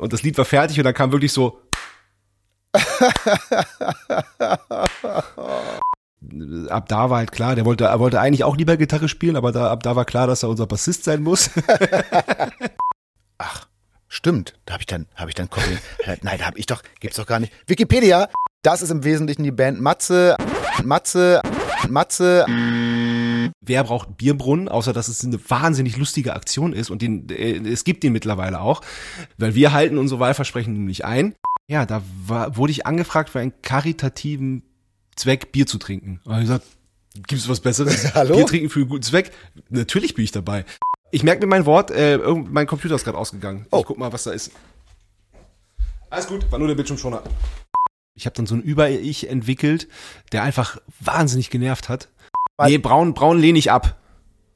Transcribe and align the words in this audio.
Und 0.00 0.12
das 0.14 0.22
Lied 0.22 0.38
war 0.38 0.46
fertig 0.46 0.78
und 0.78 0.84
dann 0.84 0.94
kam 0.94 1.12
wirklich 1.12 1.32
so. 1.32 1.60
ab 6.68 6.88
da 6.88 7.10
war 7.10 7.18
halt 7.18 7.32
klar, 7.32 7.54
der 7.54 7.64
wollte, 7.66 7.84
er 7.84 7.98
wollte 8.00 8.20
eigentlich 8.20 8.44
auch 8.44 8.56
lieber 8.56 8.76
Gitarre 8.76 9.08
spielen, 9.08 9.36
aber 9.36 9.52
da, 9.52 9.70
ab 9.70 9.82
da 9.82 9.96
war 9.96 10.04
klar, 10.04 10.26
dass 10.26 10.42
er 10.42 10.48
unser 10.48 10.66
Bassist 10.66 11.04
sein 11.04 11.22
muss. 11.22 11.50
Ach, 13.38 13.66
stimmt. 14.08 14.54
Da 14.64 14.74
habe 14.74 14.82
ich 14.82 14.86
dann, 14.86 15.06
habe 15.16 15.30
ich 15.30 15.34
dann 15.34 15.50
Copy. 15.50 15.78
Nein, 16.22 16.38
da 16.38 16.46
habe 16.46 16.58
ich 16.58 16.66
doch, 16.66 16.82
gibt's 17.00 17.16
doch 17.16 17.26
gar 17.26 17.40
nicht. 17.40 17.52
Wikipedia. 17.66 18.28
Das 18.62 18.82
ist 18.82 18.90
im 18.90 19.04
Wesentlichen 19.04 19.42
die 19.42 19.52
Band 19.52 19.80
Matze, 19.80 20.36
Matze, 20.82 21.42
Matze. 21.88 22.46
Wer 23.60 23.84
braucht 23.84 24.16
Bierbrunnen, 24.16 24.68
außer 24.68 24.92
dass 24.92 25.08
es 25.08 25.24
eine 25.24 25.38
wahnsinnig 25.50 25.96
lustige 25.96 26.34
Aktion 26.34 26.72
ist 26.72 26.90
und 26.90 27.02
den, 27.02 27.28
äh, 27.28 27.56
es 27.68 27.84
gibt 27.84 28.02
den 28.02 28.12
mittlerweile 28.12 28.60
auch, 28.60 28.80
weil 29.38 29.54
wir 29.54 29.72
halten 29.72 29.98
unsere 29.98 30.20
Wahlversprechen 30.20 30.72
nämlich 30.72 31.04
ein. 31.04 31.34
Ja, 31.68 31.86
da 31.86 32.02
war, 32.26 32.56
wurde 32.56 32.72
ich 32.72 32.86
angefragt 32.86 33.30
für 33.30 33.40
einen 33.40 33.52
karitativen 33.62 34.62
Zweck, 35.16 35.52
Bier 35.52 35.66
zu 35.66 35.78
trinken. 35.78 36.20
Und 36.24 36.34
ich 36.34 36.40
gesagt, 36.42 36.66
gibt's 37.26 37.48
was 37.48 37.60
Besseres? 37.60 38.14
Hallo? 38.14 38.36
Bier 38.36 38.46
trinken 38.46 38.70
für 38.70 38.80
einen 38.80 38.88
guten 38.88 39.02
Zweck? 39.02 39.32
Natürlich 39.68 40.14
bin 40.14 40.24
ich 40.24 40.32
dabei. 40.32 40.64
Ich 41.12 41.22
merke 41.22 41.40
mir 41.40 41.48
mein 41.48 41.66
Wort, 41.66 41.90
äh, 41.90 42.18
mein 42.18 42.66
Computer 42.66 42.94
ist 42.94 43.04
gerade 43.04 43.18
ausgegangen. 43.18 43.66
Oh. 43.70 43.80
Ich 43.80 43.86
guck 43.86 43.98
mal, 43.98 44.12
was 44.12 44.24
da 44.24 44.30
ist. 44.30 44.52
Alles 46.08 46.26
gut, 46.26 46.50
war 46.50 46.58
nur 46.58 46.68
der 46.68 46.74
Bildschirmschoner. 46.74 47.22
Ich 48.16 48.26
habe 48.26 48.34
dann 48.34 48.46
so 48.46 48.54
ein 48.54 48.62
Über-Ich 48.62 49.28
entwickelt, 49.28 49.88
der 50.32 50.42
einfach 50.42 50.78
wahnsinnig 50.98 51.50
genervt 51.50 51.88
hat. 51.88 52.08
Nee, 52.68 52.78
braun, 52.78 53.14
braun 53.14 53.38
lehne 53.38 53.58
ich 53.58 53.70
ab. 53.70 53.96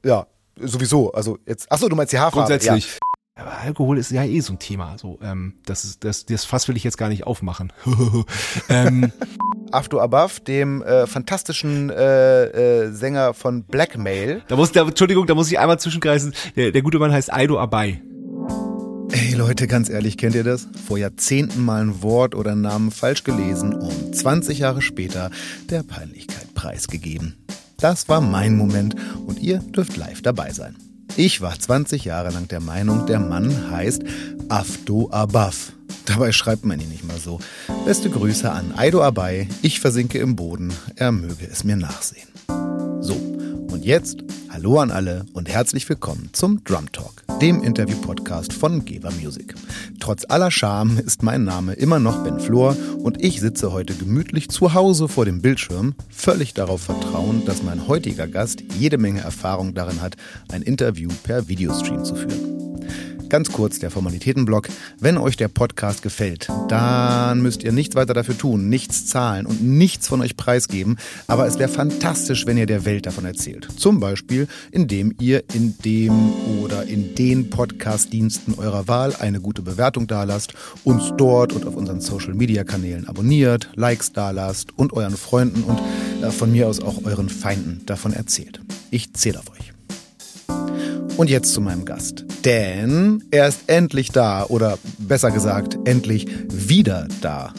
Ja, 0.03 0.27
sowieso. 0.59 1.11
Also 1.13 1.37
jetzt, 1.45 1.67
ach 1.69 1.77
so, 1.77 1.89
du 1.89 1.95
meinst 1.95 2.13
die 2.13 2.19
Haarfarbe. 2.19 2.47
Grundsätzlich. 2.47 2.99
Aber 3.37 3.51
Alkohol 3.57 3.97
ist 3.97 4.11
ja 4.11 4.23
eh 4.23 4.39
so 4.39 4.53
ein 4.53 4.59
Thema. 4.59 4.97
So, 4.97 5.19
ähm, 5.21 5.55
das 5.65 5.83
ist, 5.83 6.05
das, 6.05 6.25
das 6.25 6.45
Fass 6.45 6.69
will 6.69 6.77
ich 6.77 6.85
jetzt 6.85 6.97
gar 6.97 7.09
nicht 7.09 7.27
aufmachen. 7.27 7.73
ähm, 8.69 9.11
Ja. 9.19 9.25
After 9.71 10.01
Above, 10.01 10.41
dem 10.41 10.81
äh, 10.83 11.05
fantastischen 11.05 11.89
äh, 11.89 12.45
äh, 12.83 12.91
Sänger 12.93 13.33
von 13.33 13.63
Blackmail. 13.63 14.41
da 14.47 14.55
muss, 14.55 14.71
da, 14.71 14.83
Entschuldigung, 14.83 15.25
da 15.25 15.35
muss 15.35 15.51
ich 15.51 15.59
einmal 15.59 15.79
zwischenkreisen. 15.79 16.33
Der, 16.55 16.71
der 16.71 16.81
gute 16.81 16.97
Mann 16.99 17.11
heißt 17.11 17.33
Aido 17.33 17.59
Abai. 17.59 18.01
Ey 19.11 19.33
Leute, 19.33 19.67
ganz 19.67 19.89
ehrlich, 19.89 20.17
kennt 20.17 20.35
ihr 20.35 20.43
das? 20.43 20.67
Vor 20.87 20.97
Jahrzehnten 20.97 21.63
mal 21.65 21.81
ein 21.81 22.01
Wort 22.03 22.35
oder 22.35 22.51
einen 22.51 22.61
Namen 22.61 22.91
falsch 22.91 23.23
gelesen 23.23 23.73
und 23.73 24.15
20 24.15 24.59
Jahre 24.59 24.81
später 24.81 25.29
der 25.69 25.83
Peinlichkeit 25.83 26.53
preisgegeben. 26.53 27.35
Das 27.77 28.07
war 28.07 28.21
mein 28.21 28.55
Moment 28.55 28.95
und 29.25 29.39
ihr 29.39 29.59
dürft 29.59 29.97
live 29.97 30.21
dabei 30.21 30.51
sein. 30.51 30.75
Ich 31.17 31.41
war 31.41 31.57
20 31.57 32.05
Jahre 32.05 32.31
lang 32.31 32.47
der 32.47 32.59
Meinung, 32.59 33.05
der 33.05 33.19
Mann 33.19 33.71
heißt 33.71 34.03
Afdo 34.49 35.09
Abaf. 35.11 35.73
Dabei 36.05 36.31
schreibt 36.31 36.65
man 36.65 36.79
ihn 36.79 36.89
nicht 36.89 37.07
mal 37.07 37.17
so. 37.17 37.39
Beste 37.85 38.09
Grüße 38.09 38.51
an 38.51 38.73
Aido 38.75 39.01
Abai. 39.01 39.47
Ich 39.61 39.79
versinke 39.79 40.19
im 40.19 40.35
Boden. 40.35 40.73
Er 40.95 41.11
möge 41.11 41.47
es 41.49 41.63
mir 41.63 41.75
nachsehen. 41.77 42.27
So, 43.01 43.34
jetzt 43.85 44.23
hallo 44.49 44.79
an 44.79 44.89
alle 44.89 45.27
und 45.33 45.47
herzlich 45.47 45.87
willkommen 45.87 46.29
zum 46.33 46.63
Drum 46.63 46.91
Talk, 46.91 47.23
dem 47.39 47.61
Interview-Podcast 47.61 48.51
von 48.51 48.83
Geber 48.83 49.11
Music. 49.11 49.53
Trotz 49.99 50.25
aller 50.27 50.49
Scham 50.49 50.97
ist 50.97 51.21
mein 51.21 51.43
Name 51.43 51.73
immer 51.73 51.99
noch 51.99 52.23
Ben 52.23 52.39
Flor 52.39 52.75
und 53.03 53.23
ich 53.23 53.39
sitze 53.39 53.71
heute 53.71 53.93
gemütlich 53.93 54.49
zu 54.49 54.73
Hause 54.73 55.07
vor 55.07 55.25
dem 55.25 55.39
Bildschirm, 55.39 55.93
völlig 56.09 56.55
darauf 56.55 56.81
vertrauend, 56.81 57.47
dass 57.47 57.61
mein 57.61 57.87
heutiger 57.87 58.25
Gast 58.25 58.63
jede 58.79 58.97
Menge 58.97 59.21
Erfahrung 59.21 59.75
darin 59.75 60.01
hat, 60.01 60.15
ein 60.51 60.63
Interview 60.63 61.11
per 61.21 61.47
Videostream 61.47 62.03
zu 62.03 62.15
führen. 62.15 62.64
Ganz 63.29 63.51
kurz 63.51 63.79
der 63.79 63.89
Formalitätenblock. 63.89 64.67
Wenn 64.99 65.17
euch 65.17 65.35
der 65.35 65.47
Podcast 65.47 66.01
gefällt, 66.03 66.47
dann 66.67 67.41
müsst 67.41 67.63
ihr 67.63 67.71
nichts 67.71 67.95
weiter 67.95 68.13
dafür 68.13 68.37
tun, 68.37 68.69
nichts 68.69 69.07
zahlen 69.07 69.45
und 69.45 69.63
nichts 69.63 70.07
von 70.07 70.21
euch 70.21 70.37
preisgeben. 70.37 70.97
Aber 71.27 71.47
es 71.47 71.57
wäre 71.57 71.69
fantastisch, 71.69 72.45
wenn 72.45 72.57
ihr 72.57 72.67
der 72.67 72.85
Welt 72.85 73.05
davon 73.05 73.25
erzählt. 73.25 73.67
Zum 73.77 73.99
Beispiel, 73.99 74.47
indem 74.71 75.15
ihr 75.19 75.43
in 75.53 75.75
dem 75.83 76.33
oder 76.61 76.83
in 76.85 77.15
den 77.15 77.49
Podcast-Diensten 77.49 78.53
eurer 78.55 78.87
Wahl 78.87 79.15
eine 79.15 79.41
gute 79.41 79.61
Bewertung 79.61 80.07
dalasst, 80.07 80.53
uns 80.83 81.11
dort 81.17 81.53
und 81.53 81.65
auf 81.65 81.75
unseren 81.75 82.01
Social-Media-Kanälen 82.01 83.07
abonniert, 83.07 83.69
Likes 83.75 84.11
dalasst 84.11 84.77
und 84.77 84.93
euren 84.93 85.17
Freunden 85.17 85.63
und 85.63 85.81
äh, 86.21 86.31
von 86.31 86.51
mir 86.51 86.67
aus 86.67 86.79
auch 86.79 87.03
euren 87.05 87.29
Feinden 87.29 87.81
davon 87.85 88.13
erzählt. 88.13 88.61
Ich 88.91 89.13
zähle 89.13 89.39
auf 89.39 89.51
euch. 89.51 89.74
Und 91.17 91.29
jetzt 91.29 91.53
zu 91.53 91.61
meinem 91.61 91.85
Gast. 91.85 92.25
Denn 92.43 93.23
er 93.31 93.47
ist 93.47 93.61
endlich 93.67 94.11
da 94.11 94.45
oder 94.45 94.77
besser 94.97 95.31
gesagt, 95.31 95.77
endlich 95.85 96.27
wieder 96.49 97.07
da. 97.21 97.53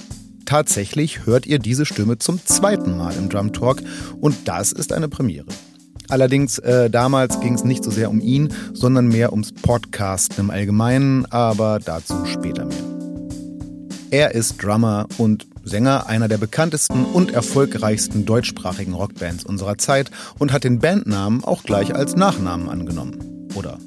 Tatsächlich 0.45 1.27
hört 1.27 1.47
ihr 1.47 1.59
diese 1.59 1.87
Stimme 1.87 2.19
zum 2.19 2.45
zweiten 2.45 2.97
Mal 2.97 3.15
im 3.17 3.29
Drum 3.29 3.53
Talk 3.53 3.83
und 4.21 4.37
das 4.47 4.73
ist 4.73 4.93
eine 4.93 5.09
Premiere. 5.09 5.47
Allerdings, 6.09 6.59
äh, 6.59 6.89
damals 6.89 7.41
ging 7.41 7.55
es 7.55 7.65
nicht 7.65 7.83
so 7.83 7.91
sehr 7.91 8.11
um 8.11 8.21
ihn, 8.21 8.53
sondern 8.73 9.09
mehr 9.09 9.33
ums 9.33 9.53
Podcasten 9.53 10.45
im 10.45 10.51
Allgemeinen, 10.51 11.27
aber 11.27 11.81
dazu 11.85 12.15
später 12.27 12.65
mehr. 12.65 12.77
Er 14.11 14.35
ist 14.35 14.63
Drummer 14.63 15.07
und 15.19 15.49
Sänger 15.67 16.07
einer 16.07 16.29
der 16.29 16.39
bekanntesten 16.39 17.05
und 17.05 17.33
erfolgreichsten 17.33 18.25
deutschsprachigen 18.25 18.95
Rockbands 18.95 19.45
unserer 19.45 19.77
Zeit 19.79 20.13
und 20.39 20.53
hat 20.53 20.63
den 20.63 20.79
Bandnamen 20.79 21.43
auch 21.43 21.65
gleich 21.65 21.93
als 21.93 22.15
Nachnamen 22.15 22.69
angenommen. 22.69 23.49
Oder 23.57 23.79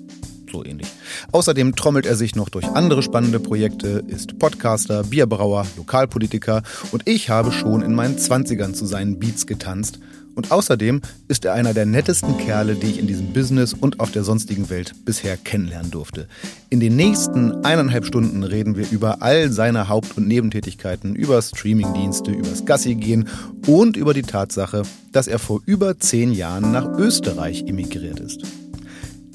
so 0.51 0.65
ähnlich. 0.65 0.87
Außerdem 1.31 1.75
trommelt 1.75 2.05
er 2.05 2.17
sich 2.17 2.35
noch 2.35 2.49
durch 2.49 2.65
andere 2.67 3.01
spannende 3.01 3.39
Projekte, 3.39 4.03
ist 4.07 4.39
Podcaster, 4.39 5.03
Bierbrauer, 5.03 5.65
Lokalpolitiker 5.77 6.63
und 6.91 7.07
ich 7.07 7.29
habe 7.29 7.53
schon 7.53 7.81
in 7.81 7.95
meinen 7.95 8.17
Zwanzigern 8.17 8.73
zu 8.73 8.85
seinen 8.85 9.19
Beats 9.19 9.47
getanzt. 9.47 9.99
Und 10.39 10.53
außerdem 10.53 11.01
ist 11.27 11.43
er 11.43 11.51
einer 11.51 11.73
der 11.73 11.85
nettesten 11.85 12.37
Kerle, 12.37 12.75
die 12.75 12.87
ich 12.87 12.97
in 12.97 13.07
diesem 13.07 13.33
Business 13.33 13.73
und 13.73 13.99
auf 13.99 14.13
der 14.13 14.23
sonstigen 14.23 14.69
Welt 14.69 14.93
bisher 15.03 15.35
kennenlernen 15.35 15.91
durfte. 15.91 16.29
In 16.69 16.79
den 16.79 16.95
nächsten 16.95 17.65
eineinhalb 17.65 18.05
Stunden 18.05 18.43
reden 18.43 18.77
wir 18.77 18.89
über 18.89 19.21
all 19.21 19.51
seine 19.51 19.89
Haupt- 19.89 20.15
und 20.15 20.29
Nebentätigkeiten, 20.29 21.13
über 21.13 21.41
Streamingdienste, 21.41 22.31
übers 22.31 22.63
Gassi 22.63 22.95
gehen 22.95 23.27
und 23.67 23.97
über 23.97 24.13
die 24.13 24.21
Tatsache, 24.21 24.83
dass 25.11 25.27
er 25.27 25.39
vor 25.39 25.59
über 25.65 25.99
zehn 25.99 26.31
Jahren 26.31 26.71
nach 26.71 26.87
Österreich 26.97 27.65
emigriert 27.67 28.21
ist. 28.21 28.43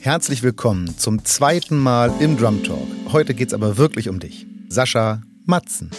Herzlich 0.01 0.43
willkommen 0.43 0.97
zum 0.97 1.23
zweiten 1.27 1.77
Mal 1.77 2.15
im 2.19 2.39
Drum 2.39 2.63
Talk. 2.65 2.89
Heute 3.13 3.35
geht's 3.35 3.53
aber 3.53 3.77
wirklich 3.77 4.09
um 4.09 4.21
dich. 4.21 4.47
Sascha 4.71 5.21
Matzen. 5.45 5.91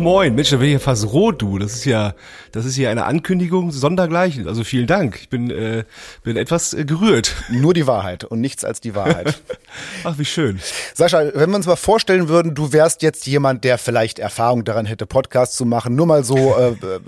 Moin, 0.00 0.34
Mensch, 0.34 0.48
da 0.48 0.56
bin 0.56 0.68
ich 0.68 0.72
ja 0.72 0.78
fast 0.78 1.12
rot, 1.12 1.42
du. 1.42 1.58
Das 1.58 1.74
ist 1.74 1.84
ja, 1.84 2.14
das 2.52 2.64
ist 2.64 2.78
ja 2.78 2.90
eine 2.90 3.04
Ankündigung 3.04 3.70
sondergleichen. 3.70 4.48
Also 4.48 4.64
vielen 4.64 4.86
Dank. 4.86 5.18
Ich 5.20 5.28
bin, 5.28 5.50
äh, 5.50 5.84
bin 6.22 6.38
etwas 6.38 6.72
äh, 6.72 6.86
gerührt. 6.86 7.34
Nur 7.50 7.74
die 7.74 7.86
Wahrheit 7.86 8.24
und 8.24 8.40
nichts 8.40 8.64
als 8.64 8.80
die 8.80 8.94
Wahrheit. 8.94 9.42
Ach, 10.04 10.16
wie 10.16 10.24
schön. 10.24 10.58
Sascha, 10.94 11.30
wenn 11.34 11.50
wir 11.50 11.56
uns 11.56 11.66
mal 11.66 11.76
vorstellen 11.76 12.28
würden, 12.28 12.54
du 12.54 12.72
wärst 12.72 13.02
jetzt 13.02 13.26
jemand, 13.26 13.62
der 13.62 13.76
vielleicht 13.76 14.18
Erfahrung 14.18 14.64
daran 14.64 14.86
hätte, 14.86 15.04
Podcasts 15.04 15.56
zu 15.56 15.66
machen, 15.66 15.96
nur 15.96 16.06
mal 16.06 16.24
so 16.24 16.56
äh, 16.56 16.70
äh, 16.70 17.00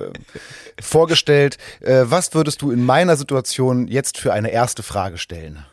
vorgestellt, 0.81 1.57
äh, 1.81 2.03
was 2.05 2.35
würdest 2.35 2.61
du 2.61 2.71
in 2.71 2.85
meiner 2.85 3.17
Situation 3.17 3.89
jetzt 3.89 4.19
für 4.19 4.35
eine 4.35 4.51
erste 4.51 4.83
Frage 4.83 5.17
stellen? 5.17 5.65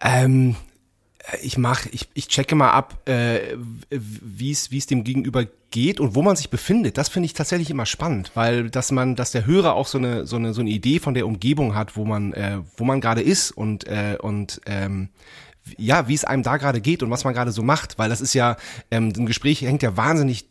Ähm, 0.00 0.56
ich 1.42 1.56
mach, 1.56 1.86
ich, 1.86 2.08
ich 2.14 2.28
checke 2.28 2.54
mal 2.54 2.70
ab, 2.70 3.08
äh, 3.08 3.56
wie 3.90 4.50
es 4.50 4.70
wie 4.70 4.78
es 4.78 4.86
dem 4.86 5.04
Gegenüber 5.04 5.46
geht 5.70 5.98
und 5.98 6.14
wo 6.14 6.22
man 6.22 6.36
sich 6.36 6.50
befindet. 6.50 6.98
Das 6.98 7.08
finde 7.08 7.26
ich 7.26 7.32
tatsächlich 7.32 7.70
immer 7.70 7.86
spannend, 7.86 8.30
weil 8.34 8.70
dass 8.70 8.92
man, 8.92 9.16
dass 9.16 9.32
der 9.32 9.46
Hörer 9.46 9.74
auch 9.74 9.86
so 9.86 9.98
eine 9.98 10.26
so 10.26 10.36
eine 10.36 10.52
so 10.52 10.60
eine 10.60 10.70
Idee 10.70 10.98
von 10.98 11.14
der 11.14 11.26
Umgebung 11.26 11.74
hat, 11.74 11.96
wo 11.96 12.04
man 12.04 12.32
äh, 12.34 12.58
wo 12.76 12.84
man 12.84 13.00
gerade 13.00 13.22
ist 13.22 13.52
und 13.52 13.86
äh, 13.86 14.18
und 14.20 14.60
ähm, 14.66 15.08
ja, 15.78 16.08
wie 16.08 16.14
es 16.14 16.24
einem 16.24 16.42
da 16.42 16.58
gerade 16.58 16.82
geht 16.82 17.02
und 17.02 17.10
was 17.10 17.24
man 17.24 17.32
gerade 17.32 17.52
so 17.52 17.62
macht, 17.62 17.98
weil 17.98 18.10
das 18.10 18.20
ist 18.20 18.34
ja 18.34 18.56
ähm, 18.90 19.12
ein 19.16 19.26
Gespräch 19.26 19.62
hängt 19.62 19.82
ja 19.82 19.96
wahnsinnig 19.96 20.46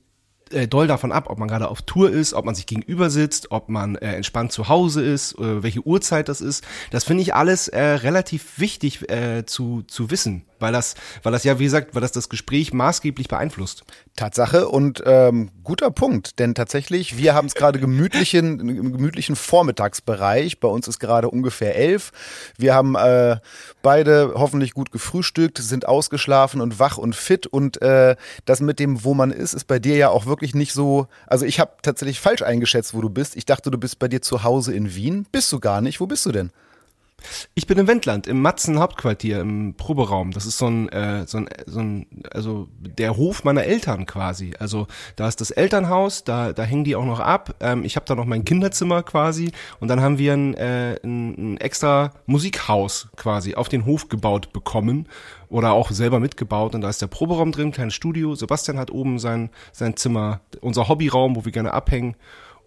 äh, 0.53 0.67
doll 0.67 0.87
davon 0.87 1.11
ab, 1.11 1.29
ob 1.29 1.39
man 1.39 1.47
gerade 1.47 1.67
auf 1.67 1.81
Tour 1.81 2.09
ist, 2.09 2.33
ob 2.33 2.45
man 2.45 2.55
sich 2.55 2.65
gegenüber 2.65 3.09
sitzt, 3.09 3.51
ob 3.51 3.69
man 3.69 3.95
äh, 3.95 4.15
entspannt 4.15 4.51
zu 4.51 4.69
Hause 4.69 5.03
ist, 5.03 5.37
äh, 5.39 5.63
welche 5.63 5.81
Uhrzeit 5.85 6.29
das 6.29 6.41
ist. 6.41 6.63
Das 6.91 7.03
finde 7.03 7.23
ich 7.23 7.33
alles 7.35 7.67
äh, 7.67 7.81
relativ 7.81 8.59
wichtig 8.59 9.09
äh, 9.09 9.45
zu, 9.45 9.83
zu 9.87 10.11
wissen, 10.11 10.45
weil 10.59 10.71
das, 10.71 10.95
weil 11.23 11.31
das 11.31 11.43
ja, 11.43 11.59
wie 11.59 11.65
gesagt, 11.65 11.95
weil 11.95 12.01
das 12.01 12.11
das 12.11 12.29
Gespräch 12.29 12.73
maßgeblich 12.73 13.27
beeinflusst. 13.27 13.83
Tatsache 14.15 14.67
und 14.67 15.01
ähm, 15.05 15.49
guter 15.63 15.89
Punkt, 15.89 16.39
denn 16.39 16.53
tatsächlich, 16.55 17.17
wir 17.17 17.33
haben 17.33 17.47
es 17.47 17.55
gerade 17.55 17.79
gemütlichen, 17.79 18.59
im 18.59 18.93
gemütlichen 18.93 19.35
Vormittagsbereich. 19.35 20.59
Bei 20.59 20.67
uns 20.67 20.87
ist 20.87 20.99
gerade 20.99 21.29
ungefähr 21.29 21.75
elf. 21.75 22.11
Wir 22.57 22.75
haben 22.75 22.95
äh, 22.95 23.37
beide 23.81 24.33
hoffentlich 24.35 24.73
gut 24.73 24.91
gefrühstückt, 24.91 25.57
sind 25.57 25.87
ausgeschlafen 25.87 26.61
und 26.61 26.79
wach 26.79 26.97
und 26.97 27.15
fit. 27.15 27.47
Und 27.47 27.81
äh, 27.81 28.15
das 28.45 28.61
mit 28.61 28.79
dem, 28.79 29.03
wo 29.03 29.13
man 29.13 29.31
ist, 29.31 29.53
ist 29.53 29.65
bei 29.65 29.79
dir 29.79 29.95
ja 29.95 30.09
auch 30.09 30.25
wirklich 30.25 30.42
nicht 30.53 30.73
so. 30.73 31.07
Also 31.27 31.45
ich 31.45 31.59
habe 31.59 31.71
tatsächlich 31.81 32.19
falsch 32.19 32.41
eingeschätzt, 32.41 32.93
wo 32.93 33.01
du 33.01 33.09
bist. 33.09 33.37
Ich 33.37 33.45
dachte, 33.45 33.71
du 33.71 33.77
bist 33.77 33.99
bei 33.99 34.07
dir 34.09 34.21
zu 34.21 34.43
Hause 34.43 34.73
in 34.73 34.93
Wien. 34.95 35.25
Bist 35.31 35.51
du 35.53 35.59
gar 35.59 35.81
nicht. 35.81 35.99
Wo 36.01 36.07
bist 36.07 36.25
du 36.25 36.31
denn? 36.31 36.51
Ich 37.55 37.67
bin 37.67 37.77
im 37.77 37.87
Wendland, 37.87 38.27
im 38.27 38.41
Matzen 38.41 38.79
Hauptquartier, 38.79 39.41
im 39.41 39.75
Proberaum. 39.75 40.31
Das 40.31 40.45
ist 40.45 40.57
so 40.57 40.67
ein, 40.67 40.89
äh, 40.89 41.25
so 41.27 41.39
ein, 41.39 41.49
so 41.65 41.79
ein, 41.79 42.07
also 42.31 42.67
der 42.79 43.17
Hof 43.17 43.43
meiner 43.43 43.63
Eltern 43.63 44.05
quasi. 44.05 44.53
Also 44.59 44.87
da 45.15 45.27
ist 45.27 45.41
das 45.41 45.51
Elternhaus, 45.51 46.23
da, 46.23 46.53
da 46.53 46.63
hängen 46.63 46.83
die 46.83 46.95
auch 46.95 47.05
noch 47.05 47.19
ab. 47.19 47.55
Ähm, 47.59 47.83
ich 47.85 47.95
habe 47.95 48.05
da 48.05 48.15
noch 48.15 48.25
mein 48.25 48.45
Kinderzimmer 48.45 49.03
quasi 49.03 49.51
und 49.79 49.87
dann 49.87 50.01
haben 50.01 50.17
wir 50.17 50.33
ein, 50.33 50.53
äh, 50.55 50.99
ein, 51.03 51.53
ein 51.53 51.57
extra 51.57 52.11
Musikhaus 52.25 53.09
quasi 53.15 53.55
auf 53.55 53.69
den 53.69 53.85
Hof 53.85 54.09
gebaut 54.09 54.53
bekommen 54.53 55.07
oder 55.49 55.73
auch 55.73 55.91
selber 55.91 56.19
mitgebaut 56.19 56.73
und 56.73 56.81
da 56.81 56.89
ist 56.89 57.01
der 57.01 57.07
Proberaum 57.07 57.51
drin, 57.51 57.71
kleines 57.71 57.93
Studio. 57.93 58.35
Sebastian 58.35 58.79
hat 58.79 58.91
oben 58.91 59.19
sein, 59.19 59.49
sein 59.71 59.95
Zimmer, 59.95 60.41
unser 60.61 60.87
Hobbyraum, 60.87 61.35
wo 61.35 61.45
wir 61.45 61.51
gerne 61.51 61.73
abhängen. 61.73 62.15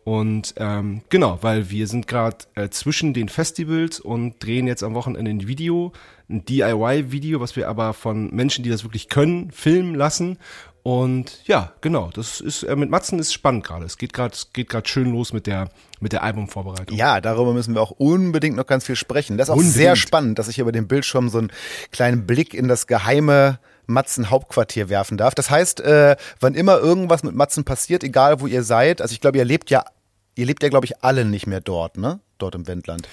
Und 0.07 0.55
ähm, 0.59 1.03
genau, 1.09 1.39
weil 1.41 1.69
wir 1.69 1.89
sind 1.89 2.07
gerade 2.07 2.37
äh, 2.55 2.69
zwischen 2.69 3.13
den 3.13 3.29
Festivals 3.29 3.99
und 3.99 4.37
drehen 4.39 4.69
jetzt 4.69 4.85
am 4.85 4.95
Wochenende 4.95 5.33
ein 5.33 5.49
Video, 5.49 5.93
ein 6.31 6.45
DIY-Video, 6.45 7.41
was 7.41 7.57
wir 7.57 7.69
aber 7.69 7.93
von 7.93 8.33
Menschen, 8.33 8.63
die 8.63 8.71
das 8.71 8.85
wirklich 8.85 9.09
können, 9.09 9.51
filmen 9.51 9.97
lassen. 9.97 10.39
Und 10.85 11.45
ja, 11.49 11.73
genau, 11.81 12.11
das 12.15 12.41
ist 12.41 12.63
äh, 12.63 12.77
mit 12.77 12.89
Matzen 12.89 13.19
ist 13.19 13.33
spannend 13.33 13.65
gerade. 13.65 13.85
Es 13.85 13.99
geht 13.99 14.13
gerade, 14.13 14.33
es 14.33 14.53
geht 14.53 14.69
gerade 14.69 14.89
schön 14.89 15.11
los 15.11 15.33
mit 15.33 15.49
der 15.49 15.71
mit 15.99 16.13
der 16.13 16.23
Albumvorbereitung. 16.23 16.97
Ja, 16.97 17.21
darüber 17.21 17.53
müssen 17.53 17.75
wir 17.75 17.83
auch 17.83 17.91
unbedingt 17.91 18.55
noch 18.55 18.67
ganz 18.67 18.87
viel 18.87 18.95
sprechen. 18.95 19.37
Das 19.37 19.49
ist 19.49 19.51
auch 19.51 19.57
unbedingt. 19.57 19.75
sehr 19.75 19.97
spannend, 19.97 20.39
dass 20.39 20.47
ich 20.47 20.61
über 20.61 20.71
den 20.71 20.87
Bildschirm 20.87 21.31
so 21.31 21.39
einen 21.39 21.51
kleinen 21.91 22.29
Blick 22.29 22.55
in 22.55 22.69
das 22.69 22.87
geheime 22.87 23.59
Matzen 23.87 24.31
Hauptquartier 24.31 24.89
werfen 24.89 25.17
darf. 25.17 25.35
Das 25.35 25.51
heißt, 25.51 25.81
äh, 25.81 26.15
wann 26.39 26.55
immer 26.55 26.79
irgendwas 26.79 27.25
mit 27.25 27.35
Matzen 27.35 27.65
passiert, 27.65 28.05
egal 28.05 28.41
wo 28.41 28.47
ihr 28.47 28.63
seid, 28.63 29.03
also 29.03 29.13
ich 29.13 29.21
glaube, 29.21 29.39
ihr 29.39 29.45
lebt 29.45 29.71
ja 29.71 29.85
Ihr 30.37 30.47
lebt 30.47 30.63
ja, 30.63 30.69
glaube 30.69 30.87
ich, 30.87 31.03
alle 31.03 31.25
nicht 31.25 31.47
mehr 31.47 31.61
dort, 31.61 31.99
ne? 31.99 32.21
Dort 32.39 32.55
im 32.55 32.67
Wendland. 32.69 33.09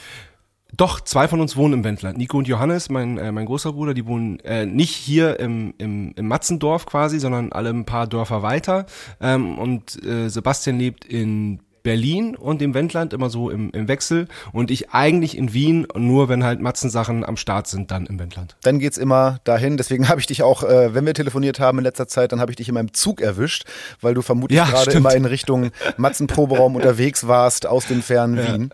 Doch, 0.75 1.00
zwei 1.02 1.28
von 1.28 1.40
uns 1.40 1.56
wohnen 1.56 1.75
im 1.75 1.84
Wendland. 1.84 2.18
Nico 2.18 2.38
und 2.38 2.48
Johannes, 2.48 2.90
mein, 2.90 3.18
äh, 3.20 3.31
mein 3.31 3.46
großer 3.46 3.74
Bruder, 3.74 3.94
die 3.94 4.08
wohnen 4.08 4.40
äh, 4.40 4.66
nicht 4.66 4.96
hier 4.96 5.40
im, 5.40 5.74
im, 5.78 6.14
im 6.16 6.28
Matzendorf 6.28 6.88
quasi, 6.88 7.20
sondern 7.20 7.52
alle 7.52 7.70
ein 7.70 7.86
paar 7.86 8.08
Dörfer 8.08 8.42
weiter. 8.42 8.88
Ähm, 9.22 9.58
und 9.60 10.04
äh, 10.04 10.30
Sebastian 10.30 10.80
lebt 10.80 11.06
in 11.06 11.60
Berlin 11.84 12.36
und 12.36 12.62
im 12.62 12.74
Wendland 12.74 13.14
immer 13.14 13.30
so 13.30 13.50
im, 13.50 13.70
im 13.72 13.88
Wechsel 13.88 14.28
und 14.54 14.72
ich 14.72 14.92
eigentlich 14.92 15.38
in 15.38 15.54
Wien, 15.54 15.86
nur 15.96 16.30
wenn 16.30 16.44
halt 16.44 16.62
Matzensachen 16.62 17.26
am 17.26 17.38
Start 17.38 17.68
sind, 17.68 17.92
dann 17.92 18.06
im 18.06 18.18
Wendland. 18.20 18.56
Dann 18.64 18.80
geht's 18.80 18.98
immer 18.98 19.40
dahin. 19.44 19.78
Deswegen 19.78 20.08
habe 20.10 20.20
ich 20.20 20.28
dich 20.28 20.44
auch, 20.44 20.64
äh, 20.64 20.94
wenn 20.96 21.06
wir 21.06 21.14
telefoniert 21.14 21.60
haben 21.60 21.78
in 21.80 21.84
letzter 21.84 22.08
Zeit, 22.08 22.32
dann 22.32 22.40
habe 22.40 22.52
ich 22.52 22.56
dich 22.56 22.70
in 22.70 22.74
meinem 22.74 22.94
Zug 22.94 23.22
erwischt, 23.22 23.66
weil 24.02 24.14
du 24.14 24.22
vermutlich 24.22 24.58
ja, 24.58 24.66
gerade 24.66 24.92
immer 24.92 25.14
in 25.14 25.26
Richtung 25.26 25.72
Matzenproberaum 25.98 26.76
unterwegs 26.78 27.28
warst 27.28 27.66
aus 27.68 27.88
dem 27.88 28.02
fernen 28.02 28.38
ja. 28.38 28.54
Wien. 28.54 28.74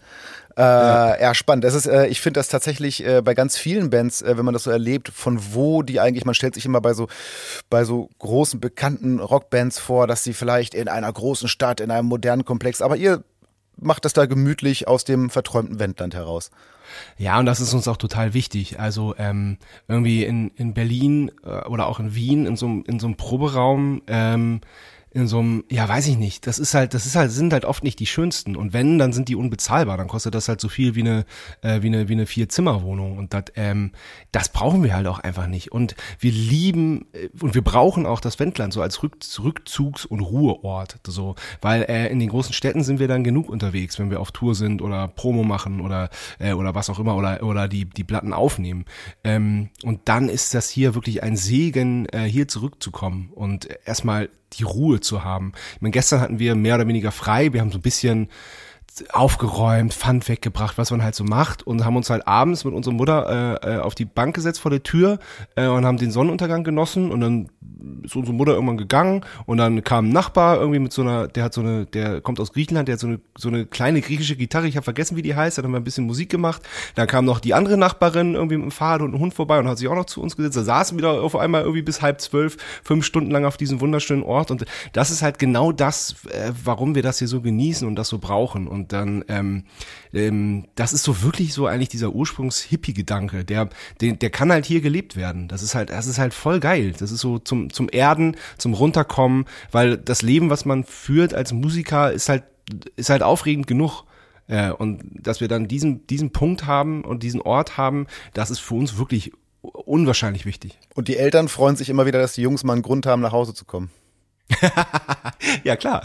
Äh, 0.58 0.62
ja. 0.62 1.20
ja, 1.20 1.36
spannend. 1.36 1.64
Das 1.64 1.74
ist, 1.74 1.86
äh, 1.86 2.08
ich 2.08 2.22
finde 2.22 2.40
das 2.40 2.48
tatsächlich 2.48 3.06
äh, 3.06 3.22
bei 3.22 3.34
ganz 3.34 3.58
vielen 3.58 3.90
Bands, 3.90 4.22
äh, 4.22 4.38
wenn 4.38 4.46
man 4.46 4.54
das 4.54 4.64
so 4.64 4.72
erlebt, 4.72 5.10
von 5.10 5.40
wo 5.54 5.84
die 5.84 6.00
eigentlich, 6.00 6.26
man 6.26 6.36
stellt 6.36 6.56
sich 6.56 6.66
immer 6.66 6.82
bei 6.82 6.94
so, 6.94 7.08
bei 7.70 7.84
so 7.84 8.10
großen, 8.20 8.60
bekannten 8.60 9.20
Rockbands 9.20 9.80
vor, 9.80 10.08
dass 10.08 10.24
sie 10.24 10.34
vielleicht 10.34 10.74
in 10.74 10.88
einer 10.88 11.12
großen 11.12 11.48
Stadt, 11.48 11.80
in 11.80 11.92
einem 11.92 12.08
modernen 12.08 12.46
Komplex, 12.46 12.82
aber 12.82 12.98
ihr 12.98 13.24
macht 13.82 14.06
das 14.06 14.14
da 14.14 14.26
gemütlich 14.26 14.88
aus 14.88 15.04
dem 15.04 15.30
verträumten 15.30 15.80
Wendland 15.80 16.14
heraus. 16.14 16.52
Ja, 17.18 17.40
und 17.40 17.46
das 17.46 17.60
ist 17.60 17.74
uns 17.74 17.88
auch 17.88 17.98
total 17.98 18.34
wichtig. 18.34 18.80
Also 18.80 19.16
ähm, 19.18 19.58
irgendwie 19.88 20.24
in, 20.24 20.50
in 20.56 20.74
Berlin 20.74 21.32
äh, 21.44 21.68
oder 21.68 21.88
auch 21.88 22.00
in 22.00 22.16
Wien 22.16 22.46
in 22.46 22.56
so, 22.56 22.66
in 22.66 23.00
so 23.00 23.08
einem 23.08 23.16
Proberaum 23.16 24.02
ähm, 24.08 24.62
in 25.12 25.28
so 25.28 25.40
einem, 25.40 25.64
ja, 25.70 25.88
weiß 25.88 26.08
ich 26.08 26.18
nicht, 26.18 26.46
das 26.46 26.60
ist 26.60 26.74
halt, 26.74 26.94
das 26.94 27.06
ist 27.06 27.16
halt, 27.16 27.32
sind 27.32 27.52
halt 27.52 27.66
oft 27.66 27.84
nicht 27.84 28.00
die 28.00 28.06
schönsten. 28.06 28.56
Und 28.56 28.74
wenn, 28.74 29.00
dann 29.00 29.12
sind 29.12 29.28
die 29.28 29.36
unbezahlbar. 29.36 29.98
Dann 29.98 30.08
kostet 30.08 30.36
das 30.36 30.48
halt 30.48 30.62
so 30.62 30.70
viel 30.70 30.96
wie 30.96 31.02
eine, 31.02 31.26
äh, 31.62 31.82
wie 31.82 31.88
eine, 31.88 32.10
wie 32.10 32.14
eine 32.14 32.26
Vier-Zimmer-Wohnung. 32.26 33.18
Und 33.18 33.34
das, 33.34 33.46
ähm, 33.56 33.92
das 34.32 34.50
brauchen 34.50 34.84
wir 34.84 34.96
halt 34.96 35.08
auch 35.08 35.20
einfach 35.20 35.48
nicht. 35.48 35.72
Und 35.72 35.96
wir 36.20 36.32
lieben 36.32 37.08
äh, 37.14 37.30
und 37.42 37.56
wir 37.56 37.64
brauchen 37.64 38.06
auch 38.06 38.22
das 38.22 38.40
Wendland 38.40 38.74
so 38.74 38.82
als 38.82 39.02
Rück 39.02 39.18
Rückzugs- 39.40 40.06
und 40.06 40.20
Ruheort. 40.20 41.00
So, 41.08 41.36
weil 41.62 41.84
äh, 41.84 42.08
in 42.08 42.20
den 42.20 42.30
großen 42.30 42.54
Städten 42.54 42.84
sind 42.84 43.00
wir 43.00 43.08
dann 43.08 43.24
genug 43.24 43.50
unterwegs, 43.50 43.98
wenn 43.98 44.12
wir 44.12 44.20
auf 44.20 44.32
Tour 44.32 44.54
sind 44.54 44.82
oder 44.82 45.08
Promo 45.08 45.44
machen 45.44 45.82
oder, 45.82 46.10
äh, 46.38 46.54
oder 46.54 46.76
was 46.76 46.90
auch 46.90 47.00
immer 47.00 47.16
oder, 47.16 47.42
oder 47.44 47.68
die, 47.68 47.86
die 47.86 48.04
Platten 48.04 48.34
aufnehmen. 48.34 48.86
Ähm, 49.24 49.70
und 49.84 50.08
dann 50.08 50.30
ist 50.30 50.54
das 50.54 50.70
hier 50.70 50.94
wirklich 50.94 51.24
ein 51.24 51.36
Segen, 51.36 52.06
äh, 52.10 52.26
hier 52.26 52.48
zurückzukommen 52.48 53.32
und 53.34 53.68
erstmal 53.86 54.30
die 54.54 54.64
Ruhe 54.64 55.00
zu 55.00 55.24
haben. 55.24 55.54
Ich 55.76 55.82
meine, 55.82 55.92
gestern 55.92 56.22
hatten 56.22 56.40
wir 56.40 56.56
mehr 56.56 56.76
oder 56.76 56.88
weniger 56.88 57.12
frei. 57.12 57.54
Wir 57.54 57.62
haben 57.62 57.72
so 57.72 57.78
ein 57.78 57.84
bisschen 57.84 58.30
aufgeräumt, 59.12 59.94
Pfand 59.94 60.28
weggebracht, 60.28 60.78
was 60.78 60.92
man 60.92 61.04
halt 61.04 61.16
so 61.16 61.24
macht. 61.24 61.66
Und 61.66 61.86
haben 61.86 61.96
uns 61.96 62.10
halt 62.10 62.28
abends 62.28 62.66
mit 62.66 62.74
unserer 62.74 62.94
Mutter 62.94 63.60
äh, 63.64 63.76
äh, 63.76 63.80
auf 63.80 63.96
die 63.96 64.06
Bank 64.06 64.36
gesetzt 64.36 64.60
vor 64.60 64.72
der 64.72 64.84
Tür 64.84 65.20
äh, 65.56 65.68
und 65.68 65.86
haben 65.86 65.98
den 65.98 66.12
Sonnenuntergang 66.12 66.64
genossen. 66.64 67.12
Und 67.12 67.22
dann 67.22 67.50
ist 68.04 68.16
unsere 68.16 68.36
Mutter 68.36 68.54
irgendwann 68.54 68.78
gegangen. 68.78 69.26
Und 69.46 69.58
dann 69.58 69.84
kam 69.84 70.10
ein 70.10 70.12
Nachbar 70.12 70.60
irgendwie 70.60 70.80
mit 70.80 70.94
so 70.94 71.02
einer, 71.02 71.28
der 71.28 71.44
hat 71.44 71.54
so 71.54 71.62
eine, 71.62 71.86
der 71.86 72.22
kommt 72.22 72.40
aus 72.40 72.54
Griechenland, 72.54 72.88
der 72.88 72.94
hat 72.94 73.00
so 73.00 73.08
eine 73.08 73.20
so 73.38 73.50
eine 73.50 73.66
kleine 73.66 74.02
griechische 74.02 74.36
Gitarre, 74.36 74.68
ich 74.68 74.76
habe 74.76 74.84
vergessen, 74.84 75.16
wie 75.16 75.22
die 75.22 75.36
heißt, 75.36 75.58
hat 75.58 75.64
dann 75.64 75.72
mal 75.72 75.78
ein 75.78 75.84
bisschen 75.84 76.06
Musik 76.06 76.30
gemacht. 76.30 76.62
Dann 76.96 77.08
kam 77.08 77.26
noch 77.26 77.40
die 77.40 77.54
andere 77.54 77.78
Nachbarin 77.78 78.36
irgendwie 78.36 78.58
mit 78.58 78.66
dem 78.66 78.72
Fahrrad 78.72 79.02
und 79.02 79.10
einem 79.10 79.20
Hund 79.20 79.34
vorbei 79.34 79.60
und 79.60 79.68
hat 79.68 79.78
sich 79.78 79.88
auch 79.88 79.96
noch 79.96 80.06
zu 80.06 80.22
uns 80.22 80.36
gesetzt. 80.36 80.58
Da 80.58 80.64
saßen 80.64 80.98
wir 80.98 81.04
da 81.04 81.20
auf 81.20 81.36
einmal 81.36 81.62
irgendwie 81.62 81.82
bis 81.82 82.02
halb 82.02 82.22
zwölf, 82.22 82.58
fünf 82.84 83.06
Stunden 83.06 83.32
lang 83.32 83.46
auf 83.46 83.58
diesem 83.58 83.82
wunderschönen 83.82 84.24
Ort. 84.24 84.52
Und 84.52 84.66
das 84.94 85.12
ist 85.12 85.22
halt 85.22 85.40
genau 85.40 85.72
das, 85.72 86.16
äh, 86.32 86.52
warum 86.64 86.96
wir 86.96 87.04
das 87.04 87.20
hier 87.20 87.28
so 87.28 87.42
genießen 87.42 87.88
und 87.88 87.96
das 87.96 88.10
so 88.10 88.20
brauchen. 88.20 88.68
Und 88.68 88.79
dann 88.88 89.24
ähm, 89.28 89.66
ähm, 90.14 90.68
das 90.76 90.94
ist 90.94 91.04
so 91.04 91.22
wirklich 91.22 91.54
so 91.54 91.68
eigentlich 91.68 91.90
dieser 91.90 92.14
Ursprungs-Hippie-Gedanke, 92.14 93.46
der, 93.46 93.70
der, 94.02 94.14
der 94.14 94.30
kann 94.30 94.52
halt 94.52 94.66
hier 94.66 94.82
gelebt 94.82 95.16
werden. 95.16 95.48
Das 95.48 95.62
ist 95.62 95.76
halt, 95.76 95.90
das 95.90 96.08
ist 96.08 96.20
halt 96.20 96.34
voll 96.34 96.60
geil. 96.60 96.94
Das 96.98 97.12
ist 97.12 97.20
so 97.20 97.40
zum, 97.40 97.72
zum 97.72 97.90
Erden, 97.92 98.36
zum 98.58 98.74
Runterkommen, 98.74 99.46
weil 99.72 99.98
das 99.98 100.22
Leben, 100.22 100.50
was 100.50 100.66
man 100.66 100.84
führt 100.84 101.34
als 101.34 101.52
Musiker, 101.52 102.12
ist 102.12 102.30
halt, 102.30 102.44
ist 102.96 103.10
halt 103.10 103.24
aufregend 103.24 103.68
genug. 103.68 104.04
Äh, 104.48 104.72
und 104.72 105.04
dass 105.14 105.42
wir 105.42 105.48
dann 105.48 105.68
diesen, 105.68 106.08
diesen 106.08 106.32
Punkt 106.32 106.66
haben 106.66 107.04
und 107.04 107.24
diesen 107.24 107.42
Ort 107.42 107.78
haben, 107.78 108.08
das 108.34 108.50
ist 108.50 108.60
für 108.60 108.76
uns 108.76 108.98
wirklich 108.98 109.32
unwahrscheinlich 109.62 110.46
wichtig. 110.46 110.80
Und 110.96 111.08
die 111.08 111.18
Eltern 111.18 111.48
freuen 111.48 111.76
sich 111.76 111.90
immer 111.90 112.06
wieder, 112.06 112.20
dass 112.20 112.34
die 112.34 112.42
Jungs 112.42 112.64
mal 112.64 112.74
einen 112.74 112.82
Grund 112.82 113.06
haben, 113.06 113.22
nach 113.22 113.32
Hause 113.32 113.54
zu 113.54 113.66
kommen. 113.66 113.92
ja, 115.64 115.76
klar. 115.76 116.04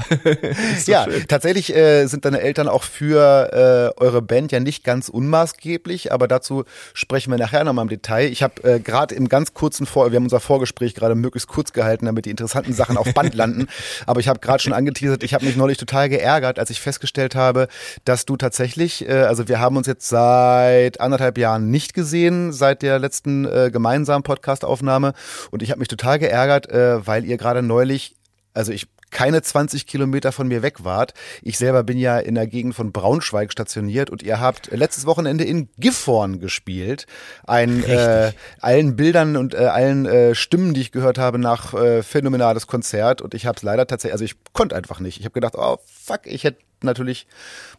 ja, 0.86 1.04
schön. 1.04 1.24
tatsächlich 1.28 1.74
äh, 1.74 2.06
sind 2.06 2.24
deine 2.24 2.40
Eltern 2.40 2.68
auch 2.68 2.82
für 2.82 3.92
äh, 3.98 4.00
eure 4.00 4.22
Band 4.22 4.52
ja 4.52 4.60
nicht 4.60 4.84
ganz 4.84 5.08
unmaßgeblich, 5.08 6.12
aber 6.12 6.28
dazu 6.28 6.64
sprechen 6.92 7.30
wir 7.30 7.38
nachher 7.38 7.64
nochmal 7.64 7.84
im 7.84 7.88
Detail. 7.88 8.30
Ich 8.30 8.42
habe 8.42 8.62
äh, 8.62 8.80
gerade 8.80 9.14
im 9.14 9.28
ganz 9.28 9.54
kurzen 9.54 9.86
Vor, 9.86 10.12
wir 10.12 10.16
haben 10.16 10.24
unser 10.24 10.40
Vorgespräch 10.40 10.94
gerade 10.94 11.14
möglichst 11.14 11.48
kurz 11.48 11.72
gehalten, 11.72 12.06
damit 12.06 12.26
die 12.26 12.30
interessanten 12.30 12.72
Sachen 12.72 12.96
auf 12.96 13.12
Band 13.14 13.34
landen. 13.34 13.66
Aber 14.06 14.20
ich 14.20 14.28
habe 14.28 14.40
gerade 14.40 14.62
schon 14.62 14.72
angeteasert, 14.72 15.22
ich 15.22 15.34
habe 15.34 15.46
mich 15.46 15.56
neulich 15.56 15.78
total 15.78 16.08
geärgert, 16.08 16.58
als 16.58 16.70
ich 16.70 16.80
festgestellt 16.80 17.34
habe, 17.34 17.68
dass 18.04 18.26
du 18.26 18.36
tatsächlich, 18.36 19.08
äh, 19.08 19.22
also 19.22 19.48
wir 19.48 19.58
haben 19.58 19.76
uns 19.76 19.86
jetzt 19.86 20.08
seit 20.08 21.00
anderthalb 21.00 21.38
Jahren 21.38 21.70
nicht 21.70 21.94
gesehen, 21.94 22.52
seit 22.52 22.82
der 22.82 22.98
letzten 22.98 23.46
äh, 23.46 23.70
gemeinsamen 23.72 24.22
Podcastaufnahme. 24.22 25.14
Und 25.50 25.62
ich 25.62 25.70
habe 25.70 25.78
mich 25.78 25.88
total 25.88 26.18
geärgert, 26.18 26.70
äh, 26.70 27.06
weil 27.06 27.24
ihr 27.24 27.36
gerade 27.36 27.62
neulich 27.62 28.14
also 28.54 28.72
ich 28.72 28.86
keine 29.14 29.42
20 29.42 29.86
Kilometer 29.86 30.32
von 30.32 30.48
mir 30.48 30.62
weg 30.62 30.84
wart. 30.84 31.14
Ich 31.40 31.56
selber 31.56 31.84
bin 31.84 31.98
ja 31.98 32.18
in 32.18 32.34
der 32.34 32.48
Gegend 32.48 32.74
von 32.74 32.90
Braunschweig 32.90 33.52
stationiert 33.52 34.10
und 34.10 34.24
ihr 34.24 34.40
habt 34.40 34.72
letztes 34.72 35.06
Wochenende 35.06 35.44
in 35.44 35.68
Gifhorn 35.78 36.40
gespielt. 36.40 37.06
Ein 37.46 37.84
äh, 37.84 38.32
allen 38.60 38.96
Bildern 38.96 39.36
und 39.36 39.54
äh, 39.54 39.66
allen 39.66 40.04
äh, 40.06 40.34
Stimmen, 40.34 40.74
die 40.74 40.80
ich 40.80 40.90
gehört 40.90 41.18
habe, 41.18 41.38
nach 41.38 41.74
äh, 41.74 42.02
phänomenales 42.02 42.66
Konzert 42.66 43.22
und 43.22 43.34
ich 43.34 43.46
habe 43.46 43.56
es 43.56 43.62
leider 43.62 43.86
tatsächlich, 43.86 44.14
also 44.14 44.24
ich 44.24 44.34
konnte 44.52 44.74
einfach 44.74 44.98
nicht. 44.98 45.20
Ich 45.20 45.24
habe 45.24 45.34
gedacht, 45.34 45.54
oh 45.56 45.78
fuck, 45.86 46.22
ich 46.24 46.42
hätte 46.42 46.58
natürlich 46.82 47.28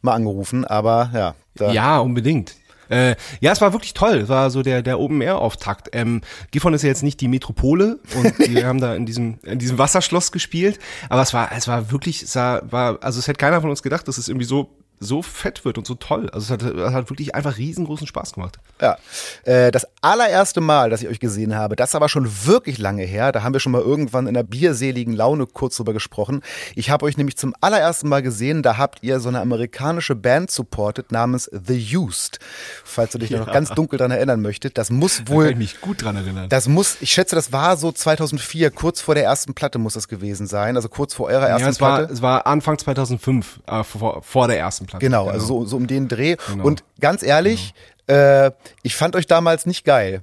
mal 0.01 0.13
angerufen, 0.13 0.63
aber 0.63 1.12
ja. 1.13 1.36
ja, 1.72 2.00
unbedingt. 2.00 2.55
Äh, 2.89 3.15
ja, 3.39 3.51
es 3.51 3.62
war 3.62 3.74
wirklich 3.74 3.94
toll. 3.94 4.20
Es 4.20 4.30
war 4.30 4.50
so 4.50 4.62
der, 4.62 4.82
der 4.82 5.00
Open-Air-Auftakt. 5.00 5.89
Ähm, 5.94 6.22
Gifhorn 6.51 6.74
ist 6.74 6.84
ja 6.84 6.89
jetzt 6.89 7.04
nicht 7.04 7.22
die 7.22 7.27
Metropole 7.27 8.00
und 8.15 8.39
wir 8.50 8.68
haben 8.68 8.80
da 8.80 8.96
in 8.96 9.06
diesem, 9.06 9.39
in 9.44 9.60
diesem 9.60 9.77
Wasserschloss 9.77 10.32
gespielt. 10.32 10.80
Aber 11.10 11.22
es 11.22 11.34
war, 11.34 11.51
es 11.51 11.68
war 11.68 11.92
wirklich, 11.92 12.24
es 12.24 12.36
war, 12.36 12.72
war, 12.72 12.98
also 13.01 13.20
es 13.20 13.27
hätte 13.27 13.38
keiner 13.38 13.62
von 13.62 13.70
uns 13.70 13.84
gedacht, 13.84 14.08
dass 14.08 14.18
es 14.18 14.27
irgendwie 14.27 14.46
so 14.46 14.85
so 15.05 15.21
fett 15.21 15.65
wird 15.65 15.77
und 15.77 15.88
so 15.88 15.95
toll. 15.95 16.29
Also 16.31 16.53
es 16.53 16.63
hat, 16.63 16.75
es 16.75 16.93
hat 16.93 17.09
wirklich 17.09 17.35
einfach 17.35 17.57
riesengroßen 17.57 18.07
Spaß 18.07 18.33
gemacht. 18.33 18.59
Ja. 18.81 18.97
Äh, 19.43 19.71
das 19.71 19.88
allererste 20.01 20.62
Mal, 20.62 20.89
dass 20.89 21.01
ich 21.01 21.07
euch 21.07 21.19
gesehen 21.19 21.55
habe, 21.55 21.75
das 21.75 21.95
aber 21.95 22.09
schon 22.09 22.29
wirklich 22.45 22.77
lange 22.77 23.03
her. 23.03 23.31
Da 23.31 23.43
haben 23.43 23.53
wir 23.53 23.59
schon 23.59 23.71
mal 23.71 23.81
irgendwann 23.81 24.27
in 24.27 24.33
der 24.33 24.43
bierseligen 24.43 25.13
Laune 25.13 25.45
kurz 25.45 25.77
drüber 25.77 25.93
gesprochen. 25.93 26.41
Ich 26.75 26.89
habe 26.89 27.05
euch 27.05 27.17
nämlich 27.17 27.38
zum 27.38 27.53
allerersten 27.62 28.09
Mal 28.09 28.21
gesehen, 28.21 28.63
da 28.63 28.77
habt 28.77 29.03
ihr 29.03 29.19
so 29.19 29.29
eine 29.29 29.39
amerikanische 29.39 30.15
Band 30.15 30.51
supported 30.51 31.12
namens 31.12 31.50
The 31.51 31.97
Used. 31.97 32.39
Falls 32.83 33.12
du 33.12 33.19
dich 33.19 33.29
ja. 33.29 33.39
noch 33.39 33.51
ganz 33.51 33.69
dunkel 33.69 33.97
dran 33.97 34.12
erinnern 34.12 34.41
möchtest. 34.41 34.77
Das 34.77 34.89
muss 34.89 35.27
wohl. 35.27 35.45
Da 35.45 35.51
kann 35.51 35.62
ich 35.62 35.74
mich 35.74 35.81
gut 35.81 36.03
dran 36.03 36.15
erinnern. 36.15 36.50
Das 36.50 36.67
muss, 36.67 36.97
ich 37.01 37.12
schätze, 37.12 37.35
das 37.35 37.51
war 37.51 37.77
so 37.77 37.91
2004, 37.91 38.71
kurz 38.71 39.01
vor 39.01 39.15
der 39.15 39.24
ersten 39.24 39.53
Platte 39.53 39.77
muss 39.77 39.93
das 39.93 40.07
gewesen 40.07 40.47
sein. 40.47 40.75
Also 40.75 40.89
kurz 40.89 41.13
vor 41.13 41.27
eurer 41.27 41.47
ersten 41.47 41.63
ja, 41.63 41.69
es 41.69 41.77
Platte. 41.77 42.03
War, 42.03 42.12
es 42.12 42.21
war 42.21 42.47
Anfang 42.47 42.77
2005, 42.77 43.62
äh, 43.67 43.83
vor, 43.83 44.21
vor 44.24 44.47
der 44.47 44.59
ersten 44.59 44.85
Platte. 44.85 44.94
Genau, 44.99 45.27
also 45.27 45.31
genau. 45.31 45.33
also 45.33 45.45
so, 45.47 45.65
so 45.65 45.77
um 45.77 45.87
den 45.87 46.07
Dreh. 46.07 46.35
Genau. 46.49 46.63
Und 46.65 46.83
ganz 46.99 47.23
ehrlich, 47.23 47.73
Äh, 48.07 48.51
ich 48.83 48.95
fand 48.95 49.15
euch 49.15 49.25
damals 49.25 49.65
nicht 49.65 49.83
geil. 49.83 50.21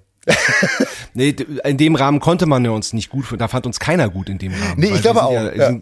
nee, 1.14 1.34
in 1.64 1.76
dem 1.78 1.96
Rahmen 1.96 2.20
konnte 2.20 2.46
man 2.46 2.64
ja 2.64 2.70
uns 2.70 2.92
nicht 2.92 3.10
gut, 3.10 3.26
da 3.36 3.48
fand 3.48 3.66
uns 3.66 3.80
keiner 3.80 4.08
gut 4.08 4.28
in 4.28 4.38
dem 4.38 4.52
Rahmen. 4.52 4.74
Nee, 4.76 4.92
ich 4.94 5.02
glaube 5.02 5.24
auch. 5.24 5.32
Ja, 5.32 5.52
ja 5.52 5.80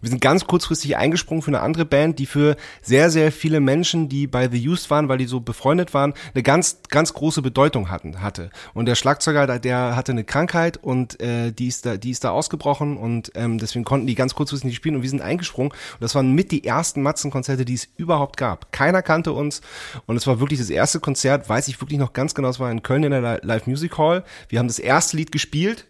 wir 0.00 0.08
sind 0.08 0.20
ganz 0.20 0.46
kurzfristig 0.46 0.96
eingesprungen 0.96 1.42
für 1.42 1.48
eine 1.48 1.60
andere 1.60 1.84
Band, 1.84 2.18
die 2.18 2.26
für 2.26 2.56
sehr, 2.80 3.10
sehr 3.10 3.30
viele 3.30 3.60
Menschen, 3.60 4.08
die 4.08 4.26
bei 4.26 4.48
The 4.48 4.68
Used 4.68 4.90
waren, 4.90 5.08
weil 5.08 5.18
die 5.18 5.26
so 5.26 5.40
befreundet 5.40 5.92
waren, 5.92 6.14
eine 6.32 6.42
ganz, 6.42 6.78
ganz 6.88 7.12
große 7.12 7.42
Bedeutung 7.42 7.90
hatten, 7.90 8.22
hatte. 8.22 8.50
Und 8.72 8.86
der 8.86 8.94
Schlagzeuger, 8.94 9.58
der 9.58 9.94
hatte 9.94 10.12
eine 10.12 10.24
Krankheit 10.24 10.78
und 10.78 11.20
äh, 11.20 11.52
die 11.52 11.68
ist 11.68 11.84
da, 11.84 11.98
die 11.98 12.10
ist 12.10 12.24
da 12.24 12.30
ausgebrochen 12.30 12.96
und 12.96 13.32
ähm, 13.34 13.58
deswegen 13.58 13.84
konnten 13.84 14.06
die 14.06 14.14
ganz 14.14 14.34
kurzfristig 14.34 14.68
nicht 14.68 14.76
spielen 14.76 14.96
und 14.96 15.02
wir 15.02 15.10
sind 15.10 15.20
eingesprungen. 15.20 15.72
Und 15.72 16.00
das 16.00 16.14
waren 16.14 16.32
mit 16.32 16.50
die 16.50 16.64
ersten 16.64 17.02
Matzenkonzerte, 17.02 17.66
die 17.66 17.74
es 17.74 17.88
überhaupt 17.96 18.38
gab. 18.38 18.72
Keiner 18.72 19.02
kannte 19.02 19.32
uns 19.32 19.60
und 20.06 20.16
es 20.16 20.26
war 20.26 20.40
wirklich 20.40 20.60
das 20.60 20.70
erste 20.70 20.98
Konzert, 21.00 21.48
weiß 21.48 21.68
ich 21.68 21.80
wirklich 21.80 21.98
noch 21.98 22.14
ganz 22.14 22.34
genau, 22.34 22.48
es 22.48 22.58
war 22.58 22.70
in 22.70 22.82
Köln 22.82 23.04
in 23.04 23.10
der 23.10 23.40
Live 23.42 23.66
Music 23.66 23.98
Hall. 23.98 24.24
Wir 24.48 24.60
haben 24.60 24.68
das 24.68 24.78
erste 24.78 25.18
Lied 25.18 25.30
gespielt 25.30 25.86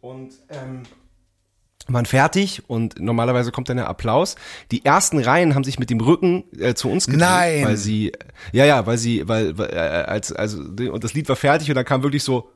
und 0.00 0.32
ähm, 0.48 0.82
waren 1.88 2.06
fertig 2.06 2.62
und 2.66 3.00
normalerweise 3.00 3.52
kommt 3.52 3.68
dann 3.68 3.76
der 3.76 3.88
Applaus. 3.88 4.36
Die 4.70 4.84
ersten 4.84 5.18
Reihen 5.18 5.54
haben 5.54 5.64
sich 5.64 5.78
mit 5.78 5.90
dem 5.90 6.00
Rücken 6.00 6.44
äh, 6.58 6.74
zu 6.74 6.90
uns 6.90 7.06
gedreht, 7.06 7.20
Nein. 7.20 7.64
weil 7.64 7.76
sie 7.76 8.12
ja 8.52 8.64
ja, 8.64 8.86
weil 8.86 8.98
sie 8.98 9.28
weil, 9.28 9.56
weil 9.56 9.70
äh, 9.70 9.76
als 9.76 10.32
also 10.32 10.58
und 10.58 11.04
das 11.04 11.14
Lied 11.14 11.28
war 11.28 11.36
fertig 11.36 11.68
und 11.68 11.74
dann 11.74 11.84
kam 11.84 12.02
wirklich 12.02 12.24
so 12.24 12.50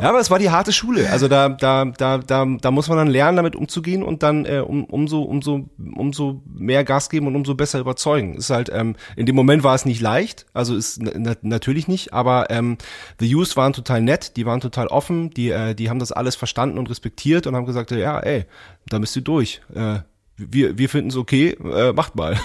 ja, 0.00 0.08
aber 0.08 0.20
es 0.20 0.30
war 0.30 0.38
die 0.38 0.50
harte 0.50 0.72
Schule. 0.72 1.10
Also 1.10 1.28
da, 1.28 1.48
da, 1.48 1.84
da, 1.84 2.18
da, 2.18 2.46
da 2.60 2.70
muss 2.70 2.88
man 2.88 2.98
dann 2.98 3.08
lernen, 3.08 3.36
damit 3.36 3.56
umzugehen 3.56 4.02
und 4.02 4.22
dann 4.22 4.44
äh, 4.44 4.58
um, 4.58 4.84
umso, 4.84 5.22
umso, 5.22 5.68
umso 5.94 6.42
mehr 6.46 6.84
Gas 6.84 7.10
geben 7.10 7.26
und 7.26 7.36
umso 7.36 7.54
besser 7.54 7.80
überzeugen. 7.80 8.34
Ist 8.34 8.50
halt 8.50 8.70
ähm, 8.72 8.96
in 9.16 9.26
dem 9.26 9.36
Moment 9.36 9.64
war 9.64 9.74
es 9.74 9.84
nicht 9.84 10.00
leicht, 10.00 10.46
also 10.52 10.76
ist 10.76 11.00
na 11.02 11.34
natürlich 11.42 11.88
nicht. 11.88 12.12
Aber 12.12 12.50
ähm, 12.50 12.78
the 13.18 13.26
Youth 13.26 13.56
waren 13.56 13.72
total 13.72 14.02
nett, 14.02 14.36
die 14.36 14.46
waren 14.46 14.60
total 14.60 14.86
offen, 14.88 15.30
die, 15.30 15.50
äh, 15.50 15.74
die 15.74 15.90
haben 15.90 15.98
das 15.98 16.12
alles 16.12 16.36
verstanden 16.36 16.78
und 16.78 16.90
respektiert 16.90 17.46
und 17.46 17.56
haben 17.56 17.66
gesagt, 17.66 17.90
ja, 17.90 18.18
ey, 18.20 18.44
da 18.86 18.98
bist 18.98 19.14
du 19.16 19.20
durch. 19.20 19.60
Äh, 19.74 20.00
wir, 20.36 20.78
wir 20.78 20.88
finden 20.88 21.10
es 21.10 21.16
okay, 21.16 21.50
äh, 21.50 21.92
macht 21.92 22.16
mal. 22.16 22.38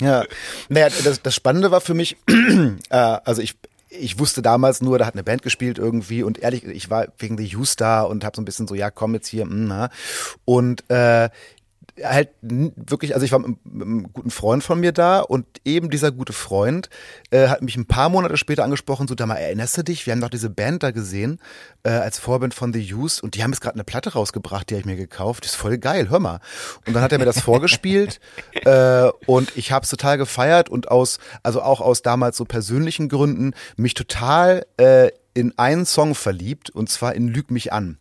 Ja, 0.00 0.24
naja, 0.68 0.88
das, 1.04 1.22
das 1.22 1.34
Spannende 1.34 1.70
war 1.70 1.80
für 1.80 1.94
mich, 1.94 2.16
äh, 2.28 2.96
also 2.96 3.42
ich, 3.42 3.54
ich 4.00 4.18
wusste 4.18 4.42
damals 4.42 4.80
nur, 4.80 4.98
da 4.98 5.06
hat 5.06 5.14
eine 5.14 5.24
Band 5.24 5.42
gespielt 5.42 5.78
irgendwie 5.78 6.22
und 6.22 6.38
ehrlich, 6.38 6.64
ich 6.64 6.90
war 6.90 7.06
wegen 7.18 7.38
The 7.38 7.46
Hughes 7.46 7.76
da 7.76 8.02
und 8.02 8.24
habe 8.24 8.36
so 8.36 8.42
ein 8.42 8.44
bisschen 8.44 8.66
so, 8.68 8.74
ja, 8.74 8.90
komm 8.90 9.14
jetzt 9.14 9.28
hier, 9.28 9.46
mh, 9.46 9.90
und 10.44 10.88
äh, 10.90 11.30
halt 12.02 12.30
wirklich, 12.42 13.14
also 13.14 13.24
ich 13.24 13.32
war 13.32 13.38
mit 13.38 13.56
einem 13.64 14.12
guten 14.12 14.30
Freund 14.30 14.64
von 14.64 14.80
mir 14.80 14.92
da 14.92 15.20
und 15.20 15.46
eben 15.64 15.90
dieser 15.90 16.10
gute 16.10 16.32
Freund 16.32 16.88
äh, 17.30 17.48
hat 17.48 17.62
mich 17.62 17.76
ein 17.76 17.86
paar 17.86 18.08
Monate 18.08 18.36
später 18.36 18.64
angesprochen, 18.64 19.06
so, 19.06 19.14
da 19.14 19.26
mal 19.26 19.36
erinnerst 19.36 19.78
du 19.78 19.84
dich, 19.84 20.06
wir 20.06 20.12
haben 20.12 20.20
doch 20.20 20.28
diese 20.28 20.50
Band 20.50 20.82
da 20.82 20.90
gesehen, 20.90 21.40
äh, 21.84 21.90
als 21.90 22.18
Vorband 22.18 22.54
von 22.54 22.72
The 22.72 22.94
Used 22.94 23.22
und 23.22 23.34
die 23.34 23.42
haben 23.42 23.52
jetzt 23.52 23.60
gerade 23.60 23.74
eine 23.74 23.84
Platte 23.84 24.12
rausgebracht, 24.12 24.70
die 24.70 24.74
habe 24.74 24.80
ich 24.80 24.86
mir 24.86 24.96
gekauft, 24.96 25.44
die 25.44 25.48
ist 25.48 25.56
voll 25.56 25.78
geil, 25.78 26.10
hör 26.10 26.18
mal. 26.18 26.40
Und 26.86 26.94
dann 26.94 27.02
hat 27.02 27.12
er 27.12 27.18
mir 27.18 27.24
das 27.24 27.40
vorgespielt 27.40 28.20
äh, 28.64 29.08
und 29.26 29.56
ich 29.56 29.70
habe 29.70 29.84
es 29.84 29.90
total 29.90 30.18
gefeiert 30.18 30.68
und 30.68 30.90
aus, 30.90 31.18
also 31.42 31.62
auch 31.62 31.80
aus 31.80 32.02
damals 32.02 32.36
so 32.36 32.44
persönlichen 32.44 33.08
Gründen, 33.08 33.54
mich 33.76 33.94
total 33.94 34.66
äh, 34.78 35.10
in 35.34 35.56
einen 35.58 35.86
Song 35.86 36.14
verliebt 36.14 36.70
und 36.70 36.88
zwar 36.88 37.14
in 37.14 37.28
Lüg 37.28 37.50
mich 37.50 37.72
an. 37.72 37.98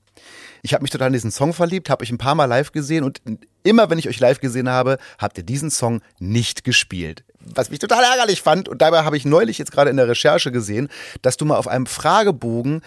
Ich 0.61 0.73
habe 0.73 0.81
mich 0.81 0.91
total 0.91 1.07
in 1.07 1.13
diesen 1.13 1.31
Song 1.31 1.53
verliebt, 1.53 1.89
habe 1.89 2.03
ich 2.03 2.11
ein 2.11 2.17
paar 2.17 2.35
Mal 2.35 2.45
live 2.45 2.71
gesehen 2.71 3.03
und 3.03 3.21
immer 3.63 3.89
wenn 3.89 3.97
ich 3.97 4.07
euch 4.07 4.19
live 4.19 4.39
gesehen 4.39 4.69
habe, 4.69 4.97
habt 5.17 5.37
ihr 5.37 5.43
diesen 5.43 5.71
Song 5.71 6.01
nicht 6.19 6.63
gespielt. 6.63 7.23
Was 7.39 7.69
mich 7.69 7.79
total 7.79 8.03
ärgerlich 8.03 8.41
fand 8.41 8.69
und 8.69 8.81
dabei 8.81 9.03
habe 9.03 9.17
ich 9.17 9.25
neulich 9.25 9.57
jetzt 9.57 9.71
gerade 9.71 9.89
in 9.89 9.97
der 9.97 10.07
Recherche 10.07 10.51
gesehen, 10.51 10.89
dass 11.21 11.37
du 11.37 11.45
mal 11.45 11.57
auf 11.57 11.67
einem 11.67 11.85
Fragebogen 11.85 12.81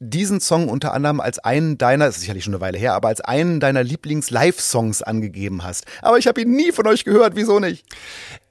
diesen 0.00 0.40
Song 0.40 0.68
unter 0.68 0.94
anderem 0.94 1.20
als 1.20 1.38
einen 1.38 1.76
deiner, 1.76 2.06
das 2.06 2.16
ist 2.16 2.22
sicherlich 2.22 2.44
schon 2.44 2.54
eine 2.54 2.62
Weile 2.62 2.78
her, 2.78 2.94
aber 2.94 3.08
als 3.08 3.20
einen 3.20 3.60
deiner 3.60 3.84
Lieblings-Live-Songs 3.84 5.02
angegeben 5.02 5.62
hast. 5.62 5.84
Aber 6.00 6.16
ich 6.16 6.26
habe 6.26 6.40
ihn 6.40 6.52
nie 6.52 6.72
von 6.72 6.86
euch 6.86 7.04
gehört, 7.04 7.36
wieso 7.36 7.60
nicht? 7.60 7.84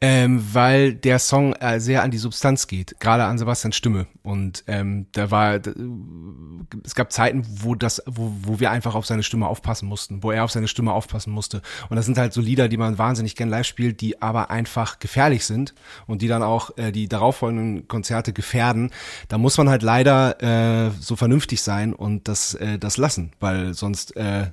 Ähm, 0.02 0.42
weil 0.54 0.94
der 0.94 1.20
Song 1.20 1.52
äh, 1.56 1.82
sehr 1.82 2.04
an 2.04 2.12
die 2.12 2.18
Substanz 2.18 2.68
geht, 2.68 3.02
gerade 3.02 3.26
an 3.26 3.38
Sebastians 3.38 3.76
Stimme. 3.76 4.08
Und 4.24 4.64
ähm, 4.68 5.08
da 5.12 5.30
war, 5.30 5.60
da, 5.60 5.72
es 6.86 6.96
gab 6.96 7.12
Zeiten, 7.12 7.46
wo 7.46 7.76
das, 7.76 8.02
wo, 8.06 8.32
wo 8.44 8.62
wir 8.62 8.72
einfach 8.72 8.96
auf 8.96 9.06
seine 9.06 9.24
Stimme 9.24 9.48
aufpassen 9.48 9.90
mussten, 9.90 10.24
wo 10.24 10.32
er 10.32 10.46
auf 10.46 10.52
seine 10.52 10.70
Stimme 10.70 10.94
aufpassen 10.94 11.32
musste. 11.32 11.62
Und 11.90 11.98
das 11.98 12.06
sind 12.06 12.18
halt 12.18 12.32
so 12.32 12.40
Lieder, 12.40 12.70
die 12.70 12.78
man 12.78 12.98
wahnsinnig 12.98 13.36
gern 13.36 13.50
live 13.50 13.68
spielt, 13.68 14.00
die 14.00 14.22
aber 14.22 14.52
einfach 14.52 15.00
gefährlich 15.00 15.46
sind 15.46 15.74
und 16.08 16.22
die 16.22 16.30
dann 16.30 16.44
auch 16.44 16.78
äh, 16.78 16.94
die 16.94 17.10
darauffolgenden 17.10 17.90
Konzerte 17.90 18.32
gefährden. 18.32 18.92
Da 19.28 19.38
muss 19.38 19.58
man 19.58 19.68
halt 19.68 19.84
leider 19.84 20.42
äh, 20.88 20.92
so 20.98 21.18
vernünftig 21.18 21.62
sein 21.62 21.92
und 21.92 22.30
das, 22.30 22.54
äh, 22.54 22.80
das 22.80 22.96
lassen, 22.96 23.32
weil 23.42 23.74
sonst, 23.74 24.16
äh, 24.16 24.52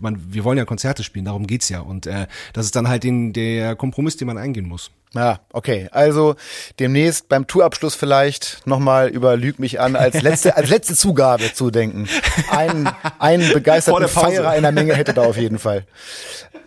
man, 0.00 0.32
wir 0.32 0.42
wollen 0.42 0.58
ja 0.58 0.64
Konzerte 0.64 1.04
spielen, 1.04 1.26
darum 1.26 1.46
geht's 1.46 1.68
ja. 1.68 1.80
Und 1.80 2.06
äh, 2.06 2.26
das 2.52 2.64
ist 2.64 2.74
dann 2.74 2.88
halt 2.88 3.04
den, 3.04 3.32
der 3.32 3.76
Kompromiss, 3.76 4.16
den 4.16 4.26
man 4.26 4.38
eingeht 4.38 4.55
eingehen 4.56 4.68
muss. 4.68 4.90
Ja, 5.14 5.40
okay. 5.52 5.88
Also 5.92 6.34
demnächst 6.78 7.28
beim 7.28 7.46
Tourabschluss 7.46 7.94
vielleicht 7.94 8.66
nochmal 8.66 9.08
über 9.08 9.36
Lüg 9.36 9.58
mich 9.58 9.80
an 9.80 9.96
als 9.96 10.20
letzte, 10.22 10.56
als 10.56 10.68
letzte 10.68 10.94
Zugabe 10.94 11.52
zu 11.54 11.70
denken. 11.70 12.08
Ein, 12.50 12.90
ein 13.18 13.48
begeisterten 13.52 14.08
Feierer 14.08 14.50
einer 14.50 14.72
Menge 14.72 14.94
hätte 14.94 15.14
da 15.14 15.22
auf 15.22 15.38
jeden 15.38 15.58
Fall. 15.58 15.84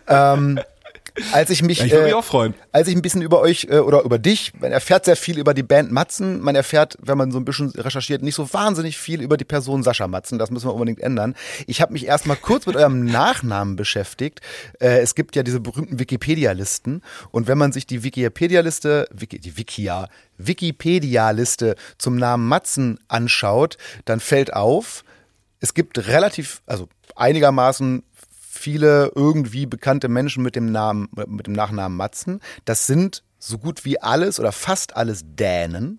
Ähm, 0.08 0.58
als 1.32 1.50
ich 1.50 1.62
mich, 1.62 1.78
ja, 1.78 1.86
ich 1.86 1.92
würde 1.92 2.04
mich 2.04 2.12
äh, 2.12 2.16
auch 2.16 2.24
freuen. 2.24 2.54
als 2.72 2.88
ich 2.88 2.96
ein 2.96 3.02
bisschen 3.02 3.22
über 3.22 3.40
euch 3.40 3.66
äh, 3.70 3.78
oder 3.78 4.02
über 4.02 4.18
dich, 4.18 4.52
man 4.60 4.72
erfährt 4.72 5.04
sehr 5.04 5.16
viel 5.16 5.38
über 5.38 5.54
die 5.54 5.62
Band 5.62 5.92
Matzen, 5.92 6.40
man 6.40 6.54
erfährt, 6.54 6.96
wenn 7.00 7.18
man 7.18 7.30
so 7.30 7.38
ein 7.38 7.44
bisschen 7.44 7.70
recherchiert, 7.70 8.22
nicht 8.22 8.34
so 8.34 8.52
wahnsinnig 8.52 8.98
viel 8.98 9.20
über 9.20 9.36
die 9.36 9.44
Person 9.44 9.82
Sascha 9.82 10.08
Matzen, 10.08 10.38
das 10.38 10.50
müssen 10.50 10.68
wir 10.68 10.74
unbedingt 10.74 11.00
ändern. 11.00 11.34
Ich 11.66 11.80
habe 11.80 11.92
mich 11.92 12.06
erstmal 12.06 12.36
kurz 12.36 12.66
mit 12.66 12.76
eurem 12.76 13.04
Nachnamen 13.04 13.76
beschäftigt. 13.76 14.40
Äh, 14.80 15.00
es 15.00 15.14
gibt 15.14 15.36
ja 15.36 15.42
diese 15.42 15.60
berühmten 15.60 15.98
Wikipedia-Listen 15.98 17.02
und 17.30 17.46
wenn 17.46 17.58
man 17.58 17.72
sich 17.72 17.86
die 17.86 18.02
Wikipedia-Liste, 18.02 19.08
Wiki, 19.12 19.38
die 19.38 19.56
Wikia, 19.56 20.08
Wikipedia-Liste 20.38 21.76
zum 21.98 22.16
Namen 22.16 22.46
Matzen 22.48 22.98
anschaut, 23.08 23.76
dann 24.04 24.20
fällt 24.20 24.52
auf, 24.52 25.04
es 25.60 25.74
gibt 25.74 26.06
relativ, 26.08 26.62
also 26.66 26.88
einigermaßen 27.16 28.02
viele 28.60 29.10
irgendwie 29.14 29.66
bekannte 29.66 30.08
Menschen 30.08 30.42
mit 30.42 30.54
dem 30.54 30.70
Namen, 30.70 31.08
mit 31.26 31.46
dem 31.46 31.54
Nachnamen 31.54 31.96
Matzen. 31.96 32.40
Das 32.64 32.86
sind 32.86 33.24
so 33.38 33.58
gut 33.58 33.84
wie 33.84 34.00
alles 34.00 34.38
oder 34.38 34.52
fast 34.52 34.96
alles 34.96 35.22
Dänen. 35.24 35.98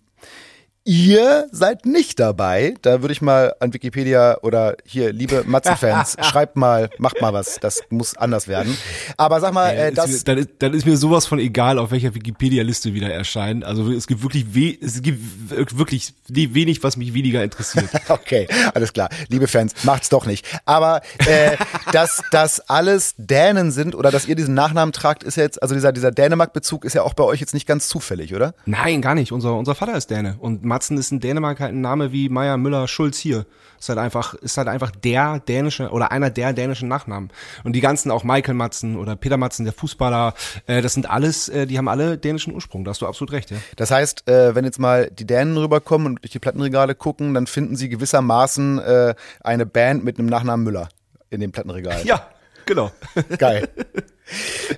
Ihr 0.84 1.48
seid 1.52 1.86
nicht 1.86 2.20
dabei. 2.20 2.74
Da 2.82 3.02
würde 3.02 3.12
ich 3.12 3.22
mal 3.22 3.54
an 3.60 3.72
Wikipedia 3.72 4.40
oder 4.42 4.78
hier, 4.84 5.14
liebe 5.14 5.44
Matze-Fans, 5.46 6.18
schreibt 6.22 6.56
mal, 6.56 6.90
macht 6.98 7.22
mal 7.22 7.34
was. 7.34 7.60
Das 7.62 7.82
muss 7.92 8.18
anders 8.18 8.48
werden. 8.48 8.76
Aber 9.16 9.40
sag 9.42 9.54
mal, 9.54 9.70
äh, 9.70 9.92
das. 9.92 10.08
Mir, 10.10 10.20
dann, 10.26 10.38
ist, 10.40 10.50
dann 10.58 10.74
ist 10.74 10.88
mir 10.88 10.98
sowas 10.98 11.28
von 11.28 11.38
egal, 11.38 11.78
auf 11.78 11.92
welcher 11.92 12.16
Wikipedia-Liste 12.16 12.96
wieder 12.96 13.14
erscheinen. 13.14 13.64
Also 13.64 13.92
es 13.92 14.08
gibt 14.08 14.24
wirklich 14.24 14.56
we 14.56 14.76
es 14.82 15.04
gibt 15.04 15.78
wirklich 15.78 16.16
wenig, 16.28 16.82
was 16.82 16.98
mich 16.98 17.14
weniger 17.14 17.44
interessiert. 17.44 17.90
okay, 18.10 18.48
alles 18.74 18.92
klar. 18.92 19.10
Liebe 19.30 19.48
Fans, 19.48 19.84
macht's 19.84 20.10
doch 20.10 20.26
nicht. 20.26 20.48
Aber 20.66 21.02
äh, 21.20 21.58
dass 21.92 22.24
das 22.32 22.60
alles 22.70 23.14
Dänen 23.18 23.70
sind 23.70 23.94
oder 23.94 24.10
dass 24.10 24.28
ihr 24.28 24.36
diesen 24.36 24.56
Nachnamen 24.56 24.94
tragt, 24.94 25.24
ist 25.24 25.38
ja 25.38 25.44
jetzt, 25.44 25.62
also 25.62 25.76
dieser, 25.76 25.92
dieser 25.92 26.12
Dänemark-Bezug 26.12 26.86
ist 26.86 26.94
ja 26.94 27.04
auch 27.04 27.14
bei 27.14 27.24
euch 27.24 27.40
jetzt 27.40 27.54
nicht 27.54 27.68
ganz 27.68 27.88
zufällig, 27.88 28.34
oder? 28.34 28.56
Nein, 28.66 29.04
gar 29.04 29.14
nicht. 29.14 29.32
Unser, 29.32 29.56
unser 29.56 29.76
Vater 29.76 29.96
ist 29.96 30.10
Däne 30.10 30.38
und 30.40 30.71
Matzen 30.72 30.98
ist 30.98 31.12
in 31.12 31.20
Dänemark 31.20 31.60
halt 31.60 31.74
ein 31.74 31.82
Name 31.82 32.14
wie 32.14 32.30
Meier, 32.30 32.56
Müller, 32.56 32.88
Schulz 32.88 33.18
hier. 33.18 33.46
Ist 33.78 33.90
halt 33.90 34.00
einfach, 34.00 34.36
ist 34.36 34.58
halt 34.58 34.70
einfach 34.70 34.92
der 34.92 35.40
dänische 35.40 35.90
oder 35.90 36.12
einer 36.12 36.30
der 36.30 36.54
dänischen 36.54 36.88
Nachnamen. 36.88 37.30
Und 37.66 37.74
die 37.74 37.82
ganzen 37.82 38.10
auch 38.10 38.24
Michael 38.24 38.54
Matzen 38.54 38.96
oder 38.96 39.16
Peter 39.18 39.36
Matzen, 39.38 39.66
der 39.66 39.74
Fußballer, 39.74 40.34
äh, 40.68 40.82
das 40.82 40.94
sind 40.94 41.10
alles, 41.10 41.50
äh, 41.50 41.68
die 41.68 41.78
haben 41.78 41.88
alle 41.88 42.18
dänischen 42.18 42.54
Ursprung. 42.54 42.86
Da 42.86 42.92
hast 42.92 43.02
du 43.02 43.08
absolut 43.08 43.34
recht, 43.34 43.52
ja. 43.52 43.58
Das 43.76 43.92
heißt, 43.92 44.30
äh, 44.30 44.56
wenn 44.56 44.64
jetzt 44.64 44.80
mal 44.80 45.10
die 45.12 45.26
Dänen 45.26 45.58
rüberkommen 45.58 46.08
und 46.08 46.24
durch 46.24 46.32
die 46.32 46.40
Plattenregale 46.40 46.96
gucken, 46.96 47.34
dann 47.34 47.48
finden 47.48 47.76
sie 47.76 47.90
gewissermaßen 47.90 48.80
äh, 48.80 49.16
eine 49.42 49.66
Band 49.66 50.06
mit 50.06 50.20
einem 50.20 50.28
Nachnamen 50.30 50.64
Müller 50.64 50.88
in 51.30 51.42
dem 51.42 51.52
Plattenregal. 51.52 52.06
Ja, 52.06 52.28
genau. 52.66 52.92
Geil. 53.38 53.68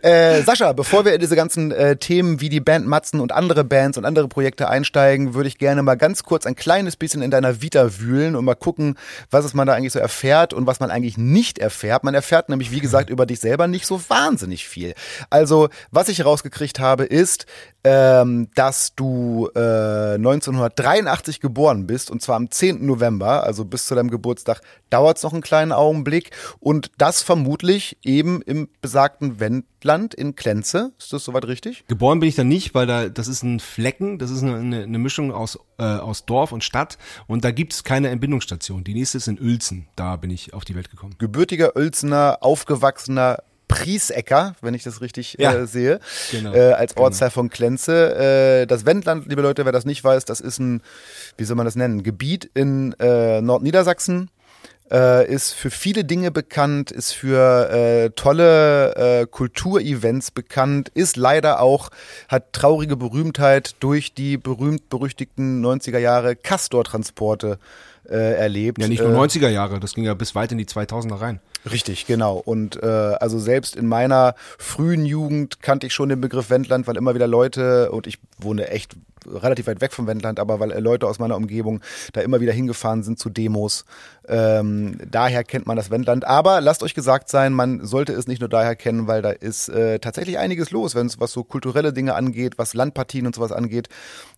Äh, 0.01 0.41
Sascha, 0.43 0.73
bevor 0.73 1.05
wir 1.05 1.13
in 1.13 1.19
diese 1.19 1.35
ganzen 1.35 1.71
äh, 1.71 1.97
Themen 1.97 2.41
wie 2.41 2.49
die 2.49 2.59
Band 2.59 2.87
Matzen 2.87 3.19
und 3.19 3.31
andere 3.31 3.63
Bands 3.63 3.97
und 3.97 4.05
andere 4.05 4.27
Projekte 4.27 4.69
einsteigen, 4.69 5.33
würde 5.33 5.47
ich 5.47 5.57
gerne 5.57 5.83
mal 5.83 5.95
ganz 5.95 6.23
kurz 6.23 6.45
ein 6.45 6.55
kleines 6.55 6.95
bisschen 6.95 7.21
in 7.21 7.31
deiner 7.31 7.61
Vita 7.61 7.99
wühlen 7.99 8.35
und 8.35 8.45
mal 8.45 8.55
gucken, 8.55 8.97
was 9.29 9.45
es 9.45 9.53
man 9.53 9.67
da 9.67 9.73
eigentlich 9.73 9.93
so 9.93 9.99
erfährt 9.99 10.53
und 10.53 10.67
was 10.67 10.79
man 10.79 10.91
eigentlich 10.91 11.17
nicht 11.17 11.59
erfährt. 11.59 12.03
Man 12.03 12.13
erfährt 12.13 12.49
nämlich, 12.49 12.71
wie 12.71 12.79
gesagt, 12.79 13.09
über 13.09 13.25
dich 13.25 13.39
selber 13.39 13.67
nicht 13.67 13.85
so 13.85 14.01
wahnsinnig 14.09 14.67
viel. 14.67 14.93
Also, 15.29 15.69
was 15.91 16.09
ich 16.09 16.25
rausgekriegt 16.25 16.79
habe, 16.79 17.03
ist, 17.05 17.45
ähm, 17.83 18.49
dass 18.55 18.95
du 18.95 19.49
äh, 19.55 20.15
1983 20.15 21.41
geboren 21.41 21.85
bist 21.85 22.11
und 22.11 22.21
zwar 22.21 22.37
am 22.37 22.49
10. 22.49 22.85
November, 22.85 23.43
also 23.43 23.65
bis 23.65 23.85
zu 23.85 23.95
deinem 23.95 24.09
Geburtstag, 24.09 24.61
dauert 24.89 25.17
es 25.17 25.23
noch 25.23 25.33
einen 25.33 25.41
kleinen 25.41 25.71
Augenblick 25.71 26.31
und 26.59 26.91
das 26.97 27.21
vermutlich 27.21 27.97
eben 28.03 28.41
im 28.41 28.69
besagten 28.81 29.39
Wendland 29.43 30.13
in 30.13 30.35
Klenze. 30.35 30.93
Ist 30.97 31.11
das 31.11 31.25
soweit 31.25 31.45
richtig? 31.45 31.83
Geboren 31.87 32.21
bin 32.21 32.29
ich 32.29 32.35
da 32.35 32.45
nicht, 32.45 32.73
weil 32.73 32.87
da 32.87 33.09
das 33.09 33.27
ist 33.27 33.43
ein 33.43 33.59
Flecken, 33.59 34.17
das 34.17 34.31
ist 34.31 34.41
eine, 34.41 34.83
eine 34.83 34.97
Mischung 34.97 35.33
aus, 35.33 35.59
äh, 35.77 35.83
aus 35.83 36.25
Dorf 36.25 36.53
und 36.53 36.63
Stadt 36.63 36.97
und 37.27 37.43
da 37.43 37.51
gibt 37.51 37.73
es 37.73 37.83
keine 37.83 38.09
Entbindungsstation. 38.09 38.83
Die 38.83 38.93
nächste 38.93 39.17
ist 39.17 39.27
in 39.27 39.39
Uelzen, 39.39 39.87
da 39.95 40.15
bin 40.15 40.29
ich 40.29 40.53
auf 40.53 40.63
die 40.63 40.75
Welt 40.75 40.89
gekommen. 40.89 41.15
Gebürtiger 41.17 41.75
Uelzener, 41.75 42.37
aufgewachsener 42.41 43.43
Priesecker, 43.67 44.55
wenn 44.61 44.75
ich 44.75 44.83
das 44.83 45.01
richtig 45.01 45.35
ja, 45.39 45.53
äh, 45.53 45.67
sehe, 45.67 45.99
genau, 46.31 46.53
äh, 46.53 46.73
als 46.73 46.93
genau. 46.93 47.05
Ortsteil 47.05 47.29
genau. 47.29 47.33
von 47.33 47.49
Klenze. 47.49 48.61
Äh, 48.61 48.67
das 48.67 48.85
Wendland, 48.85 49.27
liebe 49.27 49.41
Leute, 49.41 49.65
wer 49.65 49.71
das 49.71 49.85
nicht 49.85 50.03
weiß, 50.03 50.25
das 50.25 50.41
ist 50.41 50.59
ein, 50.59 50.81
wie 51.37 51.43
soll 51.43 51.55
man 51.55 51.65
das 51.65 51.75
nennen, 51.75 52.03
Gebiet 52.03 52.49
in 52.53 52.93
äh, 52.99 53.41
Nordniedersachsen. 53.41 54.29
Äh, 54.93 55.27
ist 55.27 55.53
für 55.53 55.71
viele 55.71 56.03
Dinge 56.03 56.29
bekannt, 56.29 56.91
ist 56.91 57.13
für 57.13 57.71
äh, 57.71 58.09
tolle 58.11 58.95
äh, 58.95 59.25
Kulturevents 59.25 60.29
bekannt, 60.29 60.89
ist 60.93 61.17
leider 61.17 61.61
auch, 61.61 61.89
hat 62.27 62.53
traurige 62.53 62.95
Berühmtheit 62.95 63.75
durch 63.79 64.13
die 64.13 64.37
berühmt-berüchtigten 64.37 65.65
90er 65.65 65.97
Jahre 65.97 66.35
Castor-Transporte 66.35 67.57
äh, 68.07 68.35
erlebt. 68.35 68.79
Ja, 68.79 68.87
nicht 68.87 69.01
nur 69.01 69.17
90er 69.17 69.47
äh, 69.47 69.53
Jahre, 69.53 69.79
das 69.79 69.95
ging 69.95 70.03
ja 70.03 70.13
bis 70.13 70.35
weit 70.35 70.51
in 70.51 70.59
die 70.59 70.65
2000er 70.65 71.19
rein. 71.19 71.39
Richtig, 71.69 72.05
genau. 72.05 72.37
Und 72.37 72.81
äh, 72.83 72.85
also 72.85 73.39
selbst 73.39 73.75
in 73.75 73.87
meiner 73.87 74.35
frühen 74.57 75.05
Jugend 75.05 75.61
kannte 75.61 75.87
ich 75.87 75.93
schon 75.93 76.09
den 76.09 76.19
Begriff 76.19 76.49
Wendland, 76.49 76.87
weil 76.87 76.97
immer 76.97 77.15
wieder 77.15 77.27
Leute, 77.27 77.91
und 77.91 78.05
ich 78.05 78.19
wohne 78.37 78.67
echt 78.69 78.95
relativ 79.27 79.67
weit 79.67 79.81
weg 79.81 79.93
vom 79.93 80.07
Wendland, 80.07 80.39
aber 80.39 80.59
weil 80.59 80.71
Leute 80.81 81.07
aus 81.07 81.19
meiner 81.19 81.35
Umgebung 81.35 81.81
da 82.13 82.21
immer 82.21 82.41
wieder 82.41 82.53
hingefahren 82.53 83.03
sind 83.03 83.19
zu 83.19 83.29
Demos. 83.29 83.85
Ähm, 84.27 84.97
daher 85.09 85.43
kennt 85.43 85.67
man 85.67 85.75
das 85.75 85.91
Wendland. 85.91 86.25
Aber 86.25 86.61
lasst 86.61 86.83
euch 86.83 86.93
gesagt 86.93 87.29
sein, 87.29 87.53
man 87.53 87.85
sollte 87.85 88.13
es 88.13 88.27
nicht 88.27 88.39
nur 88.39 88.49
daher 88.49 88.75
kennen, 88.75 89.07
weil 89.07 89.21
da 89.21 89.31
ist 89.31 89.69
äh, 89.69 89.99
tatsächlich 89.99 90.37
einiges 90.37 90.71
los, 90.71 90.95
wenn 90.95 91.07
es 91.07 91.19
was 91.19 91.31
so 91.31 91.43
kulturelle 91.43 91.93
Dinge 91.93 92.15
angeht, 92.15 92.57
was 92.57 92.73
Landpartien 92.73 93.25
und 93.25 93.35
sowas 93.35 93.51
angeht, 93.51 93.89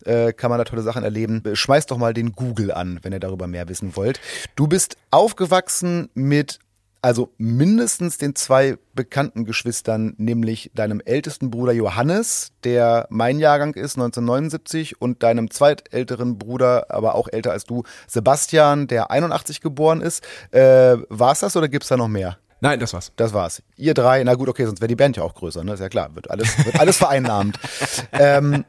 äh, 0.04 0.32
kann 0.32 0.50
man 0.50 0.58
da 0.58 0.64
tolle 0.64 0.82
Sachen 0.82 1.04
erleben. 1.04 1.42
Schmeißt 1.52 1.90
doch 1.90 1.98
mal 1.98 2.14
den 2.14 2.32
Google 2.32 2.72
an, 2.72 2.98
wenn 3.02 3.12
ihr 3.12 3.20
darüber 3.20 3.46
mehr 3.46 3.68
wissen 3.68 3.96
wollt. 3.96 4.20
Du 4.56 4.66
bist 4.66 4.96
aufgewachsen 5.10 6.08
mit 6.14 6.58
also 7.06 7.32
mindestens 7.38 8.18
den 8.18 8.34
zwei 8.34 8.78
bekannten 8.92 9.44
Geschwistern, 9.44 10.14
nämlich 10.16 10.72
deinem 10.74 11.00
ältesten 11.04 11.52
Bruder 11.52 11.70
Johannes, 11.70 12.50
der 12.64 13.06
mein 13.10 13.38
Jahrgang 13.38 13.74
ist, 13.74 13.96
1979, 13.96 15.00
und 15.00 15.22
deinem 15.22 15.48
zweitälteren 15.48 16.36
Bruder, 16.36 16.86
aber 16.88 17.14
auch 17.14 17.28
älter 17.30 17.52
als 17.52 17.62
du, 17.62 17.84
Sebastian, 18.08 18.88
der 18.88 19.12
81 19.12 19.60
geboren 19.60 20.00
ist. 20.00 20.24
Äh, 20.50 20.96
war's 21.08 21.38
das 21.38 21.56
oder 21.56 21.68
gibt's 21.68 21.86
da 21.86 21.96
noch 21.96 22.08
mehr? 22.08 22.38
Nein, 22.60 22.80
das 22.80 22.92
war's. 22.92 23.12
Das 23.14 23.32
war's. 23.32 23.62
Ihr 23.76 23.94
drei, 23.94 24.24
na 24.24 24.34
gut, 24.34 24.48
okay, 24.48 24.66
sonst 24.66 24.80
wäre 24.80 24.88
die 24.88 24.96
Band 24.96 25.16
ja 25.16 25.22
auch 25.22 25.34
größer, 25.36 25.62
ne? 25.62 25.74
Ist 25.74 25.80
ja 25.80 25.88
klar, 25.88 26.12
wird 26.16 26.28
alles, 26.28 26.58
wird 26.64 26.80
alles 26.80 26.96
vereinnahmt. 26.96 27.56
ähm, 28.14 28.64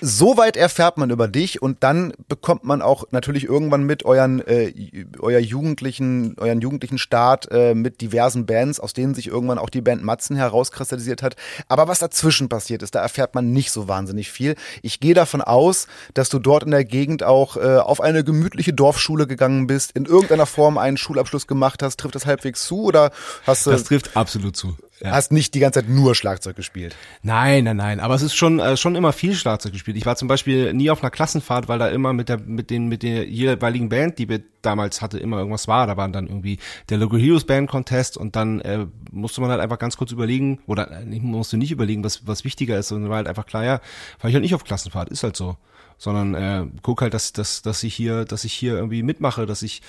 Soweit 0.00 0.56
erfährt 0.56 0.98
man 0.98 1.10
über 1.10 1.28
dich 1.28 1.62
und 1.62 1.82
dann 1.82 2.12
bekommt 2.28 2.64
man 2.64 2.82
auch 2.82 3.04
natürlich 3.10 3.44
irgendwann 3.44 3.84
mit 3.84 4.04
euren 4.04 4.40
äh, 4.46 4.72
euer 5.18 5.40
jugendlichen 5.40 6.36
euren 6.38 6.60
jugendlichen 6.60 6.98
Start 6.98 7.48
äh, 7.50 7.74
mit 7.74 8.00
diversen 8.00 8.46
Bands, 8.46 8.80
aus 8.80 8.92
denen 8.92 9.14
sich 9.14 9.26
irgendwann 9.26 9.58
auch 9.58 9.70
die 9.70 9.80
Band 9.80 10.02
Matzen 10.02 10.36
herauskristallisiert 10.36 11.22
hat. 11.22 11.36
Aber 11.68 11.88
was 11.88 11.98
dazwischen 11.98 12.48
passiert 12.48 12.82
ist, 12.82 12.94
da 12.94 13.00
erfährt 13.00 13.34
man 13.34 13.52
nicht 13.52 13.70
so 13.70 13.88
wahnsinnig 13.88 14.30
viel. 14.30 14.54
Ich 14.82 15.00
gehe 15.00 15.14
davon 15.14 15.40
aus, 15.42 15.86
dass 16.14 16.28
du 16.28 16.38
dort 16.38 16.64
in 16.64 16.70
der 16.70 16.84
Gegend 16.84 17.22
auch 17.22 17.56
äh, 17.56 17.78
auf 17.78 18.00
eine 18.00 18.24
gemütliche 18.24 18.72
Dorfschule 18.72 19.26
gegangen 19.26 19.66
bist, 19.66 19.92
in 19.92 20.04
irgendeiner 20.04 20.46
Form 20.46 20.78
einen 20.78 20.96
Schulabschluss 20.96 21.46
gemacht 21.46 21.82
hast. 21.82 21.98
Trifft 22.00 22.14
das 22.14 22.26
halbwegs 22.26 22.64
zu 22.64 22.82
oder 22.84 23.10
hast 23.46 23.66
du? 23.66 23.70
Das 23.70 23.84
trifft 23.84 24.16
absolut 24.16 24.56
zu 24.56 24.76
ja. 25.00 25.10
hast 25.12 25.32
nicht 25.32 25.54
die 25.54 25.60
ganze 25.60 25.80
Zeit 25.80 25.88
nur 25.88 26.14
Schlagzeug 26.14 26.56
gespielt. 26.56 26.96
Nein, 27.22 27.64
nein, 27.64 27.76
nein. 27.76 28.00
Aber 28.00 28.14
es 28.14 28.22
ist 28.22 28.34
schon 28.34 28.60
äh, 28.60 28.76
schon 28.76 28.94
immer 28.94 29.12
viel 29.12 29.34
Schlagzeug 29.34 29.72
gespielt. 29.72 29.96
Ich 29.96 30.06
war 30.06 30.16
zum 30.16 30.28
Beispiel 30.28 30.72
nie 30.72 30.90
auf 30.90 31.02
einer 31.02 31.10
Klassenfahrt, 31.10 31.68
weil 31.68 31.78
da 31.78 31.88
immer 31.88 32.12
mit 32.12 32.28
der 32.28 32.38
mit 32.38 32.70
den 32.70 32.88
mit 32.88 33.02
der 33.02 33.28
jeweiligen 33.28 33.88
Band, 33.88 34.18
die 34.18 34.28
wir 34.28 34.42
damals 34.62 35.02
hatte, 35.02 35.18
immer 35.18 35.38
irgendwas 35.38 35.68
war. 35.68 35.86
Da 35.86 35.96
waren 35.96 36.12
dann 36.12 36.26
irgendwie 36.26 36.58
der 36.88 36.98
Local 36.98 37.20
Heroes 37.20 37.44
Band 37.44 37.68
Contest 37.68 38.16
und 38.16 38.36
dann 38.36 38.60
äh, 38.60 38.86
musste 39.10 39.40
man 39.40 39.50
halt 39.50 39.60
einfach 39.60 39.78
ganz 39.78 39.96
kurz 39.96 40.12
überlegen 40.12 40.60
oder 40.66 40.90
äh, 40.90 41.04
musste 41.04 41.56
nicht 41.56 41.72
überlegen, 41.72 42.04
was 42.04 42.26
was 42.26 42.44
wichtiger 42.44 42.78
ist, 42.78 42.88
sondern 42.88 43.10
war 43.10 43.18
halt 43.18 43.28
einfach 43.28 43.46
klar, 43.46 43.64
ja, 43.64 43.80
fahr 44.18 44.30
ich 44.30 44.34
halt 44.34 44.42
nicht 44.42 44.54
auf 44.54 44.64
Klassenfahrt, 44.64 45.10
ist 45.10 45.22
halt 45.22 45.36
so 45.36 45.56
sondern 45.98 46.34
äh, 46.34 46.66
guck 46.82 47.02
halt, 47.02 47.14
dass, 47.14 47.32
dass, 47.32 47.62
dass 47.62 47.82
ich 47.82 47.94
hier, 47.94 48.24
dass 48.24 48.44
ich 48.44 48.52
hier 48.52 48.74
irgendwie 48.74 49.02
mitmache, 49.02 49.46
dass 49.46 49.62
ich 49.62 49.82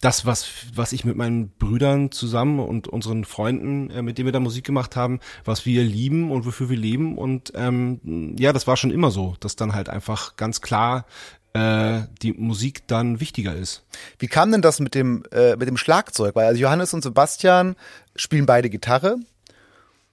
das, 0.00 0.26
was, 0.26 0.46
was 0.74 0.92
ich 0.92 1.04
mit 1.04 1.16
meinen 1.16 1.50
Brüdern 1.50 2.10
zusammen 2.10 2.58
und 2.58 2.88
unseren 2.88 3.24
Freunden, 3.24 3.90
äh, 3.90 4.02
mit 4.02 4.18
denen 4.18 4.26
wir 4.26 4.32
da 4.32 4.40
Musik 4.40 4.64
gemacht 4.64 4.96
haben, 4.96 5.20
was 5.44 5.64
wir 5.64 5.84
lieben 5.84 6.30
und 6.32 6.44
wofür 6.44 6.68
wir 6.68 6.76
leben. 6.76 7.16
Und 7.16 7.52
ähm, 7.54 8.34
ja, 8.38 8.52
das 8.52 8.66
war 8.66 8.76
schon 8.76 8.90
immer 8.90 9.10
so, 9.10 9.36
dass 9.40 9.56
dann 9.56 9.74
halt 9.74 9.88
einfach 9.88 10.36
ganz 10.36 10.60
klar 10.60 11.06
äh, 11.54 12.02
die 12.22 12.32
Musik 12.32 12.86
dann 12.88 13.20
wichtiger 13.20 13.54
ist. 13.54 13.84
Wie 14.18 14.26
kam 14.26 14.50
denn 14.50 14.62
das 14.62 14.80
mit 14.80 14.94
dem, 14.94 15.22
äh, 15.32 15.56
mit 15.56 15.68
dem 15.68 15.76
Schlagzeug? 15.76 16.34
Weil 16.34 16.46
also 16.46 16.60
Johannes 16.60 16.94
und 16.94 17.02
Sebastian 17.02 17.76
spielen 18.16 18.46
beide 18.46 18.70
Gitarre. 18.70 19.16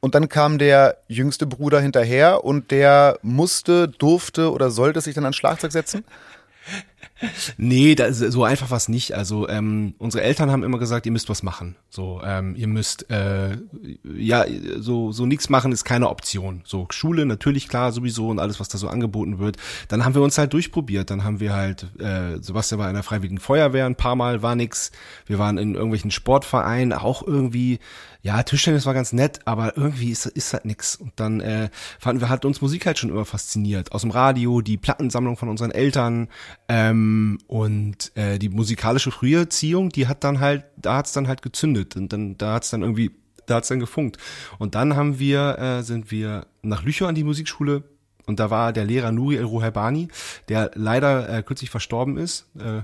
Und 0.01 0.15
dann 0.15 0.29
kam 0.29 0.57
der 0.57 0.97
jüngste 1.07 1.45
Bruder 1.45 1.81
hinterher 1.81 2.43
und 2.45 2.71
der 2.71 3.19
musste, 3.21 3.87
durfte 3.87 4.51
oder 4.51 4.71
sollte 4.71 5.01
sich 5.01 5.15
dann 5.15 5.25
ans 5.25 5.35
Schlagzeug 5.35 5.71
setzen? 5.71 6.03
Nee, 7.57 7.95
das, 7.95 8.19
so 8.19 8.43
einfach 8.43 8.71
was 8.71 8.87
nicht. 8.87 9.13
Also 9.13 9.47
ähm, 9.49 9.93
unsere 9.97 10.23
Eltern 10.23 10.51
haben 10.51 10.63
immer 10.63 10.79
gesagt, 10.79 11.05
ihr 11.05 11.11
müsst 11.11 11.29
was 11.29 11.43
machen. 11.43 11.75
So, 11.89 12.21
ähm, 12.23 12.55
ihr 12.55 12.67
müsst 12.67 13.09
äh, 13.09 13.57
ja 14.03 14.45
so 14.77 15.11
so 15.11 15.25
nichts 15.25 15.49
machen 15.49 15.71
ist 15.71 15.83
keine 15.83 16.09
Option. 16.09 16.61
So 16.65 16.87
Schule 16.91 17.25
natürlich 17.25 17.67
klar 17.67 17.91
sowieso 17.91 18.29
und 18.29 18.39
alles 18.39 18.59
was 18.59 18.69
da 18.69 18.77
so 18.77 18.87
angeboten 18.87 19.39
wird. 19.39 19.57
Dann 19.87 20.05
haben 20.05 20.15
wir 20.15 20.21
uns 20.21 20.37
halt 20.37 20.53
durchprobiert. 20.53 21.09
Dann 21.09 21.23
haben 21.23 21.39
wir 21.39 21.53
halt 21.53 21.87
äh, 21.99 22.41
Sebastian 22.41 22.79
war 22.79 22.87
in 22.87 22.95
der 22.95 23.03
Freiwilligen 23.03 23.39
Feuerwehr 23.39 23.85
ein 23.85 23.95
paar 23.95 24.15
Mal 24.15 24.41
war 24.41 24.55
nix. 24.55 24.91
Wir 25.25 25.39
waren 25.39 25.57
in 25.57 25.75
irgendwelchen 25.75 26.11
Sportvereinen 26.11 26.93
auch 26.93 27.25
irgendwie 27.25 27.79
ja, 28.21 28.43
Tischtennis 28.43 28.85
war 28.85 28.93
ganz 28.93 29.13
nett, 29.13 29.39
aber 29.45 29.77
irgendwie 29.77 30.11
ist, 30.11 30.25
ist 30.25 30.51
halt 30.51 30.65
nix. 30.65 30.97
Und 30.97 31.13
dann 31.15 31.39
äh, 31.39 31.69
fanden 31.99 32.21
wir, 32.21 32.29
hat 32.29 32.43
uns 32.43 32.61
Musik 32.61 32.85
halt 32.85 32.97
schon 32.97 33.09
immer 33.09 33.23
fasziniert. 33.23 33.93
Aus 33.93 34.01
dem 34.01 34.11
Radio, 34.11 34.59
die 34.59 34.77
Plattensammlung 34.77 35.37
von 35.37 35.47
unseren 35.47 35.71
Eltern 35.71 36.27
ähm, 36.67 37.37
und 37.47 38.11
äh, 38.15 38.37
die 38.37 38.49
musikalische 38.49 39.11
Früherziehung, 39.11 39.89
die 39.89 40.07
hat 40.07 40.25
dann 40.25 40.41
halt, 40.41 40.65
da 40.75 40.97
hat's 40.97 41.13
dann 41.13 41.29
halt 41.29 41.41
gezündet 41.41 41.95
und 41.95 42.11
dann, 42.11 42.37
da 42.37 42.55
hat's 42.55 42.71
dann 42.71 42.81
irgendwie, 42.81 43.11
da 43.45 43.55
hat's 43.55 43.69
dann 43.69 43.79
gefunkt. 43.79 44.17
Und 44.57 44.75
dann 44.75 44.97
haben 44.97 45.19
wir, 45.19 45.57
äh, 45.57 45.83
sind 45.83 46.11
wir 46.11 46.45
nach 46.61 46.83
Lüchow 46.83 47.07
an 47.07 47.15
die 47.15 47.23
Musikschule 47.23 47.83
und 48.25 48.39
da 48.39 48.49
war 48.49 48.73
der 48.73 48.83
Lehrer 48.83 49.13
Nuri 49.13 49.37
El 49.37 49.45
Ruhaibani, 49.45 50.09
der 50.49 50.71
leider 50.75 51.29
äh, 51.29 51.41
kürzlich 51.41 51.69
verstorben 51.69 52.17
ist. 52.17 52.47
Äh, 52.59 52.81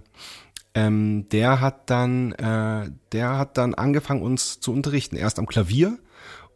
ähm, 0.76 1.28
der 1.30 1.62
hat 1.62 1.90
dann, 1.90 2.34
äh, 2.34 2.92
der 3.14 3.38
hat 3.38 3.58
dann 3.58 3.74
angefangen, 3.74 4.22
uns 4.22 4.60
zu 4.60 4.72
unterrichten. 4.72 5.16
Erst 5.16 5.40
am 5.40 5.48
Klavier 5.48 5.98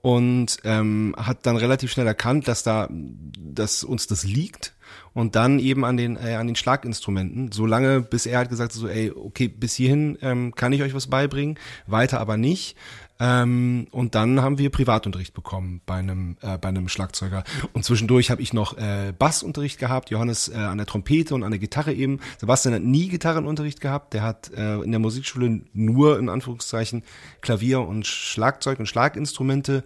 und 0.02 0.58
ähm, 0.66 1.16
hat 1.18 1.46
dann 1.46 1.58
relativ 1.58 1.92
schnell 1.92 2.06
erkannt, 2.06 2.48
dass 2.48 2.64
da, 2.64 2.88
dass 2.92 3.84
uns 3.84 4.08
das 4.08 4.26
liegt 4.26 4.76
und 5.14 5.36
dann 5.36 5.60
eben 5.60 5.86
an 5.86 5.98
den 5.98 6.18
äh, 6.18 6.36
an 6.36 6.48
den 6.48 6.56
Schlaginstrumenten, 6.56 7.52
so 7.52 7.66
lange 7.66 8.02
bis 8.02 8.26
er 8.26 8.40
hat 8.40 8.50
gesagt 8.50 8.72
so, 8.72 8.88
ey, 8.88 9.12
okay, 9.12 9.48
bis 9.48 9.76
hierhin 9.76 10.18
ähm, 10.22 10.54
kann 10.56 10.74
ich 10.74 10.82
euch 10.82 10.94
was 10.94 11.08
beibringen, 11.08 11.58
weiter 11.88 12.20
aber 12.20 12.38
nicht. 12.38 12.76
Ähm, 13.22 13.88
und 13.92 14.16
dann 14.16 14.42
haben 14.42 14.58
wir 14.58 14.70
Privatunterricht 14.70 15.34
bekommen 15.34 15.82
bei 15.86 15.96
einem, 15.96 16.38
äh, 16.42 16.58
bei 16.58 16.70
einem 16.70 16.88
Schlagzeuger. 16.88 17.44
Und 17.74 17.84
zwischendurch 17.84 18.32
habe 18.32 18.42
ich 18.42 18.54
noch 18.54 18.78
äh, 18.78 19.14
Bassunterricht 19.18 19.78
gehabt, 19.78 20.10
Johannes 20.10 20.48
äh, 20.48 20.56
an 20.56 20.78
der 20.78 20.88
Trompete 20.88 21.36
und 21.36 21.44
an 21.44 21.52
der 21.52 21.60
Gitarre 21.60 21.94
eben. 21.94 22.22
Sebastian 22.38 22.76
hat 22.76 22.82
nie 22.82 23.10
Gitarrenunterricht 23.10 23.82
gehabt. 23.82 24.14
Der 24.14 24.24
hat 24.24 24.52
äh, 24.56 24.80
in 24.80 24.92
der 24.92 25.02
Musikschule 25.02 25.62
nur 25.74 26.18
in 26.18 26.30
Anführungszeichen 26.30 27.04
Klavier 27.42 27.82
und 27.82 28.08
Schlagzeug 28.08 28.80
und 28.80 28.86
Schlaginstrumente 28.86 29.84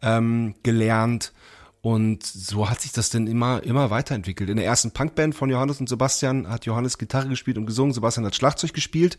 ähm, 0.00 0.54
gelernt. 0.62 1.34
Und 1.82 2.26
so 2.26 2.68
hat 2.68 2.82
sich 2.82 2.92
das 2.92 3.08
denn 3.08 3.26
immer, 3.26 3.62
immer 3.62 3.88
weiterentwickelt. 3.90 4.50
In 4.50 4.56
der 4.56 4.66
ersten 4.66 4.90
Punkband 4.90 5.34
von 5.34 5.48
Johannes 5.48 5.80
und 5.80 5.88
Sebastian 5.88 6.46
hat 6.48 6.66
Johannes 6.66 6.98
Gitarre 6.98 7.28
gespielt 7.28 7.56
und 7.56 7.64
gesungen, 7.64 7.94
Sebastian 7.94 8.26
hat 8.26 8.34
Schlagzeug 8.34 8.74
gespielt. 8.74 9.18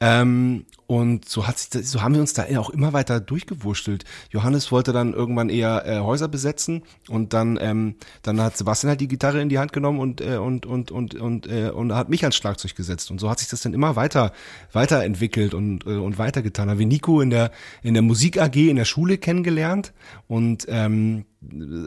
Ähm, 0.00 0.64
und 0.86 1.28
so 1.28 1.48
hat 1.48 1.58
sich 1.58 1.70
das, 1.70 1.90
so 1.90 2.00
haben 2.00 2.14
wir 2.14 2.20
uns 2.20 2.34
da 2.34 2.44
auch 2.58 2.70
immer 2.70 2.92
weiter 2.92 3.18
durchgewurschtelt. 3.20 4.04
Johannes 4.30 4.70
wollte 4.70 4.92
dann 4.92 5.12
irgendwann 5.12 5.48
eher 5.48 5.84
äh, 5.86 5.98
Häuser 5.98 6.28
besetzen 6.28 6.84
und 7.08 7.32
dann, 7.32 7.58
ähm, 7.60 7.96
dann 8.22 8.40
hat 8.40 8.56
Sebastian 8.56 8.90
halt 8.90 9.00
die 9.00 9.08
Gitarre 9.08 9.42
in 9.42 9.48
die 9.48 9.58
Hand 9.58 9.72
genommen 9.72 9.98
und, 9.98 10.20
äh, 10.20 10.36
und, 10.36 10.66
und, 10.66 10.92
und, 10.92 11.16
und, 11.16 11.48
äh, 11.48 11.70
und 11.70 11.92
hat 11.94 12.10
mich 12.10 12.22
ans 12.22 12.36
Schlagzeug 12.36 12.76
gesetzt. 12.76 13.10
Und 13.10 13.18
so 13.18 13.28
hat 13.28 13.40
sich 13.40 13.48
das 13.48 13.60
dann 13.62 13.74
immer 13.74 13.96
weiter, 13.96 14.32
weiterentwickelt 14.72 15.52
und, 15.52 15.84
äh, 15.84 15.96
und 15.96 16.16
weitergetan. 16.16 16.68
Da 16.68 16.72
haben 16.72 16.78
wir 16.78 16.86
Nico 16.86 17.20
in 17.20 17.30
der, 17.30 17.50
in 17.82 17.94
der 17.94 18.02
Musik 18.02 18.40
AG 18.40 18.54
in 18.54 18.76
der 18.76 18.84
Schule 18.84 19.18
kennengelernt 19.18 19.92
und 20.28 20.64
ähm, 20.68 21.24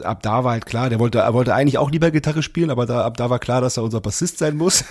ab 0.02 0.22
da 0.22 0.44
war 0.44 0.52
halt 0.52 0.66
klar, 0.66 0.88
der 0.88 0.98
wollte, 0.98 1.18
er 1.18 1.34
wollte 1.34 1.54
eigentlich 1.54 1.78
auch 1.78 1.90
lieber 1.90 2.10
Gitarre 2.10 2.42
spielen, 2.42 2.70
aber 2.70 2.86
da, 2.86 3.04
ab 3.04 3.16
da 3.16 3.28
war 3.28 3.38
klar, 3.38 3.60
dass 3.60 3.76
er 3.76 3.82
unser 3.82 4.00
Bassist 4.00 4.38
sein 4.38 4.56
muss. 4.56 4.84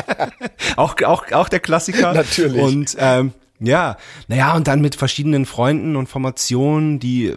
auch, 0.76 0.94
auch, 1.02 1.32
auch 1.32 1.48
der 1.48 1.60
Klassiker. 1.60 2.12
Natürlich. 2.14 2.62
Und 2.62 2.96
ähm, 2.98 3.32
ja, 3.60 3.96
naja, 4.28 4.54
und 4.54 4.68
dann 4.68 4.80
mit 4.80 4.94
verschiedenen 4.94 5.46
Freunden 5.46 5.96
und 5.96 6.08
Formationen, 6.08 7.00
die, 7.00 7.34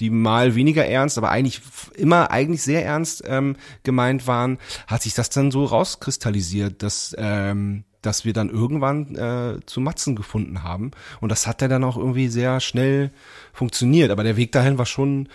die 0.00 0.10
mal 0.10 0.56
weniger 0.56 0.84
ernst, 0.84 1.16
aber 1.16 1.30
eigentlich 1.30 1.60
immer 1.94 2.32
eigentlich 2.32 2.62
sehr 2.62 2.84
ernst 2.84 3.22
ähm, 3.26 3.56
gemeint 3.84 4.26
waren, 4.26 4.58
hat 4.88 5.02
sich 5.02 5.14
das 5.14 5.30
dann 5.30 5.52
so 5.52 5.64
rauskristallisiert, 5.64 6.82
dass 6.82 7.14
ähm, 7.18 7.84
dass 8.02 8.24
wir 8.24 8.32
dann 8.32 8.50
irgendwann 8.50 9.14
äh, 9.16 9.60
zu 9.66 9.80
Matzen 9.80 10.16
gefunden 10.16 10.62
haben. 10.62 10.90
Und 11.20 11.30
das 11.30 11.46
hat 11.46 11.62
ja 11.62 11.68
dann 11.68 11.84
auch 11.84 11.96
irgendwie 11.96 12.28
sehr 12.28 12.60
schnell 12.60 13.10
funktioniert. 13.52 14.10
Aber 14.10 14.24
der 14.24 14.36
Weg 14.36 14.52
dahin 14.52 14.78
war 14.78 14.86
schon, 14.86 15.28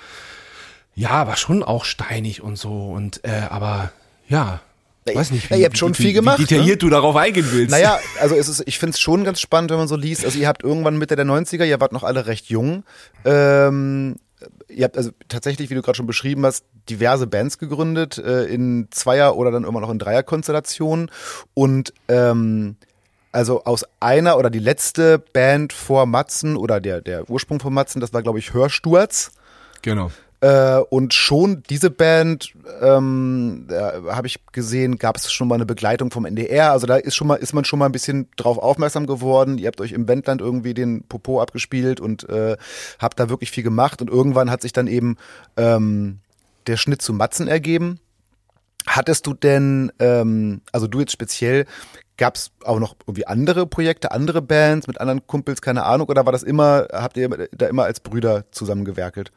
ja, 0.95 1.27
war 1.27 1.37
schon 1.37 1.63
auch 1.63 1.85
steinig 1.85 2.41
und 2.41 2.57
so. 2.57 2.91
Und 2.91 3.23
äh, 3.23 3.43
aber 3.49 3.91
ja, 4.27 4.61
weiß 5.15 5.31
nicht, 5.31 5.49
wie, 5.49 5.53
ja, 5.53 5.59
ihr 5.59 5.65
habt 5.65 5.77
schon 5.77 5.97
wie, 5.97 6.03
viel 6.03 6.13
gemacht. 6.13 6.39
Wie 6.39 6.45
detailliert 6.45 6.81
ne? 6.81 6.89
du 6.89 6.89
darauf 6.89 7.15
eingehen 7.15 7.47
willst. 7.51 7.71
Naja, 7.71 7.99
also 8.19 8.35
es 8.35 8.47
ist, 8.47 8.63
ich 8.65 8.79
finde 8.79 8.95
es 8.95 8.99
schon 8.99 9.23
ganz 9.23 9.39
spannend, 9.39 9.71
wenn 9.71 9.77
man 9.77 9.87
so 9.87 9.95
liest. 9.95 10.25
Also 10.25 10.37
ihr 10.39 10.47
habt 10.47 10.63
irgendwann 10.63 10.97
Mitte 10.97 11.15
der 11.15 11.25
90er, 11.25 11.65
ihr 11.65 11.79
wart 11.79 11.91
noch 11.91 12.03
alle 12.03 12.27
recht 12.27 12.49
jung. 12.49 12.83
Ähm, 13.25 14.17
ihr 14.69 14.83
habt 14.83 14.97
also 14.97 15.11
tatsächlich, 15.27 15.69
wie 15.69 15.75
du 15.75 15.81
gerade 15.81 15.95
schon 15.95 16.07
beschrieben 16.07 16.45
hast, 16.45 16.65
diverse 16.89 17.27
Bands 17.27 17.57
gegründet, 17.57 18.17
äh, 18.17 18.45
in 18.45 18.87
Zweier- 18.91 19.35
oder 19.35 19.51
dann 19.51 19.63
immer 19.63 19.81
noch 19.81 19.89
in 19.89 19.99
Dreier-Konstellationen. 19.99 21.11
Und 21.53 21.93
ähm, 22.07 22.75
also 23.31 23.63
aus 23.65 23.85
einer 23.99 24.37
oder 24.37 24.49
die 24.49 24.59
letzte 24.59 25.19
Band 25.19 25.73
vor 25.73 26.05
Matzen 26.05 26.57
oder 26.57 26.79
der, 26.79 27.01
der 27.01 27.29
Ursprung 27.29 27.59
von 27.59 27.73
Matzen, 27.73 27.99
das 27.99 28.13
war, 28.13 28.23
glaube 28.23 28.39
ich, 28.39 28.53
Hörsturz. 28.53 29.31
Genau. 29.81 30.11
Äh, 30.39 30.77
und 30.89 31.15
schon 31.15 31.63
diese 31.69 31.89
Band, 31.89 32.53
ähm, 32.81 33.67
habe 33.71 34.27
ich 34.27 34.39
gesehen, 34.51 34.97
gab 34.97 35.17
es 35.17 35.31
schon 35.31 35.47
mal 35.47 35.55
eine 35.55 35.65
Begleitung 35.65 36.11
vom 36.11 36.25
NDR. 36.25 36.71
Also 36.71 36.85
da 36.85 36.95
ist 36.97 37.15
schon 37.15 37.27
mal, 37.27 37.35
ist 37.35 37.53
man 37.53 37.65
schon 37.65 37.79
mal 37.79 37.87
ein 37.87 37.91
bisschen 37.91 38.29
drauf 38.35 38.59
aufmerksam 38.59 39.07
geworden. 39.07 39.57
Ihr 39.57 39.67
habt 39.67 39.81
euch 39.81 39.93
im 39.93 40.07
Wendland 40.07 40.41
irgendwie 40.41 40.75
den 40.75 41.03
Popo 41.03 41.41
abgespielt 41.41 41.99
und 41.99 42.29
äh, 42.29 42.55
habt 42.99 43.19
da 43.19 43.29
wirklich 43.29 43.49
viel 43.49 43.63
gemacht. 43.63 44.01
Und 44.01 44.09
irgendwann 44.09 44.51
hat 44.51 44.61
sich 44.61 44.73
dann 44.73 44.87
eben 44.87 45.17
ähm, 45.55 46.19
der 46.67 46.77
Schnitt 46.77 47.01
zu 47.01 47.13
Matzen 47.13 47.47
ergeben. 47.47 47.99
Hattest 48.85 49.25
du 49.25 49.33
denn, 49.33 49.91
ähm, 49.99 50.61
also 50.71 50.85
du 50.85 50.99
jetzt 50.99 51.11
speziell, 51.11 51.65
gab 52.15 52.35
es 52.35 52.51
auch 52.63 52.79
noch 52.79 52.95
irgendwie 53.05 53.27
andere 53.27 53.65
Projekte, 53.65 54.11
andere 54.11 54.41
Bands 54.41 54.87
mit 54.87 55.01
anderen 55.01 55.25
Kumpels, 55.25 55.61
keine 55.61 55.83
Ahnung, 55.83 56.07
oder 56.07 56.25
war 56.25 56.31
das 56.31 56.43
immer, 56.43 56.87
habt 56.91 57.17
ihr 57.17 57.47
da 57.51 57.67
immer 57.67 57.83
als 57.83 57.99
Brüder 57.99 58.45
zusammengewerkelt? 58.51 59.31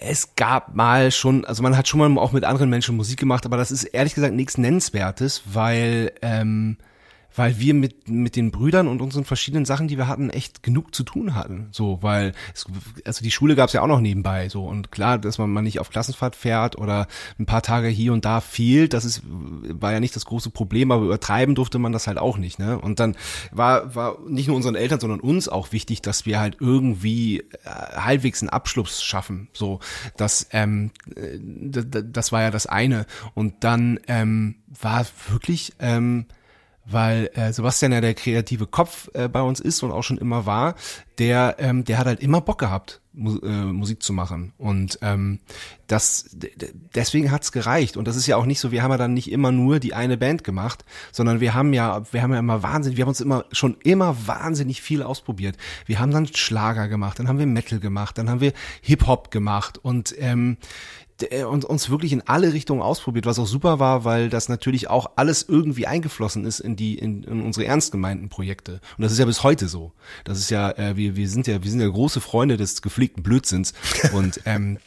Es 0.00 0.34
gab 0.36 0.74
mal 0.74 1.10
schon, 1.10 1.44
also 1.44 1.62
man 1.62 1.76
hat 1.76 1.88
schon 1.88 2.00
mal 2.00 2.20
auch 2.20 2.32
mit 2.32 2.44
anderen 2.44 2.70
Menschen 2.70 2.96
Musik 2.96 3.18
gemacht, 3.18 3.46
aber 3.46 3.56
das 3.56 3.70
ist 3.70 3.84
ehrlich 3.84 4.14
gesagt 4.14 4.34
nichts 4.34 4.58
Nennenswertes, 4.58 5.42
weil 5.46 6.12
ähm, 6.22 6.76
weil 7.34 7.58
wir 7.58 7.74
mit, 7.74 8.08
mit 8.08 8.36
den 8.36 8.50
Brüdern 8.50 8.88
und 8.88 9.00
unseren 9.00 9.24
verschiedenen 9.24 9.64
Sachen, 9.64 9.88
die 9.88 9.98
wir 9.98 10.08
hatten, 10.08 10.30
echt 10.30 10.62
genug 10.62 10.94
zu 10.94 11.04
tun 11.04 11.34
hatten. 11.34 11.68
So, 11.70 11.98
weil, 12.02 12.32
es, 12.54 12.66
also 13.04 13.22
die 13.22 13.30
Schule 13.30 13.54
gab 13.54 13.68
es 13.68 13.72
ja 13.72 13.82
auch 13.82 13.86
noch 13.86 14.00
nebenbei. 14.00 14.48
So, 14.48 14.64
und 14.64 14.90
klar, 14.90 15.18
dass 15.18 15.38
man 15.38 15.50
mal 15.50 15.62
nicht 15.62 15.80
auf 15.80 15.90
Klassenfahrt 15.90 16.36
fährt 16.36 16.76
oder 16.76 17.06
ein 17.38 17.46
paar 17.46 17.62
Tage 17.62 17.88
hier 17.88 18.12
und 18.12 18.24
da 18.24 18.40
fehlt, 18.40 18.92
das 18.92 19.04
ist, 19.04 19.22
war 19.24 19.92
ja 19.92 20.00
nicht 20.00 20.16
das 20.16 20.24
große 20.24 20.50
Problem, 20.50 20.90
aber 20.90 21.04
übertreiben 21.04 21.54
durfte 21.54 21.78
man 21.78 21.92
das 21.92 22.06
halt 22.06 22.18
auch 22.18 22.36
nicht. 22.36 22.58
Ne? 22.58 22.78
Und 22.78 23.00
dann 23.00 23.16
war, 23.52 23.94
war 23.94 24.18
nicht 24.28 24.48
nur 24.48 24.56
unseren 24.56 24.74
Eltern, 24.74 25.00
sondern 25.00 25.20
uns 25.20 25.48
auch 25.48 25.72
wichtig, 25.72 26.02
dass 26.02 26.26
wir 26.26 26.40
halt 26.40 26.56
irgendwie 26.60 27.40
äh, 27.40 27.44
halbwegs 27.64 28.42
einen 28.42 28.50
Abschluss 28.50 29.02
schaffen. 29.02 29.48
So, 29.52 29.80
das, 30.16 30.48
ähm, 30.52 30.90
äh, 31.14 31.38
das 31.38 32.32
war 32.32 32.42
ja 32.42 32.50
das 32.50 32.66
eine. 32.66 33.06
Und 33.34 33.64
dann 33.64 34.00
ähm, 34.08 34.56
war 34.68 35.06
wirklich 35.28 35.72
ähm, 35.78 36.26
weil 36.90 37.30
äh, 37.34 37.52
Sebastian 37.52 37.92
ja 37.92 38.00
der 38.00 38.14
kreative 38.14 38.66
Kopf 38.66 39.08
äh, 39.14 39.28
bei 39.28 39.42
uns 39.42 39.60
ist 39.60 39.82
und 39.82 39.92
auch 39.92 40.02
schon 40.02 40.18
immer 40.18 40.46
war, 40.46 40.74
der 41.18 41.56
ähm, 41.58 41.84
der 41.84 41.98
hat 41.98 42.06
halt 42.06 42.20
immer 42.20 42.40
Bock 42.40 42.58
gehabt 42.58 43.00
Mu 43.12 43.38
äh, 43.38 43.48
Musik 43.48 44.02
zu 44.02 44.12
machen. 44.12 44.52
Und 44.56 44.98
ähm, 45.02 45.40
das 45.88 46.36
deswegen 46.94 47.30
hat's 47.30 47.50
gereicht. 47.50 47.96
Und 47.96 48.06
das 48.06 48.16
ist 48.16 48.26
ja 48.26 48.36
auch 48.36 48.46
nicht 48.46 48.60
so, 48.60 48.70
wir 48.70 48.82
haben 48.82 48.92
ja 48.92 48.96
dann 48.96 49.14
nicht 49.14 49.32
immer 49.32 49.50
nur 49.50 49.80
die 49.80 49.94
eine 49.94 50.16
Band 50.16 50.44
gemacht, 50.44 50.84
sondern 51.10 51.40
wir 51.40 51.52
haben 51.52 51.72
ja 51.72 52.02
wir 52.12 52.22
haben 52.22 52.32
ja 52.32 52.38
immer 52.38 52.62
wahnsinnig, 52.62 52.96
wir 52.96 53.04
haben 53.04 53.10
uns 53.10 53.20
immer 53.20 53.44
schon 53.50 53.76
immer 53.82 54.26
wahnsinnig 54.26 54.80
viel 54.80 55.02
ausprobiert. 55.02 55.56
Wir 55.86 55.98
haben 55.98 56.12
dann 56.12 56.28
Schlager 56.28 56.88
gemacht, 56.88 57.18
dann 57.18 57.28
haben 57.28 57.38
wir 57.38 57.46
Metal 57.46 57.80
gemacht, 57.80 58.16
dann 58.16 58.30
haben 58.30 58.40
wir 58.40 58.52
Hip 58.80 59.06
Hop 59.06 59.30
gemacht. 59.30 59.78
Und 59.78 60.14
ähm, 60.18 60.56
und 61.48 61.64
uns 61.64 61.90
wirklich 61.90 62.12
in 62.12 62.22
alle 62.26 62.52
Richtungen 62.52 62.82
ausprobiert, 62.82 63.26
was 63.26 63.38
auch 63.38 63.46
super 63.46 63.78
war, 63.78 64.04
weil 64.04 64.28
das 64.28 64.48
natürlich 64.48 64.88
auch 64.88 65.10
alles 65.16 65.44
irgendwie 65.48 65.86
eingeflossen 65.86 66.44
ist 66.44 66.60
in 66.60 66.76
die 66.76 66.98
in, 66.98 67.22
in 67.24 67.42
unsere 67.42 67.66
ernst 67.66 67.92
gemeinten 67.92 68.28
Projekte. 68.28 68.80
Und 68.96 69.02
das 69.02 69.12
ist 69.12 69.18
ja 69.18 69.24
bis 69.24 69.42
heute 69.42 69.68
so. 69.68 69.92
Das 70.24 70.38
ist 70.38 70.50
ja 70.50 70.70
äh, 70.72 70.96
wir 70.96 71.16
wir 71.16 71.28
sind 71.28 71.46
ja 71.46 71.62
wir 71.62 71.70
sind 71.70 71.80
ja 71.80 71.88
große 71.88 72.20
Freunde 72.20 72.56
des 72.56 72.82
gepflegten 72.82 73.22
Blödsinns 73.22 73.74
und 74.12 74.40
ähm, 74.44 74.78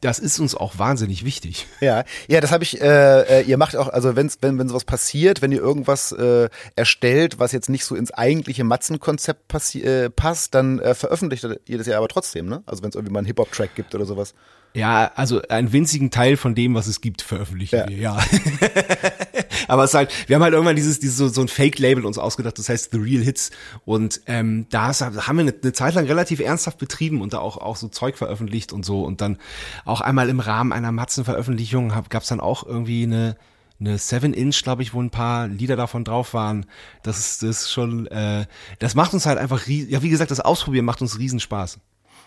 das 0.00 0.18
ist 0.18 0.38
uns 0.40 0.54
auch 0.54 0.78
wahnsinnig 0.78 1.24
wichtig. 1.24 1.66
Ja, 1.80 2.04
ja, 2.28 2.40
das 2.40 2.50
habe 2.52 2.64
ich. 2.64 2.80
Äh, 2.80 3.40
äh, 3.40 3.42
ihr 3.42 3.56
macht 3.56 3.76
auch, 3.76 3.88
also 3.88 4.16
wenn's, 4.16 4.38
wenn 4.40 4.58
wenn 4.58 4.68
sowas 4.68 4.84
passiert, 4.84 5.42
wenn 5.42 5.52
ihr 5.52 5.60
irgendwas 5.60 6.12
äh, 6.12 6.48
erstellt, 6.76 7.38
was 7.38 7.52
jetzt 7.52 7.68
nicht 7.68 7.84
so 7.84 7.94
ins 7.94 8.12
eigentliche 8.12 8.64
Matzenkonzept 8.64 9.74
äh, 9.76 10.10
passt, 10.10 10.54
dann 10.54 10.78
äh, 10.78 10.94
veröffentlicht 10.94 11.46
ihr 11.66 11.78
das 11.78 11.86
ja 11.86 11.98
aber 11.98 12.08
trotzdem, 12.08 12.46
ne? 12.46 12.62
Also 12.66 12.82
wenn 12.82 12.90
es 12.90 12.94
irgendwie 12.94 13.12
mal 13.12 13.20
einen 13.20 13.26
Hip 13.26 13.38
Hop 13.38 13.52
Track 13.52 13.74
gibt 13.74 13.94
oder 13.94 14.04
sowas. 14.04 14.34
Ja, 14.74 15.12
also 15.14 15.40
einen 15.48 15.72
winzigen 15.72 16.10
Teil 16.10 16.36
von 16.36 16.56
dem, 16.56 16.74
was 16.74 16.88
es 16.88 17.00
gibt, 17.00 17.22
veröffentlichen 17.22 17.76
ja. 17.76 17.88
wir, 17.88 17.96
ja. 17.96 18.18
Aber 19.68 19.84
es 19.84 19.90
ist 19.90 19.94
halt, 19.94 20.28
wir 20.28 20.36
haben 20.36 20.42
halt 20.42 20.54
irgendwann 20.54 20.76
dieses, 20.76 21.00
dieses 21.00 21.16
so, 21.16 21.28
so 21.28 21.40
ein 21.40 21.48
Fake-Label 21.48 22.04
uns 22.04 22.18
ausgedacht, 22.18 22.58
das 22.58 22.68
heißt 22.68 22.90
The 22.92 22.98
Real 22.98 23.22
Hits. 23.22 23.50
Und 23.84 24.20
ähm, 24.26 24.66
da 24.70 24.92
haben 24.92 25.36
wir 25.36 25.42
eine, 25.42 25.54
eine 25.62 25.72
Zeit 25.72 25.94
lang 25.94 26.06
relativ 26.06 26.40
ernsthaft 26.40 26.78
betrieben 26.78 27.20
und 27.20 27.32
da 27.32 27.38
auch, 27.38 27.56
auch 27.56 27.76
so 27.76 27.88
Zeug 27.88 28.16
veröffentlicht 28.16 28.72
und 28.72 28.84
so. 28.84 29.04
Und 29.04 29.20
dann 29.20 29.38
auch 29.84 30.00
einmal 30.00 30.28
im 30.28 30.40
Rahmen 30.40 30.72
einer 30.72 30.92
Matzenveröffentlichung 30.92 31.92
gab 32.08 32.22
es 32.22 32.28
dann 32.28 32.40
auch 32.40 32.66
irgendwie 32.66 33.04
eine 33.04 33.36
eine 33.80 33.96
7-Inch, 33.96 34.62
glaube 34.62 34.82
ich, 34.82 34.94
wo 34.94 35.02
ein 35.02 35.10
paar 35.10 35.48
Lieder 35.48 35.76
davon 35.76 36.04
drauf 36.04 36.34
waren. 36.34 36.66
Das 37.02 37.18
ist, 37.18 37.42
das 37.42 37.62
ist 37.62 37.72
schon, 37.72 38.06
äh, 38.06 38.46
das 38.78 38.94
macht 38.94 39.14
uns 39.14 39.26
halt 39.26 39.38
einfach, 39.38 39.66
ja, 39.66 40.02
wie 40.02 40.10
gesagt, 40.10 40.30
das 40.30 40.40
Ausprobieren 40.40 40.84
macht 40.84 41.02
uns 41.02 41.18
riesen 41.18 41.40
Spaß. 41.40 41.78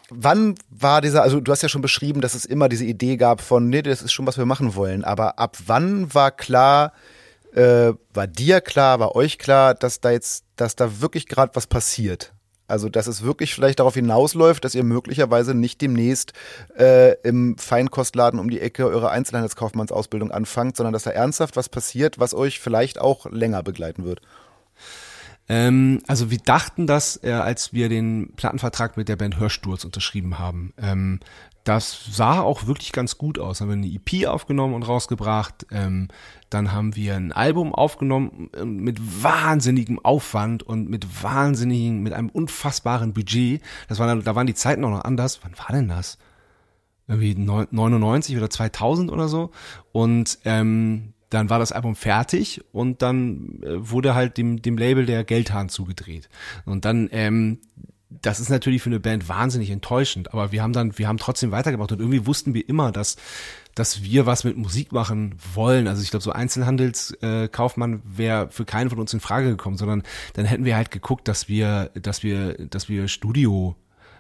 Wann 0.09 0.55
war 0.69 1.01
dieser, 1.01 1.21
also 1.21 1.39
du 1.39 1.51
hast 1.51 1.63
ja 1.63 1.69
schon 1.69 1.81
beschrieben, 1.81 2.21
dass 2.21 2.33
es 2.33 2.45
immer 2.45 2.69
diese 2.69 2.85
Idee 2.85 3.17
gab 3.17 3.41
von, 3.41 3.69
nee, 3.69 3.81
das 3.81 4.01
ist 4.01 4.13
schon, 4.13 4.25
was 4.25 4.37
wir 4.37 4.45
machen 4.45 4.75
wollen, 4.75 5.03
aber 5.03 5.37
ab 5.37 5.57
wann 5.65 6.13
war 6.13 6.31
klar, 6.31 6.93
äh, 7.57 7.93
war 8.13 8.27
dir 8.27 8.61
klar, 8.61 8.99
war 8.99 9.15
euch 9.15 9.39
klar, 9.39 9.73
dass 9.73 9.99
da 9.99 10.11
jetzt, 10.11 10.45
dass 10.55 10.75
da 10.75 11.01
wirklich 11.01 11.27
gerade 11.27 11.55
was 11.55 11.67
passiert? 11.67 12.33
Also, 12.67 12.89
dass 12.89 13.07
es 13.07 13.23
wirklich 13.23 13.55
vielleicht 13.55 13.79
darauf 13.79 13.93
hinausläuft, 13.95 14.65
dass 14.65 14.75
ihr 14.75 14.83
möglicherweise 14.83 15.53
nicht 15.53 15.81
demnächst 15.81 16.33
äh, 16.77 17.13
im 17.21 17.57
Feinkostladen 17.57 18.39
um 18.39 18.49
die 18.49 18.59
Ecke 18.59 18.85
eure 18.85 19.09
Einzelhandelskaufmannsausbildung 19.09 20.31
anfangt, 20.31 20.75
sondern 20.75 20.91
dass 20.91 21.03
da 21.03 21.11
ernsthaft 21.11 21.55
was 21.55 21.69
passiert, 21.69 22.19
was 22.19 22.33
euch 22.33 22.59
vielleicht 22.59 22.99
auch 22.99 23.25
länger 23.31 23.63
begleiten 23.63 24.03
wird. 24.03 24.21
Ähm, 25.49 26.01
also 26.07 26.29
wir 26.29 26.39
dachten 26.39 26.87
das, 26.87 27.21
äh, 27.23 27.31
als 27.31 27.73
wir 27.73 27.89
den 27.89 28.33
Plattenvertrag 28.35 28.97
mit 28.97 29.07
der 29.07 29.15
Band 29.15 29.39
Hörsturz 29.39 29.85
unterschrieben 29.85 30.39
haben. 30.39 30.73
Ähm, 30.77 31.19
das 31.63 32.05
sah 32.11 32.39
auch 32.39 32.67
wirklich 32.67 32.93
ganz 32.93 33.17
gut 33.17 33.39
aus. 33.39 33.59
Haben 33.59 33.67
wir 33.67 33.73
eine 33.73 33.87
EP 33.87 34.27
aufgenommen 34.27 34.73
und 34.73 34.83
rausgebracht. 34.83 35.67
Ähm, 35.71 36.07
dann 36.49 36.71
haben 36.71 36.95
wir 36.95 37.15
ein 37.15 37.33
Album 37.33 37.75
aufgenommen 37.75 38.49
äh, 38.53 38.63
mit 38.63 39.23
wahnsinnigem 39.23 39.99
Aufwand 39.99 40.63
und 40.63 40.89
mit 40.89 41.23
wahnsinnigen, 41.23 42.01
mit 42.01 42.13
einem 42.13 42.29
unfassbaren 42.29 43.13
Budget. 43.13 43.61
Das 43.89 43.99
war, 43.99 44.15
da 44.15 44.35
waren 44.35 44.47
die 44.47 44.53
Zeiten 44.53 44.83
auch 44.85 44.89
noch 44.89 45.03
anders. 45.03 45.41
Wann 45.43 45.57
war 45.57 45.75
denn 45.75 45.89
das? 45.89 46.17
Irgendwie 47.09 47.35
99 47.35 48.35
oder 48.37 48.49
2000 48.49 49.11
oder 49.11 49.27
so. 49.27 49.51
Und 49.91 50.39
ähm, 50.45 51.13
dann 51.29 51.49
war 51.49 51.59
das 51.59 51.71
Album 51.71 51.95
fertig 51.95 52.61
und 52.71 53.01
dann 53.01 53.61
äh, 53.63 53.89
wurde 53.89 54.15
halt 54.15 54.37
dem, 54.37 54.61
dem 54.61 54.77
Label 54.77 55.05
der 55.05 55.23
Geldhahn 55.23 55.69
zugedreht. 55.69 56.29
Und 56.65 56.85
dann, 56.85 57.09
ähm, 57.11 57.59
das 58.09 58.39
ist 58.39 58.49
natürlich 58.49 58.81
für 58.81 58.89
eine 58.89 59.01
Band 59.01 59.27
wahnsinnig 59.27 59.69
enttäuschend, 59.69 60.33
aber 60.33 60.51
wir 60.53 60.63
haben 60.63 60.71
dann, 60.71 60.97
wir 60.97 61.07
haben 61.07 61.17
trotzdem 61.17 61.51
weitergemacht 61.51 61.91
und 61.91 61.99
irgendwie 61.99 62.25
wussten 62.25 62.53
wir 62.53 62.67
immer, 62.69 62.93
dass, 62.93 63.17
dass 63.75 64.01
wir 64.01 64.25
was 64.25 64.45
mit 64.45 64.55
Musik 64.55 64.93
machen 64.93 65.35
wollen. 65.53 65.87
Also 65.87 66.01
ich 66.01 66.09
glaube, 66.09 66.23
so 66.23 66.31
Einzelhandelskaufmann 66.31 67.93
äh, 67.93 68.17
wäre 68.17 68.49
für 68.49 68.63
keinen 68.63 68.89
von 68.89 68.99
uns 68.99 69.13
in 69.13 69.19
Frage 69.19 69.49
gekommen, 69.49 69.77
sondern 69.77 70.03
dann 70.33 70.45
hätten 70.45 70.63
wir 70.63 70.77
halt 70.77 70.91
geguckt, 70.91 71.27
dass 71.27 71.49
wir, 71.49 71.91
dass 72.01 72.23
wir, 72.23 72.53
dass 72.67 72.87
wir 72.87 73.09
Studio 73.09 73.75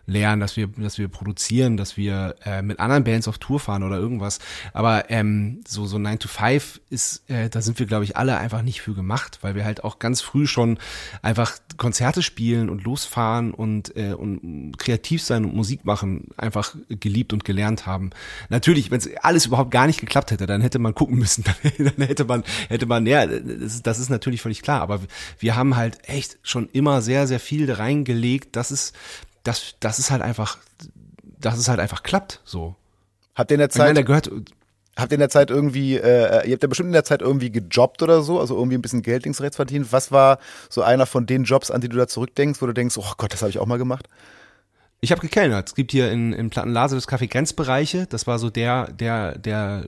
lernen, 0.07 0.39
dass 0.39 0.55
wir, 0.55 0.67
dass 0.67 0.97
wir 0.97 1.09
produzieren, 1.09 1.77
dass 1.77 1.97
wir 1.97 2.35
äh, 2.45 2.61
mit 2.61 2.79
anderen 2.79 3.03
Bands 3.03 3.27
auf 3.27 3.37
Tour 3.37 3.59
fahren 3.59 3.83
oder 3.83 3.97
irgendwas. 3.97 4.39
Aber 4.73 5.11
ähm, 5.11 5.61
so 5.67 5.85
so 5.85 5.99
9 5.99 6.17
to 6.19 6.29
5 6.29 6.79
ist, 6.89 7.29
äh, 7.29 7.49
da 7.49 7.61
sind 7.61 7.77
wir, 7.77 7.85
glaube 7.85 8.05
ich, 8.05 8.15
alle 8.15 8.37
einfach 8.37 8.61
nicht 8.61 8.81
für 8.81 8.93
gemacht, 8.93 9.39
weil 9.41 9.53
wir 9.53 9.65
halt 9.65 9.83
auch 9.83 9.99
ganz 9.99 10.21
früh 10.21 10.47
schon 10.47 10.79
einfach 11.21 11.57
Konzerte 11.75 12.23
spielen 12.23 12.69
und 12.69 12.85
losfahren 12.85 13.53
und, 13.53 13.95
äh, 13.97 14.13
und 14.13 14.77
kreativ 14.77 15.21
sein 15.21 15.43
und 15.43 15.53
Musik 15.53 15.83
machen 15.83 16.29
einfach 16.37 16.75
geliebt 16.89 17.33
und 17.33 17.43
gelernt 17.43 17.85
haben. 17.85 18.11
Natürlich, 18.49 18.89
wenn 18.91 18.99
es 18.99 19.09
alles 19.21 19.45
überhaupt 19.45 19.71
gar 19.71 19.87
nicht 19.87 19.99
geklappt 19.99 20.31
hätte, 20.31 20.45
dann 20.45 20.61
hätte 20.61 20.79
man 20.79 20.95
gucken 20.95 21.17
müssen, 21.17 21.43
dann, 21.77 21.93
dann 21.97 22.07
hätte 22.07 22.23
man, 22.23 22.43
hätte 22.69 22.85
man, 22.85 23.05
ja, 23.05 23.25
das, 23.25 23.83
das 23.83 23.99
ist 23.99 24.09
natürlich 24.09 24.41
völlig 24.41 24.61
klar, 24.61 24.81
aber 24.81 25.01
wir 25.39 25.55
haben 25.57 25.75
halt 25.75 26.07
echt 26.07 26.37
schon 26.43 26.69
immer 26.71 27.01
sehr, 27.01 27.27
sehr 27.27 27.41
viel 27.41 27.69
reingelegt, 27.69 28.55
dass 28.55 28.71
es, 28.71 28.93
dass, 29.47 29.75
dass 29.79 29.99
es 29.99 30.11
halt 30.11 30.21
einfach, 30.21 30.57
dass 31.39 31.57
es 31.57 31.67
halt 31.67 31.79
einfach 31.79 32.03
klappt, 32.03 32.41
so. 32.43 32.75
Habt 33.35 33.51
ihr 33.51 33.55
in 33.55 33.59
der 33.59 33.69
Zeit, 33.69 33.89
meine, 33.89 34.03
gehört, 34.03 34.31
habt 34.95 35.11
ihr 35.11 35.15
in 35.15 35.19
der 35.19 35.29
Zeit 35.29 35.51
irgendwie, 35.51 35.95
äh, 35.95 36.47
ihr 36.47 36.53
habt 36.53 36.63
ja 36.63 36.67
bestimmt 36.67 36.87
in 36.87 36.93
der 36.93 37.03
Zeit 37.03 37.21
irgendwie 37.21 37.51
gejobbt 37.51 38.01
oder 38.01 38.21
so, 38.23 38.39
also 38.39 38.55
irgendwie 38.55 38.77
ein 38.77 38.81
bisschen 38.81 39.03
Geld 39.03 39.23
links 39.23 39.39
rechts 39.39 39.55
verdient. 39.55 39.91
Was 39.91 40.11
war 40.11 40.39
so 40.69 40.81
einer 40.81 41.05
von 41.05 41.25
den 41.25 41.43
Jobs, 41.43 41.71
an 41.71 41.81
die 41.81 41.89
du 41.89 41.97
da 41.97 42.07
zurückdenkst, 42.07 42.61
wo 42.61 42.65
du 42.65 42.73
denkst, 42.73 42.97
oh 42.97 43.13
Gott, 43.17 43.31
das 43.31 43.41
habe 43.41 43.51
ich 43.51 43.59
auch 43.59 43.67
mal 43.67 43.77
gemacht? 43.77 44.07
Ich 44.99 45.11
habe 45.11 45.21
gekellnert. 45.21 45.69
Es 45.69 45.75
gibt 45.75 45.91
hier 45.91 46.11
in, 46.11 46.33
in 46.33 46.49
Plattenlase 46.49 46.95
das 46.95 47.07
Café 47.07 47.29
Grenzbereiche. 47.29 48.07
Das 48.07 48.25
war 48.25 48.39
so 48.39 48.49
der, 48.49 48.91
der, 48.91 49.37
der, 49.37 49.85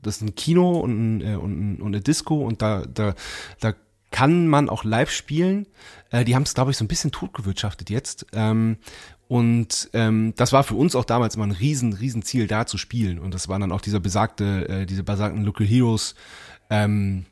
das 0.00 0.16
ist 0.16 0.22
ein 0.22 0.36
Kino 0.36 0.78
und, 0.78 1.18
ein, 1.18 1.36
und, 1.36 1.82
und 1.82 1.88
eine 1.88 2.00
Disco 2.00 2.36
und 2.36 2.62
da, 2.62 2.84
da, 2.86 3.14
da 3.58 3.74
kann 4.12 4.46
man 4.46 4.68
auch 4.68 4.84
live 4.84 5.10
spielen. 5.10 5.66
Äh, 6.10 6.24
die 6.24 6.36
haben 6.36 6.44
es, 6.44 6.54
glaube 6.54 6.70
ich, 6.70 6.76
so 6.76 6.84
ein 6.84 6.88
bisschen 6.88 7.10
totgewirtschaftet 7.10 7.90
jetzt. 7.90 8.26
Ähm, 8.32 8.76
und 9.26 9.88
ähm, 9.94 10.34
das 10.36 10.52
war 10.52 10.62
für 10.62 10.74
uns 10.74 10.94
auch 10.94 11.04
damals 11.04 11.34
immer 11.34 11.46
ein 11.46 11.52
riesen, 11.52 11.94
riesen 11.94 12.22
Ziel, 12.22 12.46
da 12.46 12.66
zu 12.66 12.78
spielen. 12.78 13.18
Und 13.18 13.34
das 13.34 13.48
waren 13.48 13.62
dann 13.62 13.72
auch 13.72 13.80
dieser 13.80 13.98
besagte, 13.98 14.68
äh, 14.68 14.86
diese 14.86 15.02
besagten 15.02 15.42
Local 15.42 15.66
Heroes, 15.66 16.14
ähm, 16.70 17.24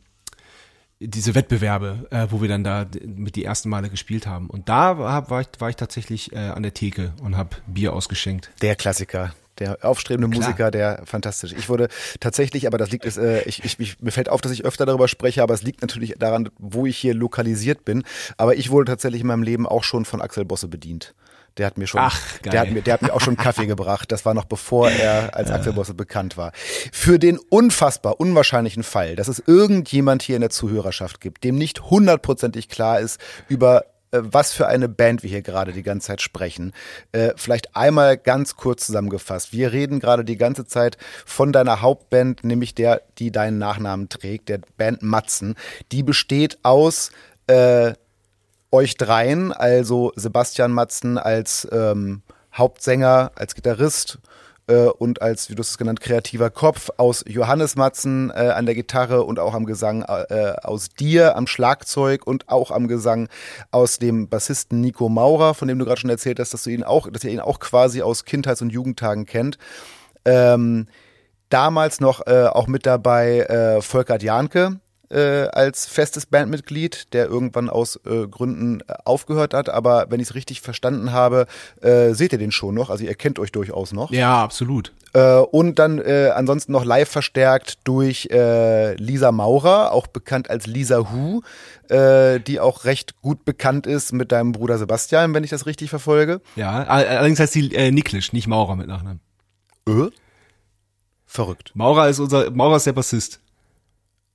diese 0.98 1.34
Wettbewerbe, 1.34 2.08
äh, 2.10 2.26
wo 2.30 2.42
wir 2.42 2.48
dann 2.48 2.64
da 2.64 2.86
mit 3.04 3.36
die 3.36 3.44
ersten 3.44 3.68
Male 3.68 3.88
gespielt 3.88 4.26
haben. 4.26 4.50
Und 4.50 4.68
da 4.68 4.98
war, 4.98 5.30
war, 5.30 5.40
ich, 5.42 5.48
war 5.58 5.70
ich 5.70 5.76
tatsächlich 5.76 6.32
äh, 6.32 6.38
an 6.38 6.62
der 6.62 6.74
Theke 6.74 7.12
und 7.22 7.36
habe 7.36 7.56
Bier 7.66 7.92
ausgeschenkt. 7.92 8.50
Der 8.60 8.76
Klassiker 8.76 9.32
der 9.60 9.78
aufstrebende 9.82 10.28
Klar. 10.30 10.48
Musiker, 10.48 10.70
der 10.70 11.02
fantastisch. 11.04 11.52
Ich 11.56 11.68
wurde 11.68 11.88
tatsächlich, 12.18 12.66
aber 12.66 12.78
das 12.78 12.90
liegt 12.90 13.04
ist, 13.04 13.18
äh, 13.18 13.42
ich, 13.42 13.64
ich, 13.64 13.78
ich, 13.78 14.00
mir 14.00 14.10
fällt 14.10 14.28
auf, 14.28 14.40
dass 14.40 14.52
ich 14.52 14.64
öfter 14.64 14.86
darüber 14.86 15.06
spreche, 15.06 15.42
aber 15.42 15.54
es 15.54 15.62
liegt 15.62 15.82
natürlich 15.82 16.14
daran, 16.18 16.48
wo 16.58 16.86
ich 16.86 16.96
hier 16.96 17.14
lokalisiert 17.14 17.84
bin. 17.84 18.02
Aber 18.36 18.56
ich 18.56 18.70
wurde 18.70 18.90
tatsächlich 18.90 19.20
in 19.20 19.26
meinem 19.26 19.42
Leben 19.42 19.66
auch 19.66 19.84
schon 19.84 20.04
von 20.04 20.20
Axel 20.20 20.44
Bosse 20.44 20.68
bedient. 20.68 21.14
Der 21.56 21.66
hat 21.66 21.78
mir 21.78 21.86
schon, 21.86 22.00
Ach, 22.00 22.38
der 22.38 22.60
hat 22.60 22.70
mir, 22.70 22.80
der 22.80 22.94
hat 22.94 23.02
mir 23.02 23.12
auch 23.12 23.20
schon 23.20 23.36
Kaffee 23.36 23.66
gebracht. 23.66 24.10
Das 24.12 24.24
war 24.24 24.34
noch 24.34 24.44
bevor 24.44 24.90
er 24.90 25.36
als. 25.36 25.50
Axel 25.50 25.72
Bosse 25.72 25.94
bekannt 25.94 26.36
war. 26.36 26.52
Für 26.92 27.18
den 27.18 27.38
unfassbar 27.38 28.20
unwahrscheinlichen 28.20 28.82
Fall, 28.82 29.16
dass 29.16 29.28
es 29.28 29.42
irgendjemand 29.44 30.22
hier 30.22 30.36
in 30.36 30.42
der 30.42 30.50
Zuhörerschaft 30.50 31.20
gibt, 31.20 31.44
dem 31.44 31.56
nicht 31.56 31.82
hundertprozentig 31.90 32.68
klar 32.68 33.00
ist 33.00 33.20
über 33.48 33.84
was 34.12 34.52
für 34.52 34.66
eine 34.66 34.88
Band 34.88 35.22
wir 35.22 35.30
hier 35.30 35.42
gerade 35.42 35.72
die 35.72 35.82
ganze 35.82 36.08
Zeit 36.08 36.22
sprechen. 36.22 36.72
Äh, 37.12 37.32
vielleicht 37.36 37.76
einmal 37.76 38.16
ganz 38.16 38.56
kurz 38.56 38.86
zusammengefasst. 38.86 39.52
Wir 39.52 39.72
reden 39.72 40.00
gerade 40.00 40.24
die 40.24 40.36
ganze 40.36 40.66
Zeit 40.66 40.96
von 41.24 41.52
deiner 41.52 41.80
Hauptband, 41.80 42.44
nämlich 42.44 42.74
der, 42.74 43.02
die 43.18 43.30
deinen 43.30 43.58
Nachnamen 43.58 44.08
trägt, 44.08 44.48
der 44.48 44.60
Band 44.76 45.02
Matzen. 45.02 45.54
Die 45.92 46.02
besteht 46.02 46.58
aus 46.62 47.10
äh, 47.46 47.92
euch 48.72 48.96
dreien, 48.96 49.52
also 49.52 50.12
Sebastian 50.16 50.72
Matzen 50.72 51.18
als 51.18 51.66
ähm, 51.70 52.22
Hauptsänger, 52.52 53.32
als 53.36 53.54
Gitarrist 53.54 54.18
äh, 54.70 54.88
und 54.88 55.20
als, 55.20 55.50
wie 55.50 55.54
du 55.54 55.62
es 55.62 55.76
genannt, 55.76 56.00
kreativer 56.00 56.48
Kopf 56.48 56.90
aus 56.96 57.24
Johannes 57.26 57.76
Matzen 57.76 58.30
äh, 58.30 58.52
an 58.54 58.66
der 58.66 58.74
Gitarre 58.74 59.24
und 59.24 59.38
auch 59.38 59.54
am 59.54 59.66
Gesang 59.66 60.02
äh, 60.02 60.54
aus 60.62 60.88
dir 60.88 61.36
am 61.36 61.46
Schlagzeug 61.46 62.26
und 62.26 62.48
auch 62.48 62.70
am 62.70 62.88
Gesang 62.88 63.28
aus 63.70 63.98
dem 63.98 64.28
Bassisten 64.28 64.80
Nico 64.80 65.08
Maurer, 65.08 65.54
von 65.54 65.68
dem 65.68 65.78
du 65.78 65.84
gerade 65.84 66.00
schon 66.00 66.10
erzählt 66.10 66.38
hast, 66.38 66.54
dass 66.54 66.64
du 66.64 66.70
ihn 66.70 66.84
auch, 66.84 67.10
dass 67.10 67.24
ihr 67.24 67.32
ihn 67.32 67.40
auch 67.40 67.58
quasi 67.58 68.02
aus 68.02 68.24
Kindheits- 68.24 68.62
und 68.62 68.70
Jugendtagen 68.70 69.26
kennt. 69.26 69.58
Ähm, 70.24 70.86
damals 71.48 72.00
noch 72.00 72.26
äh, 72.26 72.46
auch 72.46 72.66
mit 72.66 72.86
dabei 72.86 73.40
äh, 73.40 73.82
Volkert 73.82 74.22
Janke, 74.22 74.80
äh, 75.10 75.48
als 75.48 75.86
festes 75.86 76.26
Bandmitglied, 76.26 77.12
der 77.12 77.26
irgendwann 77.26 77.68
aus 77.68 78.00
äh, 78.06 78.26
Gründen 78.26 78.80
äh, 78.80 78.94
aufgehört 79.04 79.54
hat. 79.54 79.68
Aber 79.68 80.06
wenn 80.08 80.20
ich 80.20 80.28
es 80.28 80.34
richtig 80.34 80.60
verstanden 80.60 81.12
habe, 81.12 81.46
äh, 81.82 82.12
seht 82.14 82.32
ihr 82.32 82.38
den 82.38 82.52
schon 82.52 82.74
noch. 82.74 82.90
Also 82.90 83.04
ihr 83.04 83.14
kennt 83.14 83.38
euch 83.38 83.52
durchaus 83.52 83.92
noch. 83.92 84.10
Ja, 84.10 84.42
absolut. 84.42 84.92
Äh, 85.12 85.36
und 85.36 85.78
dann 85.78 86.00
ansonsten 86.00 86.72
noch 86.72 86.84
live 86.84 87.08
verstärkt 87.08 87.78
durch 87.84 88.28
Lisa 88.30 89.32
Maurer, 89.32 89.92
auch 89.92 90.06
bekannt 90.06 90.48
als 90.50 90.66
Lisa 90.66 91.10
Hu, 91.10 91.42
die 91.90 92.60
auch 92.60 92.84
recht 92.84 93.20
gut 93.20 93.44
bekannt 93.44 93.86
ist 93.86 94.12
mit 94.12 94.30
deinem 94.32 94.52
Bruder 94.52 94.78
Sebastian, 94.78 95.34
wenn 95.34 95.42
ich 95.42 95.50
das 95.50 95.66
richtig 95.66 95.90
verfolge. 95.90 96.40
Ja, 96.54 96.84
allerdings 96.84 97.40
heißt 97.40 97.52
sie 97.52 97.74
äh, 97.74 97.90
Niklisch, 97.90 98.32
nicht 98.32 98.46
Maurer 98.46 98.76
mit 98.76 98.86
Nachnamen. 98.86 99.20
Äh? 99.88 100.10
Verrückt. 101.26 101.72
Maurer 101.74 102.08
ist 102.08 102.20
unser, 102.20 102.50
Maurer 102.50 102.76
ist 102.76 102.86
der 102.86 102.92
Bassist. 102.92 103.40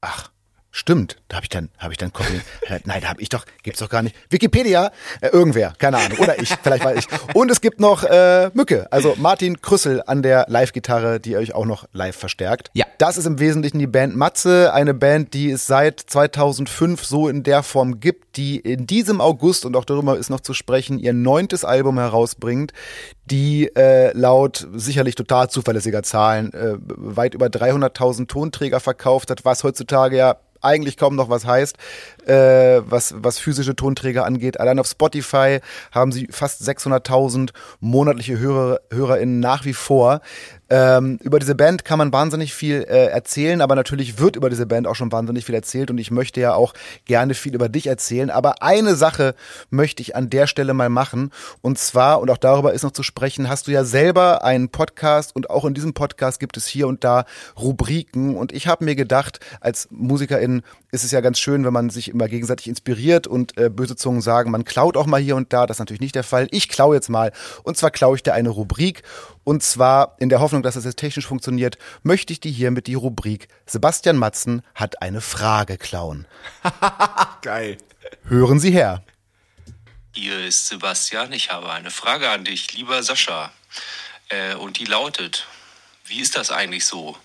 Ach. 0.01 0.29
Stimmt, 0.77 1.15
da 1.29 1.37
habe 1.37 1.45
ich 1.45 1.49
dann, 1.49 1.69
habe 1.77 1.93
ich 1.93 1.97
dann 1.97 2.11
Copy. 2.11 2.41
Nein, 2.83 2.99
da 2.99 3.07
habe 3.07 3.21
ich 3.21 3.29
doch, 3.29 3.45
gibt's 3.63 3.79
doch 3.79 3.87
gar 3.87 4.01
nicht. 4.01 4.13
Wikipedia, 4.29 4.91
äh, 5.21 5.29
irgendwer, 5.29 5.73
keine 5.79 5.95
Ahnung, 5.99 6.17
oder 6.17 6.37
ich, 6.37 6.49
vielleicht 6.61 6.83
war 6.83 6.93
ich. 6.93 7.07
Und 7.33 7.49
es 7.49 7.61
gibt 7.61 7.79
noch 7.79 8.03
äh, 8.03 8.51
Mücke, 8.53 8.85
also 8.91 9.15
Martin 9.17 9.61
Krüssel 9.61 10.03
an 10.05 10.21
der 10.21 10.47
Live-Gitarre, 10.49 11.21
die 11.21 11.37
euch 11.37 11.55
auch 11.55 11.63
noch 11.63 11.85
live 11.93 12.17
verstärkt. 12.17 12.71
Ja. 12.73 12.85
Das 12.97 13.17
ist 13.17 13.25
im 13.25 13.39
Wesentlichen 13.39 13.79
die 13.79 13.87
Band 13.87 14.17
Matze, 14.17 14.73
eine 14.73 14.93
Band, 14.93 15.33
die 15.33 15.49
es 15.49 15.65
seit 15.65 16.01
2005 16.01 17.05
so 17.05 17.29
in 17.29 17.43
der 17.43 17.63
Form 17.63 18.01
gibt, 18.01 18.35
die 18.35 18.57
in 18.57 18.85
diesem 18.85 19.21
August 19.21 19.65
und 19.65 19.77
auch 19.77 19.85
darüber 19.85 20.17
ist 20.17 20.29
noch 20.29 20.41
zu 20.41 20.53
sprechen, 20.53 20.99
ihr 20.99 21.13
neuntes 21.13 21.63
Album 21.63 21.99
herausbringt, 21.99 22.73
die 23.25 23.71
äh, 23.75 24.11
laut 24.11 24.67
sicherlich 24.73 25.15
total 25.15 25.49
zuverlässiger 25.49 26.03
Zahlen 26.03 26.53
äh, 26.53 26.75
weit 26.79 27.33
über 27.33 27.47
300.000 27.47 28.27
Tonträger 28.27 28.81
verkauft 28.81 29.31
hat, 29.31 29.45
was 29.45 29.63
heutzutage 29.63 30.17
ja 30.17 30.35
eigentlich 30.65 30.97
kaum 30.97 31.15
noch 31.15 31.29
was 31.29 31.45
heißt, 31.45 31.77
äh, 32.27 32.81
was, 32.85 33.15
was 33.17 33.39
physische 33.39 33.75
Tonträger 33.75 34.25
angeht. 34.25 34.59
Allein 34.59 34.79
auf 34.79 34.87
Spotify 34.87 35.59
haben 35.91 36.11
sie 36.11 36.27
fast 36.31 36.61
600.000 36.67 37.51
monatliche 37.79 38.39
Hörer, 38.39 38.79
HörerInnen 38.91 39.39
nach 39.39 39.65
wie 39.65 39.73
vor. 39.73 40.21
Ähm, 40.67 41.19
über 41.21 41.37
diese 41.37 41.53
Band 41.53 41.85
kann 41.85 41.99
man 41.99 42.11
wahnsinnig 42.11 42.55
viel 42.55 42.85
äh, 42.89 43.05
erzählen, 43.07 43.61
aber 43.61 43.75
natürlich 43.75 44.17
wird 44.17 44.35
über 44.35 44.49
diese 44.49 44.65
Band 44.65 44.87
auch 44.87 44.95
schon 44.95 45.11
wahnsinnig 45.11 45.45
viel 45.45 45.53
erzählt 45.53 45.91
und 45.91 45.99
ich 45.99 46.09
möchte 46.09 46.41
ja 46.41 46.55
auch 46.55 46.73
gerne 47.05 47.35
viel 47.35 47.53
über 47.53 47.69
dich 47.69 47.85
erzählen. 47.85 48.31
Aber 48.31 48.63
eine 48.63 48.95
Sache 48.95 49.35
möchte 49.69 50.01
ich 50.01 50.15
an 50.15 50.31
der 50.31 50.47
Stelle 50.47 50.73
mal 50.73 50.89
machen 50.89 51.31
und 51.61 51.77
zwar, 51.77 52.19
und 52.19 52.31
auch 52.31 52.37
darüber 52.37 52.73
ist 52.73 52.81
noch 52.81 52.91
zu 52.91 53.03
sprechen, 53.03 53.47
hast 53.47 53.67
du 53.67 53.71
ja 53.71 53.83
selber 53.83 54.43
einen 54.43 54.69
Podcast 54.69 55.35
und 55.35 55.51
auch 55.51 55.65
in 55.65 55.75
diesem 55.75 55.93
Podcast 55.93 56.39
gibt 56.39 56.57
es 56.57 56.65
hier 56.65 56.87
und 56.87 57.03
da 57.03 57.25
Rubriken 57.59 58.35
und 58.35 58.51
ich 58.51 58.67
habe 58.67 58.85
mir 58.85 58.95
gedacht, 58.95 59.39
als 59.61 59.87
Musikerin 59.91 60.63
ist 60.95 61.03
es 61.03 61.11
ja 61.11 61.21
ganz 61.21 61.39
schön, 61.39 61.63
wenn 61.65 61.73
man 61.73 61.89
sich 61.89 62.09
immer 62.09 62.27
gegenseitig 62.27 62.67
inspiriert 62.67 63.27
und 63.27 63.57
äh, 63.57 63.69
böse 63.69 63.95
Zungen 63.95 64.21
sagen, 64.21 64.49
man 64.49 64.63
klaut 64.63 64.97
auch 64.97 65.05
mal 65.05 65.21
hier 65.21 65.35
und 65.35 65.53
da. 65.53 65.67
Das 65.67 65.75
ist 65.75 65.79
natürlich 65.79 66.01
nicht 66.01 66.15
der 66.15 66.23
Fall. 66.23 66.47
Ich 66.51 66.69
klaue 66.69 66.95
jetzt 66.95 67.09
mal 67.09 67.31
und 67.63 67.77
zwar 67.77 67.91
klaue 67.91 68.15
ich 68.15 68.23
dir 68.23 68.33
eine 68.33 68.49
Rubrik 68.49 69.03
und 69.43 69.61
zwar 69.61 70.15
in 70.19 70.29
der 70.29 70.39
Hoffnung, 70.39 70.63
dass 70.63 70.73
das 70.73 70.85
jetzt 70.85 70.97
technisch 70.97 71.27
funktioniert, 71.27 71.77
möchte 72.01 72.33
ich 72.33 72.39
dir 72.39 72.51
hiermit 72.51 72.87
die 72.87 72.95
Rubrik 72.95 73.47
Sebastian 73.65 74.17
Matzen 74.17 74.61
hat 74.73 75.01
eine 75.01 75.21
Frage 75.21 75.77
klauen. 75.77 76.25
Geil. 77.41 77.77
Hören 78.23 78.59
Sie 78.59 78.71
her. 78.71 79.03
Hier 80.13 80.45
ist 80.45 80.67
Sebastian. 80.67 81.33
Ich 81.33 81.51
habe 81.51 81.71
eine 81.71 81.91
Frage 81.91 82.29
an 82.29 82.45
dich, 82.45 82.73
lieber 82.73 83.03
Sascha. 83.03 83.51
Äh, 84.29 84.55
und 84.55 84.79
die 84.79 84.85
lautet, 84.85 85.45
wie 86.05 86.21
ist 86.21 86.37
das 86.37 86.51
eigentlich 86.51 86.85
so, 86.85 87.17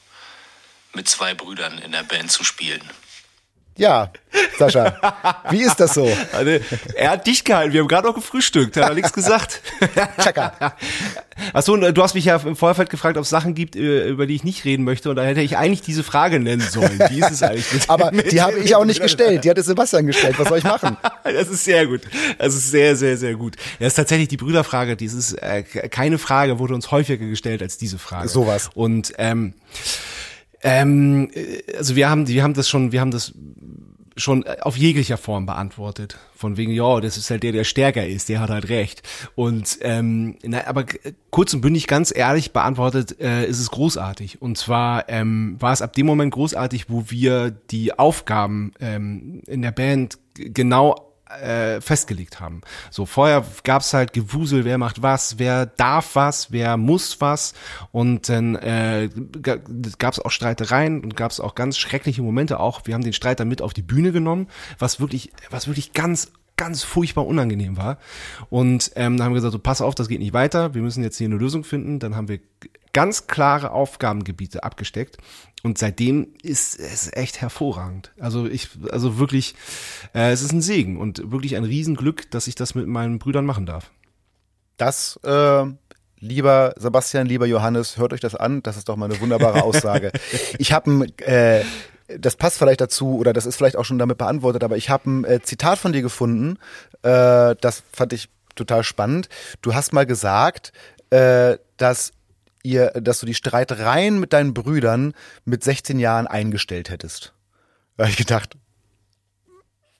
mit 0.92 1.08
zwei 1.08 1.34
Brüdern 1.34 1.78
in 1.78 1.92
der 1.92 2.02
Band 2.02 2.32
zu 2.32 2.42
spielen? 2.42 2.82
Ja, 3.76 4.10
Sascha, 4.58 5.42
wie 5.50 5.62
ist 5.62 5.76
das 5.76 5.94
so? 5.94 6.06
Also, 6.32 6.58
er 6.94 7.10
hat 7.10 7.26
dich 7.26 7.44
gehalten, 7.44 7.72
wir 7.72 7.80
haben 7.80 7.88
gerade 7.88 8.06
noch 8.08 8.14
gefrühstückt, 8.14 8.76
hat 8.76 8.90
er 8.90 8.94
nichts 8.94 9.12
gesagt. 9.12 9.62
Checker. 10.22 10.74
Achso, 11.54 11.76
du 11.76 12.02
hast 12.02 12.14
mich 12.14 12.26
ja 12.26 12.36
im 12.36 12.56
Vorfeld 12.56 12.90
gefragt, 12.90 13.16
ob 13.16 13.24
es 13.24 13.30
Sachen 13.30 13.54
gibt, 13.54 13.74
über 13.74 14.26
die 14.26 14.34
ich 14.34 14.44
nicht 14.44 14.64
reden 14.64 14.84
möchte 14.84 15.08
und 15.08 15.16
da 15.16 15.22
hätte 15.22 15.40
ich 15.40 15.56
eigentlich 15.56 15.80
diese 15.80 16.02
Frage 16.02 16.38
nennen 16.40 16.60
sollen. 16.60 16.98
Wie 17.08 17.20
ist 17.20 17.30
es 17.30 17.42
eigentlich 17.42 17.72
mit, 17.72 17.88
Aber 17.88 18.12
mit 18.12 18.30
die 18.32 18.42
habe 18.42 18.58
ich 18.58 18.74
auch 18.76 18.84
nicht 18.84 19.00
gestellt, 19.00 19.44
die 19.44 19.50
hat 19.50 19.58
Sebastian 19.58 20.06
gestellt, 20.06 20.38
was 20.38 20.48
soll 20.48 20.58
ich 20.58 20.64
machen? 20.64 20.96
Das 21.22 21.48
ist 21.48 21.64
sehr 21.64 21.86
gut, 21.86 22.02
das 22.38 22.54
ist 22.54 22.70
sehr, 22.70 22.96
sehr, 22.96 23.16
sehr 23.16 23.34
gut. 23.34 23.56
Das 23.78 23.88
ist 23.88 23.94
tatsächlich 23.94 24.28
die 24.28 24.36
Brüderfrage, 24.36 24.96
die 24.96 25.06
ist 25.06 25.34
äh, 25.34 25.62
keine 25.62 26.18
Frage, 26.18 26.58
wurde 26.58 26.74
uns 26.74 26.90
häufiger 26.90 27.24
gestellt 27.24 27.62
als 27.62 27.78
diese 27.78 27.98
Frage. 27.98 28.28
Sowas. 28.28 28.70
Und 28.74 29.12
ähm, 29.18 29.54
ähm, 30.62 31.30
äh, 31.32 31.76
also 31.76 31.96
wir 31.96 32.08
haben, 32.08 32.28
wir 32.28 32.42
haben 32.42 32.54
das 32.54 32.68
schon, 32.68 32.92
wir 32.92 33.00
haben 33.00 33.10
das 33.10 33.32
schon 34.16 34.44
äh, 34.44 34.56
auf 34.60 34.76
jeglicher 34.76 35.16
Form 35.16 35.46
beantwortet. 35.46 36.18
Von 36.34 36.56
wegen, 36.56 36.72
ja, 36.72 37.00
das 37.00 37.16
ist 37.16 37.30
halt 37.30 37.42
der, 37.42 37.52
der 37.52 37.64
stärker 37.64 38.06
ist, 38.06 38.28
der 38.28 38.40
hat 38.40 38.50
halt 38.50 38.68
recht. 38.68 39.02
Und 39.34 39.78
ähm, 39.82 40.36
na, 40.42 40.66
aber 40.66 40.84
kurz 41.30 41.54
und 41.54 41.60
bündig, 41.60 41.86
ganz 41.86 42.14
ehrlich 42.14 42.52
beantwortet, 42.52 43.20
äh, 43.20 43.46
ist 43.46 43.58
es 43.58 43.70
großartig. 43.70 44.40
Und 44.40 44.56
zwar 44.58 45.08
ähm, 45.08 45.56
war 45.58 45.72
es 45.72 45.82
ab 45.82 45.92
dem 45.94 46.06
Moment 46.06 46.32
großartig, 46.32 46.88
wo 46.88 47.06
wir 47.08 47.50
die 47.50 47.98
Aufgaben 47.98 48.72
ähm, 48.80 49.42
in 49.46 49.62
der 49.62 49.72
Band 49.72 50.18
genau 50.34 51.09
äh, 51.42 51.80
festgelegt 51.80 52.40
haben. 52.40 52.60
So 52.90 53.06
vorher 53.06 53.44
gab's 53.64 53.92
halt 53.94 54.12
Gewusel, 54.12 54.64
wer 54.64 54.78
macht 54.78 55.02
was, 55.02 55.38
wer 55.38 55.66
darf 55.66 56.14
was, 56.14 56.52
wer 56.52 56.76
muss 56.76 57.20
was 57.20 57.54
und 57.92 58.28
dann 58.28 58.56
äh, 58.56 59.08
gab's 59.98 60.18
auch 60.18 60.30
Streitereien 60.30 61.02
und 61.02 61.16
gab's 61.16 61.40
auch 61.40 61.54
ganz 61.54 61.78
schreckliche 61.78 62.22
Momente 62.22 62.60
auch. 62.60 62.82
Wir 62.84 62.94
haben 62.94 63.04
den 63.04 63.12
Streit 63.12 63.40
dann 63.40 63.48
mit 63.48 63.62
auf 63.62 63.72
die 63.72 63.82
Bühne 63.82 64.12
genommen, 64.12 64.48
was 64.78 65.00
wirklich, 65.00 65.32
was 65.50 65.66
wirklich 65.66 65.92
ganz 65.92 66.32
ganz 66.56 66.82
furchtbar 66.82 67.26
unangenehm 67.26 67.78
war. 67.78 67.96
Und 68.50 68.92
ähm, 68.94 69.16
dann 69.16 69.24
haben 69.24 69.32
wir 69.32 69.36
gesagt, 69.36 69.52
so, 69.52 69.58
pass 69.58 69.80
auf, 69.80 69.94
das 69.94 70.08
geht 70.08 70.20
nicht 70.20 70.34
weiter, 70.34 70.74
wir 70.74 70.82
müssen 70.82 71.02
jetzt 71.02 71.16
hier 71.16 71.26
eine 71.26 71.36
Lösung 71.36 71.64
finden. 71.64 72.00
Dann 72.00 72.16
haben 72.16 72.28
wir 72.28 72.38
ganz 72.92 73.26
klare 73.26 73.70
Aufgabengebiete 73.70 74.62
abgesteckt 74.62 75.16
und 75.62 75.78
seitdem 75.78 76.34
ist 76.42 76.78
es 76.78 77.12
echt 77.12 77.40
hervorragend. 77.40 78.12
Also 78.18 78.46
ich, 78.46 78.70
also 78.90 79.18
wirklich, 79.18 79.54
äh, 80.14 80.30
es 80.32 80.42
ist 80.42 80.52
ein 80.52 80.62
Segen 80.62 80.96
und 80.96 81.30
wirklich 81.30 81.56
ein 81.56 81.64
Riesenglück, 81.64 82.30
dass 82.30 82.46
ich 82.46 82.54
das 82.54 82.74
mit 82.74 82.86
meinen 82.86 83.18
Brüdern 83.18 83.44
machen 83.44 83.66
darf. 83.66 83.90
Das, 84.76 85.20
äh, 85.22 85.64
lieber 86.18 86.74
Sebastian, 86.76 87.26
lieber 87.26 87.46
Johannes, 87.46 87.98
hört 87.98 88.12
euch 88.12 88.20
das 88.20 88.34
an. 88.34 88.62
Das 88.62 88.76
ist 88.76 88.88
doch 88.88 88.96
mal 88.96 89.10
eine 89.10 89.20
wunderbare 89.20 89.62
Aussage. 89.62 90.12
ich 90.58 90.72
habe 90.72 91.06
äh, 91.18 91.62
das 92.18 92.36
passt 92.36 92.58
vielleicht 92.58 92.80
dazu 92.80 93.18
oder 93.18 93.32
das 93.32 93.46
ist 93.46 93.56
vielleicht 93.56 93.76
auch 93.76 93.84
schon 93.84 93.98
damit 93.98 94.18
beantwortet, 94.18 94.64
aber 94.64 94.76
ich 94.76 94.90
habe 94.90 95.10
ein 95.10 95.24
äh, 95.24 95.40
Zitat 95.42 95.78
von 95.78 95.92
dir 95.92 96.02
gefunden, 96.02 96.58
äh, 97.02 97.54
das 97.60 97.82
fand 97.92 98.12
ich 98.12 98.28
total 98.54 98.82
spannend. 98.82 99.28
Du 99.62 99.74
hast 99.74 99.92
mal 99.92 100.06
gesagt, 100.06 100.72
äh, 101.10 101.58
dass 101.76 102.12
ihr, 102.62 102.90
dass 102.90 103.20
du 103.20 103.26
die 103.26 103.34
Streitereien 103.34 104.18
mit 104.20 104.32
deinen 104.32 104.54
Brüdern 104.54 105.14
mit 105.44 105.64
16 105.64 105.98
Jahren 105.98 106.26
eingestellt 106.26 106.90
hättest. 106.90 107.34
Da 107.96 108.04
habe 108.04 108.10
ich 108.10 108.16
gedacht, 108.16 108.56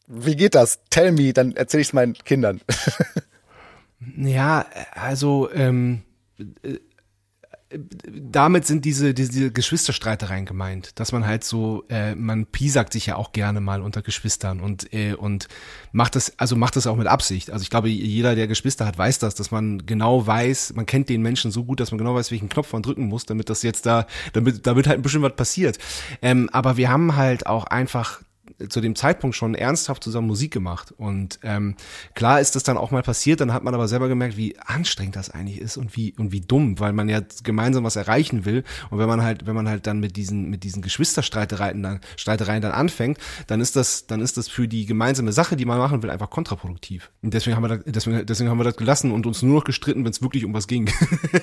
wie 0.07 0.37
geht 0.37 0.55
das? 0.55 0.81
Tell 0.91 1.13
me, 1.13 1.33
dann 1.33 1.55
erzähle 1.57 1.83
ich 1.83 1.89
es 1.89 1.93
meinen 1.93 2.15
Kindern. 2.15 2.61
ja, 4.17 4.67
also 4.93 5.51
ähm, 5.53 6.03
damit 7.73 8.67
sind 8.67 8.85
diese, 8.85 9.15
diese, 9.15 9.53
Geschwisterstreitereien 9.53 10.45
gemeint, 10.45 10.99
dass 10.99 11.13
man 11.13 11.25
halt 11.25 11.45
so, 11.45 11.85
äh, 11.89 12.17
man 12.17 12.47
piesackt 12.47 12.93
sich 12.93 13.07
ja 13.07 13.17
auch 13.17 13.33
gerne 13.33 13.61
mal 13.61 13.81
unter 13.81 14.03
Geschwistern 14.03 14.61
und 14.61 14.93
äh, 14.93 15.15
und 15.15 15.47
macht 15.93 16.17
das, 16.17 16.39
also 16.39 16.57
macht 16.57 16.75
das 16.75 16.89
auch 16.89 16.97
mit 16.97 17.07
Absicht. 17.07 17.51
Also 17.51 17.63
ich 17.63 17.71
glaube, 17.71 17.89
jeder, 17.89 18.35
der 18.35 18.49
Geschwister 18.49 18.87
hat, 18.87 18.99
weiß 18.99 19.21
das, 19.21 19.37
dass 19.37 19.53
man 19.53 19.87
genau 19.87 20.27
weiß, 20.27 20.73
man 20.75 20.87
kennt 20.87 21.09
den 21.09 21.23
Menschen 21.23 21.53
so 21.53 21.65
gut, 21.65 21.79
dass 21.79 21.93
man 21.93 21.99
genau 21.99 22.15
weiß, 22.15 22.33
welchen 22.33 22.49
Knopf 22.49 22.73
man 22.73 22.83
drücken 22.83 23.07
muss, 23.07 23.25
damit 23.27 23.49
das 23.51 23.63
jetzt 23.63 23.87
da, 23.87 24.07
damit, 24.33 24.67
damit 24.67 24.89
halt 24.89 24.99
ein 24.99 25.03
bisschen 25.03 25.23
was 25.23 25.37
passiert. 25.37 25.79
Ähm, 26.23 26.51
aber 26.53 26.77
wir 26.77 26.91
haben 26.91 27.15
halt 27.15 27.47
auch 27.47 27.65
einfach 27.65 28.21
zu 28.69 28.81
dem 28.81 28.95
Zeitpunkt 28.95 29.37
schon 29.37 29.55
ernsthaft 29.55 30.05
zusammen 30.05 30.27
Musik 30.27 30.53
gemacht. 30.53 30.93
Und 30.97 31.39
ähm, 31.43 31.77
klar 32.15 32.41
ist 32.41 32.57
das 32.57 32.63
dann 32.63 32.77
auch 32.77 32.91
mal 32.91 33.03
passiert, 33.03 33.41
dann 33.41 33.53
hat 33.53 33.65
man 33.65 33.75
aber 33.75 33.89
selber 33.89 34.09
gemerkt, 34.09 34.37
wie 34.37 34.59
anstrengend 34.59 35.17
das 35.17 35.31
eigentlich 35.31 35.61
ist 35.61 35.77
und 35.77 35.97
wie 35.97 36.15
und 36.19 36.33
wie 36.33 36.41
dumm, 36.41 36.79
weil 36.79 36.93
man 36.93 37.09
ja 37.09 37.21
gemeinsam 37.43 37.85
was 37.85 37.97
erreichen 37.97 38.45
will. 38.45 38.65
Und 38.91 38.99
wenn 38.99 39.09
man 39.09 39.23
halt, 39.23 39.47
wenn 39.47 39.55
man 39.55 39.69
halt 39.69 39.87
dann 39.87 40.01
mit 40.01 40.17
diesen 40.17 40.51
mit 40.51 40.65
diesen 40.65 40.83
Geschwisterstreitereien 40.83 41.83
dann 41.83 42.01
Streitereien 42.17 42.63
dann 42.63 42.73
anfängt, 42.73 43.19
dann 43.47 43.61
ist 43.61 43.77
das 43.77 44.07
dann 44.07 44.21
ist 44.21 44.37
das 44.37 44.49
für 44.49 44.69
die 44.69 44.87
gemeinsame 44.87 45.33
Sache, 45.33 45.57
die 45.57 45.65
man 45.65 45.79
machen 45.79 46.03
will, 46.03 46.11
einfach 46.11 46.31
kontraproduktiv. 46.31 47.11
Und 47.23 47.35
deswegen 47.35 47.57
haben 47.57 47.65
wir 47.65 47.69
das, 47.69 47.81
deswegen, 47.87 48.27
deswegen 48.27 48.51
haben 48.51 48.59
wir 48.59 48.65
das 48.65 48.77
gelassen 48.77 49.13
und 49.13 49.27
uns 49.27 49.43
nur 49.43 49.57
noch 49.57 49.65
gestritten, 49.65 50.05
wenn 50.05 50.13
es 50.13 50.23
wirklich 50.23 50.45
um 50.45 50.55
was 50.55 50.67
ging. 50.67 50.91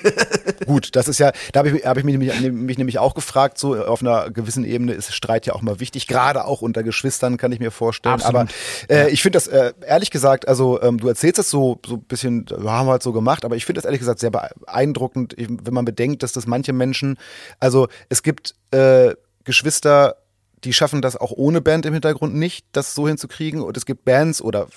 Gut, 0.66 0.94
das 0.96 1.08
ist 1.08 1.18
ja, 1.18 1.32
da 1.52 1.60
habe 1.60 1.70
ich, 1.70 1.86
hab 1.86 1.96
ich 1.96 2.04
mich, 2.04 2.16
nämlich, 2.16 2.52
mich 2.52 2.78
nämlich 2.78 2.98
auch 2.98 3.14
gefragt, 3.14 3.58
so 3.58 3.76
auf 3.76 4.02
einer 4.02 4.30
gewissen 4.30 4.64
Ebene 4.64 4.92
ist 4.92 5.14
Streit 5.14 5.46
ja 5.46 5.54
auch 5.54 5.62
mal 5.62 5.80
wichtig, 5.80 6.06
gerade 6.06 6.44
auch 6.44 6.62
unter 6.62 6.82
Geschwistern 6.82 7.07
kann 7.36 7.52
ich 7.52 7.60
mir 7.60 7.70
vorstellen. 7.70 8.14
Absolut. 8.14 8.34
Aber 8.34 8.48
äh, 8.88 9.10
ich 9.10 9.22
finde 9.22 9.36
das 9.36 9.46
äh, 9.46 9.72
ehrlich 9.86 10.10
gesagt, 10.10 10.48
also 10.48 10.80
ähm, 10.82 10.98
du 10.98 11.08
erzählst 11.08 11.38
das 11.38 11.50
so 11.50 11.78
so 11.86 11.94
ein 11.94 12.02
bisschen, 12.02 12.46
haben 12.50 12.86
wir 12.86 12.92
halt 12.92 13.02
so 13.02 13.12
gemacht, 13.12 13.44
aber 13.44 13.56
ich 13.56 13.64
finde 13.64 13.78
das 13.78 13.84
ehrlich 13.84 14.00
gesagt 14.00 14.20
sehr 14.20 14.30
beeindruckend, 14.30 15.34
wenn 15.36 15.74
man 15.74 15.84
bedenkt, 15.84 16.22
dass 16.22 16.32
das 16.32 16.46
manche 16.46 16.72
Menschen, 16.72 17.18
also 17.60 17.88
es 18.08 18.22
gibt 18.22 18.54
äh, 18.70 19.14
Geschwister, 19.44 20.16
die 20.64 20.72
schaffen 20.72 21.02
das 21.02 21.16
auch 21.16 21.32
ohne 21.32 21.60
Band 21.60 21.86
im 21.86 21.92
Hintergrund 21.92 22.34
nicht, 22.34 22.66
das 22.72 22.94
so 22.94 23.08
hinzukriegen. 23.08 23.62
Und 23.62 23.76
es 23.76 23.86
gibt 23.86 24.04
Bands 24.04 24.42
oder 24.42 24.68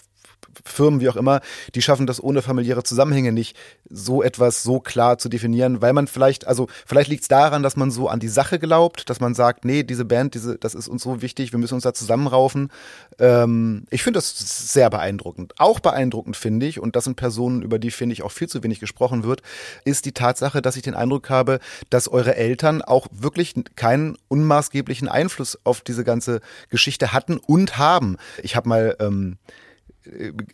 Firmen, 0.65 0.99
wie 1.01 1.09
auch 1.09 1.15
immer, 1.15 1.41
die 1.75 1.81
schaffen 1.81 2.07
das 2.07 2.21
ohne 2.21 2.41
familiäre 2.41 2.83
Zusammenhänge 2.83 3.31
nicht, 3.31 3.55
so 3.89 4.23
etwas 4.23 4.63
so 4.63 4.79
klar 4.79 5.17
zu 5.17 5.29
definieren, 5.29 5.81
weil 5.81 5.93
man 5.93 6.07
vielleicht, 6.07 6.47
also 6.47 6.67
vielleicht 6.85 7.09
liegt 7.09 7.23
es 7.23 7.27
daran, 7.27 7.63
dass 7.63 7.75
man 7.75 7.91
so 7.91 8.07
an 8.07 8.19
die 8.19 8.27
Sache 8.27 8.59
glaubt, 8.59 9.09
dass 9.09 9.19
man 9.19 9.33
sagt, 9.33 9.65
nee, 9.65 9.83
diese 9.83 10.05
Band, 10.05 10.33
diese, 10.33 10.57
das 10.57 10.75
ist 10.75 10.87
uns 10.87 11.03
so 11.03 11.21
wichtig, 11.21 11.51
wir 11.51 11.59
müssen 11.59 11.75
uns 11.75 11.83
da 11.83 11.93
zusammenraufen. 11.93 12.71
Ähm, 13.19 13.85
ich 13.89 14.03
finde 14.03 14.17
das 14.17 14.73
sehr 14.73 14.89
beeindruckend. 14.89 15.53
Auch 15.57 15.79
beeindruckend 15.79 16.37
finde 16.37 16.65
ich, 16.65 16.79
und 16.79 16.95
das 16.95 17.03
sind 17.03 17.15
Personen, 17.15 17.61
über 17.61 17.79
die 17.79 17.91
finde 17.91 18.13
ich 18.13 18.23
auch 18.23 18.31
viel 18.31 18.47
zu 18.47 18.63
wenig 18.63 18.79
gesprochen 18.79 19.23
wird, 19.23 19.41
ist 19.85 20.05
die 20.05 20.13
Tatsache, 20.13 20.61
dass 20.61 20.75
ich 20.75 20.83
den 20.83 20.95
Eindruck 20.95 21.29
habe, 21.29 21.59
dass 21.89 22.07
eure 22.07 22.35
Eltern 22.35 22.81
auch 22.81 23.07
wirklich 23.11 23.55
keinen 23.75 24.17
unmaßgeblichen 24.27 25.07
Einfluss 25.07 25.57
auf 25.63 25.81
diese 25.81 26.03
ganze 26.03 26.41
Geschichte 26.69 27.13
hatten 27.13 27.37
und 27.37 27.77
haben. 27.77 28.17
Ich 28.41 28.55
habe 28.55 28.69
mal 28.69 28.95
ähm, 28.99 29.37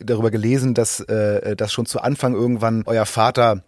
darüber 0.00 0.30
gelesen, 0.30 0.74
dass, 0.74 1.00
äh, 1.00 1.56
dass 1.56 1.72
schon 1.72 1.86
zu 1.86 2.00
Anfang 2.00 2.34
irgendwann 2.34 2.82
euer 2.86 3.06
Vater 3.06 3.64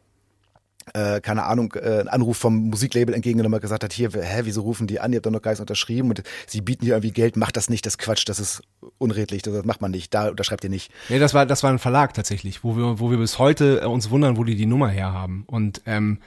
äh, 0.94 1.20
keine 1.20 1.44
Ahnung, 1.44 1.74
äh, 1.74 2.00
einen 2.00 2.08
Anruf 2.08 2.36
vom 2.38 2.68
Musiklabel 2.68 3.14
entgegengenommen 3.14 3.56
hat, 3.56 3.62
gesagt 3.62 3.84
hat, 3.84 3.92
hier, 3.92 4.10
hä, 4.12 4.40
wieso 4.44 4.62
rufen 4.62 4.86
die 4.86 4.98
an, 4.98 5.12
ihr 5.12 5.16
habt 5.16 5.26
doch 5.26 5.30
noch 5.30 5.42
gar 5.42 5.52
nichts 5.52 5.60
unterschrieben 5.60 6.08
und 6.08 6.22
sie 6.46 6.60
bieten 6.60 6.84
dir 6.84 6.94
irgendwie 6.94 7.12
Geld, 7.12 7.36
macht 7.36 7.56
das 7.56 7.68
nicht, 7.68 7.86
das 7.86 7.98
Quatsch, 7.98 8.28
das 8.28 8.40
ist 8.40 8.62
unredlich, 8.98 9.42
das 9.42 9.64
macht 9.64 9.80
man 9.80 9.90
nicht, 9.90 10.14
da 10.14 10.28
unterschreibt 10.28 10.64
ihr 10.64 10.70
nicht. 10.70 10.90
Nee, 11.08 11.18
das 11.18 11.34
war, 11.34 11.46
das 11.46 11.62
war 11.62 11.70
ein 11.70 11.78
Verlag 11.78 12.14
tatsächlich, 12.14 12.64
wo 12.64 12.76
wir, 12.76 13.00
wo 13.00 13.10
wir 13.10 13.18
bis 13.18 13.38
heute 13.38 13.88
uns 13.88 14.10
wundern, 14.10 14.36
wo 14.36 14.44
die 14.44 14.56
die 14.56 14.66
Nummer 14.66 14.88
herhaben 14.88 15.44
und 15.46 15.82
ähm, 15.86 16.18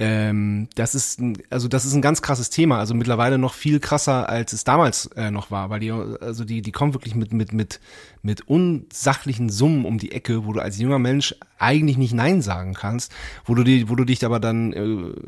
ähm, 0.00 0.68
das 0.76 0.94
ist 0.94 1.20
ein, 1.20 1.38
also 1.50 1.66
das 1.66 1.84
ist 1.84 1.92
ein 1.92 2.02
ganz 2.02 2.22
krasses 2.22 2.50
Thema, 2.50 2.78
also 2.78 2.94
mittlerweile 2.94 3.36
noch 3.36 3.54
viel 3.54 3.80
krasser 3.80 4.28
als 4.28 4.52
es 4.52 4.62
damals 4.62 5.06
äh, 5.16 5.32
noch 5.32 5.50
war, 5.50 5.70
weil 5.70 5.80
die 5.80 5.90
also 5.90 6.44
die 6.44 6.62
die 6.62 6.70
kommen 6.70 6.94
wirklich 6.94 7.16
mit 7.16 7.32
mit 7.32 7.52
mit 7.52 7.80
mit 8.22 8.46
unsachlichen 8.46 9.48
Summen 9.48 9.84
um 9.84 9.98
die 9.98 10.12
Ecke, 10.12 10.46
wo 10.46 10.52
du 10.52 10.60
als 10.60 10.78
junger 10.78 11.00
Mensch 11.00 11.34
eigentlich 11.58 11.96
nicht 11.96 12.14
nein 12.14 12.42
sagen 12.42 12.74
kannst, 12.74 13.12
wo 13.44 13.56
du 13.56 13.64
die 13.64 13.88
wo 13.88 13.96
du 13.96 14.04
dich 14.04 14.24
aber 14.24 14.38
dann 14.38 14.72
äh, 14.72 14.82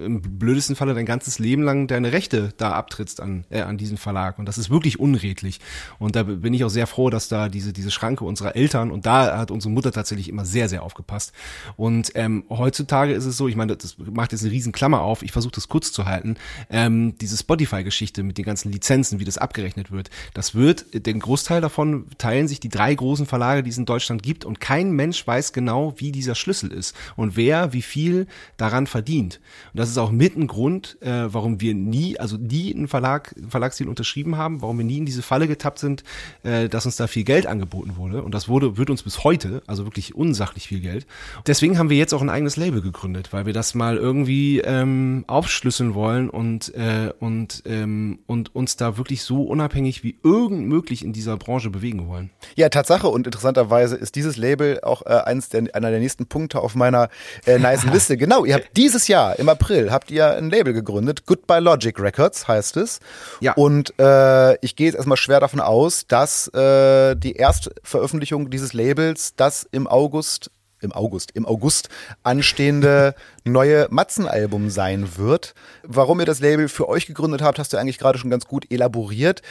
im 0.04 0.20
blödesten 0.38 0.76
Falle 0.76 0.94
dein 0.94 1.06
ganzes 1.06 1.40
Leben 1.40 1.62
lang 1.62 1.88
deine 1.88 2.12
Rechte 2.12 2.52
da 2.56 2.72
abtrittst 2.72 3.20
an 3.20 3.44
äh, 3.50 3.62
an 3.62 3.76
diesen 3.76 3.96
Verlag. 3.96 4.38
Und 4.38 4.46
das 4.46 4.56
ist 4.56 4.70
wirklich 4.70 5.00
unredlich. 5.00 5.58
Und 5.98 6.14
da 6.14 6.22
bin 6.22 6.54
ich 6.54 6.59
auch 6.64 6.70
sehr 6.70 6.86
froh, 6.86 7.10
dass 7.10 7.28
da 7.28 7.48
diese 7.48 7.72
diese 7.72 7.90
Schranke 7.90 8.24
unserer 8.24 8.56
Eltern 8.56 8.90
und 8.90 9.06
da 9.06 9.38
hat 9.38 9.50
unsere 9.50 9.72
Mutter 9.72 9.92
tatsächlich 9.92 10.28
immer 10.28 10.44
sehr 10.44 10.68
sehr 10.68 10.82
aufgepasst 10.82 11.32
und 11.76 12.12
ähm, 12.14 12.44
heutzutage 12.48 13.12
ist 13.12 13.24
es 13.24 13.36
so, 13.36 13.48
ich 13.48 13.56
meine, 13.56 13.76
das 13.76 13.96
macht 13.98 14.32
jetzt 14.32 14.42
eine 14.42 14.52
riesen 14.52 14.72
Klammer 14.72 15.00
auf, 15.00 15.22
ich 15.22 15.32
versuche 15.32 15.54
das 15.54 15.68
kurz 15.68 15.92
zu 15.92 16.04
halten, 16.04 16.36
ähm, 16.70 17.16
diese 17.18 17.36
Spotify-Geschichte 17.36 18.22
mit 18.22 18.38
den 18.38 18.44
ganzen 18.44 18.72
Lizenzen, 18.72 19.20
wie 19.20 19.24
das 19.24 19.38
abgerechnet 19.38 19.90
wird, 19.90 20.10
das 20.34 20.54
wird, 20.54 21.06
den 21.06 21.20
Großteil 21.20 21.60
davon 21.60 22.06
teilen 22.18 22.48
sich 22.48 22.60
die 22.60 22.68
drei 22.68 22.94
großen 22.94 23.26
Verlage, 23.26 23.62
die 23.62 23.70
es 23.70 23.78
in 23.78 23.86
Deutschland 23.86 24.22
gibt 24.22 24.44
und 24.44 24.60
kein 24.60 24.92
Mensch 24.92 25.26
weiß 25.26 25.52
genau, 25.52 25.94
wie 25.96 26.12
dieser 26.12 26.34
Schlüssel 26.34 26.72
ist 26.72 26.94
und 27.16 27.36
wer 27.36 27.72
wie 27.72 27.82
viel 27.82 28.26
daran 28.56 28.86
verdient. 28.86 29.40
Und 29.72 29.78
das 29.78 29.88
ist 29.88 29.98
auch 29.98 30.10
mit 30.10 30.36
ein 30.36 30.46
Grund, 30.46 30.98
äh, 31.00 31.32
warum 31.32 31.60
wir 31.60 31.74
nie, 31.74 32.18
also 32.18 32.36
nie 32.36 32.74
einen 32.74 32.88
Verlag, 32.88 33.34
einen 33.36 33.50
Verlagsdeal 33.50 33.88
unterschrieben 33.88 34.36
haben, 34.36 34.62
warum 34.62 34.78
wir 34.78 34.84
nie 34.84 34.98
in 34.98 35.06
diese 35.06 35.22
Falle 35.22 35.48
getappt 35.48 35.78
sind, 35.78 36.04
äh, 36.44 36.49
dass 36.68 36.86
uns 36.86 36.96
da 36.96 37.06
viel 37.06 37.24
Geld 37.24 37.46
angeboten 37.46 37.96
wurde. 37.96 38.22
Und 38.22 38.34
das 38.34 38.48
wurde, 38.48 38.76
wird 38.76 38.90
uns 38.90 39.02
bis 39.02 39.24
heute, 39.24 39.62
also 39.66 39.84
wirklich 39.84 40.14
unsachlich 40.14 40.68
viel 40.68 40.80
Geld. 40.80 41.06
Deswegen 41.46 41.78
haben 41.78 41.90
wir 41.90 41.96
jetzt 41.96 42.12
auch 42.12 42.22
ein 42.22 42.30
eigenes 42.30 42.56
Label 42.56 42.80
gegründet, 42.80 43.32
weil 43.32 43.46
wir 43.46 43.52
das 43.52 43.74
mal 43.74 43.96
irgendwie 43.96 44.60
ähm, 44.60 45.24
aufschlüsseln 45.26 45.94
wollen 45.94 46.30
und, 46.30 46.74
äh, 46.74 47.12
und, 47.20 47.62
ähm, 47.66 48.20
und 48.26 48.54
uns 48.54 48.76
da 48.76 48.96
wirklich 48.96 49.22
so 49.22 49.42
unabhängig 49.42 50.02
wie 50.02 50.16
irgend 50.22 50.66
möglich 50.66 51.04
in 51.04 51.12
dieser 51.12 51.36
Branche 51.36 51.70
bewegen 51.70 52.08
wollen. 52.08 52.30
Ja, 52.56 52.68
Tatsache 52.68 53.08
und 53.08 53.26
interessanterweise 53.26 53.96
ist 53.96 54.14
dieses 54.14 54.36
Label 54.36 54.80
auch 54.82 55.02
äh, 55.02 55.08
eins 55.24 55.48
der, 55.48 55.64
einer 55.74 55.90
der 55.90 56.00
nächsten 56.00 56.26
Punkte 56.26 56.60
auf 56.60 56.74
meiner 56.74 57.08
äh, 57.46 57.58
nice 57.58 57.84
Liste. 57.92 58.16
Genau, 58.16 58.44
ihr 58.44 58.54
habt 58.54 58.76
dieses 58.76 59.08
Jahr 59.08 59.38
im 59.38 59.48
April 59.48 59.90
habt 59.90 60.10
ihr 60.10 60.36
ein 60.36 60.50
Label 60.50 60.72
gegründet, 60.72 61.26
Goodbye 61.26 61.60
Logic 61.60 61.98
Records 61.98 62.48
heißt 62.48 62.76
es. 62.76 63.00
Ja. 63.40 63.52
Und 63.54 63.98
äh, 63.98 64.54
ich 64.64 64.76
gehe 64.76 64.86
jetzt 64.86 64.96
erstmal 64.96 65.16
schwer 65.16 65.40
davon 65.40 65.60
aus, 65.60 66.06
dass 66.06 66.39
äh, 66.48 67.14
die 67.14 67.34
Erstveröffentlichung 67.34 68.50
dieses 68.50 68.72
Labels, 68.72 69.34
das 69.36 69.66
im 69.70 69.86
August 69.86 70.50
im 70.82 70.92
August, 70.92 71.32
im 71.32 71.46
August 71.46 71.88
anstehende 72.22 73.14
neue 73.44 73.86
Matzen-Album 73.90 74.70
sein 74.70 75.16
wird. 75.16 75.54
Warum 75.82 76.20
ihr 76.20 76.26
das 76.26 76.40
Label 76.40 76.68
für 76.68 76.88
euch 76.88 77.06
gegründet 77.06 77.42
habt, 77.42 77.58
hast 77.58 77.72
du 77.72 77.76
eigentlich 77.76 77.98
gerade 77.98 78.18
schon 78.18 78.30
ganz 78.30 78.46
gut 78.46 78.70
elaboriert. 78.70 79.42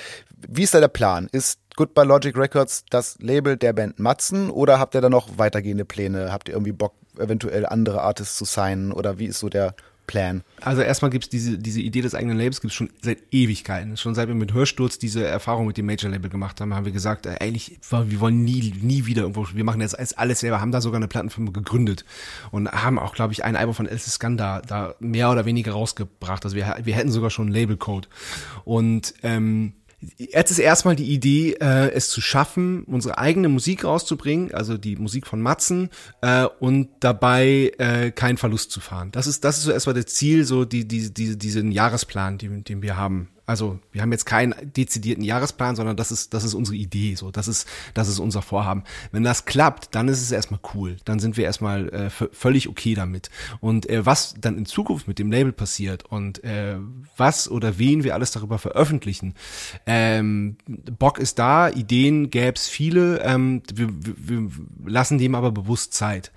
Wie 0.47 0.63
ist 0.63 0.73
da 0.73 0.79
der 0.79 0.87
Plan? 0.87 1.29
Ist 1.31 1.59
Goodbye 1.75 2.03
Logic 2.03 2.35
Records 2.35 2.83
das 2.89 3.17
Label 3.19 3.57
der 3.57 3.73
Band 3.73 3.99
Matzen 3.99 4.49
oder 4.49 4.79
habt 4.79 4.95
ihr 4.95 5.01
da 5.01 5.09
noch 5.09 5.37
weitergehende 5.37 5.85
Pläne? 5.85 6.31
Habt 6.31 6.49
ihr 6.49 6.55
irgendwie 6.55 6.73
Bock, 6.73 6.93
eventuell 7.17 7.65
andere 7.65 8.01
Artists 8.01 8.37
zu 8.37 8.45
signen 8.45 8.91
oder 8.91 9.19
wie 9.19 9.27
ist 9.27 9.39
so 9.39 9.49
der 9.49 9.75
Plan? 10.09 10.41
Also 10.61 10.81
erstmal 10.81 11.11
gibt's 11.11 11.29
diese, 11.29 11.59
diese 11.59 11.81
Idee 11.81 12.01
des 12.01 12.15
eigenen 12.15 12.35
Labels 12.35 12.61
gibt's 12.61 12.75
schon 12.75 12.89
seit 12.99 13.19
Ewigkeiten. 13.31 13.95
Schon 13.95 14.15
seit 14.15 14.27
wir 14.27 14.33
mit 14.33 14.53
Hörsturz 14.53 14.97
diese 14.97 15.23
Erfahrung 15.23 15.67
mit 15.67 15.77
dem 15.77 15.85
Major-Label 15.85 16.31
gemacht 16.31 16.59
haben, 16.59 16.73
haben 16.73 16.85
wir 16.85 16.91
gesagt, 16.91 17.27
äh, 17.27 17.35
eigentlich, 17.39 17.77
wir 17.91 18.19
wollen 18.19 18.43
nie, 18.43 18.73
nie 18.81 19.05
wieder 19.05 19.21
irgendwo, 19.21 19.45
wir 19.53 19.63
machen 19.63 19.81
jetzt 19.81 20.17
alles 20.17 20.39
selber, 20.39 20.61
haben 20.61 20.71
da 20.71 20.81
sogar 20.81 20.97
eine 20.97 21.07
Plattenfirma 21.07 21.51
gegründet 21.51 22.05
und 22.49 22.71
haben 22.71 22.97
auch, 22.97 23.13
glaube 23.13 23.33
ich, 23.33 23.43
ein 23.43 23.55
Album 23.55 23.75
von 23.75 23.87
Alice 23.87 24.11
Skanda 24.11 24.63
da 24.65 24.95
mehr 24.99 25.29
oder 25.29 25.45
weniger 25.45 25.73
rausgebracht. 25.73 26.43
Also 26.43 26.55
wir, 26.55 26.75
wir 26.81 26.95
hätten 26.95 27.11
sogar 27.11 27.29
schon 27.29 27.45
einen 27.45 27.53
Label-Code. 27.53 28.07
Und 28.65 29.13
ähm, 29.21 29.73
Jetzt 30.17 30.51
ist 30.51 30.59
erstmal 30.59 30.95
die 30.95 31.11
Idee, 31.11 31.57
äh, 31.59 31.91
es 31.91 32.09
zu 32.09 32.21
schaffen, 32.21 32.83
unsere 32.85 33.17
eigene 33.17 33.49
Musik 33.49 33.83
rauszubringen, 33.83 34.53
also 34.53 34.77
die 34.77 34.95
Musik 34.95 35.27
von 35.27 35.41
Matzen, 35.41 35.89
äh, 36.21 36.45
und 36.59 36.89
dabei 37.01 37.73
äh, 37.77 38.11
keinen 38.11 38.37
Verlust 38.37 38.71
zu 38.71 38.79
fahren. 38.79 39.11
Das 39.11 39.27
ist, 39.27 39.43
das 39.43 39.57
ist 39.57 39.63
so 39.63 39.71
erstmal 39.71 39.95
das 39.95 40.05
Ziel, 40.07 40.45
so 40.45 40.63
die, 40.63 40.87
die, 40.87 41.13
die, 41.13 41.37
diesen 41.37 41.71
Jahresplan, 41.71 42.37
den, 42.37 42.63
den 42.63 42.81
wir 42.81 42.95
haben 42.95 43.29
also 43.49 43.79
wir 43.91 44.03
haben 44.03 44.11
jetzt 44.11 44.27
keinen 44.27 44.53
dezidierten 44.61 45.23
Jahresplan, 45.23 45.75
sondern 45.75 45.97
das 45.97 46.11
ist, 46.11 46.35
das 46.35 46.43
ist 46.43 46.53
unsere 46.53 46.77
Idee, 46.77 47.15
so, 47.15 47.31
das 47.31 47.47
ist, 47.47 47.67
das 47.95 48.07
ist 48.07 48.19
unser 48.19 48.43
Vorhaben. 48.43 48.83
Wenn 49.11 49.23
das 49.23 49.45
klappt, 49.45 49.95
dann 49.95 50.07
ist 50.07 50.21
es 50.21 50.31
erstmal 50.31 50.59
cool. 50.75 50.97
Dann 51.03 51.17
sind 51.17 51.35
wir 51.35 51.45
erstmal 51.45 51.89
äh, 51.89 52.09
völlig 52.11 52.69
okay 52.69 52.93
damit. 52.93 53.31
Und 53.59 53.89
äh, 53.89 54.05
was 54.05 54.35
dann 54.39 54.55
in 54.55 54.67
Zukunft 54.67 55.07
mit 55.07 55.17
dem 55.17 55.31
Label 55.31 55.51
passiert 55.51 56.05
und 56.05 56.43
äh, 56.43 56.75
was 57.17 57.49
oder 57.49 57.79
wen 57.79 58.03
wir 58.03 58.13
alles 58.13 58.29
darüber 58.29 58.59
veröffentlichen, 58.59 59.33
ähm, 59.87 60.57
Bock 60.67 61.17
ist 61.17 61.39
da, 61.39 61.69
Ideen 61.69 62.29
gäb's 62.29 62.67
viele, 62.67 63.19
ähm, 63.21 63.63
wir, 63.73 63.89
wir, 63.89 64.13
wir 64.15 64.51
lassen 64.85 65.17
dem 65.17 65.33
aber 65.33 65.51
bewusst 65.51 65.95
Zeit. 65.95 66.31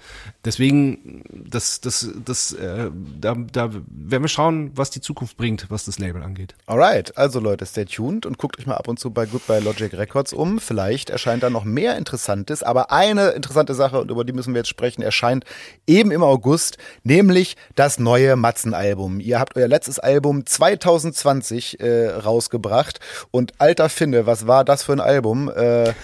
Deswegen, 0.46 1.24
das, 1.30 1.82
das, 1.82 2.08
das, 2.24 2.54
äh, 2.54 2.90
da, 3.20 3.34
da 3.34 3.70
werden 3.74 4.22
wir 4.24 4.28
schauen, 4.28 4.70
was 4.74 4.88
die 4.88 5.02
Zukunft 5.02 5.36
bringt, 5.36 5.66
was 5.68 5.84
das 5.84 5.98
Label 5.98 6.22
angeht. 6.22 6.54
Alright. 6.64 7.01
Alright, 7.02 7.18
also 7.18 7.40
Leute, 7.40 7.66
stay 7.66 7.84
tuned 7.84 8.26
und 8.26 8.38
guckt 8.38 8.60
euch 8.60 8.66
mal 8.66 8.76
ab 8.76 8.86
und 8.86 9.00
zu 9.00 9.10
bei 9.10 9.26
Goodbye 9.26 9.58
Logic 9.58 9.92
Records 9.92 10.32
um. 10.32 10.60
Vielleicht 10.60 11.10
erscheint 11.10 11.42
da 11.42 11.50
noch 11.50 11.64
mehr 11.64 11.96
Interessantes, 11.96 12.62
aber 12.62 12.92
eine 12.92 13.30
interessante 13.30 13.74
Sache, 13.74 14.00
und 14.00 14.10
über 14.10 14.24
die 14.24 14.32
müssen 14.32 14.54
wir 14.54 14.60
jetzt 14.60 14.68
sprechen, 14.68 15.02
erscheint 15.02 15.44
eben 15.84 16.12
im 16.12 16.22
August, 16.22 16.78
nämlich 17.02 17.56
das 17.74 17.98
neue 17.98 18.36
Matzen-Album. 18.36 19.18
Ihr 19.18 19.40
habt 19.40 19.56
euer 19.56 19.66
letztes 19.66 19.98
Album 19.98 20.46
2020 20.46 21.80
äh, 21.80 22.10
rausgebracht 22.10 23.00
und 23.32 23.54
alter 23.58 23.88
Finde, 23.88 24.24
was 24.26 24.46
war 24.46 24.64
das 24.64 24.84
für 24.84 24.92
ein 24.92 25.00
Album? 25.00 25.50
Äh, 25.50 25.94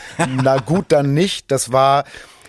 na 0.42 0.58
gut, 0.58 0.86
dann 0.88 1.14
nicht. 1.14 1.52
Das 1.52 1.70
war 1.70 2.04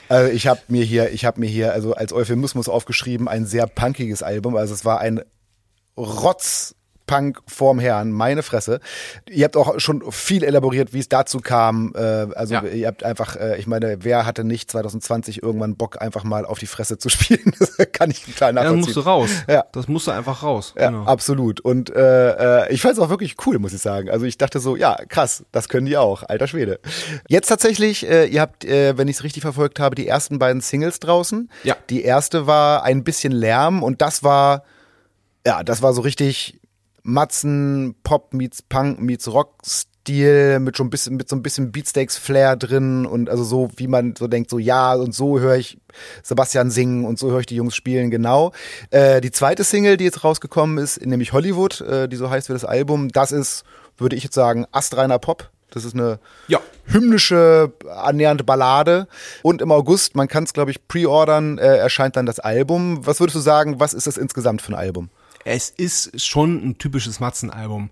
also 0.07 0.31
ich 0.31 0.47
habe 0.47 0.61
mir 0.69 0.83
hier, 0.83 1.11
ich 1.11 1.23
habe 1.23 1.39
mir 1.39 1.45
hier 1.45 1.71
also 1.71 1.93
als 1.93 2.13
Euphemismus 2.13 2.67
aufgeschrieben 2.67 3.27
ein 3.27 3.45
sehr 3.45 3.67
punkiges 3.67 4.23
Album. 4.23 4.55
Also 4.55 4.73
es 4.73 4.83
war 4.83 4.99
ein 4.99 5.21
Rotz 5.95 6.73
Punk 7.09 7.39
vorm 7.47 7.79
Herrn, 7.79 8.11
meine 8.11 8.43
Fresse. 8.43 8.79
Ihr 9.27 9.45
habt 9.45 9.57
auch 9.57 9.79
schon 9.79 10.03
viel 10.11 10.43
elaboriert, 10.43 10.93
wie 10.93 10.99
es 10.99 11.09
dazu 11.09 11.39
kam. 11.39 11.91
Äh, 11.95 12.27
also 12.35 12.53
ja. 12.53 12.63
ihr 12.65 12.85
habt 12.85 13.03
einfach, 13.03 13.35
äh, 13.35 13.57
ich 13.57 13.65
meine, 13.65 13.97
wer 14.03 14.27
hatte 14.27 14.43
nicht 14.43 14.69
2020 14.69 15.41
irgendwann 15.41 15.75
Bock, 15.75 15.99
einfach 15.99 16.23
mal 16.23 16.45
auf 16.45 16.59
die 16.59 16.67
Fresse 16.67 16.99
zu 16.99 17.09
spielen? 17.09 17.51
das 17.57 17.77
kann 17.93 18.11
ich 18.11 18.23
total 18.25 18.53
nachvollziehen. 18.53 18.81
Ja, 18.81 18.85
musst 18.85 18.95
du 18.95 18.99
raus. 18.99 19.29
Ja. 19.47 19.65
Das 19.71 19.87
musst 19.87 20.05
du 20.05 20.11
einfach 20.11 20.43
raus. 20.43 20.75
Ja, 20.77 20.91
genau. 20.91 21.05
absolut. 21.05 21.61
Und 21.61 21.89
äh, 21.89 22.65
äh 22.65 22.71
ich 22.71 22.83
fand 22.83 22.93
es 22.93 22.99
auch 22.99 23.09
wirklich 23.09 23.37
cool, 23.47 23.57
muss 23.57 23.73
ich 23.73 23.81
sagen. 23.81 24.11
Also 24.11 24.27
ich 24.27 24.37
dachte 24.37 24.59
so, 24.59 24.75
ja, 24.75 24.95
krass, 25.09 25.43
das 25.51 25.67
können 25.67 25.87
die 25.87 25.97
auch, 25.97 26.21
alter 26.21 26.45
Schwede. 26.45 26.79
Jetzt 27.27 27.47
tatsächlich, 27.47 28.07
äh, 28.07 28.27
ihr 28.27 28.41
habt, 28.41 28.65
äh, 28.65 28.99
wenn 28.99 29.07
ich 29.07 29.17
es 29.17 29.23
richtig 29.23 29.41
verfolgt 29.41 29.79
habe, 29.79 29.95
die 29.95 30.07
ersten 30.07 30.37
beiden 30.37 30.61
Singles 30.61 30.99
draußen. 30.99 31.49
Ja. 31.63 31.75
Die 31.89 32.03
erste 32.03 32.45
war 32.45 32.83
ein 32.83 33.03
bisschen 33.03 33.31
Lärm 33.31 33.81
und 33.81 34.03
das 34.03 34.21
war, 34.21 34.61
ja, 35.43 35.63
das 35.63 35.81
war 35.81 35.93
so 35.93 36.01
richtig 36.01 36.58
Matzen, 37.03 37.95
Pop 38.03 38.33
meets 38.33 38.61
Punk 38.61 38.99
meets 38.99 39.31
Rock 39.31 39.55
Stil 39.65 40.59
mit 40.59 40.77
schon 40.77 40.87
ein 40.87 40.89
bisschen, 40.89 41.15
mit 41.17 41.29
so 41.29 41.35
ein 41.35 41.43
bisschen 41.43 41.71
Beatsteaks 41.71 42.17
Flair 42.17 42.55
drin 42.55 43.05
und 43.05 43.29
also 43.29 43.43
so, 43.43 43.69
wie 43.75 43.87
man 43.87 44.15
so 44.17 44.27
denkt, 44.27 44.49
so 44.49 44.57
ja, 44.57 44.93
und 44.95 45.13
so 45.13 45.39
höre 45.39 45.55
ich 45.55 45.77
Sebastian 46.23 46.71
singen 46.71 47.05
und 47.05 47.19
so 47.19 47.31
höre 47.31 47.41
ich 47.41 47.45
die 47.45 47.55
Jungs 47.55 47.75
spielen, 47.75 48.09
genau. 48.09 48.51
Äh, 48.89 49.21
die 49.21 49.31
zweite 49.31 49.63
Single, 49.63 49.97
die 49.97 50.05
jetzt 50.05 50.23
rausgekommen 50.23 50.77
ist, 50.77 51.05
nämlich 51.05 51.33
Hollywood, 51.33 51.81
äh, 51.81 52.07
die 52.07 52.15
so 52.15 52.29
heißt 52.29 52.49
wie 52.49 52.53
das 52.53 52.65
Album, 52.65 53.09
das 53.09 53.31
ist, 53.31 53.63
würde 53.97 54.15
ich 54.15 54.23
jetzt 54.23 54.35
sagen, 54.35 54.65
astreiner 54.71 55.19
Pop. 55.19 55.49
Das 55.71 55.85
ist 55.85 55.93
eine 55.93 56.19
ja. 56.47 56.59
hymnische, 56.85 57.71
annähernde 57.95 58.43
Ballade. 58.43 59.07
Und 59.43 59.61
im 59.61 59.71
August, 59.71 60.15
man 60.15 60.27
kann 60.27 60.43
es, 60.43 60.53
glaube 60.53 60.71
ich, 60.71 60.87
pre-ordern, 60.87 61.59
äh, 61.59 61.77
erscheint 61.77 62.15
dann 62.15 62.25
das 62.25 62.39
Album. 62.39 63.05
Was 63.05 63.19
würdest 63.19 63.35
du 63.35 63.39
sagen, 63.39 63.79
was 63.79 63.93
ist 63.93 64.07
das 64.07 64.17
insgesamt 64.17 64.63
für 64.63 64.71
ein 64.71 64.79
Album? 64.79 65.09
Es 65.45 65.69
ist 65.69 66.21
schon 66.21 66.55
ein 66.63 66.77
typisches 66.77 67.19
Matzen-Album. 67.19 67.89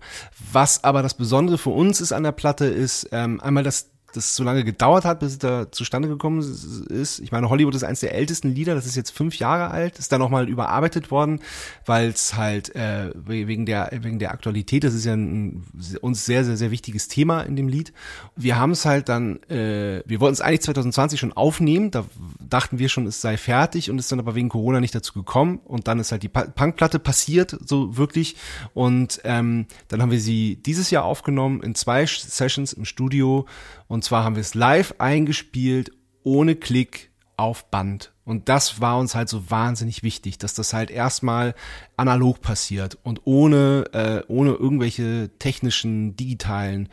Was 0.52 0.84
aber 0.84 1.02
das 1.02 1.14
Besondere 1.14 1.58
für 1.58 1.70
uns 1.70 2.00
ist 2.00 2.12
an 2.12 2.22
der 2.22 2.32
Platte, 2.32 2.66
ist 2.66 3.08
ähm, 3.12 3.40
einmal 3.40 3.64
das 3.64 3.90
das 4.12 4.34
so 4.34 4.42
lange 4.42 4.64
gedauert 4.64 5.04
hat, 5.04 5.20
bis 5.20 5.32
es 5.32 5.38
da 5.38 5.70
zustande 5.70 6.08
gekommen 6.08 6.40
ist. 6.40 7.20
Ich 7.20 7.30
meine, 7.30 7.50
Hollywood 7.50 7.74
ist 7.74 7.84
eines 7.84 8.00
der 8.00 8.14
ältesten 8.14 8.54
Lieder, 8.54 8.74
das 8.74 8.86
ist 8.86 8.96
jetzt 8.96 9.10
fünf 9.10 9.38
Jahre 9.38 9.70
alt, 9.70 9.98
ist 9.98 10.10
dann 10.12 10.20
nochmal 10.20 10.48
überarbeitet 10.48 11.10
worden, 11.10 11.40
weil 11.84 12.08
es 12.08 12.34
halt 12.34 12.74
äh, 12.74 13.10
wegen 13.14 13.66
der 13.66 13.90
wegen 13.92 14.18
der 14.18 14.32
Aktualität, 14.32 14.84
das 14.84 14.94
ist 14.94 15.04
ja 15.04 15.14
ein 15.14 15.64
uns 16.00 16.24
sehr 16.24 16.44
sehr 16.44 16.56
sehr 16.56 16.70
wichtiges 16.70 17.08
Thema 17.08 17.42
in 17.42 17.54
dem 17.54 17.68
Lied. 17.68 17.92
Wir 18.34 18.58
haben 18.58 18.70
es 18.70 18.86
halt 18.86 19.08
dann, 19.08 19.42
äh, 19.44 20.02
wir 20.06 20.20
wollten 20.20 20.34
es 20.34 20.40
eigentlich 20.40 20.62
2020 20.62 21.20
schon 21.20 21.34
aufnehmen, 21.34 21.90
da 21.90 22.04
dachten 22.40 22.78
wir 22.78 22.88
schon, 22.88 23.06
es 23.06 23.20
sei 23.20 23.36
fertig 23.36 23.90
und 23.90 23.98
ist 23.98 24.10
dann 24.10 24.20
aber 24.20 24.34
wegen 24.34 24.48
Corona 24.48 24.80
nicht 24.80 24.94
dazu 24.94 25.12
gekommen 25.12 25.60
und 25.64 25.86
dann 25.86 26.00
ist 26.00 26.12
halt 26.12 26.22
die 26.22 26.28
Punkplatte 26.28 26.98
passiert, 26.98 27.58
so 27.64 27.98
wirklich 27.98 28.36
und 28.72 29.20
ähm, 29.24 29.66
dann 29.88 30.00
haben 30.00 30.10
wir 30.10 30.20
sie 30.20 30.56
dieses 30.56 30.90
Jahr 30.90 31.04
aufgenommen 31.04 31.62
in 31.62 31.74
zwei 31.74 32.06
Sessions 32.06 32.72
im 32.72 32.86
Studio 32.86 33.46
und 33.88 34.04
zwar 34.04 34.24
haben 34.24 34.36
wir 34.36 34.42
es 34.42 34.54
live 34.54 34.94
eingespielt, 34.98 35.90
ohne 36.22 36.54
Klick 36.54 37.10
auf 37.36 37.70
Band. 37.70 38.12
Und 38.24 38.48
das 38.48 38.80
war 38.80 38.98
uns 38.98 39.14
halt 39.14 39.28
so 39.28 39.50
wahnsinnig 39.50 40.02
wichtig, 40.02 40.36
dass 40.36 40.52
das 40.52 40.74
halt 40.74 40.90
erstmal 40.90 41.54
analog 41.96 42.42
passiert 42.42 42.98
und 43.02 43.22
ohne, 43.24 43.84
äh, 43.92 44.22
ohne 44.30 44.52
irgendwelche 44.52 45.30
technischen, 45.38 46.14
digitalen 46.16 46.90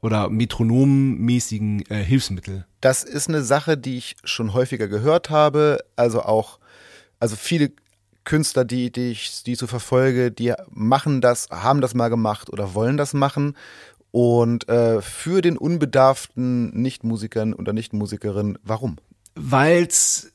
oder 0.00 0.28
metronommäßigen 0.30 1.84
äh, 1.90 2.04
Hilfsmittel. 2.04 2.66
Das 2.80 3.02
ist 3.02 3.28
eine 3.28 3.42
Sache, 3.42 3.76
die 3.76 3.96
ich 3.96 4.16
schon 4.22 4.52
häufiger 4.54 4.86
gehört 4.86 5.30
habe. 5.30 5.84
Also 5.96 6.22
auch, 6.22 6.60
also 7.18 7.34
viele 7.34 7.72
Künstler, 8.22 8.64
die, 8.64 8.92
die 8.92 9.10
ich, 9.10 9.42
die 9.42 9.52
ich 9.52 9.58
so 9.58 9.66
verfolge, 9.66 10.30
die 10.30 10.52
machen 10.68 11.20
das, 11.20 11.48
haben 11.50 11.80
das 11.80 11.94
mal 11.94 12.10
gemacht 12.10 12.50
oder 12.50 12.74
wollen 12.74 12.96
das 12.96 13.14
machen. 13.14 13.56
Und 14.10 14.68
äh, 14.68 15.02
für 15.02 15.42
den 15.42 15.58
unbedarften 15.58 16.70
Nichtmusikern 16.70 17.54
oder 17.54 17.72
Nichtmusikerin, 17.72 18.58
warum? 18.62 18.96
Weil's 19.34 20.32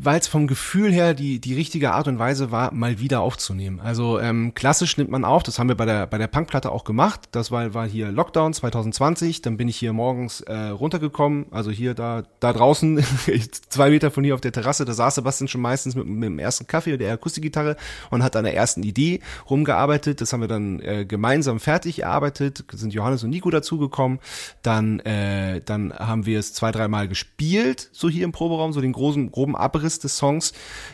weil 0.00 0.20
es 0.20 0.28
vom 0.28 0.46
Gefühl 0.46 0.92
her 0.92 1.12
die, 1.12 1.40
die 1.40 1.54
richtige 1.54 1.92
Art 1.92 2.06
und 2.06 2.18
Weise 2.18 2.52
war, 2.52 2.72
mal 2.72 3.00
wieder 3.00 3.20
aufzunehmen. 3.20 3.80
Also 3.80 4.20
ähm, 4.20 4.54
klassisch 4.54 4.96
nimmt 4.96 5.10
man 5.10 5.24
auf, 5.24 5.42
das 5.42 5.58
haben 5.58 5.68
wir 5.68 5.74
bei 5.74 5.86
der, 5.86 6.06
bei 6.06 6.18
der 6.18 6.28
Punkplatte 6.28 6.70
auch 6.70 6.84
gemacht. 6.84 7.28
Das 7.32 7.50
war, 7.50 7.74
war 7.74 7.88
hier 7.88 8.12
Lockdown 8.12 8.52
2020, 8.52 9.42
dann 9.42 9.56
bin 9.56 9.66
ich 9.66 9.76
hier 9.76 9.92
morgens 9.92 10.40
äh, 10.42 10.54
runtergekommen, 10.54 11.46
also 11.50 11.72
hier 11.72 11.94
da, 11.94 12.22
da 12.38 12.52
draußen, 12.52 13.02
zwei 13.68 13.90
Meter 13.90 14.12
von 14.12 14.22
hier 14.22 14.34
auf 14.34 14.40
der 14.40 14.52
Terrasse, 14.52 14.84
da 14.84 14.92
saß 14.92 15.16
Sebastian 15.16 15.48
schon 15.48 15.60
meistens 15.60 15.96
mit, 15.96 16.06
mit 16.06 16.24
dem 16.24 16.38
ersten 16.38 16.68
Kaffee 16.68 16.92
und 16.92 17.00
der 17.00 17.12
Akustikgitarre 17.12 17.76
und 18.10 18.22
hat 18.22 18.36
an 18.36 18.44
der 18.44 18.54
ersten 18.54 18.84
Idee 18.84 19.20
rumgearbeitet. 19.50 20.20
Das 20.20 20.32
haben 20.32 20.40
wir 20.40 20.48
dann 20.48 20.80
äh, 20.80 21.06
gemeinsam 21.06 21.58
fertig 21.58 22.02
erarbeitet, 22.02 22.64
sind 22.72 22.94
Johannes 22.94 23.24
und 23.24 23.30
Nico 23.30 23.50
dazugekommen. 23.50 24.20
Dann, 24.62 25.00
äh, 25.00 25.60
dann 25.64 25.92
haben 25.92 26.24
wir 26.24 26.38
es 26.38 26.54
zwei, 26.54 26.70
dreimal 26.70 27.08
gespielt, 27.08 27.88
so 27.92 28.08
hier 28.08 28.24
im 28.24 28.32
Proberaum, 28.32 28.72
so 28.72 28.80
den 28.80 28.92
großen, 28.92 29.32
groben 29.32 29.56
Abriss 29.56 29.87
Abriss 29.88 29.98
des 29.98 30.16
Songs. 30.18 30.52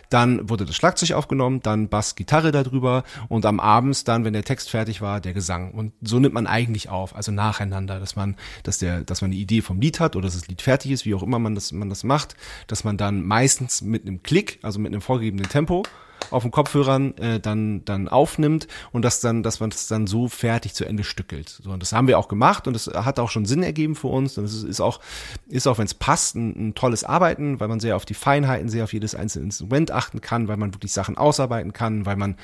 Dann 0.09 0.49
wurde 0.49 0.65
das 0.65 0.77
Schlagzeug 0.77 1.13
aufgenommen, 1.13 1.61
dann 1.61 1.89
Bass, 1.89 2.15
Gitarre 2.15 2.53
darüber 2.53 3.03
und 3.29 3.45
am 3.47 3.59
Abend 3.59 4.07
dann, 4.07 4.25
wenn 4.25 4.33
der 4.33 4.45
Text 4.45 4.71
fertig 4.71 5.01
war, 5.01 5.21
der 5.21 5.35
Gesang. 5.35 5.73
Und 5.73 5.93
so 6.01 6.21
nimmt 6.21 6.35
man 6.35 6.47
eigentlich 6.47 6.89
auf, 6.89 7.17
also 7.17 7.33
nacheinander, 7.33 7.99
dass 7.99 8.15
man, 8.15 8.37
dass 8.63 8.79
der, 8.79 9.03
dass 9.03 9.21
man 9.21 9.33
eine 9.33 9.41
Idee 9.41 9.63
vom 9.63 9.81
Lied 9.81 9.99
hat 9.99 10.15
oder 10.15 10.27
dass 10.27 10.39
das 10.39 10.49
Lied 10.49 10.63
fertig 10.63 10.93
ist, 10.93 11.05
wie 11.05 11.15
auch 11.15 11.23
immer 11.23 11.41
man 11.41 11.57
das, 11.57 11.73
man 11.73 11.89
das 11.89 12.05
macht, 12.05 12.37
dass 12.69 12.85
man 12.85 12.97
dann 12.97 13.23
meistens 13.25 13.83
mit 13.83 14.03
einem 14.03 14.23
Klick, 14.23 14.61
also 14.63 14.79
mit 14.79 14.93
einem 14.93 15.01
vorgegebenen 15.01 15.49
Tempo, 15.49 15.83
auf 16.31 16.43
den 16.43 16.51
Kopfhörern 16.51 17.17
äh, 17.19 17.41
dann 17.41 17.85
dann 17.85 18.09
aufnimmt 18.09 18.67
und 18.93 19.05
das 19.05 19.21
dann, 19.21 19.43
dass 19.43 19.61
man 19.61 19.71
das 19.71 19.87
dann 19.87 20.07
so 20.07 20.29
fertig 20.29 20.75
zu 20.75 20.85
Ende 20.85 21.05
stückelt. 21.05 21.49
So, 21.63 21.71
und 21.71 21.83
das 21.83 21.93
haben 21.93 22.09
wir 22.09 22.19
auch 22.19 22.29
gemacht 22.29 22.67
und 22.67 22.75
das 22.75 22.87
hat 22.87 23.19
auch 23.19 23.31
schon 23.31 23.47
Sinn 23.47 23.63
ergeben 23.63 23.95
für 23.95 24.09
uns. 24.09 24.39
Und 24.39 24.45
es 24.45 24.55
ist, 24.55 24.65
ist 24.65 24.81
auch, 24.81 25.01
ist 25.49 25.67
auch, 25.67 25.79
wenn 25.79 25.87
es 25.87 25.95
passt, 25.95 26.37
ein, 26.37 26.69
ein 26.69 26.75
tolles 26.75 27.05
Arbeiten, 27.05 27.61
weil 27.61 27.69
man 27.69 27.81
sehr 27.81 27.97
auf 27.97 28.05
die 28.05 28.15
Feinheiten, 28.15 28.69
sehr 28.69 28.85
auf 28.85 28.93
jedes 28.93 29.15
einzelne 29.15 29.47
Instrument 29.47 29.91
achten 29.91 30.21
kann, 30.21 30.49
weil 30.49 30.57
man 30.57 30.75
wirklich 30.75 30.93
Sachen 30.93 31.17
ausarbeiten 31.17 31.73
kann, 31.73 32.07
weil 32.07 32.17
man 32.17 32.37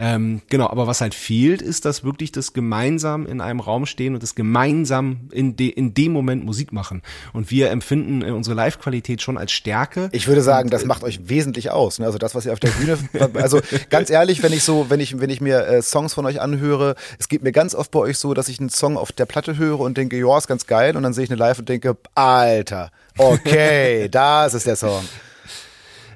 ähm, 0.00 0.42
genau, 0.48 0.68
aber 0.68 0.86
was 0.86 1.00
halt 1.00 1.12
fehlt, 1.12 1.60
ist 1.60 1.84
das 1.84 2.04
wirklich 2.04 2.30
das 2.30 2.52
gemeinsam 2.52 3.26
in 3.26 3.40
einem 3.40 3.58
Raum 3.58 3.84
stehen 3.84 4.14
und 4.14 4.22
das 4.22 4.36
gemeinsam 4.36 5.28
in, 5.32 5.56
de, 5.56 5.68
in 5.68 5.92
dem 5.92 6.12
Moment 6.12 6.44
Musik 6.44 6.72
machen. 6.72 7.02
Und 7.32 7.50
wir 7.50 7.70
empfinden 7.70 8.22
äh, 8.22 8.30
unsere 8.30 8.54
Live-Qualität 8.54 9.22
schon 9.22 9.36
als 9.36 9.50
Stärke. 9.50 10.08
Ich 10.12 10.28
würde 10.28 10.40
sagen, 10.42 10.68
und, 10.68 10.72
das 10.72 10.84
äh, 10.84 10.86
macht 10.86 11.02
euch 11.02 11.28
wesentlich 11.28 11.72
aus. 11.72 11.98
Ne? 11.98 12.06
Also 12.06 12.16
das, 12.16 12.36
was 12.36 12.46
ihr 12.46 12.52
auf 12.52 12.60
der 12.60 12.70
Bühne, 12.70 12.96
also 13.34 13.60
ganz 13.90 14.08
ehrlich, 14.08 14.40
wenn 14.44 14.52
ich 14.52 14.62
so, 14.62 14.86
wenn 14.88 15.00
ich, 15.00 15.18
wenn 15.18 15.30
ich 15.30 15.40
mir 15.40 15.66
äh, 15.66 15.82
Songs 15.82 16.14
von 16.14 16.26
euch 16.26 16.40
anhöre, 16.40 16.94
es 17.18 17.28
geht 17.28 17.42
mir 17.42 17.52
ganz 17.52 17.74
oft 17.74 17.90
bei 17.90 17.98
euch 17.98 18.18
so, 18.18 18.34
dass 18.34 18.48
ich 18.48 18.60
einen 18.60 18.70
Song 18.70 18.96
auf 18.96 19.10
der 19.10 19.26
Platte 19.26 19.58
höre 19.58 19.80
und 19.80 19.96
denke, 19.96 20.16
ja, 20.16 20.38
ist 20.38 20.46
ganz 20.46 20.66
geil, 20.66 20.96
und 20.96 21.02
dann 21.02 21.12
sehe 21.12 21.24
ich 21.24 21.30
eine 21.30 21.38
Live 21.38 21.58
und 21.58 21.68
denke, 21.68 21.96
Alter, 22.14 22.92
okay, 23.16 24.08
das 24.12 24.54
ist 24.54 24.66
der 24.66 24.76
Song. 24.76 25.02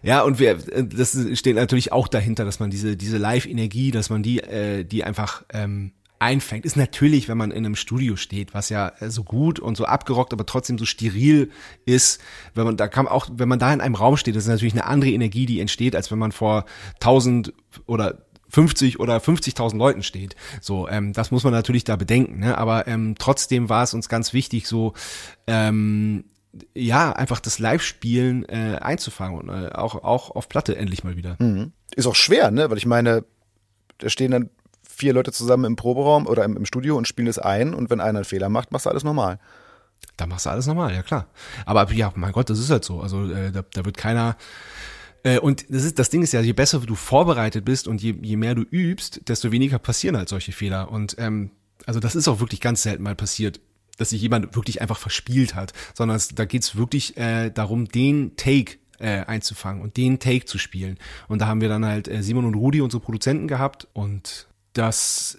Ja, 0.03 0.23
und 0.23 0.39
wir, 0.39 0.57
das 0.57 1.17
steht 1.35 1.57
natürlich 1.57 1.93
auch 1.93 2.09
dahinter, 2.09 2.45
dass 2.45 2.61
man 2.61 2.71
diese, 2.71 2.97
diese 2.97 3.19
Live-Energie, 3.19 3.91
dass 3.91 4.11
man 4.11 4.23
die, 4.23 4.41
äh, 4.41 4.85
die 4.85 5.05
einfach 5.05 5.45
ähm, 5.53 5.93
einfängt. 6.23 6.65
Ist 6.65 6.77
natürlich, 6.77 7.29
wenn 7.29 7.37
man 7.37 7.51
in 7.51 7.67
einem 7.67 7.75
Studio 7.75 8.17
steht, 8.17 8.55
was 8.55 8.69
ja 8.69 8.93
äh, 9.01 9.11
so 9.11 9.25
gut 9.25 9.59
und 9.59 9.77
so 9.77 9.85
abgerockt, 9.85 10.33
aber 10.33 10.47
trotzdem 10.47 10.79
so 10.79 10.85
steril 10.85 11.51
ist, 11.85 12.21
wenn 12.55 12.65
man 12.65 12.77
da 12.77 12.89
kann 12.89 13.09
auch, 13.09 13.29
wenn 13.33 13.49
man 13.49 13.59
da 13.59 13.73
in 13.73 13.81
einem 13.81 13.97
Raum 13.97 14.17
steht, 14.17 14.37
das 14.37 14.45
ist 14.45 14.49
natürlich 14.49 14.75
eine 14.75 14.87
andere 14.87 15.11
Energie, 15.11 15.47
die 15.47 15.61
entsteht, 15.61 15.97
als 15.97 16.11
wenn 16.11 16.19
man 16.19 16.33
vor 16.33 16.65
tausend 17.01 17.53
oder 17.87 18.27
50 18.49 19.01
oder 19.01 19.17
50.000 19.17 19.77
Leuten 19.77 20.03
steht. 20.03 20.37
So, 20.61 20.89
ähm, 20.89 21.13
das 21.13 21.31
muss 21.31 21.43
man 21.43 21.53
natürlich 21.53 21.85
da 21.85 21.97
bedenken. 21.97 22.39
Ne? 22.41 22.57
Aber 22.57 22.87
ähm, 22.87 23.15
trotzdem 23.19 23.69
war 23.69 23.83
es 23.83 23.95
uns 23.95 24.09
ganz 24.09 24.33
wichtig, 24.33 24.67
so 24.67 24.93
ähm, 25.47 26.25
ja, 26.75 27.13
einfach 27.13 27.41
das 27.41 27.59
Live-Spielen 27.59 28.45
äh, 28.49 28.79
einzufangen 28.81 29.39
und 29.39 29.49
äh, 29.49 29.71
auch, 29.73 30.03
auch 30.03 30.31
auf 30.31 30.49
Platte 30.49 30.77
endlich 30.77 31.05
mal 31.05 31.17
wieder. 31.17 31.37
Mhm. 31.39 31.73
Ist 31.95 32.07
auch 32.07 32.15
schwer, 32.15 32.51
ne? 32.51 32.71
Weil 32.71 32.79
ich 32.79 32.87
meine, 32.87 33.25
da 33.99 34.09
stehen 34.09 34.31
dann 34.31 34.51
vier 34.83 35.15
Leute 35.15 35.33
zusammen 35.33 35.65
im 35.65 35.77
Proberaum 35.77 36.27
oder 36.27 36.45
im, 36.45 36.57
im 36.57 36.67
Studio 36.67 36.97
und 36.97 37.09
spielen 37.09 37.29
es 37.29 37.39
ein 37.39 37.75
und 37.75 37.91
wenn 37.91 38.01
einer 38.01 38.19
einen 38.19 38.25
Fehler 38.25 38.49
macht, 38.49 38.73
machst 38.73 38.87
du 38.87 38.91
alles 38.91 39.05
normal. 39.05 39.39
Da 40.17 40.27
machst 40.27 40.47
du 40.47 40.51
alles 40.51 40.67
normal, 40.67 40.95
ja 40.95 41.03
klar. 41.03 41.29
Aber 41.65 41.91
ja, 41.93 42.13
mein 42.17 42.33
Gott, 42.33 42.51
das 42.51 42.59
ist 42.59 42.71
halt 42.71 42.85
so. 42.85 43.01
Also 43.01 43.31
äh, 43.31 43.51
da, 43.51 43.63
da 43.73 43.85
wird 43.85 43.97
keiner 43.97 44.37
äh, 45.25 45.39
und 45.39 45.67
das, 45.71 45.85
ist, 45.85 45.99
das 45.99 46.11
Ding 46.11 46.23
ist 46.23 46.33
ja, 46.33 46.41
je 46.41 46.53
besser 46.53 46.81
du 46.81 46.95
vorbereitet 46.95 47.65
bist 47.65 47.89
und 47.89 48.03
je, 48.03 48.15
je 48.21 48.37
mehr 48.37 48.55
du 48.55 48.63
übst, 48.63 49.29
desto 49.29 49.53
weniger 49.53 49.79
passieren 49.79 50.17
halt 50.17 50.29
solche 50.29 50.53
Fehler. 50.53 50.91
Und 50.91 51.17
ähm, 51.19 51.51
also 51.87 52.01
das 52.01 52.15
ist 52.15 52.29
auch 52.29 52.41
wirklich 52.41 52.61
ganz 52.61 52.83
selten 52.83 53.03
mal 53.03 53.15
passiert 53.15 53.61
dass 54.03 54.11
sich 54.11 54.21
jemand 54.21 54.55
wirklich 54.55 54.81
einfach 54.81 54.99
verspielt 54.99 55.55
hat, 55.55 55.73
sondern 55.95 56.17
es, 56.17 56.29
da 56.29 56.45
geht's 56.45 56.77
wirklich 56.77 57.17
äh, 57.17 57.51
darum, 57.51 57.89
den 57.89 58.37
Take 58.37 58.79
äh, 58.99 59.25
einzufangen 59.25 59.83
und 59.83 59.97
den 59.97 60.19
Take 60.19 60.45
zu 60.45 60.59
spielen. 60.59 60.99
Und 61.29 61.41
da 61.41 61.47
haben 61.47 61.61
wir 61.61 61.69
dann 61.69 61.85
halt 61.85 62.09
äh, 62.09 62.23
Simon 62.23 62.45
und 62.45 62.55
Rudi, 62.55 62.81
unsere 62.81 63.03
Produzenten, 63.03 63.49
gehabt 63.49 63.89
und 63.93 64.49
das 64.75 65.39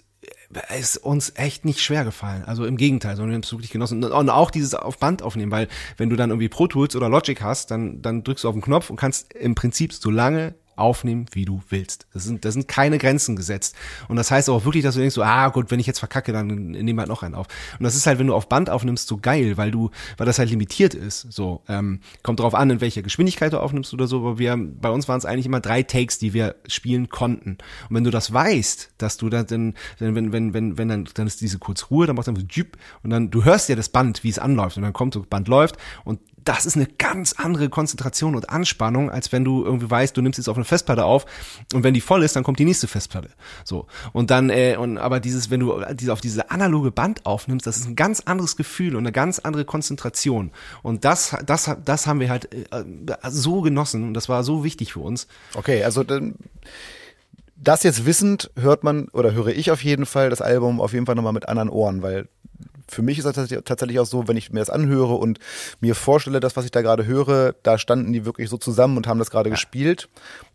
ist 0.78 0.96
uns 0.98 1.32
echt 1.36 1.64
nicht 1.64 1.80
schwer 1.80 2.04
gefallen. 2.04 2.44
Also 2.44 2.64
im 2.64 2.76
Gegenteil, 2.76 3.16
sondern 3.16 3.30
wir 3.30 3.34
haben 3.36 3.42
es 3.42 3.52
wirklich 3.52 3.70
genossen. 3.70 4.04
Und 4.04 4.30
auch 4.30 4.50
dieses 4.50 4.74
auf 4.74 4.98
Band 4.98 5.22
aufnehmen, 5.22 5.50
weil 5.50 5.68
wenn 5.96 6.10
du 6.10 6.16
dann 6.16 6.30
irgendwie 6.30 6.48
Pro 6.48 6.66
Tools 6.66 6.94
oder 6.96 7.08
Logic 7.08 7.40
hast, 7.42 7.70
dann, 7.70 8.02
dann 8.02 8.24
drückst 8.24 8.44
du 8.44 8.48
auf 8.48 8.54
den 8.54 8.62
Knopf 8.62 8.90
und 8.90 8.96
kannst 8.96 9.32
im 9.32 9.54
Prinzip 9.54 9.92
so 9.92 10.10
lange 10.10 10.54
aufnehmen, 10.76 11.26
wie 11.32 11.44
du 11.44 11.62
willst. 11.68 12.06
Das 12.12 12.24
sind, 12.24 12.44
das 12.44 12.54
sind 12.54 12.68
keine 12.68 12.98
Grenzen 12.98 13.36
gesetzt. 13.36 13.74
Und 14.08 14.16
das 14.16 14.30
heißt 14.30 14.50
auch 14.50 14.64
wirklich, 14.64 14.82
dass 14.84 14.94
du 14.94 15.00
denkst 15.00 15.14
so, 15.14 15.22
ah 15.22 15.48
gut, 15.48 15.70
wenn 15.70 15.80
ich 15.80 15.86
jetzt 15.86 15.98
verkacke, 15.98 16.32
dann 16.32 16.46
nehmen 16.46 16.98
halt 16.98 17.08
noch 17.08 17.22
einen 17.22 17.34
auf. 17.34 17.46
Und 17.78 17.84
das 17.84 17.94
ist 17.94 18.06
halt, 18.06 18.18
wenn 18.18 18.26
du 18.26 18.34
auf 18.34 18.48
Band 18.48 18.70
aufnimmst, 18.70 19.08
so 19.08 19.16
geil, 19.16 19.56
weil 19.56 19.70
du, 19.70 19.90
weil 20.16 20.26
das 20.26 20.38
halt 20.38 20.50
limitiert 20.50 20.94
ist. 20.94 21.32
So, 21.32 21.62
ähm, 21.68 22.00
kommt 22.22 22.40
drauf 22.40 22.54
an, 22.54 22.70
in 22.70 22.80
welcher 22.80 23.02
Geschwindigkeit 23.02 23.52
du 23.52 23.60
aufnimmst 23.60 23.92
oder 23.94 24.06
so, 24.06 24.18
aber 24.18 24.38
wir, 24.38 24.56
bei 24.56 24.90
uns 24.90 25.08
waren 25.08 25.18
es 25.18 25.24
eigentlich 25.24 25.46
immer 25.46 25.60
drei 25.60 25.82
Takes, 25.82 26.18
die 26.18 26.34
wir 26.34 26.56
spielen 26.66 27.08
konnten. 27.08 27.58
Und 27.88 27.96
wenn 27.96 28.04
du 28.04 28.10
das 28.10 28.32
weißt, 28.32 28.94
dass 28.98 29.16
du 29.16 29.28
dann, 29.28 29.46
dann 29.46 29.74
wenn, 29.98 30.32
wenn, 30.32 30.54
wenn, 30.54 30.78
wenn 30.78 30.88
dann, 30.88 31.08
dann 31.14 31.26
ist 31.26 31.40
diese 31.40 31.58
kurz 31.58 31.90
Ruhe, 31.90 32.06
dann 32.06 32.16
machst 32.16 32.28
du 32.28 32.32
einfach 32.32 32.42
so 32.42 32.64
und 33.02 33.10
dann, 33.10 33.30
du 33.30 33.44
hörst 33.44 33.68
ja 33.68 33.76
das 33.76 33.88
Band, 33.88 34.24
wie 34.24 34.28
es 34.28 34.38
anläuft 34.38 34.76
und 34.76 34.82
dann 34.82 34.92
kommt 34.92 35.14
so, 35.14 35.22
Band 35.22 35.48
läuft 35.48 35.76
und 36.04 36.20
das 36.44 36.66
ist 36.66 36.76
eine 36.76 36.86
ganz 36.86 37.32
andere 37.34 37.68
Konzentration 37.68 38.36
und 38.36 38.50
Anspannung, 38.50 39.10
als 39.10 39.32
wenn 39.32 39.44
du 39.44 39.64
irgendwie 39.64 39.90
weißt, 39.90 40.16
du 40.16 40.22
nimmst 40.22 40.38
jetzt 40.38 40.48
auf 40.48 40.56
eine 40.56 40.64
Festplatte 40.64 41.04
auf 41.04 41.26
und 41.72 41.84
wenn 41.84 41.94
die 41.94 42.00
voll 42.00 42.22
ist, 42.22 42.36
dann 42.36 42.44
kommt 42.44 42.58
die 42.58 42.64
nächste 42.64 42.86
Festplatte. 42.86 43.30
So. 43.64 43.86
Und 44.12 44.30
dann, 44.30 44.50
äh, 44.50 44.76
und 44.76 44.98
aber 44.98 45.20
dieses, 45.20 45.50
wenn 45.50 45.60
du 45.60 45.82
diese, 45.94 46.12
auf 46.12 46.20
diese 46.20 46.50
analoge 46.50 46.90
Band 46.90 47.24
aufnimmst, 47.24 47.66
das 47.66 47.78
ist 47.78 47.86
ein 47.86 47.96
ganz 47.96 48.20
anderes 48.20 48.56
Gefühl 48.56 48.94
und 48.94 49.04
eine 49.04 49.12
ganz 49.12 49.38
andere 49.38 49.64
Konzentration. 49.64 50.50
Und 50.82 51.04
das, 51.04 51.36
das, 51.46 51.70
das 51.84 52.06
haben 52.06 52.20
wir 52.20 52.28
halt 52.28 52.52
äh, 52.52 52.84
so 53.30 53.62
genossen 53.62 54.04
und 54.04 54.14
das 54.14 54.28
war 54.28 54.44
so 54.44 54.64
wichtig 54.64 54.92
für 54.92 55.00
uns. 55.00 55.26
Okay, 55.54 55.82
also 55.82 56.04
dann 56.04 56.36
das 57.56 57.82
jetzt 57.82 58.04
wissend 58.04 58.50
hört 58.56 58.84
man 58.84 59.08
oder 59.08 59.32
höre 59.32 59.48
ich 59.48 59.70
auf 59.70 59.82
jeden 59.82 60.06
Fall 60.06 60.28
das 60.28 60.42
Album 60.42 60.80
auf 60.80 60.92
jeden 60.92 61.06
Fall 61.06 61.14
nochmal 61.14 61.32
mit 61.32 61.48
anderen 61.48 61.70
Ohren, 61.70 62.02
weil 62.02 62.28
für 62.88 63.02
mich 63.02 63.18
ist 63.18 63.24
das 63.24 63.48
tatsächlich 63.64 63.98
auch 63.98 64.06
so, 64.06 64.28
wenn 64.28 64.36
ich 64.36 64.52
mir 64.52 64.60
das 64.60 64.70
anhöre 64.70 65.14
und 65.14 65.38
mir 65.80 65.94
vorstelle, 65.94 66.40
das, 66.40 66.56
was 66.56 66.64
ich 66.64 66.70
da 66.70 66.82
gerade 66.82 67.06
höre, 67.06 67.54
da 67.62 67.78
standen 67.78 68.12
die 68.12 68.24
wirklich 68.24 68.48
so 68.48 68.56
zusammen 68.56 68.96
und 68.96 69.06
haben 69.06 69.18
das 69.18 69.30
gerade 69.30 69.48
ja. 69.48 69.54
gespielt. 69.54 70.08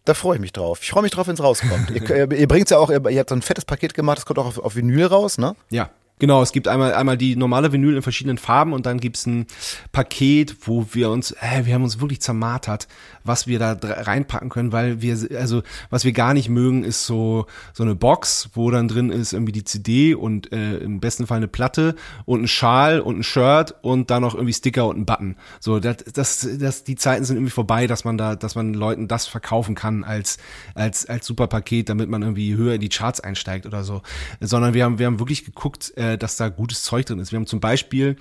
Da 0.05 0.13
freue 0.13 0.35
ich 0.35 0.41
mich 0.41 0.53
drauf. 0.53 0.79
Ich 0.81 0.89
freue 0.91 1.03
mich 1.03 1.11
drauf, 1.11 1.27
wenn 1.27 1.35
es 1.35 1.43
rauskommt. 1.43 1.91
ihr, 1.91 2.31
ihr 2.31 2.47
bringt 2.47 2.69
ja 2.69 2.77
auch, 2.77 2.89
ihr, 2.89 3.05
ihr 3.09 3.19
habt 3.19 3.29
so 3.29 3.35
ein 3.35 3.41
fettes 3.41 3.65
Paket 3.65 3.93
gemacht, 3.93 4.19
das 4.19 4.25
kommt 4.25 4.39
auch 4.39 4.45
auf, 4.45 4.59
auf 4.59 4.75
Vinyl 4.75 5.05
raus, 5.05 5.37
ne? 5.37 5.55
Ja. 5.69 5.89
Genau, 6.19 6.41
es 6.41 6.51
gibt 6.51 6.67
einmal 6.67 6.93
einmal 6.93 7.17
die 7.17 7.37
normale 7.37 7.71
Vinyl 7.71 7.95
in 7.95 8.01
verschiedenen 8.01 8.37
Farben 8.37 8.73
und 8.73 8.85
dann 8.85 8.99
gibt's 8.99 9.25
ein 9.25 9.47
Paket, 9.93 10.67
wo 10.67 10.85
wir 10.91 11.09
uns, 11.09 11.31
äh, 11.31 11.65
wir 11.65 11.73
haben 11.73 11.83
uns 11.83 12.01
wirklich 12.01 12.19
zermartert, 12.19 12.89
was 13.29 13.47
wir 13.47 13.59
da 13.59 13.77
reinpacken 13.81 14.49
können, 14.49 14.73
weil 14.73 15.01
wir, 15.01 15.17
also 15.39 15.63
was 15.89 16.03
wir 16.03 16.11
gar 16.11 16.33
nicht 16.33 16.49
mögen, 16.49 16.83
ist 16.83 17.05
so 17.05 17.45
so 17.71 17.83
eine 17.83 17.95
Box, 17.95 18.49
wo 18.53 18.69
dann 18.69 18.89
drin 18.89 19.09
ist 19.09 19.31
irgendwie 19.31 19.53
die 19.53 19.63
CD 19.63 20.13
und 20.13 20.51
äh, 20.51 20.79
im 20.79 20.99
besten 20.99 21.27
Fall 21.27 21.37
eine 21.37 21.47
Platte 21.47 21.95
und 22.25 22.43
ein 22.43 22.47
Schal 22.49 22.99
und 22.99 23.19
ein 23.19 23.23
Shirt 23.23 23.75
und 23.81 24.11
dann 24.11 24.21
noch 24.21 24.35
irgendwie 24.35 24.53
Sticker 24.53 24.87
und 24.87 24.97
ein 24.97 25.05
Button. 25.05 25.37
So, 25.61 25.79
das, 25.79 25.97
das, 26.13 26.47
das, 26.59 26.83
die 26.83 26.95
Zeiten 26.95 27.23
sind 27.23 27.37
irgendwie 27.37 27.51
vorbei, 27.51 27.87
dass 27.87 28.03
man 28.03 28.17
da, 28.17 28.35
dass 28.35 28.55
man 28.55 28.73
Leuten 28.73 29.07
das 29.07 29.27
verkaufen 29.27 29.75
kann 29.75 30.03
als 30.03 30.37
als 30.75 31.05
als 31.05 31.25
super 31.25 31.47
Paket, 31.47 31.87
damit 31.87 32.09
man 32.09 32.21
irgendwie 32.23 32.55
höher 32.55 32.73
in 32.73 32.81
die 32.81 32.89
Charts 32.89 33.21
einsteigt 33.21 33.65
oder 33.65 33.85
so, 33.85 34.01
sondern 34.41 34.73
wir 34.73 34.83
haben 34.83 34.99
wir 34.99 35.05
haben 35.05 35.19
wirklich 35.19 35.45
geguckt. 35.45 35.93
Äh, 35.95 36.17
dass 36.17 36.35
da 36.37 36.49
gutes 36.49 36.83
Zeug 36.83 37.05
drin 37.05 37.19
ist. 37.19 37.31
Wir 37.31 37.37
haben 37.37 37.47
zum 37.47 37.59
Beispiel 37.59 38.17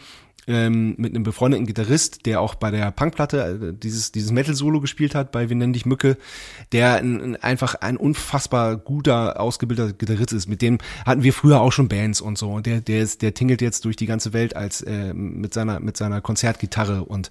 ähm, 0.49 0.95
mit 0.97 1.15
einem 1.15 1.23
befreundeten 1.23 1.67
Gitarrist, 1.67 2.25
der 2.27 2.41
auch 2.41 2.55
bei 2.55 2.71
der 2.71 2.91
Punkplatte 2.91 3.61
äh, 3.63 3.73
dieses, 3.75 4.13
dieses 4.13 4.33
Metal-Solo 4.33 4.81
gespielt 4.81 5.15
hat, 5.15 5.31
bei 5.31 5.49
Wir 5.49 5.57
nennen 5.57 5.75
dich 5.75 5.87
Mücke, 5.87 6.17
der 6.73 6.97
ein, 6.97 7.23
ein, 7.23 7.37
einfach 7.37 7.75
ein 7.77 7.97
unfassbar 7.97 8.77
guter, 8.77 9.39
ausgebildeter 9.41 9.93
Gitarrist 9.93 10.33
ist. 10.33 10.49
Mit 10.49 10.63
dem 10.63 10.79
hatten 11.05 11.23
wir 11.23 11.33
früher 11.33 11.61
auch 11.61 11.73
schon 11.73 11.89
Bands 11.89 12.21
und 12.21 12.39
so. 12.39 12.51
Und 12.51 12.67
der, 12.67 12.81
der 12.81 13.03
ist, 13.03 13.21
der 13.23 13.35
tingelt 13.35 13.61
jetzt 13.61 13.85
durch 13.85 13.97
die 13.97 14.07
ganze 14.07 14.33
Welt 14.33 14.57
als 14.57 14.81
äh, 14.81 15.13
mit 15.13 15.53
seiner, 15.53 15.81
mit 15.81 15.97
seiner 15.97 16.21
Konzertgitarre. 16.23 17.05
Und 17.05 17.29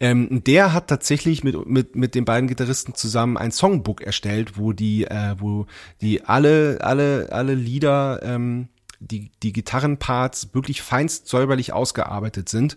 ähm, 0.00 0.42
der 0.44 0.72
hat 0.72 0.88
tatsächlich 0.88 1.44
mit, 1.44 1.66
mit, 1.66 1.94
mit 1.94 2.14
den 2.16 2.24
beiden 2.24 2.48
Gitarristen 2.48 2.94
zusammen 2.94 3.36
ein 3.36 3.52
Songbook 3.52 4.02
erstellt, 4.02 4.58
wo 4.58 4.72
die, 4.72 5.04
äh, 5.04 5.36
wo 5.38 5.66
die 6.00 6.24
alle, 6.24 6.78
alle, 6.80 7.28
alle 7.30 7.54
Lieder 7.54 8.20
ähm, 8.24 8.68
die, 9.00 9.30
die 9.42 9.52
Gitarrenparts 9.52 10.54
wirklich 10.54 10.82
feinst 10.82 11.28
säuberlich 11.28 11.72
ausgearbeitet 11.72 12.48
sind. 12.48 12.76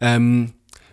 Ähm, 0.00 0.52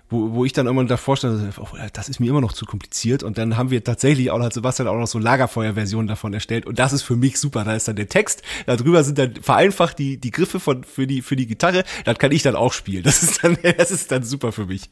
wo, 0.09 0.33
wo 0.33 0.45
ich 0.45 0.53
dann 0.53 0.67
irgendwann 0.67 0.87
davor 0.87 1.17
stand, 1.17 1.57
oh, 1.59 1.67
das 1.91 2.07
ist 2.07 2.19
mir 2.19 2.29
immer 2.29 2.39
noch 2.39 2.53
zu 2.53 2.65
kompliziert. 2.65 3.23
Und 3.23 3.37
dann 3.37 3.57
haben 3.57 3.71
wir 3.71 3.83
tatsächlich 3.83 4.31
auch, 4.31 4.39
hat 4.39 4.53
Sebastian 4.53 4.87
auch 4.87 4.95
noch 4.95 5.07
so 5.07 5.19
Lagerfeuer-Versionen 5.19 6.07
davon 6.07 6.33
erstellt. 6.33 6.65
Und 6.65 6.79
das 6.79 6.93
ist 6.93 7.03
für 7.03 7.17
mich 7.17 7.39
super. 7.39 7.65
Da 7.65 7.75
ist 7.75 7.87
dann 7.87 7.97
der 7.97 8.07
Text, 8.07 8.41
darüber 8.65 9.03
sind 9.03 9.17
dann 9.17 9.35
vereinfacht 9.35 9.99
die, 9.99 10.17
die 10.17 10.31
Griffe 10.31 10.59
von, 10.59 10.85
für 10.85 11.07
die, 11.07 11.21
für 11.21 11.35
die 11.35 11.45
Gitarre. 11.45 11.83
Das 12.05 12.17
kann 12.19 12.31
ich 12.31 12.41
dann 12.41 12.55
auch 12.55 12.71
spielen. 12.71 13.03
Das 13.03 13.21
ist 13.21 13.43
dann, 13.43 13.57
das 13.77 13.91
ist 13.91 14.11
dann 14.11 14.23
super 14.23 14.51
für 14.53 14.67
mich. 14.67 14.89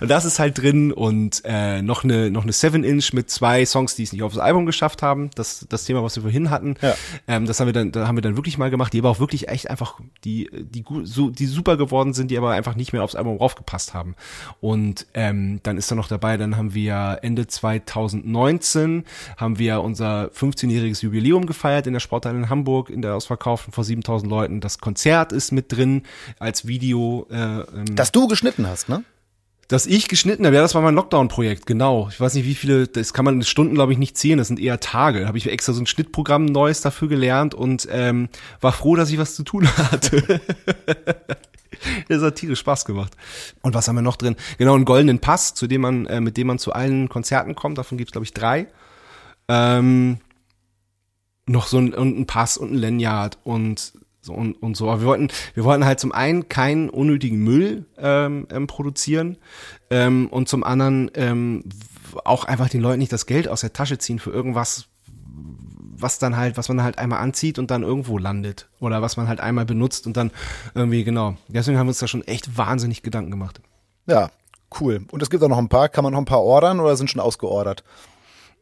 Und 0.00 0.08
das 0.10 0.26
ist 0.26 0.38
halt 0.38 0.58
drin 0.58 0.92
und 0.92 1.40
äh, 1.44 1.80
noch 1.80 2.04
eine, 2.04 2.30
noch 2.30 2.42
eine 2.42 2.52
7-Inch 2.52 3.14
mit 3.14 3.30
zwei 3.30 3.64
Songs, 3.64 3.94
die 3.94 4.02
es 4.02 4.12
nicht 4.12 4.22
aufs 4.22 4.38
Album 4.38 4.66
geschafft 4.66 5.00
haben. 5.00 5.30
Das, 5.34 5.66
das 5.68 5.84
Thema, 5.84 6.02
was 6.02 6.16
wir 6.16 6.22
vorhin 6.22 6.50
hatten. 6.50 6.76
Ja. 6.82 6.94
Ähm, 7.26 7.46
das 7.46 7.58
haben 7.58 7.68
wir 7.68 7.72
dann, 7.72 7.90
da 7.92 8.06
haben 8.06 8.16
wir 8.16 8.22
dann 8.22 8.36
wirklich 8.36 8.58
mal 8.58 8.70
gemacht, 8.70 8.92
die 8.92 8.98
aber 8.98 9.08
auch 9.08 9.20
wirklich 9.20 9.48
echt 9.48 9.70
einfach, 9.70 9.98
die, 10.24 10.50
die, 10.52 10.84
so, 11.04 11.30
die 11.30 11.46
super 11.46 11.78
geworden 11.78 12.12
sind, 12.12 12.30
die 12.30 12.36
aber 12.36 12.50
einfach 12.50 12.74
nicht 12.74 12.92
mehr 12.92 13.02
aufs 13.02 13.14
Album 13.14 13.38
raufgepasst 13.38 13.94
haben. 13.94 14.14
Und 14.60 15.06
ähm, 15.14 15.60
dann 15.62 15.78
ist 15.78 15.90
da 15.90 15.94
noch 15.94 16.08
dabei, 16.08 16.36
dann 16.36 16.56
haben 16.56 16.74
wir 16.74 17.18
Ende 17.22 17.46
2019 17.46 19.04
haben 19.36 19.58
wir 19.58 19.80
unser 19.82 20.26
15-jähriges 20.26 21.02
Jubiläum 21.02 21.46
gefeiert 21.46 21.86
in 21.86 21.92
der 21.92 22.00
Sporthalle 22.00 22.38
in 22.38 22.50
Hamburg, 22.50 22.90
in 22.90 23.02
der 23.02 23.14
Ausverkauften 23.14 23.72
vor 23.72 23.84
7000 23.84 24.30
Leuten. 24.30 24.60
Das 24.60 24.78
Konzert 24.78 25.32
ist 25.32 25.52
mit 25.52 25.72
drin 25.72 26.02
als 26.38 26.66
Video. 26.66 27.26
Äh, 27.30 27.34
ähm, 27.36 27.94
das 27.94 28.12
du 28.12 28.28
geschnitten 28.28 28.66
hast, 28.66 28.88
ne? 28.88 29.04
Das 29.68 29.86
ich 29.86 30.08
geschnitten 30.08 30.44
habe, 30.44 30.54
ja, 30.54 30.60
das 30.60 30.74
war 30.74 30.82
mein 30.82 30.94
Lockdown-Projekt, 30.94 31.64
genau. 31.64 32.08
Ich 32.10 32.20
weiß 32.20 32.34
nicht, 32.34 32.44
wie 32.44 32.54
viele, 32.54 32.88
das 32.88 33.14
kann 33.14 33.24
man 33.24 33.36
in 33.36 33.42
Stunden, 33.42 33.74
glaube 33.74 33.92
ich, 33.92 33.98
nicht 33.98 34.18
zählen, 34.18 34.36
das 34.36 34.48
sind 34.48 34.60
eher 34.60 34.80
Tage. 34.80 35.20
Da 35.20 35.28
habe 35.28 35.38
ich 35.38 35.48
extra 35.48 35.72
so 35.72 35.80
ein 35.80 35.86
Schnittprogramm 35.86 36.44
Neues 36.44 36.82
dafür 36.82 37.08
gelernt 37.08 37.54
und 37.54 37.88
ähm, 37.90 38.28
war 38.60 38.72
froh, 38.72 38.96
dass 38.96 39.10
ich 39.10 39.16
was 39.16 39.34
zu 39.34 39.44
tun 39.44 39.66
hatte. 39.78 40.42
das 42.08 42.22
hat 42.22 42.36
tierisch 42.36 42.60
Spaß 42.60 42.84
gemacht. 42.84 43.16
Und 43.62 43.74
was 43.74 43.88
haben 43.88 43.96
wir 43.96 44.02
noch 44.02 44.16
drin? 44.16 44.36
Genau, 44.58 44.74
einen 44.74 44.84
goldenen 44.84 45.18
Pass, 45.20 45.54
zu 45.54 45.66
dem 45.66 45.82
man, 45.82 46.06
äh, 46.06 46.20
mit 46.20 46.36
dem 46.36 46.46
man 46.46 46.58
zu 46.58 46.72
allen 46.72 47.08
Konzerten 47.08 47.54
kommt. 47.54 47.78
Davon 47.78 47.98
gibt's 47.98 48.12
glaube 48.12 48.24
ich, 48.24 48.34
drei. 48.34 48.66
Ähm, 49.48 50.18
noch 51.46 51.66
so 51.66 51.78
ein, 51.78 51.94
und 51.94 52.18
ein 52.18 52.26
Pass 52.26 52.56
und 52.56 52.72
ein 52.72 52.78
Lanyard 52.78 53.38
und 53.44 53.92
so 54.20 54.32
und, 54.32 54.54
und 54.62 54.76
so. 54.76 54.88
Aber 54.90 55.00
wir 55.00 55.06
wollten, 55.08 55.28
wir 55.54 55.64
wollten 55.64 55.84
halt 55.84 56.00
zum 56.00 56.12
einen 56.12 56.48
keinen 56.48 56.88
unnötigen 56.88 57.38
Müll 57.38 57.86
ähm, 57.98 58.46
ähm, 58.50 58.66
produzieren 58.66 59.38
ähm, 59.90 60.28
und 60.28 60.48
zum 60.48 60.62
anderen 60.62 61.10
ähm, 61.14 61.64
auch 62.24 62.44
einfach 62.44 62.68
den 62.68 62.80
Leuten 62.80 63.00
nicht 63.00 63.12
das 63.12 63.26
Geld 63.26 63.48
aus 63.48 63.62
der 63.62 63.72
Tasche 63.72 63.98
ziehen 63.98 64.18
für 64.18 64.30
irgendwas, 64.30 64.88
was 66.02 66.18
dann 66.18 66.36
halt, 66.36 66.56
was 66.56 66.68
man 66.68 66.82
halt 66.82 66.98
einmal 66.98 67.20
anzieht 67.20 67.58
und 67.58 67.70
dann 67.70 67.82
irgendwo 67.82 68.18
landet. 68.18 68.68
Oder 68.80 69.02
was 69.02 69.16
man 69.16 69.28
halt 69.28 69.40
einmal 69.40 69.64
benutzt 69.64 70.06
und 70.06 70.16
dann 70.16 70.30
irgendwie, 70.74 71.04
genau. 71.04 71.36
Deswegen 71.48 71.78
haben 71.78 71.86
wir 71.86 71.90
uns 71.90 71.98
da 71.98 72.08
schon 72.08 72.26
echt 72.26 72.56
wahnsinnig 72.56 73.02
Gedanken 73.02 73.30
gemacht. 73.30 73.60
Ja, 74.06 74.30
cool. 74.80 75.04
Und 75.10 75.22
es 75.22 75.30
gibt 75.30 75.42
auch 75.42 75.48
noch 75.48 75.58
ein 75.58 75.68
paar, 75.68 75.88
kann 75.88 76.04
man 76.04 76.12
noch 76.12 76.20
ein 76.20 76.26
paar 76.26 76.42
ordern 76.42 76.80
oder 76.80 76.96
sind 76.96 77.10
schon 77.10 77.20
ausgeordert? 77.20 77.84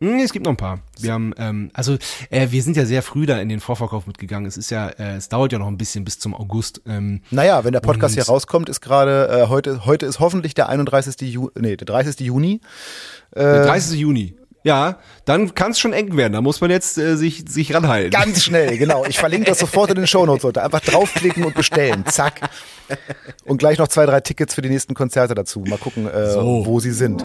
Hm, 0.02 0.18
es 0.20 0.32
gibt 0.32 0.46
noch 0.46 0.52
ein 0.52 0.56
paar. 0.56 0.80
Wir 0.98 1.12
haben, 1.12 1.34
ähm, 1.36 1.70
also 1.74 1.98
äh, 2.30 2.50
wir 2.50 2.62
sind 2.62 2.74
ja 2.76 2.86
sehr 2.86 3.02
früh 3.02 3.26
da 3.26 3.38
in 3.38 3.50
den 3.50 3.60
Vorverkauf 3.60 4.06
mitgegangen. 4.06 4.46
Es 4.46 4.56
ist 4.56 4.70
ja, 4.70 4.88
äh, 4.88 5.16
es 5.16 5.28
dauert 5.28 5.52
ja 5.52 5.58
noch 5.58 5.66
ein 5.66 5.76
bisschen 5.76 6.04
bis 6.04 6.18
zum 6.18 6.34
August. 6.34 6.80
Ähm, 6.86 7.20
naja, 7.30 7.64
wenn 7.64 7.72
der 7.72 7.80
Podcast 7.80 8.14
hier 8.14 8.24
rauskommt, 8.24 8.70
ist 8.70 8.80
gerade 8.80 9.28
äh, 9.28 9.48
heute, 9.48 9.84
heute 9.84 10.06
ist 10.06 10.18
hoffentlich 10.18 10.54
der 10.54 10.70
31. 10.70 11.20
Juni, 11.20 11.50
nee, 11.58 11.76
der 11.76 11.84
30. 11.84 12.20
Juni. 12.20 12.62
Äh, 13.32 13.40
der 13.40 13.66
30. 13.66 14.00
Juni. 14.00 14.39
Ja, 14.62 14.98
dann 15.24 15.54
kann 15.54 15.72
es 15.72 15.78
schon 15.78 15.92
eng 15.92 16.16
werden. 16.16 16.34
Da 16.34 16.42
muss 16.42 16.60
man 16.60 16.70
jetzt 16.70 16.98
äh, 16.98 17.16
sich, 17.16 17.44
sich 17.48 17.74
ranhalten. 17.74 18.10
Ganz 18.10 18.44
schnell, 18.44 18.76
genau. 18.76 19.04
Ich 19.06 19.18
verlinke 19.18 19.46
das 19.46 19.58
sofort 19.58 19.90
in 19.90 19.96
den 19.96 20.06
Shownotes 20.06 20.42
Leute. 20.42 20.62
Einfach 20.62 20.80
draufklicken 20.80 21.44
und 21.44 21.54
bestellen. 21.54 22.04
Zack. 22.06 22.40
Und 23.44 23.58
gleich 23.58 23.78
noch 23.78 23.88
zwei, 23.88 24.04
drei 24.04 24.20
Tickets 24.20 24.54
für 24.54 24.62
die 24.62 24.68
nächsten 24.68 24.94
Konzerte 24.94 25.34
dazu. 25.34 25.60
Mal 25.60 25.78
gucken, 25.78 26.06
äh, 26.06 26.32
so. 26.32 26.66
wo 26.66 26.80
sie 26.80 26.92
sind. 26.92 27.22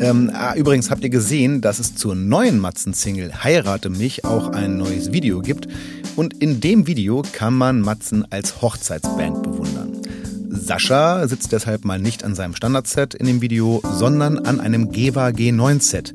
Ähm, 0.00 0.30
ah, 0.32 0.54
übrigens 0.54 0.90
habt 0.90 1.04
ihr 1.04 1.10
gesehen, 1.10 1.60
dass 1.60 1.78
es 1.78 1.94
zur 1.94 2.14
neuen 2.14 2.58
Matzen-Single 2.58 3.44
Heirate 3.44 3.90
mich 3.90 4.24
auch 4.24 4.48
ein 4.48 4.78
neues 4.78 5.12
Video 5.12 5.40
gibt. 5.40 5.68
Und 6.16 6.42
in 6.42 6.60
dem 6.60 6.86
Video 6.86 7.22
kann 7.32 7.54
man 7.54 7.82
Matzen 7.82 8.26
als 8.30 8.62
Hochzeitsband 8.62 9.42
bewundern. 9.42 10.00
Sascha 10.48 11.26
sitzt 11.28 11.52
deshalb 11.52 11.84
mal 11.84 11.98
nicht 11.98 12.24
an 12.24 12.34
seinem 12.34 12.54
Standardset 12.54 13.14
in 13.14 13.26
dem 13.26 13.42
Video, 13.42 13.82
sondern 13.92 14.38
an 14.38 14.60
einem 14.60 14.90
Geva 14.90 15.28
G9-Set 15.28 16.14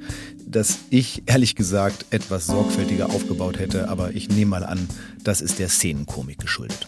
das 0.56 0.80
ich 0.89 1.24
ehrlich 1.26 1.56
gesagt 1.56 2.06
etwas 2.12 2.47
sorgfältiger 2.47 3.10
aufgebaut 3.10 3.60
hätte, 3.60 3.89
aber 3.89 4.12
ich 4.14 4.30
nehme 4.30 4.51
mal 4.51 4.64
an, 4.64 4.88
das 5.24 5.41
ist 5.41 5.60
der 5.60 5.68
Szenenkomik 5.68 6.39
geschuldet. 6.39 6.88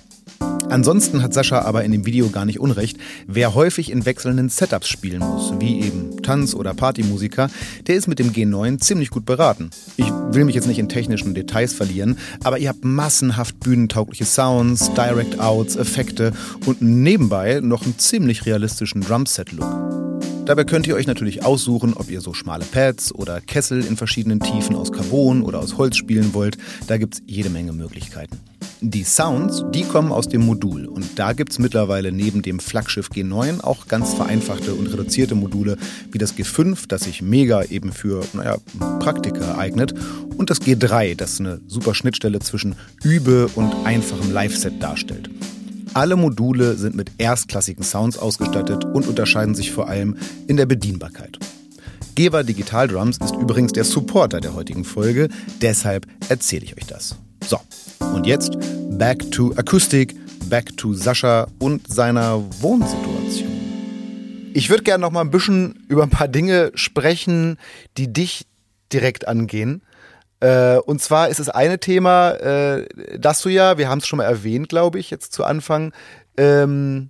Ansonsten 0.69 1.23
hat 1.23 1.33
Sascha 1.33 1.61
aber 1.61 1.83
in 1.83 1.91
dem 1.91 2.05
Video 2.05 2.29
gar 2.29 2.45
nicht 2.45 2.59
unrecht. 2.59 2.97
Wer 3.25 3.55
häufig 3.55 3.91
in 3.91 4.05
wechselnden 4.05 4.49
Setups 4.49 4.87
spielen 4.87 5.19
muss, 5.19 5.53
wie 5.59 5.81
eben 5.81 6.21
Tanz- 6.21 6.53
oder 6.53 6.73
Partymusiker, 6.73 7.49
der 7.87 7.95
ist 7.95 8.07
mit 8.07 8.19
dem 8.19 8.31
G9 8.31 8.79
ziemlich 8.79 9.09
gut 9.09 9.25
beraten. 9.25 9.69
Ich 9.95 10.11
will 10.31 10.45
mich 10.45 10.55
jetzt 10.55 10.67
nicht 10.67 10.79
in 10.79 10.89
technischen 10.89 11.33
Details 11.33 11.73
verlieren, 11.73 12.17
aber 12.43 12.59
ihr 12.59 12.69
habt 12.69 12.83
massenhaft 12.83 13.59
bühnentaugliche 13.61 14.25
Sounds, 14.25 14.93
Direct-Outs, 14.93 15.77
Effekte 15.77 16.33
und 16.65 16.81
nebenbei 16.81 17.59
noch 17.61 17.83
einen 17.83 17.97
ziemlich 17.97 18.45
realistischen 18.45 19.01
Drumset-Look. 19.01 20.16
Dabei 20.47 20.63
könnt 20.63 20.87
ihr 20.87 20.95
euch 20.95 21.07
natürlich 21.07 21.43
aussuchen, 21.43 21.93
ob 21.93 22.09
ihr 22.09 22.21
so 22.21 22.33
schmale 22.33 22.63
Pads 22.63 23.13
oder 23.13 23.41
Kessel 23.41 23.83
in 23.83 23.97
verschiedenen 23.97 24.39
Tiefen 24.39 24.77
aus 24.77 24.93
Carbon 24.93 25.41
oder 25.41 25.59
aus 25.59 25.77
Holz 25.77 25.97
spielen 25.97 26.33
wollt. 26.33 26.57
Da 26.87 26.97
gibt's 26.97 27.21
jede 27.25 27.49
Menge 27.49 27.73
Möglichkeiten. 27.73 28.39
Die 28.79 29.03
Sounds, 29.03 29.65
die 29.73 29.83
kommen 29.83 30.13
aus 30.13 30.29
dem 30.29 30.45
Modul 30.45 30.85
und 30.85 31.19
da 31.19 31.33
gibt's 31.33 31.59
mittlerweile 31.59 32.13
neben 32.13 32.43
dem 32.43 32.61
Flaggschiff 32.61 33.09
G9 33.09 33.59
auch 33.59 33.89
ganz 33.89 34.13
vereinfachte 34.13 34.73
und 34.73 34.87
reduzierte 34.87 35.35
Module 35.35 35.75
wie 36.13 36.17
das 36.17 36.33
G5, 36.33 36.87
das 36.87 37.01
sich 37.01 37.21
mega 37.21 37.63
eben 37.63 37.91
für 37.91 38.23
naja, 38.31 38.55
Praktika 38.99 39.57
eignet 39.57 39.95
und 40.37 40.49
das 40.49 40.61
G3, 40.61 41.15
das 41.15 41.41
eine 41.41 41.59
super 41.67 41.93
Schnittstelle 41.93 42.39
zwischen 42.39 42.75
Übe 43.03 43.49
und 43.55 43.73
einfachem 43.83 44.31
Live-Set 44.31 44.81
darstellt. 44.81 45.29
Alle 45.97 46.15
Module 46.15 46.75
sind 46.75 46.95
mit 46.95 47.09
erstklassigen 47.17 47.83
Sounds 47.83 48.19
ausgestattet 48.19 48.85
und 48.85 49.07
unterscheiden 49.07 49.55
sich 49.55 49.71
vor 49.71 49.89
allem 49.89 50.15
in 50.45 50.55
der 50.55 50.67
Bedienbarkeit. 50.67 51.39
Geva 52.13 52.43
Digital 52.43 52.87
Drums 52.87 53.17
ist 53.17 53.33
übrigens 53.33 53.71
der 53.71 53.83
Supporter 53.83 54.39
der 54.39 54.53
heutigen 54.53 54.83
Folge, 54.83 55.27
deshalb 55.59 56.05
erzähle 56.29 56.65
ich 56.65 56.77
euch 56.77 56.85
das. 56.85 57.15
So, 57.43 57.59
und 58.13 58.27
jetzt 58.27 58.59
back 58.91 59.31
to 59.31 59.51
Akustik, 59.55 60.15
back 60.47 60.77
to 60.77 60.93
Sascha 60.93 61.47
und 61.57 61.91
seiner 61.91 62.43
Wohnsituation. 62.61 63.49
Ich 64.53 64.69
würde 64.69 64.83
gerne 64.83 65.01
noch 65.01 65.11
mal 65.11 65.21
ein 65.21 65.31
bisschen 65.31 65.83
über 65.87 66.03
ein 66.03 66.11
paar 66.11 66.27
Dinge 66.27 66.73
sprechen, 66.75 67.57
die 67.97 68.13
dich 68.13 68.45
direkt 68.93 69.27
angehen. 69.27 69.81
Äh, 70.39 70.77
und 70.77 71.01
zwar 71.01 71.29
ist 71.29 71.39
es 71.39 71.49
eine 71.49 71.79
Thema, 71.79 72.31
äh, 72.31 72.87
dass 73.17 73.41
du 73.41 73.49
ja, 73.49 73.77
wir 73.77 73.89
haben 73.89 73.99
es 73.99 74.07
schon 74.07 74.17
mal 74.17 74.25
erwähnt, 74.25 74.69
glaube 74.69 74.99
ich, 74.99 75.09
jetzt 75.09 75.33
zu 75.33 75.43
Anfang, 75.43 75.93
ähm, 76.37 77.09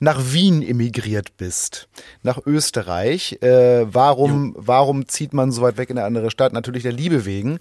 nach 0.00 0.32
Wien 0.32 0.62
emigriert 0.62 1.36
bist, 1.36 1.88
nach 2.22 2.38
Österreich. 2.46 3.42
Äh, 3.42 3.92
warum, 3.92 4.54
warum 4.56 5.08
zieht 5.08 5.32
man 5.32 5.50
so 5.50 5.62
weit 5.62 5.76
weg 5.76 5.90
in 5.90 5.98
eine 5.98 6.06
andere 6.06 6.30
Stadt? 6.30 6.52
Natürlich 6.52 6.84
der 6.84 6.92
Liebe 6.92 7.24
wegen. 7.24 7.58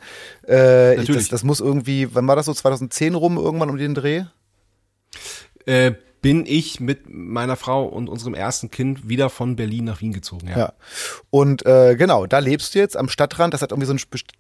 Äh, 0.48 0.98
Natürlich. 0.98 1.24
Das, 1.24 1.30
das 1.30 1.44
muss 1.44 1.60
irgendwie, 1.60 2.14
wann 2.14 2.28
war 2.28 2.36
das 2.36 2.46
so, 2.46 2.54
2010 2.54 3.16
rum, 3.16 3.38
irgendwann 3.38 3.70
um 3.70 3.78
den 3.78 3.96
Dreh? 3.96 4.26
Äh, 5.66 5.94
bin 6.22 6.46
ich 6.46 6.80
mit 6.80 7.10
meiner 7.10 7.56
Frau 7.56 7.86
und 7.86 8.10
unserem 8.10 8.34
ersten 8.34 8.72
Kind 8.72 9.08
wieder 9.08 9.30
von 9.30 9.56
Berlin 9.56 9.86
nach 9.86 10.02
Wien 10.02 10.14
gezogen. 10.14 10.48
Ja. 10.48 10.58
ja. 10.58 10.74
Und 11.30 11.66
äh, 11.66 11.96
genau, 11.96 12.26
da 12.26 12.40
lebst 12.40 12.76
du 12.76 12.80
jetzt 12.80 12.98
am 12.98 13.10
Stadtrand. 13.10 13.54
Das 13.54 13.62
hat 13.62 13.72
irgendwie 13.72 13.88
so, 13.88 13.94
ein, 13.94 14.00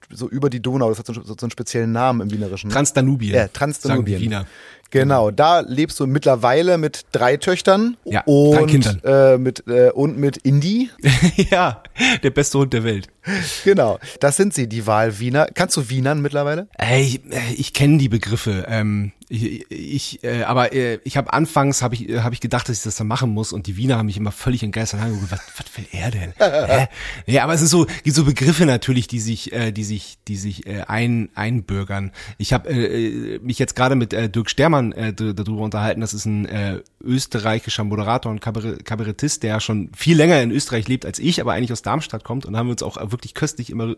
so 0.09 0.30
über 0.30 0.49
die 0.49 0.61
Donau. 0.61 0.89
Das 0.89 0.99
hat 0.99 1.07
so, 1.07 1.13
so, 1.13 1.21
so 1.23 1.36
einen 1.41 1.51
speziellen 1.51 1.91
Namen 1.91 2.21
im 2.21 2.32
Wienerischen. 2.32 2.69
Transdanubien. 2.69 3.36
Ja, 3.36 3.47
Transdanubien. 3.47 4.17
Sagen 4.17 4.25
Wiener. 4.25 4.45
Genau, 4.89 5.32
da 5.32 5.59
lebst 5.59 5.99
du 5.99 6.07
mittlerweile 6.07 6.78
mit 6.78 7.05
drei 7.11 7.38
Töchtern 7.38 7.97
ja, 8.05 8.23
und 8.25 9.03
drei. 9.03 9.34
Äh, 9.34 9.38
mit 9.38 9.67
äh, 9.67 9.91
und 9.91 10.17
mit 10.17 10.38
Indy. 10.38 10.89
ja, 11.51 11.84
der 12.23 12.30
beste 12.30 12.59
Hund 12.59 12.73
der 12.73 12.84
Welt. 12.84 13.07
Genau, 13.65 13.99
das 14.21 14.38
sind 14.38 14.53
sie, 14.53 14.67
die 14.67 14.88
Wahlwiener. 14.88 15.47
Kannst 15.53 15.75
du 15.75 15.89
Wienern 15.89 16.21
mittlerweile? 16.21 16.67
Ey, 16.78 17.03
ich, 17.03 17.21
ich 17.59 17.73
kenne 17.73 17.97
die 17.97 18.07
Begriffe. 18.07 18.65
Ähm, 18.69 19.11
ich, 19.30 19.69
ich 19.69 20.23
äh, 20.23 20.43
aber 20.43 20.73
äh, 20.73 20.99
ich 21.03 21.17
habe 21.17 21.34
anfangs 21.34 21.82
habe 21.82 21.95
ich 21.95 22.17
habe 22.17 22.34
ich 22.34 22.39
gedacht, 22.39 22.69
dass 22.69 22.78
ich 22.78 22.84
das 22.84 22.95
dann 22.95 23.07
machen 23.07 23.30
muss 23.32 23.51
und 23.51 23.67
die 23.67 23.75
Wiener 23.75 23.97
haben 23.97 24.05
mich 24.05 24.15
immer 24.15 24.32
völlig 24.32 24.63
entgeistert. 24.63 25.01
Was, 25.30 25.41
was 25.57 25.78
will 25.78 25.86
er 25.91 26.11
denn? 26.11 26.34
Hä? 26.39 26.88
Ja, 27.25 27.43
aber 27.43 27.53
es 27.53 27.61
ist 27.61 27.71
so 27.71 27.86
gibt 28.03 28.15
so 28.15 28.23
Begriffe 28.23 28.65
natürlich, 28.65 29.07
die 29.07 29.19
sich 29.19 29.51
äh, 29.51 29.73
die 29.73 29.84
sich 29.84 30.17
die 30.30 30.38
sich 30.38 30.65
äh, 30.65 30.84
ein 30.88 31.30
einbürgern. 31.36 32.11
Ich 32.38 32.53
habe 32.53 32.69
äh, 32.69 33.36
äh, 33.36 33.39
mich 33.39 33.59
jetzt 33.59 33.75
gerade 33.75 33.95
mit 33.95 34.13
äh, 34.13 34.30
Dirk 34.30 34.49
Stermann 34.49 34.93
äh, 34.93 35.13
darüber 35.13 35.61
unterhalten. 35.61 35.99
Das 35.99 36.13
ist 36.13 36.25
ein 36.25 36.45
äh, 36.45 36.80
österreichischer 37.03 37.84
Moderator 37.84 38.32
und 38.32 38.39
Kabarettist, 38.39 39.43
der 39.43 39.59
schon 39.59 39.89
viel 39.93 40.15
länger 40.15 40.41
in 40.41 40.51
Österreich 40.51 40.88
lebt 40.88 41.05
als 41.05 41.19
ich, 41.19 41.41
aber 41.41 41.51
eigentlich 41.51 41.73
aus 41.73 41.82
Darmstadt 41.82 42.23
kommt 42.23 42.45
und 42.45 42.55
haben 42.55 42.67
wir 42.67 42.71
uns 42.71 42.84
auch 42.84 42.97
wirklich 43.11 43.34
köstlich 43.34 43.69
immer 43.69 43.93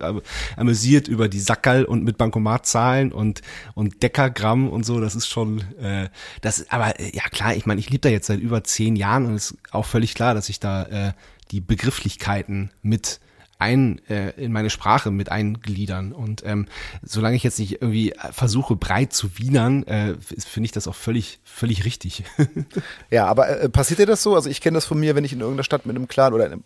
amüsiert 0.56 1.08
über 1.08 1.28
die 1.30 1.40
Sackerl 1.40 1.86
und 1.86 2.04
mit 2.04 2.18
Bankomatzahlen 2.18 3.12
und 3.12 3.42
und 3.76 4.02
Deckergramm 4.02 4.70
und 4.70 4.86
so. 4.86 5.00
Das 5.00 5.19
ist 5.20 5.28
schon, 5.28 5.62
äh, 5.78 6.10
das, 6.42 6.70
aber 6.70 7.00
äh, 7.00 7.16
ja 7.16 7.24
klar, 7.30 7.56
ich 7.56 7.66
meine, 7.66 7.80
ich 7.80 7.90
lebe 7.90 8.02
da 8.02 8.10
jetzt 8.10 8.28
seit 8.28 8.40
über 8.40 8.64
zehn 8.64 8.96
Jahren 8.96 9.26
und 9.26 9.36
es 9.36 9.52
ist 9.52 9.58
auch 9.72 9.86
völlig 9.86 10.16
klar, 10.16 10.34
dass 10.34 10.50
ich 10.50 10.60
da 10.60 10.84
äh, 10.86 11.14
die 11.52 11.62
Begrifflichkeiten 11.62 12.72
mit 12.82 13.20
ein 13.60 14.00
äh, 14.10 14.30
in 14.42 14.54
meine 14.54 14.70
Sprache 14.70 15.12
mit 15.12 15.30
eingliedern 15.30 16.14
und 16.14 16.44
ähm, 16.46 16.68
solange 17.04 17.36
ich 17.36 17.44
jetzt 17.44 17.60
nicht 17.60 17.82
irgendwie 17.82 18.14
versuche 18.32 18.78
breit 18.78 19.12
zu 19.12 19.38
wienern, 19.38 19.84
äh, 19.84 20.16
finde 20.20 20.66
ich 20.66 20.72
das 20.72 20.88
auch 20.88 20.96
völlig 20.96 21.40
völlig 21.44 21.84
richtig. 21.84 22.24
ja, 23.12 23.26
aber 23.26 23.50
äh, 23.60 23.70
passiert 23.70 24.00
dir 24.00 24.06
das 24.06 24.24
so? 24.24 24.34
Also 24.34 24.50
ich 24.50 24.62
kenne 24.62 24.76
das 24.76 24.86
von 24.86 24.98
mir, 24.98 25.14
wenn 25.14 25.26
ich 25.26 25.34
in 25.34 25.42
irgendeiner 25.42 25.66
Stadt 25.66 25.86
mit 25.86 25.96
einem 25.96 26.08
Clan 26.08 26.34
oder 26.34 26.46
in 26.46 26.54
einem 26.54 26.64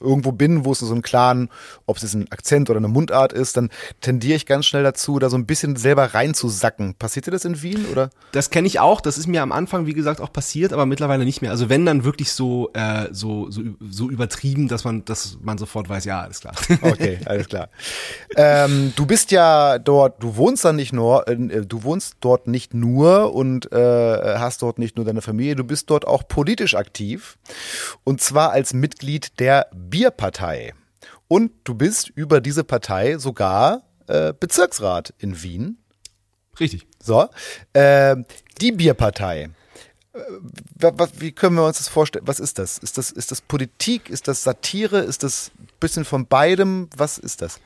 irgendwo 0.00 0.32
bin, 0.32 0.64
wo 0.64 0.72
es 0.72 0.80
so 0.80 0.92
einen 0.92 1.02
klaren, 1.02 1.48
ob 1.86 1.96
es 1.96 2.14
ein 2.14 2.30
Akzent 2.30 2.70
oder 2.70 2.78
eine 2.78 2.88
Mundart 2.88 3.32
ist, 3.32 3.56
dann 3.56 3.70
tendiere 4.00 4.36
ich 4.36 4.46
ganz 4.46 4.66
schnell 4.66 4.82
dazu, 4.82 5.18
da 5.18 5.28
so 5.28 5.36
ein 5.36 5.46
bisschen 5.46 5.76
selber 5.76 6.14
reinzusacken. 6.14 6.94
Passiert 6.94 7.26
dir 7.26 7.30
das 7.30 7.44
in 7.44 7.62
Wien 7.62 7.86
oder? 7.90 8.10
Das 8.32 8.50
kenne 8.50 8.66
ich 8.66 8.80
auch. 8.80 9.00
Das 9.00 9.18
ist 9.18 9.26
mir 9.26 9.42
am 9.42 9.52
Anfang, 9.52 9.86
wie 9.86 9.94
gesagt, 9.94 10.20
auch 10.20 10.32
passiert, 10.32 10.72
aber 10.72 10.86
mittlerweile 10.86 11.24
nicht 11.24 11.42
mehr. 11.42 11.50
Also 11.50 11.68
wenn 11.68 11.86
dann 11.86 12.04
wirklich 12.04 12.32
so 12.32 12.70
äh, 12.74 13.08
so, 13.10 13.50
so 13.50 13.62
so 13.88 14.10
übertrieben, 14.10 14.68
dass 14.68 14.84
man 14.84 15.04
dass 15.04 15.38
man 15.42 15.58
sofort 15.58 15.88
weiß, 15.88 16.04
ja, 16.04 16.20
alles 16.20 16.40
klar. 16.40 16.54
Okay, 16.86 17.18
alles 17.24 17.48
klar. 17.48 17.68
ähm, 18.36 18.92
du 18.96 19.06
bist 19.06 19.30
ja 19.30 19.78
dort, 19.78 20.22
du 20.22 20.36
wohnst 20.36 20.64
dann 20.64 20.76
nicht 20.76 20.92
nur, 20.92 21.26
äh, 21.26 21.36
du 21.66 21.82
wohnst 21.82 22.16
dort 22.20 22.46
nicht 22.46 22.74
nur 22.74 23.34
und 23.34 23.72
äh, 23.72 24.36
hast 24.38 24.62
dort 24.62 24.78
nicht 24.78 24.96
nur 24.96 25.04
deine 25.04 25.22
Familie, 25.22 25.56
du 25.56 25.64
bist 25.64 25.90
dort 25.90 26.06
auch 26.06 26.28
politisch 26.28 26.74
aktiv 26.74 27.38
und 28.04 28.20
zwar 28.20 28.50
als 28.50 28.72
Mitglied 28.72 29.38
der 29.40 29.55
Bierpartei. 29.74 30.74
Und 31.28 31.52
du 31.64 31.74
bist 31.74 32.08
über 32.14 32.40
diese 32.40 32.64
Partei 32.64 33.18
sogar 33.18 33.82
äh, 34.06 34.32
Bezirksrat 34.38 35.14
in 35.18 35.42
Wien. 35.42 35.78
Richtig. 36.60 36.86
So, 37.02 37.28
äh, 37.72 38.16
die 38.60 38.72
Bierpartei. 38.72 39.50
Äh, 40.12 40.18
wie 41.18 41.32
können 41.32 41.56
wir 41.56 41.66
uns 41.66 41.78
das 41.78 41.88
vorstellen? 41.88 42.26
Was 42.26 42.40
ist 42.40 42.58
das? 42.58 42.78
Ist 42.78 42.98
das, 42.98 43.10
ist 43.10 43.30
das 43.30 43.40
Politik? 43.40 44.08
Ist 44.08 44.28
das 44.28 44.42
Satire? 44.42 45.00
Ist 45.00 45.22
das 45.22 45.50
ein 45.58 45.68
bisschen 45.80 46.04
von 46.04 46.26
beidem? 46.26 46.88
Was 46.96 47.18
ist 47.18 47.42
das? 47.42 47.60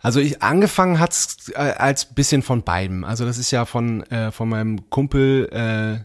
Also 0.00 0.20
ich 0.20 0.42
angefangen 0.42 1.00
hat's 1.00 1.50
äh, 1.54 1.54
als 1.54 2.04
bisschen 2.04 2.42
von 2.42 2.62
beidem. 2.62 3.04
Also 3.04 3.24
das 3.24 3.38
ist 3.38 3.50
ja 3.50 3.64
von 3.64 4.02
äh, 4.10 4.30
von 4.32 4.50
meinem 4.50 4.90
Kumpel 4.90 5.48
äh, 5.50 6.04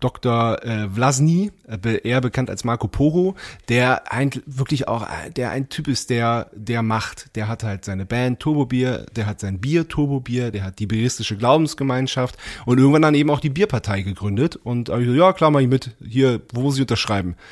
Dr. 0.00 0.64
Äh, 0.64 0.88
Vlasny, 0.88 1.52
äh, 1.68 1.98
eher 2.02 2.20
bekannt 2.20 2.50
als 2.50 2.64
Marco 2.64 2.88
Poro, 2.88 3.34
der 3.68 4.12
ein, 4.12 4.30
wirklich 4.46 4.88
auch, 4.88 5.02
äh, 5.02 5.30
der 5.30 5.50
ein 5.50 5.68
Typ 5.68 5.88
ist, 5.88 6.10
der, 6.10 6.50
der 6.54 6.82
macht, 6.82 7.36
der 7.36 7.48
hat 7.48 7.62
halt 7.62 7.84
seine 7.84 8.06
Band 8.06 8.40
Turbobier, 8.40 9.06
der 9.14 9.26
hat 9.26 9.40
sein 9.40 9.60
Bier 9.60 9.88
Turbobier, 9.88 10.50
der 10.50 10.64
hat 10.64 10.78
die 10.78 10.86
bieristische 10.86 11.36
Glaubensgemeinschaft 11.36 12.36
und 12.64 12.78
irgendwann 12.78 13.02
dann 13.02 13.14
eben 13.14 13.30
auch 13.30 13.40
die 13.40 13.50
Bierpartei 13.50 14.02
gegründet 14.02 14.56
und 14.56 14.88
äh, 14.88 15.00
ja, 15.00 15.32
klar, 15.32 15.50
mach 15.50 15.60
ich 15.60 15.68
mit, 15.68 15.96
hier, 16.00 16.40
wo 16.52 16.70
sie 16.70 16.82
unterschreiben. 16.82 17.36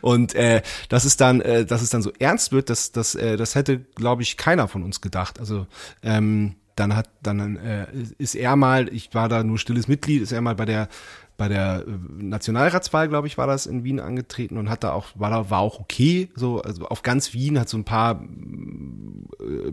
Und 0.00 0.34
äh, 0.34 0.62
das 0.88 1.04
ist 1.04 1.20
dann, 1.20 1.42
äh, 1.42 1.66
dass 1.66 1.82
es 1.82 1.90
dann 1.90 2.00
so 2.00 2.10
ernst 2.18 2.52
wird, 2.52 2.70
das, 2.70 2.90
das, 2.90 3.14
äh, 3.14 3.36
das 3.36 3.54
hätte, 3.54 3.78
glaube 3.78 4.22
ich, 4.22 4.38
keiner 4.38 4.66
von 4.66 4.82
uns 4.82 5.02
gedacht. 5.02 5.38
Also 5.38 5.66
ähm, 6.02 6.54
dann 6.78 6.94
hat 6.94 7.08
dann 7.22 7.56
äh, 7.56 7.86
ist 8.18 8.34
er 8.34 8.56
mal, 8.56 8.92
ich 8.92 9.14
war 9.14 9.28
da 9.28 9.42
nur 9.42 9.58
stilles 9.58 9.88
Mitglied, 9.88 10.22
ist 10.22 10.32
er 10.32 10.40
mal 10.40 10.54
bei 10.54 10.64
der 10.64 10.88
bei 11.36 11.48
der 11.48 11.84
äh, 11.86 12.22
Nationalratswahl, 12.22 13.08
glaube 13.08 13.26
ich, 13.26 13.38
war 13.38 13.46
das 13.46 13.66
in 13.66 13.84
Wien 13.84 14.00
angetreten 14.00 14.58
und 14.58 14.68
hat 14.68 14.84
da 14.84 14.92
auch 14.92 15.06
war 15.14 15.30
da 15.30 15.50
war 15.50 15.60
auch 15.60 15.80
okay, 15.80 16.28
so 16.34 16.60
also 16.60 16.86
auf 16.86 17.02
ganz 17.02 17.32
Wien 17.32 17.58
hat 17.58 17.68
so 17.68 17.78
ein 17.78 17.84
paar 17.84 18.22
äh, 19.40 19.72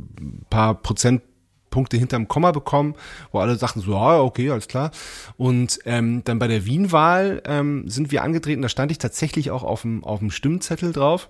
paar 0.49 0.75
Prozentpunkte 0.75 1.97
hinterm 1.97 2.27
Komma 2.27 2.51
bekommen, 2.51 2.95
wo 3.31 3.39
alle 3.39 3.55
sagten 3.55 3.81
so, 3.81 3.91
ja, 3.91 4.19
okay, 4.21 4.49
alles 4.49 4.67
klar. 4.67 4.91
Und 5.37 5.79
ähm, 5.85 6.23
dann 6.23 6.39
bei 6.39 6.47
der 6.47 6.65
Wien-Wahl 6.65 7.41
ähm, 7.45 7.89
sind 7.89 8.11
wir 8.11 8.23
angetreten, 8.23 8.61
da 8.61 8.69
stand 8.69 8.91
ich 8.91 8.97
tatsächlich 8.97 9.51
auch 9.51 9.63
auf 9.63 9.81
dem, 9.81 10.03
auf 10.03 10.19
dem 10.19 10.31
Stimmzettel 10.31 10.93
drauf. 10.93 11.29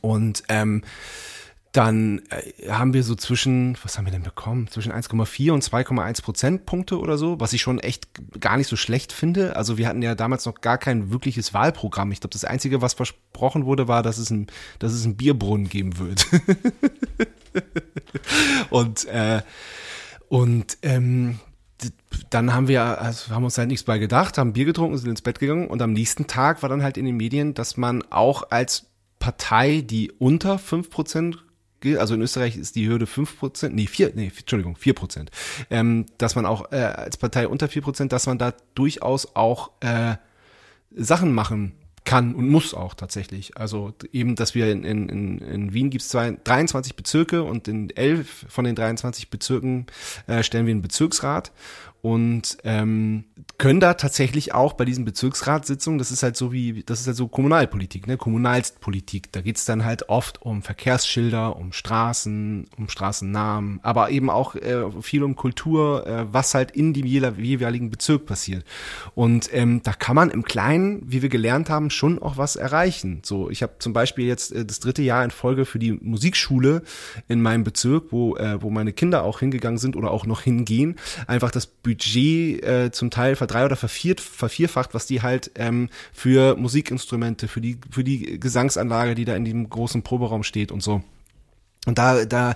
Und 0.00 0.42
ähm, 0.48 0.82
dann 1.72 2.22
äh, 2.30 2.70
haben 2.70 2.94
wir 2.94 3.02
so 3.02 3.14
zwischen, 3.14 3.76
was 3.82 3.98
haben 3.98 4.06
wir 4.06 4.12
denn 4.12 4.22
bekommen? 4.22 4.68
Zwischen 4.68 4.92
1,4 4.92 5.52
und 5.52 5.62
2,1 5.62 6.22
Prozentpunkte 6.22 6.98
oder 6.98 7.18
so, 7.18 7.38
was 7.38 7.52
ich 7.52 7.60
schon 7.60 7.78
echt 7.78 8.08
gar 8.40 8.56
nicht 8.56 8.68
so 8.68 8.76
schlecht 8.76 9.12
finde. 9.12 9.56
Also 9.56 9.76
wir 9.76 9.88
hatten 9.88 10.02
ja 10.02 10.14
damals 10.14 10.46
noch 10.46 10.60
gar 10.60 10.78
kein 10.78 11.10
wirkliches 11.10 11.52
Wahlprogramm. 11.52 12.12
Ich 12.12 12.20
glaube, 12.20 12.32
das 12.32 12.44
Einzige, 12.44 12.80
was 12.80 12.94
versprochen 12.94 13.66
wurde, 13.66 13.88
war, 13.88 14.02
dass 14.02 14.18
es 14.18 14.30
ein, 14.30 14.46
dass 14.78 14.92
es 14.92 15.04
einen 15.04 15.16
Bierbrunnen 15.16 15.68
geben 15.68 15.98
wird. 15.98 16.26
und 18.70 19.04
äh, 19.06 19.42
und 20.28 20.78
ähm, 20.82 21.38
dann 22.30 22.54
haben 22.54 22.68
wir, 22.68 23.00
also 23.00 23.34
haben 23.34 23.44
uns 23.44 23.58
halt 23.58 23.68
nichts 23.68 23.84
bei 23.84 23.98
gedacht, 23.98 24.38
haben 24.38 24.52
Bier 24.52 24.64
getrunken, 24.64 24.96
sind 24.96 25.10
ins 25.10 25.22
Bett 25.22 25.38
gegangen 25.38 25.68
und 25.68 25.82
am 25.82 25.92
nächsten 25.92 26.26
Tag 26.26 26.62
war 26.62 26.68
dann 26.68 26.82
halt 26.82 26.96
in 26.96 27.04
den 27.04 27.16
Medien, 27.16 27.54
dass 27.54 27.76
man 27.76 28.02
auch 28.10 28.50
als 28.50 28.86
Partei, 29.18 29.82
die 29.82 30.10
unter 30.12 30.56
5% 30.56 31.36
also 31.96 32.14
in 32.14 32.22
Österreich 32.22 32.56
ist 32.56 32.76
die 32.76 32.88
Hürde 32.88 33.06
5%, 33.06 33.70
nee, 33.70 33.86
4, 33.86 34.12
nee, 34.14 34.32
Entschuldigung, 34.36 34.76
4%, 34.76 35.28
ähm, 35.70 36.06
dass 36.18 36.34
man 36.34 36.46
auch 36.46 36.72
äh, 36.72 36.76
als 36.76 37.16
Partei 37.16 37.48
unter 37.48 37.66
4%, 37.66 38.08
dass 38.08 38.26
man 38.26 38.38
da 38.38 38.54
durchaus 38.74 39.36
auch 39.36 39.70
äh, 39.80 40.16
Sachen 40.90 41.32
machen 41.32 41.72
kann 42.06 42.34
und 42.34 42.48
muss 42.48 42.72
auch 42.72 42.94
tatsächlich. 42.94 43.58
Also 43.58 43.92
eben, 44.12 44.36
dass 44.36 44.54
wir 44.54 44.70
in, 44.70 44.84
in, 44.84 45.38
in 45.38 45.74
Wien 45.74 45.90
gibt 45.90 46.02
es 46.02 46.08
23 46.10 46.96
Bezirke 46.96 47.42
und 47.42 47.68
in 47.68 47.90
elf 47.90 48.46
von 48.48 48.64
den 48.64 48.76
23 48.76 49.28
Bezirken 49.28 49.86
äh, 50.26 50.42
stellen 50.42 50.66
wir 50.66 50.72
einen 50.72 50.82
Bezirksrat 50.82 51.52
und 52.02 52.58
ähm, 52.62 53.24
können 53.58 53.80
da 53.80 53.94
tatsächlich 53.94 54.54
auch 54.54 54.74
bei 54.74 54.84
diesen 54.84 55.04
Bezirksratssitzungen, 55.04 55.98
das 55.98 56.10
ist 56.10 56.22
halt 56.22 56.36
so 56.36 56.52
wie, 56.52 56.84
das 56.84 57.00
ist 57.00 57.06
halt 57.08 57.16
so 57.16 57.26
Kommunalpolitik, 57.26 58.06
ne, 58.06 58.16
Kommunalpolitik, 58.16 59.32
da 59.32 59.40
geht's 59.40 59.64
dann 59.64 59.84
halt 59.84 60.08
oft 60.08 60.40
um 60.42 60.62
Verkehrsschilder, 60.62 61.56
um 61.56 61.72
Straßen, 61.72 62.68
um 62.76 62.88
Straßennamen, 62.88 63.80
aber 63.82 64.10
eben 64.10 64.30
auch 64.30 64.54
äh, 64.54 64.84
viel 65.00 65.24
um 65.24 65.34
Kultur, 65.34 66.06
äh, 66.06 66.32
was 66.32 66.54
halt 66.54 66.70
in 66.70 66.92
dem 66.92 67.06
jeweiligen 67.06 67.90
Bezirk 67.90 68.26
passiert. 68.26 68.64
Und 69.14 69.48
ähm, 69.52 69.82
da 69.82 69.92
kann 69.92 70.14
man 70.14 70.30
im 70.30 70.44
Kleinen, 70.44 71.02
wie 71.04 71.22
wir 71.22 71.28
gelernt 71.28 71.70
haben, 71.70 71.90
schon 71.90 72.20
auch 72.20 72.36
was 72.36 72.56
erreichen. 72.56 73.22
So, 73.24 73.50
ich 73.50 73.62
habe 73.62 73.74
zum 73.80 73.92
Beispiel 73.92 74.26
jetzt 74.26 74.52
äh, 74.52 74.64
das 74.64 74.80
dritte 74.80 75.02
Jahr 75.02 75.24
in 75.24 75.30
Folge 75.30 75.64
für 75.64 75.78
die 75.78 75.92
Musikschule 75.92 76.82
in 77.26 77.42
meinem 77.42 77.64
Bezirk, 77.64 78.12
wo, 78.12 78.36
äh, 78.36 78.62
wo 78.62 78.70
meine 78.70 78.92
Kinder 78.92 79.24
auch 79.24 79.40
hingegangen 79.40 79.78
sind 79.78 79.96
oder 79.96 80.10
auch 80.10 80.24
noch 80.24 80.42
hingehen, 80.42 80.96
einfach 81.26 81.50
das 81.50 81.66
Budget 81.66 81.95
äh, 82.62 82.90
zum 82.90 83.10
Teil 83.10 83.36
verdrei- 83.36 83.64
oder 83.64 83.76
verviert, 83.76 84.20
vervierfacht, 84.20 84.94
was 84.94 85.06
die 85.06 85.22
halt 85.22 85.50
ähm, 85.56 85.88
für 86.12 86.56
Musikinstrumente, 86.56 87.48
für 87.48 87.60
die, 87.60 87.78
für 87.90 88.04
die 88.04 88.38
Gesangsanlage, 88.38 89.14
die 89.14 89.24
da 89.24 89.36
in 89.36 89.44
diesem 89.44 89.68
großen 89.68 90.02
Proberaum 90.02 90.42
steht 90.42 90.72
und 90.72 90.82
so. 90.82 91.02
Und 91.86 91.98
da, 91.98 92.24
da 92.24 92.54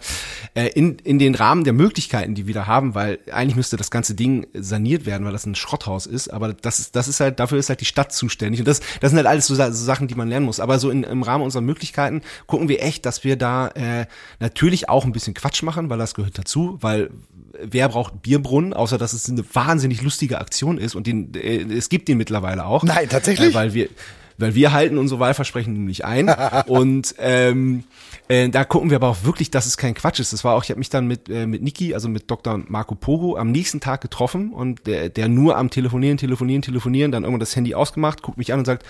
äh, 0.55 0.66
in, 0.68 0.99
in 0.99 1.18
den 1.18 1.35
Rahmen 1.37 1.64
der 1.64 1.72
Möglichkeiten, 1.72 2.35
die 2.35 2.47
wir 2.47 2.55
da 2.55 2.66
haben, 2.66 2.95
weil 2.95 3.20
eigentlich 3.33 3.57
müsste 3.57 3.76
das 3.76 3.91
ganze 3.91 4.14
Ding 4.14 4.47
saniert 4.55 5.07
werden, 5.07 5.24
weil 5.24 5.33
das 5.33 5.47
ein 5.47 5.55
Schrotthaus 5.55 6.07
ist, 6.07 6.28
aber 6.28 6.53
das 6.53 6.81
ist, 6.81 6.97
das 6.97 7.09
ist 7.09 7.20
halt, 7.20 7.39
dafür 7.39 7.59
ist 7.59 7.68
halt 7.68 7.81
die 7.81 7.85
Stadt 7.85 8.12
zuständig. 8.12 8.61
Und 8.61 8.68
das, 8.68 8.81
das 9.01 9.11
sind 9.11 9.16
halt 9.16 9.28
alles 9.28 9.47
so, 9.47 9.55
so 9.55 9.70
Sachen, 9.70 10.09
die 10.09 10.16
man 10.16 10.28
lernen 10.28 10.47
muss. 10.47 10.61
Aber 10.61 10.78
so 10.78 10.91
in, 10.91 11.05
im 11.05 11.22
Rahmen 11.22 11.45
unserer 11.45 11.62
Möglichkeiten 11.62 12.22
gucken 12.47 12.68
wir 12.68 12.83
echt, 12.83 13.07
dass 13.07 13.22
wir 13.24 13.37
da 13.37 13.68
äh, 13.68 14.07
natürlich 14.41 14.89
auch 14.89 15.05
ein 15.05 15.12
bisschen 15.12 15.35
Quatsch 15.35 15.62
machen, 15.62 15.89
weil 15.91 15.99
das 15.99 16.14
gehört 16.14 16.37
dazu, 16.37 16.78
weil 16.81 17.11
wer 17.62 17.89
braucht 17.89 18.22
Bierbrunnen, 18.22 18.72
außer 18.72 18.99
dass 18.99 19.12
es 19.12 19.28
eine 19.28 19.45
wahnsinnig 19.55 20.03
lustige 20.03 20.41
Aktion 20.41 20.78
ist 20.78 20.95
und 20.95 21.07
den, 21.07 21.35
äh, 21.35 21.62
es 21.72 21.89
gibt 21.89 22.09
den 22.09 22.18
mittlerweile 22.18 22.66
auch. 22.66 22.83
Nein, 22.83 23.09
tatsächlich. 23.09 23.51
Äh, 23.51 23.55
weil 23.55 23.74
wir, 23.74 23.89
weil 24.41 24.55
wir 24.55 24.72
halten 24.72 24.99
unsere 24.99 25.20
Wahlversprechen 25.20 25.72
nämlich 25.72 26.05
ein 26.05 26.28
und 26.66 27.14
ähm, 27.18 27.84
äh, 28.28 28.49
da 28.49 28.64
gucken 28.64 28.91
wir 28.91 28.97
aber 28.97 29.09
auch 29.09 29.24
wirklich, 29.24 29.51
dass 29.51 29.66
es 29.66 29.76
kein 29.76 29.95
Quatsch 29.95 30.20
ist. 30.20 30.32
Das 30.32 30.45
war 30.45 30.55
auch, 30.55 30.64
ich 30.64 30.70
habe 30.70 30.78
mich 30.78 30.91
dann 30.91 31.07
mit 31.07 31.28
äh, 31.28 31.47
mit 31.47 31.62
Niki, 31.62 31.95
also 31.95 32.09
mit 32.09 32.30
Dr. 32.30 32.62
Marco 32.68 32.95
Poro, 32.95 33.36
am 33.36 33.51
nächsten 33.51 33.80
Tag 33.80 34.01
getroffen 34.01 34.53
und 34.53 34.86
der, 34.86 35.09
der 35.09 35.28
nur 35.28 35.57
am 35.57 35.70
Telefonieren, 35.70 36.16
Telefonieren, 36.16 36.62
Telefonieren, 36.62 37.12
dann 37.12 37.24
irgendwann 37.24 37.41
das 37.41 37.57
Handy 37.57 37.74
ausgemacht, 37.74 38.22
guckt 38.22 38.38
mich 38.38 38.53
an 38.53 38.61
und 38.61 38.64
sagt, 38.64 38.86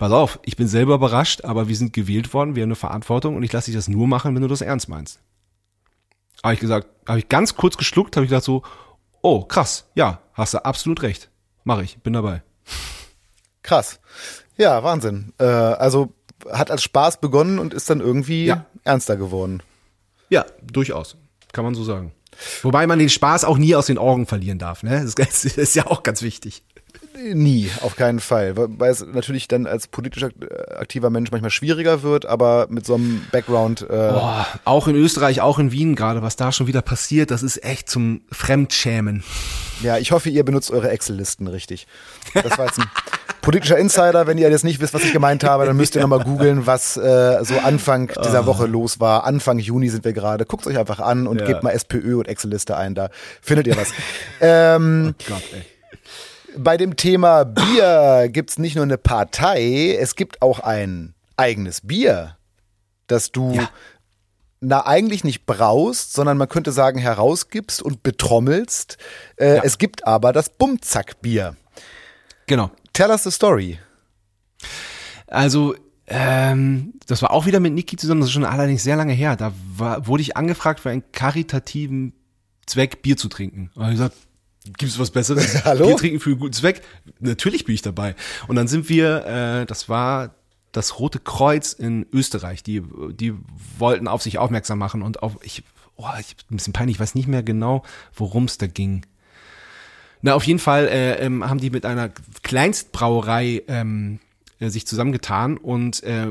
pass 0.00 0.12
auf, 0.12 0.38
ich 0.44 0.56
bin 0.56 0.66
selber 0.66 0.94
überrascht, 0.94 1.44
aber 1.44 1.68
wir 1.68 1.76
sind 1.76 1.92
gewählt 1.92 2.32
worden, 2.32 2.56
wir 2.56 2.62
haben 2.62 2.70
eine 2.70 2.74
Verantwortung 2.74 3.36
und 3.36 3.42
ich 3.42 3.52
lasse 3.52 3.66
dich 3.66 3.74
das 3.74 3.86
nur 3.86 4.08
machen, 4.08 4.34
wenn 4.34 4.40
du 4.40 4.48
das 4.48 4.62
ernst 4.62 4.88
meinst. 4.88 5.20
Habe 6.42 6.54
ich 6.54 6.60
gesagt, 6.60 6.88
habe 7.06 7.18
ich 7.18 7.28
ganz 7.28 7.54
kurz 7.54 7.76
geschluckt, 7.76 8.16
habe 8.16 8.24
ich 8.24 8.30
gedacht 8.30 8.44
so, 8.44 8.62
oh 9.20 9.44
krass, 9.44 9.90
ja, 9.94 10.22
hast 10.32 10.54
du 10.54 10.64
absolut 10.64 11.02
recht, 11.02 11.30
mache 11.64 11.84
ich, 11.84 11.98
bin 11.98 12.14
dabei. 12.14 12.42
Krass, 13.62 14.00
ja, 14.60 14.82
Wahnsinn. 14.84 15.32
Äh, 15.38 15.44
also 15.44 16.12
hat 16.50 16.70
als 16.70 16.82
Spaß 16.82 17.20
begonnen 17.20 17.58
und 17.58 17.74
ist 17.74 17.90
dann 17.90 18.00
irgendwie 18.00 18.46
ja. 18.46 18.66
ernster 18.84 19.16
geworden. 19.16 19.62
Ja, 20.28 20.44
durchaus, 20.62 21.16
kann 21.52 21.64
man 21.64 21.74
so 21.74 21.82
sagen. 21.82 22.12
Wobei 22.62 22.86
man 22.86 22.98
den 22.98 23.08
Spaß 23.08 23.44
auch 23.44 23.58
nie 23.58 23.74
aus 23.74 23.86
den 23.86 23.98
Augen 23.98 24.26
verlieren 24.26 24.58
darf, 24.58 24.82
ne? 24.82 25.04
Das 25.16 25.44
ist 25.44 25.74
ja 25.74 25.86
auch 25.86 26.02
ganz 26.02 26.22
wichtig. 26.22 26.62
Nie, 27.18 27.70
auf 27.80 27.96
keinen 27.96 28.20
Fall. 28.20 28.54
Weil 28.56 28.90
es 28.90 29.04
natürlich 29.04 29.48
dann 29.48 29.66
als 29.66 29.88
politisch 29.88 30.24
aktiver 30.76 31.10
Mensch 31.10 31.30
manchmal 31.30 31.50
schwieriger 31.50 32.02
wird, 32.02 32.24
aber 32.26 32.66
mit 32.70 32.86
so 32.86 32.94
einem 32.94 33.26
Background. 33.32 33.82
Äh 33.82 33.86
Boah, 33.86 34.46
auch 34.64 34.88
in 34.88 34.94
Österreich, 34.94 35.40
auch 35.40 35.58
in 35.58 35.72
Wien 35.72 35.96
gerade, 35.96 36.22
was 36.22 36.36
da 36.36 36.52
schon 36.52 36.66
wieder 36.66 36.82
passiert, 36.82 37.30
das 37.30 37.42
ist 37.42 37.64
echt 37.64 37.90
zum 37.90 38.22
Fremdschämen. 38.30 39.24
Ja, 39.82 39.98
ich 39.98 40.12
hoffe, 40.12 40.28
ihr 40.28 40.44
benutzt 40.44 40.70
eure 40.70 40.90
Excel-Listen 40.90 41.46
richtig. 41.46 41.86
Das 42.34 42.58
war 42.58 42.66
jetzt 42.66 42.78
ein 42.78 42.90
politischer 43.40 43.78
Insider. 43.78 44.26
Wenn 44.26 44.38
ihr 44.38 44.50
jetzt 44.50 44.64
nicht 44.64 44.80
wisst, 44.80 44.94
was 44.94 45.04
ich 45.04 45.12
gemeint 45.12 45.42
habe, 45.42 45.64
dann 45.66 45.76
müsst 45.76 45.94
ihr 45.94 46.02
nochmal 46.02 46.22
googeln, 46.22 46.66
was 46.66 46.96
äh, 46.96 47.38
so 47.42 47.58
Anfang 47.58 48.12
dieser 48.22 48.46
Woche 48.46 48.66
los 48.66 49.00
war. 49.00 49.24
Anfang 49.24 49.58
Juni 49.58 49.88
sind 49.88 50.04
wir 50.04 50.12
gerade. 50.12 50.44
Guckt 50.44 50.66
euch 50.66 50.78
einfach 50.78 51.00
an 51.00 51.26
und 51.26 51.40
ja. 51.40 51.46
gebt 51.46 51.62
mal 51.62 51.70
SPÖ 51.70 52.18
und 52.18 52.28
Excel-Liste 52.28 52.76
ein. 52.76 52.94
Da 52.94 53.08
findet 53.40 53.66
ihr 53.66 53.76
was. 53.76 53.92
ähm, 54.40 55.14
oh 55.18 55.24
Gott, 55.28 55.42
ey. 55.52 55.64
Bei 56.56 56.76
dem 56.76 56.96
Thema 56.96 57.44
Bier 57.44 58.28
gibt 58.30 58.50
es 58.50 58.58
nicht 58.58 58.74
nur 58.74 58.84
eine 58.84 58.98
Partei, 58.98 59.96
es 59.98 60.16
gibt 60.16 60.42
auch 60.42 60.60
ein 60.60 61.14
eigenes 61.36 61.80
Bier, 61.82 62.36
das 63.06 63.32
du 63.32 63.52
ja. 63.54 63.70
na 64.60 64.86
eigentlich 64.86 65.24
nicht 65.24 65.46
braust, 65.46 66.12
sondern 66.12 66.36
man 66.36 66.48
könnte 66.48 66.72
sagen 66.72 66.98
herausgibst 66.98 67.82
und 67.82 68.02
betrommelst. 68.02 68.98
Äh, 69.36 69.56
ja. 69.56 69.62
Es 69.64 69.78
gibt 69.78 70.06
aber 70.06 70.32
das 70.32 70.50
Bumzack-Bier. 70.50 71.56
Genau. 72.46 72.70
Tell 72.92 73.10
us 73.10 73.22
the 73.24 73.30
story. 73.30 73.78
Also 75.26 75.74
ähm, 76.06 76.94
das 77.06 77.22
war 77.22 77.30
auch 77.30 77.46
wieder 77.46 77.60
mit 77.60 77.72
Niki 77.72 77.96
zusammen, 77.96 78.20
das 78.20 78.28
ist 78.28 78.34
schon 78.34 78.44
allerdings 78.44 78.82
sehr 78.82 78.96
lange 78.96 79.12
her. 79.12 79.36
Da 79.36 79.52
war, 79.76 80.06
wurde 80.08 80.22
ich 80.22 80.36
angefragt 80.36 80.80
für 80.80 80.90
einen 80.90 81.04
karitativen 81.12 82.12
Zweck 82.66 83.02
Bier 83.02 83.16
zu 83.16 83.28
trinken. 83.28 83.70
Und 83.76 83.84
ich 83.86 83.92
gesagt, 83.92 84.16
gibt 84.76 84.92
es 84.92 84.98
was 84.98 85.10
Besseres? 85.10 85.64
Hallo? 85.64 85.86
Bier 85.86 85.96
trinken 85.96 86.20
für 86.20 86.30
einen 86.30 86.38
guten 86.38 86.52
Zweck? 86.52 86.82
Natürlich 87.18 87.64
bin 87.64 87.74
ich 87.74 87.82
dabei. 87.82 88.14
Und 88.48 88.56
dann 88.56 88.68
sind 88.68 88.88
wir, 88.88 89.26
äh, 89.26 89.66
das 89.66 89.88
war 89.88 90.34
das 90.72 90.98
Rote 90.98 91.18
Kreuz 91.18 91.72
in 91.72 92.06
Österreich. 92.12 92.62
Die, 92.62 92.82
die 93.12 93.34
wollten 93.78 94.08
auf 94.08 94.22
sich 94.22 94.38
aufmerksam 94.38 94.78
machen 94.78 95.02
und 95.02 95.22
auf, 95.22 95.36
ich, 95.42 95.64
oh, 95.96 96.06
ich 96.18 96.36
ein 96.50 96.56
bisschen 96.56 96.72
peinlich, 96.72 96.96
ich 96.96 97.00
weiß 97.00 97.14
nicht 97.14 97.28
mehr 97.28 97.42
genau, 97.42 97.82
worum 98.14 98.44
es 98.44 98.58
da 98.58 98.66
ging. 98.66 99.04
Na, 100.22 100.34
auf 100.34 100.44
jeden 100.44 100.58
Fall 100.58 100.86
äh, 100.86 101.14
ähm, 101.24 101.48
haben 101.48 101.60
die 101.60 101.70
mit 101.70 101.86
einer 101.86 102.10
Kleinstbrauerei 102.42 103.62
ähm, 103.68 104.20
äh, 104.60 104.68
sich 104.68 104.86
zusammengetan 104.86 105.56
und 105.56 106.02
äh, 106.02 106.28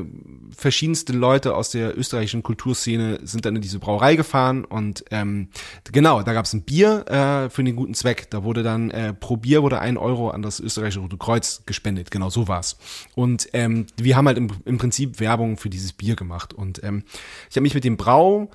verschiedenste 0.56 1.12
Leute 1.12 1.54
aus 1.54 1.70
der 1.70 1.98
österreichischen 1.98 2.42
Kulturszene 2.42 3.20
sind 3.24 3.44
dann 3.44 3.56
in 3.56 3.62
diese 3.62 3.78
Brauerei 3.78 4.16
gefahren 4.16 4.64
und 4.64 5.04
ähm, 5.10 5.48
genau, 5.90 6.22
da 6.22 6.32
gab 6.32 6.44
es 6.44 6.52
ein 6.52 6.62
Bier 6.62 7.06
äh, 7.08 7.50
für 7.50 7.64
den 7.64 7.76
guten 7.76 7.94
Zweck. 7.94 8.30
Da 8.30 8.44
wurde 8.44 8.62
dann 8.62 8.90
äh, 8.90 9.12
pro 9.12 9.36
Bier 9.36 9.62
wurde 9.62 9.80
ein 9.80 9.96
Euro 9.96 10.30
an 10.30 10.42
das 10.42 10.60
österreichische 10.60 11.00
Rote 11.00 11.16
Kreuz 11.16 11.62
gespendet. 11.66 12.10
Genau, 12.10 12.30
so 12.30 12.48
war's. 12.48 12.78
Und 13.14 13.48
ähm, 13.52 13.86
wir 13.96 14.16
haben 14.16 14.26
halt 14.26 14.38
im, 14.38 14.48
im 14.64 14.78
Prinzip 14.78 15.20
Werbung 15.20 15.56
für 15.56 15.68
dieses 15.68 15.92
Bier 15.92 16.16
gemacht. 16.16 16.54
Und 16.54 16.82
ähm, 16.84 17.02
ich 17.48 17.56
habe 17.56 17.62
mich 17.62 17.74
mit 17.74 17.84
dem 17.84 17.96
Brau 17.96 18.50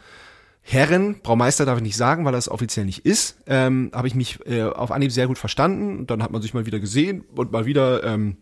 Herren, 0.67 1.19
Braumeister 1.21 1.63
darf 1.63 1.78
ich 1.78 1.84
nicht 1.84 1.95
sagen, 1.95 2.26
weil 2.26 2.32
das 2.32 2.49
offiziell 2.49 2.88
nicht 2.88 3.05
ist, 3.05 3.38
ähm, 3.45 3.91
habe 3.93 4.07
ich 4.07 4.15
mich 4.15 4.39
äh, 4.47 4.63
auf 4.63 4.91
Anhieb 4.91 5.11
sehr 5.11 5.28
gut 5.28 5.38
verstanden. 5.38 6.07
Dann 6.07 6.23
hat 6.23 6.32
man 6.32 6.41
sich 6.41 6.55
mal 6.55 6.65
wieder 6.65 6.80
gesehen 6.80 7.23
und 7.36 7.51
mal 7.51 7.67
wieder 7.67 8.03
ähm, 8.03 8.38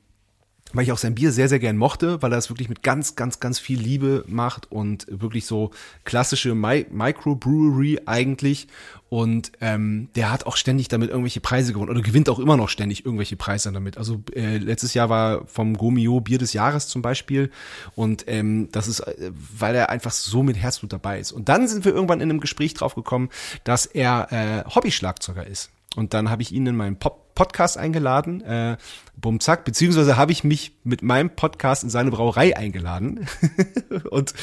weil 0.74 0.84
ich 0.84 0.92
auch 0.92 0.98
sein 0.98 1.16
Bier 1.16 1.32
sehr, 1.32 1.48
sehr 1.48 1.60
gern 1.60 1.78
mochte, 1.78 2.22
weil 2.22 2.32
er 2.32 2.38
es 2.38 2.50
wirklich 2.50 2.70
mit 2.70 2.84
ganz, 2.84 3.16
ganz, 3.16 3.40
ganz 3.40 3.60
viel 3.60 3.80
Liebe 3.80 4.26
macht 4.28 4.72
und 4.72 5.06
wirklich 5.10 5.46
so 5.46 5.72
klassische 6.04 6.56
Mi 6.56 6.86
Microbrewery 6.90 8.02
eigentlich. 8.06 8.68
Und 9.10 9.52
ähm, 9.62 10.10
der 10.16 10.32
hat 10.32 10.48
auch 10.48 10.58
ständig 10.58 10.88
damit 10.88 11.12
irgendwelche 11.12 11.40
Preise 11.40 11.72
gewonnen 11.72 11.92
oder 11.92 12.02
gewinnt 12.02 12.30
auch 12.30 12.40
immer 12.40 12.58
noch 12.58 12.70
ständig 12.70 13.06
irgendwelche 13.06 13.36
Preise 13.36 13.72
damit. 13.72 13.96
Also 14.00 14.24
äh, 14.34 14.58
letztes 14.58 14.96
Jahr 14.96 15.08
war 15.08 15.46
vom 15.46 15.78
Gomio 15.78 16.20
Bier 16.20 16.40
des 16.40 16.54
Jahres 16.54 16.88
zum 16.88 17.04
Beispiel. 17.04 17.52
Und 17.94 18.24
ähm, 18.28 18.70
das 18.72 18.88
ist, 18.88 19.02
äh, 19.02 19.32
weil 19.32 19.76
er 19.76 19.92
einfach 19.92 20.12
so 20.12 20.42
mit 20.42 20.58
Herzblut 20.58 20.94
dabei 20.94 21.20
ist. 21.20 21.32
Und 21.32 21.48
dann 21.48 21.68
sind 21.68 21.86
wir 21.86 21.94
irgendwann 21.94 22.22
in 22.22 22.30
einem 22.32 22.40
Gespräch 22.40 22.74
drauf 22.74 22.96
gekommen, 22.96 23.30
dass 23.64 23.86
er 23.86 24.32
äh, 24.32 24.70
Hobby-Schlagzeuger 24.74 25.46
ist. 25.46 25.70
Und 25.96 26.16
dann 26.16 26.32
habe 26.32 26.42
ich 26.42 26.52
ihn 26.52 26.66
in 26.66 26.76
meinen 26.76 26.98
Pop 26.98 27.23
Podcast 27.36 27.78
eingeladen, 27.78 28.42
äh, 28.42 28.78
Bumzack, 29.16 29.66
beziehungsweise 29.66 30.18
habe 30.18 30.32
ich 30.32 30.44
mich 30.44 30.74
mit 30.84 31.02
meinem 31.02 31.30
Podcast 31.30 31.84
in 31.84 31.90
seine 31.90 32.12
Brauerei 32.12 32.56
eingeladen. 32.56 33.28
und 34.10 34.34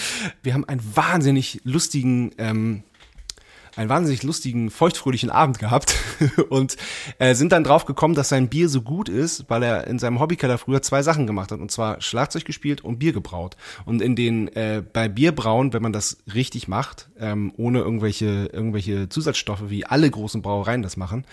wir 0.42 0.54
haben 0.54 0.64
einen 0.64 0.82
wahnsinnig 0.94 1.60
lustigen 1.64 2.32
ähm, 2.38 2.82
einen 3.76 3.88
wahnsinnig 3.88 4.22
lustigen, 4.22 4.70
feuchtfröhlichen 4.70 5.30
Abend 5.30 5.58
gehabt 5.58 5.96
und 6.48 6.76
äh, 7.18 7.34
sind 7.34 7.52
dann 7.52 7.64
drauf 7.64 7.84
gekommen, 7.84 8.14
dass 8.14 8.28
sein 8.28 8.48
Bier 8.48 8.68
so 8.68 8.82
gut 8.82 9.08
ist, 9.08 9.44
weil 9.48 9.62
er 9.62 9.86
in 9.86 9.98
seinem 9.98 10.20
Hobbykeller 10.20 10.58
früher 10.58 10.82
zwei 10.82 11.02
Sachen 11.02 11.26
gemacht 11.26 11.52
hat 11.52 11.60
und 11.60 11.70
zwar 11.70 12.00
Schlagzeug 12.00 12.44
gespielt 12.44 12.82
und 12.82 12.98
Bier 12.98 13.12
gebraut. 13.12 13.56
Und 13.84 14.02
in 14.02 14.16
den 14.16 14.48
äh, 14.48 14.82
bei 14.92 15.08
Bierbrauen, 15.08 15.72
wenn 15.72 15.82
man 15.82 15.92
das 15.92 16.18
richtig 16.34 16.68
macht, 16.68 17.10
ähm, 17.18 17.52
ohne 17.56 17.80
irgendwelche 17.80 18.50
irgendwelche 18.52 19.08
Zusatzstoffe, 19.08 19.68
wie 19.68 19.86
alle 19.86 20.10
großen 20.10 20.42
Brauereien 20.42 20.82
das 20.82 20.96
machen, 20.96 21.24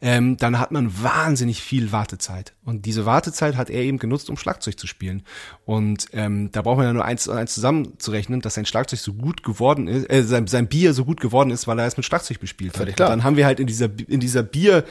ähm, 0.00 0.36
dann 0.36 0.58
hat 0.58 0.70
man 0.72 1.02
wahnsinnig 1.02 1.62
viel 1.62 1.92
Wartezeit. 1.92 2.54
Und 2.68 2.84
diese 2.84 3.06
Wartezeit 3.06 3.56
hat 3.56 3.70
er 3.70 3.80
eben 3.80 3.98
genutzt, 3.98 4.28
um 4.28 4.36
Schlagzeug 4.36 4.78
zu 4.78 4.86
spielen. 4.86 5.22
Und 5.64 6.08
ähm, 6.12 6.52
da 6.52 6.60
braucht 6.60 6.76
man 6.76 6.84
ja 6.84 6.92
nur 6.92 7.02
eins, 7.02 7.26
eins 7.26 7.54
zusammenzurechnen, 7.54 8.42
dass 8.42 8.56
sein 8.56 8.66
Schlagzeug 8.66 8.98
so 8.98 9.14
gut 9.14 9.42
geworden 9.42 9.88
ist, 9.88 10.04
äh, 10.10 10.22
sein, 10.22 10.46
sein 10.48 10.66
Bier 10.66 10.92
so 10.92 11.06
gut 11.06 11.18
geworden 11.18 11.48
ist, 11.48 11.66
weil 11.66 11.78
er 11.78 11.86
es 11.86 11.96
mit 11.96 12.04
Schlagzeug 12.04 12.40
bespielt 12.40 12.78
hat. 12.78 12.94
Klar. 12.94 13.08
dann 13.08 13.24
haben 13.24 13.38
wir 13.38 13.46
halt 13.46 13.58
in 13.58 13.66
dieser 13.66 13.88
in 14.06 14.20
dieser 14.20 14.42
Bier 14.42 14.84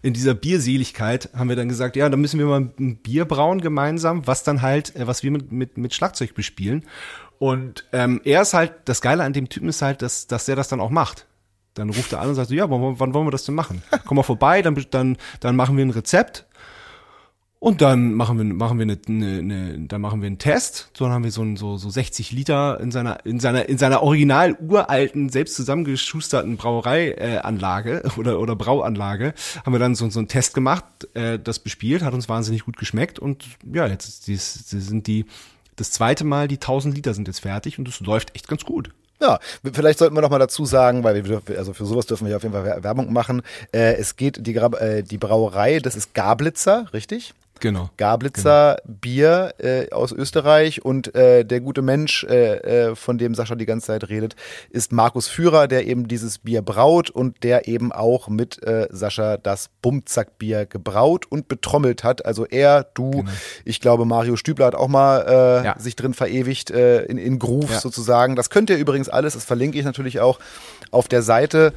in 0.00 0.14
dieser 0.14 0.34
Bierseligkeit 0.34 1.28
haben 1.34 1.48
wir 1.48 1.56
dann 1.56 1.68
gesagt, 1.68 1.96
ja, 1.96 2.08
dann 2.08 2.20
müssen 2.20 2.38
wir 2.38 2.46
mal 2.46 2.70
ein 2.78 2.98
Bier 2.98 3.24
brauen 3.24 3.60
gemeinsam, 3.60 4.28
was 4.28 4.44
dann 4.44 4.62
halt, 4.62 4.94
äh, 4.94 5.08
was 5.08 5.24
wir 5.24 5.32
mit 5.32 5.50
mit 5.50 5.76
mit 5.76 5.92
Schlagzeug 5.92 6.34
bespielen. 6.34 6.84
Und 7.40 7.84
ähm, 7.92 8.20
er 8.24 8.42
ist 8.42 8.54
halt, 8.54 8.74
das 8.84 9.00
Geile 9.00 9.24
an 9.24 9.32
dem 9.32 9.48
Typen 9.48 9.68
ist 9.68 9.82
halt, 9.82 10.02
dass, 10.02 10.28
dass 10.28 10.44
der 10.44 10.54
das 10.54 10.68
dann 10.68 10.78
auch 10.78 10.90
macht. 10.90 11.26
Dann 11.74 11.90
ruft 11.90 12.12
er 12.12 12.20
an 12.20 12.28
und 12.28 12.36
sagt 12.36 12.50
so, 12.50 12.54
ja, 12.54 12.70
wann, 12.70 13.00
wann 13.00 13.12
wollen 13.12 13.26
wir 13.26 13.32
das 13.32 13.44
denn 13.44 13.56
machen? 13.56 13.82
Komm 14.06 14.18
mal 14.18 14.22
vorbei, 14.22 14.62
dann, 14.62 14.80
dann, 14.92 15.16
dann 15.40 15.56
machen 15.56 15.76
wir 15.76 15.84
ein 15.84 15.90
Rezept 15.90 16.46
und 17.64 17.80
dann 17.80 18.12
machen 18.12 18.36
wir, 18.36 18.44
machen 18.44 18.78
wir 18.78 18.82
eine, 18.82 18.98
eine, 19.08 19.38
eine, 19.38 19.78
dann 19.88 20.02
machen 20.02 20.20
wir 20.20 20.26
einen 20.26 20.36
Test. 20.36 20.90
So, 20.92 21.06
dann 21.06 21.14
haben 21.14 21.24
wir 21.24 21.30
so, 21.30 21.40
ein, 21.40 21.56
so, 21.56 21.78
so 21.78 21.88
60 21.88 22.30
Liter 22.30 22.78
in 22.78 22.90
seiner, 22.90 23.24
in 23.24 23.40
seiner, 23.40 23.66
in 23.70 23.78
seiner 23.78 24.02
original 24.02 24.54
uralten, 24.60 25.30
selbst 25.30 25.54
zusammengeschusterten 25.54 26.58
Brauereianlage 26.58 28.04
äh, 28.04 28.10
oder, 28.18 28.38
oder 28.38 28.54
Brauanlage, 28.54 29.32
haben 29.64 29.72
wir 29.72 29.78
dann 29.78 29.94
so, 29.94 30.10
so 30.10 30.18
einen 30.18 30.28
Test 30.28 30.52
gemacht, 30.52 30.84
äh, 31.14 31.38
das 31.38 31.58
bespielt, 31.58 32.02
hat 32.02 32.12
uns 32.12 32.28
wahnsinnig 32.28 32.66
gut 32.66 32.76
geschmeckt 32.76 33.18
und 33.18 33.46
ja, 33.72 33.86
jetzt 33.86 34.26
die, 34.26 34.36
sind 34.36 35.06
die, 35.06 35.24
das 35.76 35.90
zweite 35.90 36.24
Mal, 36.24 36.48
die 36.48 36.56
1000 36.56 36.94
Liter 36.94 37.14
sind 37.14 37.28
jetzt 37.28 37.40
fertig 37.40 37.78
und 37.78 37.88
es 37.88 37.98
läuft 38.00 38.36
echt 38.36 38.46
ganz 38.46 38.66
gut. 38.66 38.90
Ja, 39.22 39.38
vielleicht 39.72 40.00
sollten 40.00 40.14
wir 40.14 40.20
noch 40.20 40.28
mal 40.28 40.38
dazu 40.38 40.66
sagen, 40.66 41.02
weil 41.02 41.24
wir 41.24 41.40
also 41.56 41.72
für 41.72 41.86
sowas 41.86 42.04
dürfen 42.04 42.28
wir 42.28 42.36
auf 42.36 42.42
jeden 42.42 42.52
Fall 42.52 42.82
Werbung 42.82 43.10
machen. 43.10 43.40
Äh, 43.72 43.94
es 43.94 44.16
geht 44.16 44.46
die, 44.46 44.54
äh, 44.54 45.02
die 45.02 45.16
Brauerei, 45.16 45.78
das 45.78 45.96
ist 45.96 46.12
Gablitzer, 46.12 46.92
richtig? 46.92 47.32
Genau. 47.60 47.90
Gablitzer 47.96 48.78
genau. 48.84 48.98
Bier 49.00 49.54
äh, 49.58 49.90
aus 49.90 50.12
Österreich 50.12 50.84
und 50.84 51.14
äh, 51.14 51.44
der 51.44 51.60
gute 51.60 51.82
Mensch, 51.82 52.24
äh, 52.24 52.56
äh, 52.90 52.96
von 52.96 53.18
dem 53.18 53.34
Sascha 53.34 53.54
die 53.54 53.66
ganze 53.66 53.86
Zeit 53.88 54.08
redet, 54.08 54.36
ist 54.70 54.92
Markus 54.92 55.28
Führer, 55.28 55.68
der 55.68 55.86
eben 55.86 56.08
dieses 56.08 56.38
Bier 56.38 56.62
braut 56.62 57.10
und 57.10 57.42
der 57.42 57.68
eben 57.68 57.92
auch 57.92 58.28
mit 58.28 58.62
äh, 58.64 58.88
Sascha 58.90 59.36
das 59.36 59.70
Bumzack-Bier 59.82 60.66
gebraut 60.66 61.26
und 61.28 61.48
betrommelt 61.48 62.04
hat. 62.04 62.26
Also 62.26 62.44
er, 62.44 62.84
du, 62.94 63.10
genau. 63.10 63.30
ich 63.64 63.80
glaube 63.80 64.04
Mario 64.04 64.36
Stübler 64.36 64.66
hat 64.66 64.74
auch 64.74 64.88
mal 64.88 65.24
äh, 65.26 65.64
ja. 65.64 65.78
sich 65.78 65.96
drin 65.96 66.14
verewigt 66.14 66.70
in, 66.70 67.18
in 67.18 67.38
Groove 67.38 67.70
ja. 67.70 67.80
sozusagen. 67.80 68.36
Das 68.36 68.50
könnt 68.50 68.70
ihr 68.70 68.76
übrigens 68.76 69.08
alles, 69.08 69.34
das 69.34 69.44
verlinke 69.44 69.78
ich 69.78 69.84
natürlich 69.84 70.20
auch 70.20 70.38
auf 70.90 71.08
der 71.08 71.22
Seite 71.22 71.72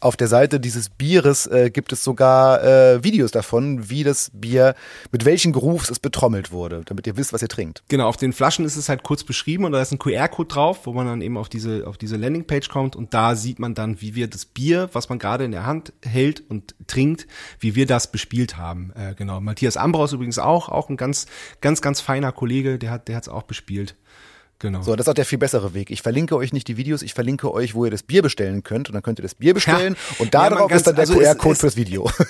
auf 0.00 0.16
der 0.16 0.28
Seite 0.28 0.60
dieses 0.60 0.88
Bieres 0.88 1.46
äh, 1.46 1.70
gibt 1.70 1.92
es 1.92 2.02
sogar 2.02 2.64
äh, 2.64 3.04
Videos 3.04 3.30
davon, 3.30 3.90
wie 3.90 4.02
das 4.02 4.30
Bier, 4.32 4.74
mit 5.12 5.24
welchen 5.24 5.52
Grooves 5.52 5.90
es 5.90 5.98
betrommelt 5.98 6.52
wurde, 6.52 6.82
damit 6.86 7.06
ihr 7.06 7.16
wisst, 7.16 7.32
was 7.32 7.42
ihr 7.42 7.48
trinkt. 7.48 7.82
Genau, 7.88 8.08
auf 8.08 8.16
den 8.16 8.32
Flaschen 8.32 8.64
ist 8.64 8.76
es 8.76 8.88
halt 8.88 9.02
kurz 9.02 9.24
beschrieben 9.24 9.64
und 9.64 9.72
da 9.72 9.82
ist 9.82 9.92
ein 9.92 9.98
QR-Code 9.98 10.48
drauf, 10.48 10.86
wo 10.86 10.92
man 10.92 11.06
dann 11.06 11.20
eben 11.20 11.36
auf 11.36 11.48
diese, 11.48 11.86
auf 11.86 11.98
diese 11.98 12.16
Landingpage 12.16 12.68
kommt 12.68 12.96
und 12.96 13.12
da 13.12 13.36
sieht 13.36 13.58
man 13.58 13.74
dann, 13.74 14.00
wie 14.00 14.14
wir 14.14 14.28
das 14.28 14.46
Bier, 14.46 14.88
was 14.92 15.08
man 15.08 15.18
gerade 15.18 15.44
in 15.44 15.52
der 15.52 15.66
Hand 15.66 15.92
hält 16.02 16.42
und 16.48 16.74
trinkt, 16.86 17.26
wie 17.58 17.74
wir 17.74 17.86
das 17.86 18.10
bespielt 18.10 18.56
haben. 18.56 18.92
Äh, 18.94 19.14
genau. 19.14 19.40
Matthias 19.40 19.76
Ambraus 19.76 20.12
übrigens 20.12 20.38
auch, 20.38 20.68
auch 20.70 20.88
ein 20.88 20.96
ganz, 20.96 21.26
ganz, 21.60 21.82
ganz 21.82 22.00
feiner 22.00 22.32
Kollege, 22.32 22.78
der 22.78 22.90
hat, 22.90 23.08
der 23.08 23.16
hat's 23.16 23.28
auch 23.28 23.42
bespielt. 23.42 23.96
Genau. 24.60 24.82
So, 24.82 24.94
das 24.94 25.06
ist 25.06 25.10
auch 25.10 25.14
der 25.14 25.24
viel 25.24 25.38
bessere 25.38 25.74
Weg. 25.74 25.90
Ich 25.90 26.02
verlinke 26.02 26.36
euch 26.36 26.52
nicht 26.52 26.68
die 26.68 26.76
Videos, 26.76 27.02
ich 27.02 27.14
verlinke 27.14 27.52
euch, 27.52 27.74
wo 27.74 27.86
ihr 27.86 27.90
das 27.90 28.02
Bier 28.02 28.22
bestellen 28.22 28.62
könnt 28.62 28.88
und 28.88 28.94
dann 28.94 29.02
könnt 29.02 29.18
ihr 29.18 29.22
das 29.22 29.34
Bier 29.34 29.54
bestellen 29.54 29.96
ja. 29.96 30.16
und 30.18 30.34
darauf 30.34 30.70
ja, 30.70 30.76
ist 30.76 30.86
dann 30.86 30.94
der 30.94 31.08
also 31.08 31.18
QR-Code 31.18 31.56
fürs 31.56 31.76
Video. 31.76 32.08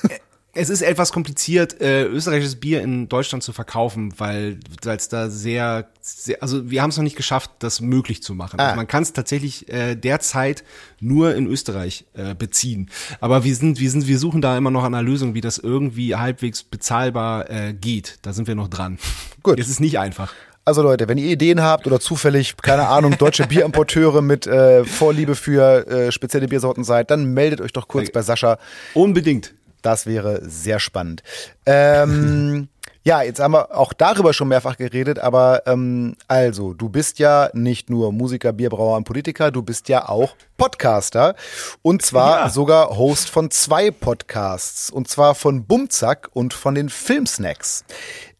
Es 0.53 0.68
ist 0.68 0.83
etwas 0.83 1.12
kompliziert, 1.12 1.81
äh, 1.81 2.03
österreichisches 2.05 2.57
Bier 2.57 2.83
in 2.83 3.09
Deutschland 3.09 3.45
zu 3.45 3.53
verkaufen, 3.53 4.12
weil 4.18 4.59
es 4.85 5.09
da 5.09 5.31
sehr, 5.31 5.89
sehr, 6.01 6.43
also 6.43 6.68
wir 6.68 6.83
haben 6.83 6.91
es 6.91 6.97
noch 6.97 7.05
nicht 7.05 7.16
geschafft, 7.16 7.53
das 7.61 7.81
möglich 7.81 8.20
zu 8.24 8.35
machen. 8.35 8.59
Ah. 8.59 8.64
Also 8.64 8.76
man 8.76 8.89
kann 8.89 9.05
es 9.05 9.12
tatsächlich 9.12 9.68
äh, 9.68 9.95
derzeit 9.95 10.64
nur 10.99 11.37
in 11.37 11.47
Österreich 11.47 12.05
äh, 12.14 12.35
beziehen. 12.35 12.91
Aber 13.20 13.45
wir 13.45 13.55
sind, 13.55 13.78
wir 13.78 13.93
sind, 13.93 14.09
wir 14.09 14.18
suchen 14.18 14.43
da 14.43 14.59
immer 14.59 14.72
noch 14.72 14.83
an 14.83 14.93
einer 14.93 15.05
Lösung, 15.05 15.35
wie 15.35 15.41
das 15.41 15.59
irgendwie 15.59 16.16
halbwegs 16.16 16.64
bezahlbar 16.64 17.49
äh, 17.49 17.72
geht. 17.72 18.18
Da 18.22 18.33
sind 18.33 18.49
wir 18.49 18.57
noch 18.57 18.68
dran. 18.68 18.99
Gut. 19.45 19.61
Es 19.61 19.68
ist 19.68 19.78
nicht 19.78 20.01
einfach. 20.01 20.35
Also 20.70 20.82
Leute, 20.82 21.08
wenn 21.08 21.18
ihr 21.18 21.26
Ideen 21.32 21.60
habt 21.62 21.88
oder 21.88 21.98
zufällig, 21.98 22.56
keine 22.56 22.86
Ahnung, 22.86 23.18
deutsche 23.18 23.44
Bierimporteure 23.44 24.22
mit 24.22 24.46
äh, 24.46 24.84
Vorliebe 24.84 25.34
für 25.34 25.84
äh, 25.88 26.12
spezielle 26.12 26.46
Biersorten 26.46 26.84
seid, 26.84 27.10
dann 27.10 27.24
meldet 27.34 27.60
euch 27.60 27.72
doch 27.72 27.88
kurz 27.88 28.12
bei 28.12 28.22
Sascha. 28.22 28.56
Unbedingt. 28.94 29.52
Das 29.82 30.06
wäre 30.06 30.48
sehr 30.48 30.78
spannend. 30.78 31.24
Ähm, 31.66 32.68
Ja, 33.02 33.22
jetzt 33.22 33.40
haben 33.40 33.52
wir 33.54 33.74
auch 33.74 33.94
darüber 33.94 34.34
schon 34.34 34.48
mehrfach 34.48 34.76
geredet, 34.76 35.18
aber 35.18 35.62
ähm, 35.66 36.16
also, 36.28 36.74
du 36.74 36.90
bist 36.90 37.18
ja 37.18 37.48
nicht 37.54 37.88
nur 37.88 38.12
Musiker, 38.12 38.52
Bierbrauer 38.52 38.98
und 38.98 39.04
Politiker, 39.04 39.50
du 39.50 39.62
bist 39.62 39.88
ja 39.88 40.06
auch 40.06 40.36
Podcaster 40.58 41.34
und 41.80 42.02
zwar 42.02 42.40
Ja. 42.40 42.48
sogar 42.50 42.98
Host 42.98 43.30
von 43.30 43.50
zwei 43.50 43.90
Podcasts 43.90 44.90
und 44.90 45.08
zwar 45.08 45.34
von 45.34 45.64
Bumzack 45.64 46.28
und 46.34 46.52
von 46.52 46.74
den 46.74 46.90
Filmsnacks. 46.90 47.84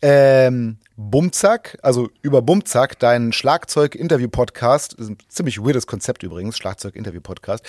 Ähm, 0.03 0.77
Bumzack, 1.03 1.79
also 1.81 2.11
über 2.21 2.43
Bumzack, 2.43 2.99
dein 2.99 3.33
Schlagzeug-Interview-Podcast, 3.33 4.93
ist 4.93 5.09
ein 5.09 5.17
ziemlich 5.29 5.59
weirdes 5.59 5.87
Konzept 5.87 6.23
übrigens, 6.23 6.59
Schlagzeug-Interview-Podcast. 6.59 7.65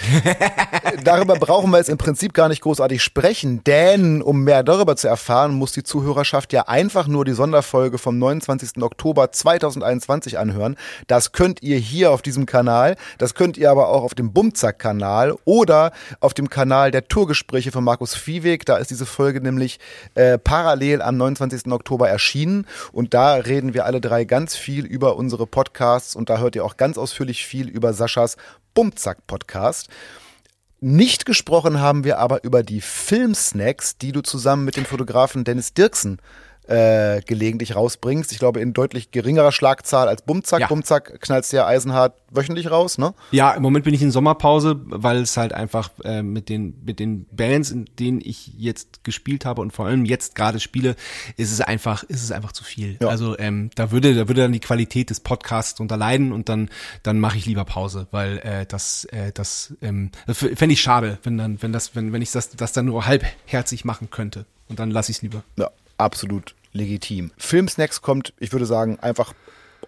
darüber 1.06 1.36
brauchen 1.36 1.72
wir 1.72 1.78
jetzt 1.78 1.90
im 1.90 1.98
Prinzip 1.98 2.34
gar 2.34 2.50
nicht 2.50 2.62
großartig 2.62 3.02
sprechen, 3.02 3.64
denn 3.64 4.22
um 4.22 4.44
mehr 4.44 4.64
darüber 4.64 4.98
zu 4.98 5.08
erfahren, 5.08 5.54
muss 5.54 5.72
die 5.72 5.84
Zuhörerschaft 5.84 6.52
ja 6.52 6.68
einfach 6.68 7.08
nur 7.08 7.24
die 7.24 7.32
Sonderfolge 7.32 7.98
vom 7.98 8.20
29. 8.20 8.84
Oktober 8.84 9.32
2021 9.32 10.38
anhören. 10.38 10.76
Das 11.08 11.32
könnt 11.32 11.64
ihr 11.64 11.78
hier 11.78 12.12
auf 12.12 12.22
diesem 12.22 12.46
Kanal, 12.46 12.98
das 13.18 13.34
könnt 13.34 13.58
ihr 13.58 13.72
aber 13.72 13.88
auch 13.88 14.04
auf 14.04 14.14
dem 14.14 14.34
Bumzack-Kanal 14.34 15.36
oder 15.46 15.94
auf 16.20 16.34
dem 16.34 16.50
Kanal 16.50 16.92
der 16.92 17.08
Tourgespräche 17.08 17.72
von 17.72 17.86
Markus 17.86 18.14
Viehweg. 18.14 18.66
Da 18.66 18.76
ist 18.76 18.92
diese 18.92 19.06
Folge 19.06 19.40
nämlich 19.40 19.80
äh, 20.16 20.38
parallel 20.38 21.02
am 21.02 21.16
29. 21.16 21.72
Oktober 21.72 22.10
erschienen 22.10 22.68
und 22.92 23.14
da 23.14 23.21
reden 23.30 23.74
wir 23.74 23.86
alle 23.86 24.02
drei 24.02 24.26
ganz 24.26 24.56
viel 24.56 24.86
über 24.86 25.16
unsere 25.16 25.48
Podcasts 25.48 26.16
und 26.16 26.30
da 26.30 26.40
hört 26.40 26.56
ihr 26.56 26.66
auch 26.66 26.78
ganz 26.78 26.98
ausführlich 26.98 27.46
viel 27.46 27.70
über 27.70 27.94
Saschas 27.94 28.38
Bumzack-Podcast. 28.74 29.90
Nicht 30.80 31.26
gesprochen 31.26 31.80
haben 31.80 32.04
wir 32.04 32.18
aber 32.18 32.44
über 32.44 32.64
die 32.64 32.82
Filmsnacks, 32.82 33.98
die 33.98 34.12
du 34.12 34.22
zusammen 34.22 34.66
mit 34.66 34.78
dem 34.78 34.86
Fotografen 34.86 35.44
Dennis 35.44 35.74
Dirksen 35.74 36.20
äh, 36.72 37.22
gelegentlich 37.26 37.76
rausbringst. 37.76 38.32
Ich 38.32 38.40
glaube, 38.40 38.62
in 38.62 38.74
deutlich 38.74 39.12
geringerer 39.12 39.52
Schlagzahl 39.52 40.08
als 40.08 40.22
Bumzack. 40.22 40.62
Ja. 40.62 40.68
Bumzack 40.68 41.20
knallst 41.20 41.52
du 41.52 41.58
ja 41.58 41.68
eisenhart 41.68 42.16
wöchentlich 42.32 42.72
raus, 42.72 42.98
ne? 42.98 43.14
Ja, 43.32 43.52
im 43.52 43.62
Moment 43.62 43.84
bin 43.84 43.94
ich 43.94 44.02
in 44.02 44.10
Sommerpause, 44.10 44.80
weil 44.86 45.18
es 45.18 45.36
halt 45.36 45.52
einfach 45.52 45.90
äh, 46.06 46.24
mit 46.24 46.48
den 46.48 46.82
mit 46.86 47.00
den 47.00 47.26
Bands, 47.32 47.72
in 47.72 47.86
denen 48.00 48.22
ich 48.22 48.54
jetzt 48.58 49.04
gespielt 49.04 49.44
habe 49.44 49.62
und 49.62 49.72
vor 49.72 49.86
allem 49.86 50.06
jetzt 50.06 50.34
gerade 50.36 50.62
spiele, 50.62 50.96
ist 51.36 51.52
es 51.52 51.60
einfach 51.60 52.04
ist 52.04 52.24
es 52.24 52.32
einfach 52.32 52.54
zu 52.54 52.64
viel. 52.64 52.98
Ja. 53.02 53.10
Also 53.10 53.38
ähm, 53.38 53.70
da 53.76 53.92
würde 53.92 54.16
da 54.16 54.30
würde 54.30 54.42
dann 54.42 54.54
die 54.54 54.62
Qualität 54.62 55.10
des 55.10 55.20
Podcasts 55.20 55.76
drunter 55.76 55.98
leiden 55.98 56.32
und 56.32 56.48
dann 56.48 56.70
dann 57.04 57.20
mache 57.20 57.38
ich 57.38 57.46
lieber 57.46 57.66
Pause, 57.66 58.08
weil 58.12 58.38
äh, 58.40 58.66
das 58.66 59.04
äh, 59.06 59.34
das 59.34 59.74
ähm, 59.82 60.12
fände 60.28 60.72
ich 60.72 60.82
schade, 60.82 61.18
wenn 61.24 61.38
dann 61.38 61.62
wenn 61.62 61.74
das 61.74 61.96
wenn 61.96 62.14
wenn 62.14 62.22
ich 62.22 62.32
das 62.32 62.50
das 62.52 62.72
dann 62.72 62.86
nur 62.86 63.06
halbherzig 63.06 63.84
machen 63.84 64.10
könnte 64.10 64.46
und 64.70 64.80
dann 64.80 64.90
lasse 64.90 65.12
ich 65.12 65.18
es 65.18 65.22
lieber. 65.22 65.44
Ja, 65.58 65.70
absolut 65.98 66.56
legitim. 66.74 67.32
Filmsnacks 67.38 68.02
kommt, 68.02 68.34
ich 68.40 68.52
würde 68.52 68.66
sagen, 68.66 69.00
einfach 69.00 69.34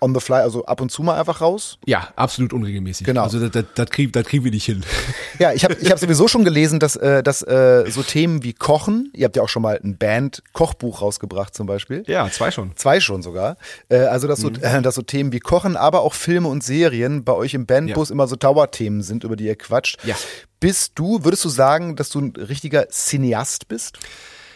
on 0.02 0.14
the 0.14 0.20
fly, 0.20 0.38
also 0.38 0.66
ab 0.66 0.82
und 0.82 0.92
zu 0.92 1.02
mal 1.02 1.18
einfach 1.20 1.42
raus. 1.42 1.78
Ja, 1.86 2.10
absolut 2.16 2.54
unregelmäßig. 2.54 3.06
Genau. 3.06 3.24
Also 3.24 3.40
das, 3.40 3.52
das, 3.52 3.66
das 3.74 3.90
kriegen 3.90 4.12
das 4.12 4.26
kriegen 4.26 4.44
wir 4.44 4.52
nicht 4.52 4.66
hin. 4.66 4.84
Ja, 5.40 5.52
ich 5.52 5.64
habe 5.64 5.74
ich 5.74 5.90
hab 5.90 5.98
sowieso 5.98 6.28
schon 6.28 6.44
gelesen, 6.44 6.80
dass, 6.80 6.96
äh, 6.96 7.24
dass 7.24 7.42
äh, 7.42 7.86
so 7.90 8.04
Themen 8.04 8.44
wie 8.44 8.54
Kochen, 8.54 9.12
ihr 9.16 9.26
habt 9.26 9.36
ja 9.36 9.42
auch 9.42 9.50
schon 9.50 9.64
mal 9.64 9.80
ein 9.84 9.98
Band-Kochbuch 9.98 11.02
rausgebracht 11.02 11.56
zum 11.56 11.66
Beispiel. 11.66 12.04
Ja, 12.06 12.30
zwei 12.30 12.52
schon. 12.52 12.76
Zwei 12.76 13.00
schon 13.00 13.24
sogar. 13.24 13.58
Äh, 13.90 13.98
also, 13.98 14.28
dass 14.28 14.42
so, 14.42 14.50
äh, 14.50 14.82
dass 14.84 14.94
so 14.94 15.02
Themen 15.02 15.32
wie 15.32 15.40
Kochen, 15.40 15.76
aber 15.76 16.02
auch 16.02 16.14
Filme 16.14 16.50
und 16.50 16.64
Serien 16.64 17.24
bei 17.24 17.34
euch 17.34 17.56
im 17.56 17.66
Bandbus 17.66 18.12
immer 18.12 18.28
so 18.28 18.36
Dauerthemen 18.36 19.02
sind, 19.02 19.24
über 19.24 19.36
die 19.36 19.46
ihr 19.46 19.56
quatscht. 19.56 19.98
Ja. 20.06 20.16
Bist 20.60 20.94
du, 20.96 21.24
würdest 21.24 21.44
du 21.44 21.50
sagen, 21.50 21.96
dass 21.96 22.10
du 22.10 22.20
ein 22.20 22.34
richtiger 22.36 22.88
Cineast 22.90 23.68
bist? 23.68 23.98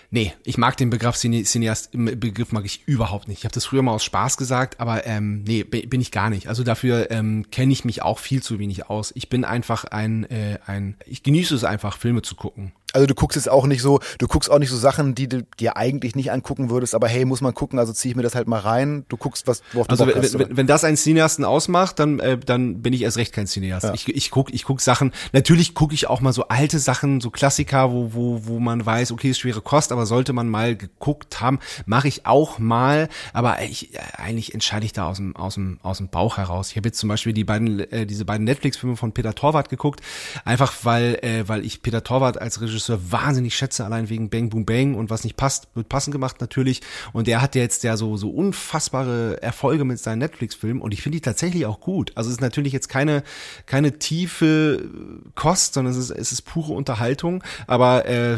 Nee, 0.10 0.34
ich 0.45 0.58
mag 0.58 0.78
den 0.78 0.89
Begriff 0.89 1.18
Cine 1.18 1.43
Cineast, 1.43 1.89
Begriff 1.91 2.53
mag 2.53 2.64
ich 2.66 2.88
überhaupt 2.88 3.28
nicht. 3.28 3.39
Ich 3.39 3.43
habe 3.43 3.53
das 3.53 3.66
früher 3.66 3.82
mal 3.82 3.91
aus 3.91 4.05
Spaß 4.05 4.38
gesagt, 4.38 4.80
aber 4.80 5.05
ähm, 5.05 5.43
nee, 5.43 5.64
bi- 5.64 5.86
bin 5.86 5.99
ich 5.99 6.12
gar 6.12 6.30
nicht. 6.30 6.47
Also 6.47 6.64
dafür 6.64 7.12
ähm, 7.12 7.45
kenne 7.51 7.74
ich 7.74 7.84
mich 7.84 8.01
auch 8.03 8.18
viel 8.20 8.41
zu 8.41 8.58
wenig 8.58 8.89
aus. 8.89 9.12
Ich 9.16 9.28
bin 9.28 9.43
einfach 9.43 9.84
ein, 9.84 10.24
äh, 10.30 10.60
ein, 10.66 10.95
ich 11.05 11.24
genieße 11.24 11.53
es 11.55 11.66
einfach, 11.66 11.97
Filme 11.97 12.22
zu 12.22 12.36
gucken. 12.36 12.72
Also 12.94 13.06
du 13.06 13.16
guckst 13.16 13.36
jetzt 13.36 13.50
auch 13.50 13.68
nicht 13.68 13.82
so, 13.82 14.00
du 14.18 14.28
guckst 14.28 14.50
auch 14.50 14.60
nicht 14.60 14.70
so 14.70 14.78
Sachen, 14.78 15.14
die 15.14 15.28
du 15.28 15.44
dir 15.60 15.76
eigentlich 15.76 16.16
nicht 16.16 16.32
angucken 16.32 16.70
würdest, 16.70 16.96
aber 16.96 17.10
hey, 17.10 17.26
muss 17.26 17.42
man 17.42 17.54
gucken, 17.54 17.80
also 17.80 17.92
ziehe 17.92 18.12
ich 18.12 18.16
mir 18.16 18.24
das 18.24 18.34
halt 18.34 18.48
mal 18.48 18.60
rein. 18.60 19.06
Du 19.10 19.18
guckst, 19.18 19.46
was, 19.46 19.62
worauf 19.74 19.88
du 19.88 19.92
Also 19.92 20.06
Bock 20.06 20.16
wenn, 20.16 20.24
hast. 20.24 20.40
wenn, 20.40 20.56
wenn 20.58 20.68
das 20.68 20.86
einen 20.86 20.96
Cineasten 20.96 21.44
ausmacht, 21.44 22.00
dann, 22.00 22.20
äh, 22.20 22.38
dann 22.38 22.82
bin 22.82 22.94
ich 22.94 23.02
erst 23.02 23.18
recht 23.18 23.34
kein 23.34 23.46
Cineast. 23.46 23.92
Ich, 23.94 24.08
ich 24.08 24.32
guck, 24.32 24.54
ich 24.54 24.64
guck 24.64 24.80
Sachen. 24.80 25.12
Natürlich 25.34 25.74
gucke 25.74 25.94
ich 25.94 26.08
auch 26.08 26.22
mal 26.22 26.32
so 26.32 26.48
alte 26.48 26.80
Sachen, 26.80 27.20
so 27.20 27.30
Klassiker, 27.30 27.92
wo, 27.92 28.14
wo, 28.14 28.46
wo 28.46 28.60
man 28.60 28.86
weiß, 28.86 29.12
okay, 29.12 29.32
ist 29.32 29.40
schwere 29.40 29.62
Kost, 29.62 29.92
aber 29.92 30.06
sollte 30.06 30.32
man 30.32 30.48
mal 30.48 30.78
geguckt 30.78 31.42
haben, 31.42 31.60
mache 31.86 32.08
ich 32.08 32.26
auch 32.26 32.58
mal. 32.58 33.10
Aber 33.34 33.62
ich, 33.64 33.96
äh, 33.96 34.00
eigentlich 34.16 34.54
entscheide 34.54 34.86
ich 34.86 34.94
da 34.94 35.10
aus 35.10 35.18
dem, 35.18 35.36
aus 35.36 35.56
dem, 35.56 35.80
aus 35.84 35.98
dem 35.98 36.08
Bauch 36.08 36.38
heraus. 36.38 36.72
Ich 36.72 36.78
habe 36.78 36.88
jetzt 36.88 37.00
zum 37.00 37.10
Beispiel 37.10 37.34
die 37.34 37.44
beiden, 37.44 37.82
äh, 37.92 38.06
diese 38.06 38.24
beiden 38.24 38.46
Netflix-Filme 38.46 38.96
von 38.96 39.12
Peter 39.12 39.36
Torwart 39.36 39.68
geguckt, 39.68 40.00
einfach 40.46 40.74
weil, 40.84 41.20
äh, 41.22 41.48
weil 41.50 41.66
ich 41.66 41.82
Peter 41.82 42.02
Torwart 42.02 42.40
als 42.40 42.62
Regisseur 42.62 42.77
wahnsinnig 42.80 43.56
schätze, 43.56 43.86
allein 43.86 44.10
wegen 44.10 44.30
Bang 44.30 44.50
Boom 44.50 44.66
Bang 44.66 44.96
und 44.96 45.10
was 45.10 45.24
nicht 45.24 45.38
passt, 45.38 45.68
wird 45.76 45.90
passend 45.90 46.12
gemacht 46.12 46.42
natürlich. 46.42 46.82
Und 47.14 47.28
der 47.28 47.42
hat 47.42 47.56
ja 47.56 47.62
jetzt 47.62 47.84
ja 47.84 47.98
so, 47.98 48.18
so 48.18 48.30
unfassbare 48.30 49.42
Erfolge 49.42 49.86
mit 49.86 50.00
seinen 50.00 50.20
Netflix-Filmen 50.20 50.82
und 50.82 50.94
ich 50.94 51.02
finde 51.02 51.18
die 51.18 51.22
tatsächlich 51.22 51.66
auch 51.66 51.80
gut. 51.80 52.12
Also 52.16 52.30
es 52.30 52.36
ist 52.38 52.42
natürlich 52.42 52.74
jetzt 52.74 52.90
keine, 52.90 53.24
keine 53.66 54.00
tiefe 54.00 54.90
Kost, 55.36 55.74
sondern 55.74 55.94
es 55.94 56.00
ist, 56.00 56.12
es 56.12 56.32
ist 56.32 56.44
pure 56.44 56.74
Unterhaltung, 56.74 57.44
aber 57.68 58.06
äh, 58.06 58.38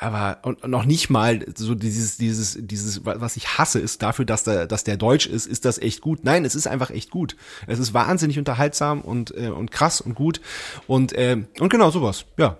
aber 0.00 0.38
und 0.42 0.66
noch 0.66 0.84
nicht 0.84 1.10
mal 1.10 1.44
so 1.54 1.74
dieses 1.74 2.16
dieses 2.16 2.56
dieses 2.58 3.04
was 3.04 3.36
ich 3.36 3.58
hasse 3.58 3.78
ist 3.78 4.02
dafür 4.02 4.24
dass 4.24 4.44
der 4.44 4.66
dass 4.66 4.84
der 4.84 4.96
deutsch 4.96 5.26
ist 5.26 5.46
ist 5.46 5.64
das 5.64 5.78
echt 5.78 6.00
gut? 6.00 6.20
Nein 6.24 6.44
es 6.44 6.54
ist 6.54 6.66
einfach 6.66 6.90
echt 6.90 7.10
gut. 7.10 7.36
Es 7.66 7.78
ist 7.78 7.92
wahnsinnig 7.94 8.38
unterhaltsam 8.38 9.00
und 9.00 9.36
äh, 9.36 9.48
und 9.48 9.70
krass 9.70 10.00
und 10.00 10.14
gut. 10.14 10.40
Und 10.86 11.12
äh, 11.12 11.44
und 11.58 11.68
genau 11.68 11.90
sowas 11.90 12.24
ja 12.36 12.58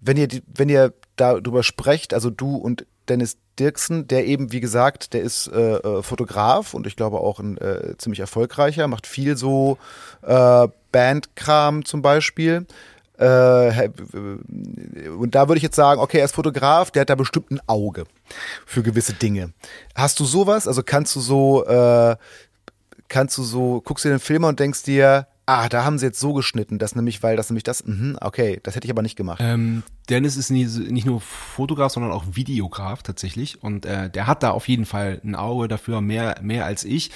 wenn 0.00 0.16
ihr, 0.16 0.28
wenn 0.54 0.68
ihr 0.68 0.92
darüber 1.16 1.62
sprecht, 1.62 2.14
also 2.14 2.30
du 2.30 2.56
und 2.56 2.86
Dennis 3.08 3.38
Dirksen, 3.58 4.06
der 4.06 4.26
eben, 4.26 4.52
wie 4.52 4.60
gesagt, 4.60 5.14
der 5.14 5.22
ist 5.22 5.48
äh, 5.48 5.76
äh, 5.76 6.02
Fotograf 6.02 6.74
und 6.74 6.86
ich 6.86 6.96
glaube 6.96 7.18
auch 7.18 7.40
ein 7.40 7.58
äh, 7.58 7.96
ziemlich 7.98 8.20
erfolgreicher, 8.20 8.86
macht 8.86 9.06
viel 9.06 9.36
so 9.36 9.78
äh, 10.22 10.68
Bandkram 10.92 11.84
zum 11.84 12.02
Beispiel. 12.02 12.66
Äh, 13.18 13.88
und 15.18 15.34
da 15.34 15.48
würde 15.48 15.56
ich 15.56 15.64
jetzt 15.64 15.74
sagen, 15.74 16.00
okay, 16.00 16.18
er 16.18 16.24
ist 16.26 16.34
Fotograf, 16.34 16.92
der 16.92 17.00
hat 17.00 17.10
da 17.10 17.16
bestimmt 17.16 17.50
ein 17.50 17.60
Auge 17.66 18.04
für 18.64 18.82
gewisse 18.82 19.14
Dinge. 19.14 19.52
Hast 19.94 20.20
du 20.20 20.24
sowas? 20.24 20.68
Also 20.68 20.82
kannst 20.84 21.16
du 21.16 21.20
so, 21.20 21.64
äh, 21.64 22.16
kannst 23.08 23.36
du 23.38 23.42
so, 23.42 23.80
guckst 23.80 24.04
dir 24.04 24.10
den 24.10 24.20
Film 24.20 24.44
und 24.44 24.60
denkst 24.60 24.84
dir, 24.84 25.26
ah, 25.48 25.68
da 25.68 25.84
haben 25.84 25.98
sie 25.98 26.06
jetzt 26.06 26.20
so 26.20 26.34
geschnitten, 26.34 26.78
das 26.78 26.94
nämlich, 26.94 27.22
weil 27.22 27.34
das 27.34 27.48
nämlich 27.48 27.64
das, 27.64 27.86
mhm, 27.86 28.18
okay, 28.20 28.60
das 28.62 28.76
hätte 28.76 28.86
ich 28.86 28.90
aber 28.90 29.00
nicht 29.00 29.16
gemacht. 29.16 29.40
Ähm, 29.42 29.82
Dennis 30.10 30.36
ist 30.36 30.50
nie, 30.50 30.66
nicht 30.66 31.06
nur 31.06 31.22
Fotograf, 31.22 31.90
sondern 31.92 32.12
auch 32.12 32.24
Videograf 32.32 33.02
tatsächlich. 33.02 33.62
Und 33.62 33.86
äh, 33.86 34.10
der 34.10 34.26
hat 34.26 34.42
da 34.42 34.50
auf 34.50 34.68
jeden 34.68 34.84
Fall 34.84 35.20
ein 35.24 35.34
Auge 35.34 35.66
dafür, 35.66 36.02
mehr, 36.02 36.36
mehr 36.42 36.66
als 36.66 36.84
ich. 36.84 37.10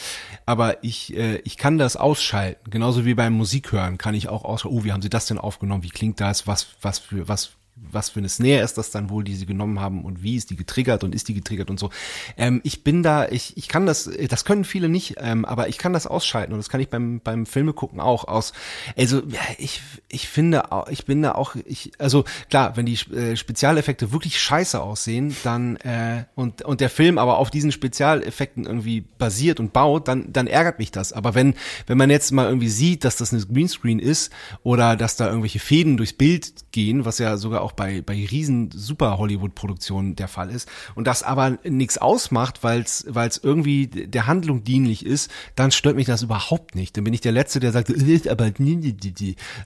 Aber 0.47 0.83
ich, 0.83 1.15
äh, 1.15 1.37
ich 1.45 1.59
kann 1.59 1.77
das 1.77 1.97
ausschalten. 1.97 2.71
Genauso 2.71 3.05
wie 3.05 3.15
beim 3.15 3.35
Musikhören 3.35 3.99
kann 3.99 4.15
ich 4.15 4.31
auch 4.31 4.45
ausschalten, 4.45 4.79
oh, 4.79 4.85
wie 4.85 4.93
haben 4.93 5.03
sie 5.03 5.11
das 5.11 5.27
denn 5.27 5.39
aufgenommen? 5.39 5.83
Wie 5.83 5.91
klingt 5.91 6.19
das? 6.19 6.47
Was, 6.47 6.69
was 6.81 6.99
für, 6.99 7.29
was, 7.29 7.53
was 7.75 8.11
für 8.11 8.21
eine 8.21 8.29
Snare 8.29 8.63
ist 8.63 8.79
das 8.79 8.91
dann 8.91 9.11
wohl, 9.11 9.25
die 9.25 9.35
sie 9.35 9.47
genommen 9.47 9.81
haben 9.81 10.05
und 10.05 10.23
wie 10.23 10.37
ist 10.37 10.51
die 10.51 10.57
getriggert 10.57 11.05
und 11.05 11.15
ist 11.15 11.29
die 11.29 11.35
getriggert 11.35 11.71
und 11.71 11.81
so. 11.81 11.91
Ähm, 12.37 12.61
ich 12.65 12.85
bin 12.85 13.03
da, 13.03 13.29
ich, 13.29 13.57
ich 13.57 13.69
kann 13.69 13.87
das, 13.87 14.11
das 14.29 14.45
können 14.45 14.65
viele 14.65 14.89
nicht, 14.89 15.17
ähm, 15.19 15.45
aber 15.45 15.69
ich 15.69 15.79
kann 15.79 15.93
das 15.93 16.07
ausschalten 16.07 16.53
und 16.53 16.59
das 16.59 16.69
kann 16.69 16.81
ich 16.81 16.89
beim, 16.89 17.21
beim 17.21 17.47
Filme 17.47 17.73
gucken 17.73 18.01
auch 18.01 18.29
aus. 18.29 18.53
Also 18.97 19.23
ja, 19.29 19.41
ich, 19.59 19.81
ich 20.09 20.29
finde, 20.29 20.65
ich 20.91 21.07
bin 21.07 21.23
da 21.23 21.33
auch, 21.33 21.57
ich, 21.65 21.93
also 21.99 22.25
klar, 22.51 22.77
wenn 22.77 22.87
die 22.87 22.99
äh, 23.15 23.37
Spezialeffekte 23.37 24.13
wirklich 24.13 24.41
scheiße 24.41 24.81
aussehen, 24.81 25.35
dann 25.43 25.77
äh, 25.77 26.25
und 26.35 26.63
und 26.63 26.81
der 26.81 26.91
Film 26.91 27.19
aber 27.19 27.39
auf 27.39 27.51
diesen 27.51 27.73
Spezialeffekten 27.73 28.65
irgendwie 28.65 29.01
basiert 29.01 29.61
und 29.61 29.73
baut, 29.73 30.09
dann 30.09 30.33
dann 30.33 30.47
ärgert 30.47 30.79
mich 30.79 30.91
das. 30.91 31.13
Aber 31.13 31.35
wenn 31.35 31.55
wenn 31.87 31.99
man 31.99 32.11
jetzt 32.11 32.33
mal 32.33 32.47
irgendwie 32.47 32.69
sieht, 32.69 33.05
dass 33.05 33.17
das 33.17 33.33
eine 33.33 33.45
Greenscreen 33.45 33.99
ist 33.99 34.33
oder 34.63 34.97
dass 34.97 35.17
da 35.17 35.27
irgendwelche 35.27 35.59
Fäden 35.59 35.97
durchs 35.97 36.13
Bild 36.13 36.53
gehen, 36.73 37.05
was 37.05 37.19
ja 37.19 37.37
sogar 37.37 37.62
auch 37.63 37.73
bei 37.73 38.03
bei 38.03 38.15
riesen 38.15 38.71
Super 38.73 39.19
Hollywood 39.19 39.55
Produktionen 39.55 40.17
der 40.17 40.29
Fall 40.29 40.51
ist 40.51 40.69
und 40.95 41.07
das 41.07 41.23
aber 41.23 41.59
nichts 41.65 41.99
ausmacht, 41.99 42.63
weil 42.63 42.81
es 42.81 43.07
weil 43.09 43.29
es 43.29 43.39
irgendwie 43.39 43.87
der 43.87 44.27
Handlung 44.27 44.65
dienlich 44.65 45.07
ist, 45.07 45.31
dann 45.55 45.71
stört 45.71 45.97
mich 45.97 46.07
das 46.07 46.23
überhaupt 46.23 46.75
nicht. 46.75 46.97
Dann 46.97 47.05
bin 47.05 47.15
ich 47.15 47.21
der 47.21 47.33
letzte, 47.33 47.61
der 47.61 47.73
sagt, 47.73 47.91
äh, 47.91 48.29
aber 48.29 48.53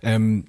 ähm, 0.03 0.44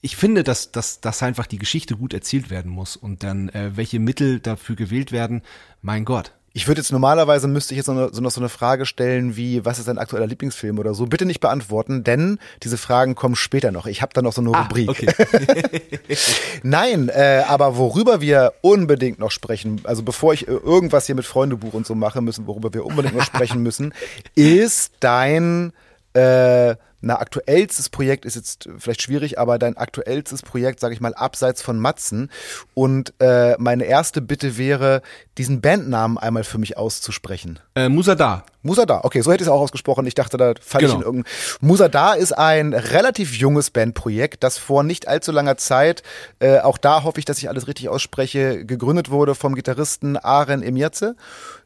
ich 0.00 0.16
finde, 0.16 0.44
dass, 0.44 0.70
dass, 0.72 1.00
dass 1.00 1.22
einfach 1.22 1.46
die 1.46 1.58
Geschichte 1.58 1.96
gut 1.96 2.14
erzählt 2.14 2.50
werden 2.50 2.70
muss 2.70 2.96
und 2.96 3.22
dann 3.22 3.48
äh, 3.48 3.76
welche 3.76 3.98
Mittel 3.98 4.40
dafür 4.40 4.76
gewählt 4.76 5.10
werden, 5.10 5.42
mein 5.82 6.04
Gott. 6.04 6.32
Ich 6.56 6.66
würde 6.66 6.80
jetzt 6.80 6.90
normalerweise 6.90 7.48
müsste 7.48 7.74
ich 7.74 7.76
jetzt 7.76 7.88
noch, 7.88 8.08
so 8.10 8.22
noch 8.22 8.30
so 8.30 8.40
eine 8.40 8.48
Frage 8.48 8.86
stellen 8.86 9.36
wie, 9.36 9.66
was 9.66 9.78
ist 9.78 9.88
dein 9.88 9.98
aktueller 9.98 10.26
Lieblingsfilm 10.26 10.78
oder 10.78 10.94
so? 10.94 11.04
Bitte 11.04 11.26
nicht 11.26 11.40
beantworten, 11.40 12.02
denn 12.02 12.38
diese 12.62 12.78
Fragen 12.78 13.14
kommen 13.14 13.36
später 13.36 13.72
noch. 13.72 13.84
Ich 13.84 14.00
habe 14.00 14.14
da 14.14 14.22
noch 14.22 14.32
so 14.32 14.40
eine 14.40 14.54
ah, 14.54 14.62
Rubrik. 14.62 14.88
Okay. 14.88 15.06
Nein, 16.62 17.10
äh, 17.10 17.42
aber 17.46 17.76
worüber 17.76 18.22
wir 18.22 18.54
unbedingt 18.62 19.18
noch 19.18 19.32
sprechen, 19.32 19.82
also 19.84 20.02
bevor 20.02 20.32
ich 20.32 20.48
irgendwas 20.48 21.04
hier 21.04 21.14
mit 21.14 21.26
Freundebuch 21.26 21.74
und 21.74 21.86
so 21.86 21.94
mache, 21.94 22.22
müssen, 22.22 22.46
worüber 22.46 22.72
wir 22.72 22.86
unbedingt 22.86 23.14
noch 23.14 23.24
sprechen 23.24 23.62
müssen, 23.62 23.92
ist 24.34 24.92
dein 25.00 25.74
äh, 26.14 26.74
na, 27.00 27.18
aktuellstes 27.18 27.88
Projekt 27.88 28.24
ist 28.24 28.36
jetzt 28.36 28.68
vielleicht 28.78 29.02
schwierig, 29.02 29.38
aber 29.38 29.58
dein 29.58 29.76
aktuellstes 29.76 30.42
Projekt, 30.42 30.80
sage 30.80 30.94
ich 30.94 31.00
mal, 31.00 31.14
abseits 31.14 31.62
von 31.62 31.78
Matzen. 31.78 32.30
Und 32.74 33.14
äh, 33.20 33.54
meine 33.58 33.84
erste 33.84 34.20
Bitte 34.20 34.56
wäre, 34.56 35.02
diesen 35.38 35.60
Bandnamen 35.60 36.18
einmal 36.18 36.44
für 36.44 36.58
mich 36.58 36.76
auszusprechen. 36.76 37.60
Äh, 37.76 37.90
Musada. 37.90 38.42
Musada, 38.62 39.02
okay, 39.04 39.20
so 39.20 39.30
hätte 39.30 39.42
ich 39.42 39.48
es 39.48 39.52
auch 39.52 39.60
ausgesprochen. 39.60 40.06
Ich 40.06 40.14
dachte, 40.14 40.38
da 40.38 40.54
falle 40.60 40.86
genau. 40.86 40.94
ich 40.94 41.00
in 41.00 41.06
irgendein. 41.06 41.32
Musada 41.60 42.14
ist 42.14 42.32
ein 42.32 42.72
relativ 42.72 43.34
junges 43.34 43.70
Bandprojekt, 43.70 44.42
das 44.42 44.58
vor 44.58 44.82
nicht 44.82 45.06
allzu 45.06 45.30
langer 45.30 45.56
Zeit, 45.58 46.02
äh, 46.40 46.58
auch 46.58 46.78
da 46.78 47.04
hoffe 47.04 47.18
ich, 47.20 47.26
dass 47.26 47.38
ich 47.38 47.48
alles 47.48 47.68
richtig 47.68 47.88
ausspreche, 47.88 48.64
gegründet 48.64 49.10
wurde 49.10 49.34
vom 49.34 49.54
Gitarristen 49.54 50.16
Aren 50.16 50.62
Emirze, 50.62 51.16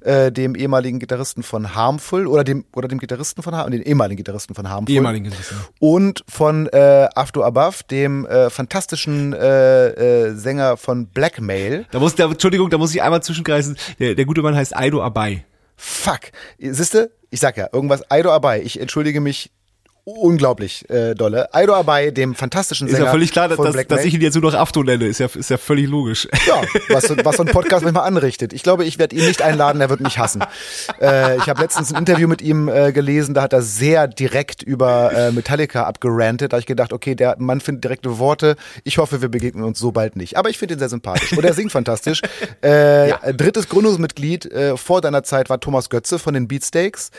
äh, 0.00 0.30
dem 0.32 0.54
ehemaligen 0.56 0.98
Gitarristen 0.98 1.42
von 1.42 1.74
Harmful 1.74 2.26
oder 2.26 2.44
dem 2.44 2.64
oder 2.74 2.88
dem 2.88 2.98
Gitarristen 2.98 3.42
von 3.42 3.54
Harmful, 3.54 3.78
den 3.78 3.82
ehemaligen 3.82 4.18
Gitarristen 4.18 4.54
von 4.54 4.68
Harmful. 4.68 4.94
Ehemaligen 4.94 5.24
Gitarristen. 5.24 5.56
Und 5.78 6.24
von 6.28 6.66
äh, 6.66 7.08
After 7.14 7.44
Above, 7.44 7.78
dem 7.90 8.26
äh, 8.26 8.50
fantastischen 8.50 9.32
äh, 9.32 9.88
äh, 10.26 10.34
Sänger 10.34 10.76
von 10.76 11.06
Blackmail. 11.06 11.86
Da 11.92 12.00
muss 12.00 12.16
der, 12.16 12.26
Entschuldigung, 12.26 12.68
da 12.68 12.78
muss 12.78 12.94
ich 12.94 13.00
einmal 13.00 13.22
zwischenkreisen. 13.22 13.78
Der, 14.00 14.16
der 14.16 14.24
gute 14.26 14.42
Mann 14.42 14.56
heißt 14.56 14.76
Aido 14.76 15.02
Abai. 15.02 15.44
Fuck. 15.83 16.31
Siehste, 16.59 17.11
ich 17.31 17.41
sag 17.41 17.57
ja, 17.57 17.70
irgendwas 17.72 18.09
Aido 18.11 18.31
Abai. 18.31 18.61
Ich 18.61 18.78
entschuldige 18.78 19.22
mich 19.22 19.51
unglaublich 20.18 20.88
äh, 20.90 21.14
dolle. 21.14 21.52
Aido 21.54 21.74
Abai, 21.74 22.11
dem 22.11 22.34
fantastischen 22.34 22.88
Sänger. 22.88 22.98
Ist 23.00 23.04
ja 23.06 23.11
völlig 23.11 23.32
klar, 23.32 23.48
dass, 23.48 23.86
dass 23.86 24.04
ich 24.04 24.14
ihn 24.14 24.20
jetzt 24.20 24.34
nur 24.34 24.50
noch 24.50 24.58
Afto 24.58 24.82
nenne. 24.82 25.06
Ist 25.06 25.20
ja, 25.20 25.28
ist 25.32 25.50
ja 25.50 25.58
völlig 25.58 25.88
logisch. 25.88 26.28
Ja, 26.46 26.62
was, 26.88 27.11
was 27.24 27.36
so 27.36 27.42
ein 27.42 27.48
Podcast 27.48 27.84
manchmal 27.84 28.06
anrichtet. 28.06 28.52
Ich 28.52 28.62
glaube, 28.62 28.84
ich 28.84 28.98
werde 28.98 29.16
ihn 29.16 29.26
nicht 29.26 29.42
einladen, 29.42 29.80
er 29.80 29.90
wird 29.90 30.00
mich 30.00 30.18
hassen. 30.18 30.42
Äh, 31.00 31.36
ich 31.36 31.48
habe 31.48 31.61
letztens 31.62 31.92
ein 31.92 31.98
Interview 31.98 32.28
mit 32.28 32.42
ihm 32.42 32.68
äh, 32.68 32.92
gelesen, 32.92 33.34
da 33.34 33.42
hat 33.42 33.52
er 33.52 33.62
sehr 33.62 34.08
direkt 34.08 34.62
über 34.62 35.12
äh, 35.12 35.32
Metallica 35.32 35.84
abgerantet. 35.84 36.52
Da 36.52 36.56
habe 36.56 36.61
ich 36.61 36.66
gedacht, 36.66 36.92
okay, 36.92 37.14
der 37.14 37.36
Mann 37.38 37.61
findet 37.61 37.84
direkte 37.84 38.18
Worte. 38.18 38.56
Ich 38.84 38.98
hoffe, 38.98 39.22
wir 39.22 39.28
begegnen 39.28 39.64
uns 39.64 39.78
so 39.78 39.92
bald 39.92 40.16
nicht. 40.16 40.36
Aber 40.36 40.50
ich 40.50 40.58
finde 40.58 40.74
ihn 40.74 40.78
sehr 40.78 40.88
sympathisch. 40.88 41.32
Und 41.32 41.44
er 41.44 41.54
singt 41.54 41.72
fantastisch. 41.72 42.22
Äh, 42.62 43.11
ja. 43.11 43.18
Drittes 43.32 43.68
Gründungsmitglied 43.68 44.46
äh, 44.46 44.76
vor 44.76 45.00
deiner 45.00 45.22
Zeit 45.22 45.50
war 45.50 45.61
Thomas 45.61 45.90
Götze 45.90 46.18
von 46.18 46.34
den 46.34 46.48
Beatsteaks. 46.48 47.11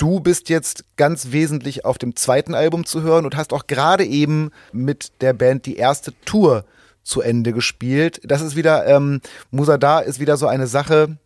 Du 0.00 0.18
bist 0.18 0.48
jetzt 0.48 0.84
ganz 0.96 1.30
wesentlich 1.30 1.84
auf 1.84 1.98
dem 1.98 2.16
zweiten 2.16 2.54
Album 2.54 2.86
zu 2.86 3.02
hören 3.02 3.26
und 3.26 3.36
hast 3.36 3.52
auch 3.52 3.66
gerade 3.66 4.06
eben 4.06 4.50
mit 4.72 5.12
der 5.20 5.34
Band 5.34 5.66
die 5.66 5.76
erste 5.76 6.14
Tour 6.24 6.64
zu 7.02 7.20
Ende 7.20 7.52
gespielt. 7.52 8.18
Das 8.24 8.40
ist 8.40 8.56
wieder, 8.56 8.86
ähm, 8.86 9.20
Musada 9.50 10.00
ist 10.00 10.18
wieder 10.18 10.38
so 10.38 10.46
eine 10.46 10.66
Sache. 10.68 11.18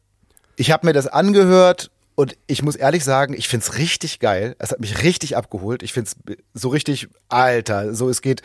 Ich 0.57 0.73
habe 0.73 0.89
mir 0.89 0.93
das 0.93 1.07
angehört 1.07 1.93
und 2.17 2.37
ich 2.49 2.65
muss 2.65 2.75
ehrlich 2.75 3.05
sagen, 3.05 3.35
ich 3.35 3.47
find's 3.47 3.79
richtig 3.79 4.19
geil. 4.19 4.57
Es 4.59 4.73
hat 4.73 4.81
mich 4.81 5.05
richtig 5.05 5.37
abgeholt. 5.37 5.85
Ich 5.85 5.93
find's 5.93 6.17
so 6.53 6.71
richtig, 6.71 7.07
alter, 7.29 7.95
so 7.95 8.09
es 8.09 8.23
geht, 8.23 8.43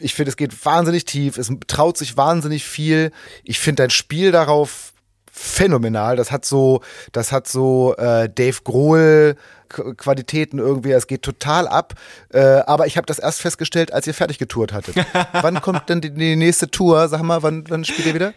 ich 0.00 0.14
finde, 0.14 0.30
es 0.30 0.38
geht 0.38 0.64
wahnsinnig 0.64 1.04
tief, 1.04 1.36
es 1.36 1.52
traut 1.66 1.98
sich 1.98 2.16
wahnsinnig 2.16 2.64
viel. 2.64 3.12
Ich 3.44 3.58
finde 3.58 3.82
dein 3.82 3.90
Spiel 3.90 4.32
darauf 4.32 4.94
phänomenal. 5.30 6.16
Das 6.16 6.30
hat 6.30 6.44
so, 6.44 6.82
das 7.12 7.32
hat 7.32 7.48
so 7.48 7.94
äh, 7.96 8.28
Dave 8.28 8.58
Grohl 8.64 9.36
Qualitäten 9.70 10.58
irgendwie. 10.58 10.90
Es 10.90 11.06
geht 11.06 11.22
total 11.22 11.68
ab. 11.68 11.94
Äh, 12.30 12.40
aber 12.40 12.86
ich 12.86 12.96
habe 12.96 13.06
das 13.06 13.18
erst 13.18 13.40
festgestellt, 13.40 13.92
als 13.92 14.06
ihr 14.06 14.14
fertig 14.14 14.38
getourt 14.38 14.72
hattet. 14.72 14.96
wann 15.32 15.60
kommt 15.60 15.88
denn 15.88 16.00
die, 16.00 16.10
die, 16.12 16.36
nächste 16.36 16.70
Tour? 16.70 17.08
Sag 17.08 17.22
mal, 17.22 17.42
wann, 17.42 17.64
wann 17.68 17.84
spielt 17.84 18.06
ihr 18.06 18.14
wieder? 18.14 18.34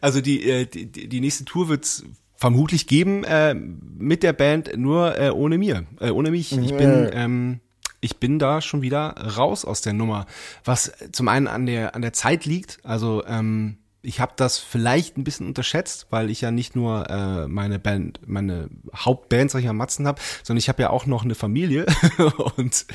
Also 0.00 0.20
die, 0.20 0.48
äh, 0.48 0.66
die, 0.66 1.08
die 1.08 1.20
nächste 1.20 1.44
Tour 1.44 1.68
wird's 1.68 2.04
vermutlich 2.36 2.86
geben 2.86 3.24
äh, 3.24 3.54
mit 3.54 4.22
der 4.22 4.32
Band, 4.32 4.76
nur 4.76 5.18
äh, 5.18 5.30
ohne 5.30 5.56
mir, 5.56 5.86
äh, 6.00 6.10
ohne 6.10 6.30
mich. 6.30 6.52
Ich 6.52 6.76
bin 6.76 7.08
ähm, 7.12 7.60
ich 8.00 8.18
bin 8.18 8.38
da 8.38 8.60
schon 8.60 8.82
wieder 8.82 9.14
raus 9.38 9.64
aus 9.64 9.80
der 9.80 9.94
Nummer, 9.94 10.26
was 10.62 10.92
zum 11.12 11.28
einen 11.28 11.46
an 11.46 11.64
der 11.64 11.94
an 11.94 12.02
der 12.02 12.12
Zeit 12.12 12.44
liegt. 12.44 12.80
Also 12.82 13.24
ähm, 13.26 13.78
ich 14.04 14.20
habe 14.20 14.32
das 14.36 14.58
vielleicht 14.58 15.16
ein 15.16 15.24
bisschen 15.24 15.46
unterschätzt, 15.46 16.06
weil 16.10 16.30
ich 16.30 16.40
ja 16.40 16.50
nicht 16.50 16.76
nur 16.76 17.08
äh, 17.08 17.48
meine 17.48 17.78
Band, 17.78 18.20
meine 18.26 18.68
Hauptband, 18.94 19.50
sag 19.50 19.60
ich 19.60 19.66
mal, 19.66 19.72
Matzen 19.72 20.06
habe, 20.06 20.20
sondern 20.42 20.58
ich 20.58 20.68
habe 20.68 20.82
ja 20.82 20.90
auch 20.90 21.06
noch 21.06 21.24
eine 21.24 21.34
Familie 21.34 21.86
und 22.56 22.86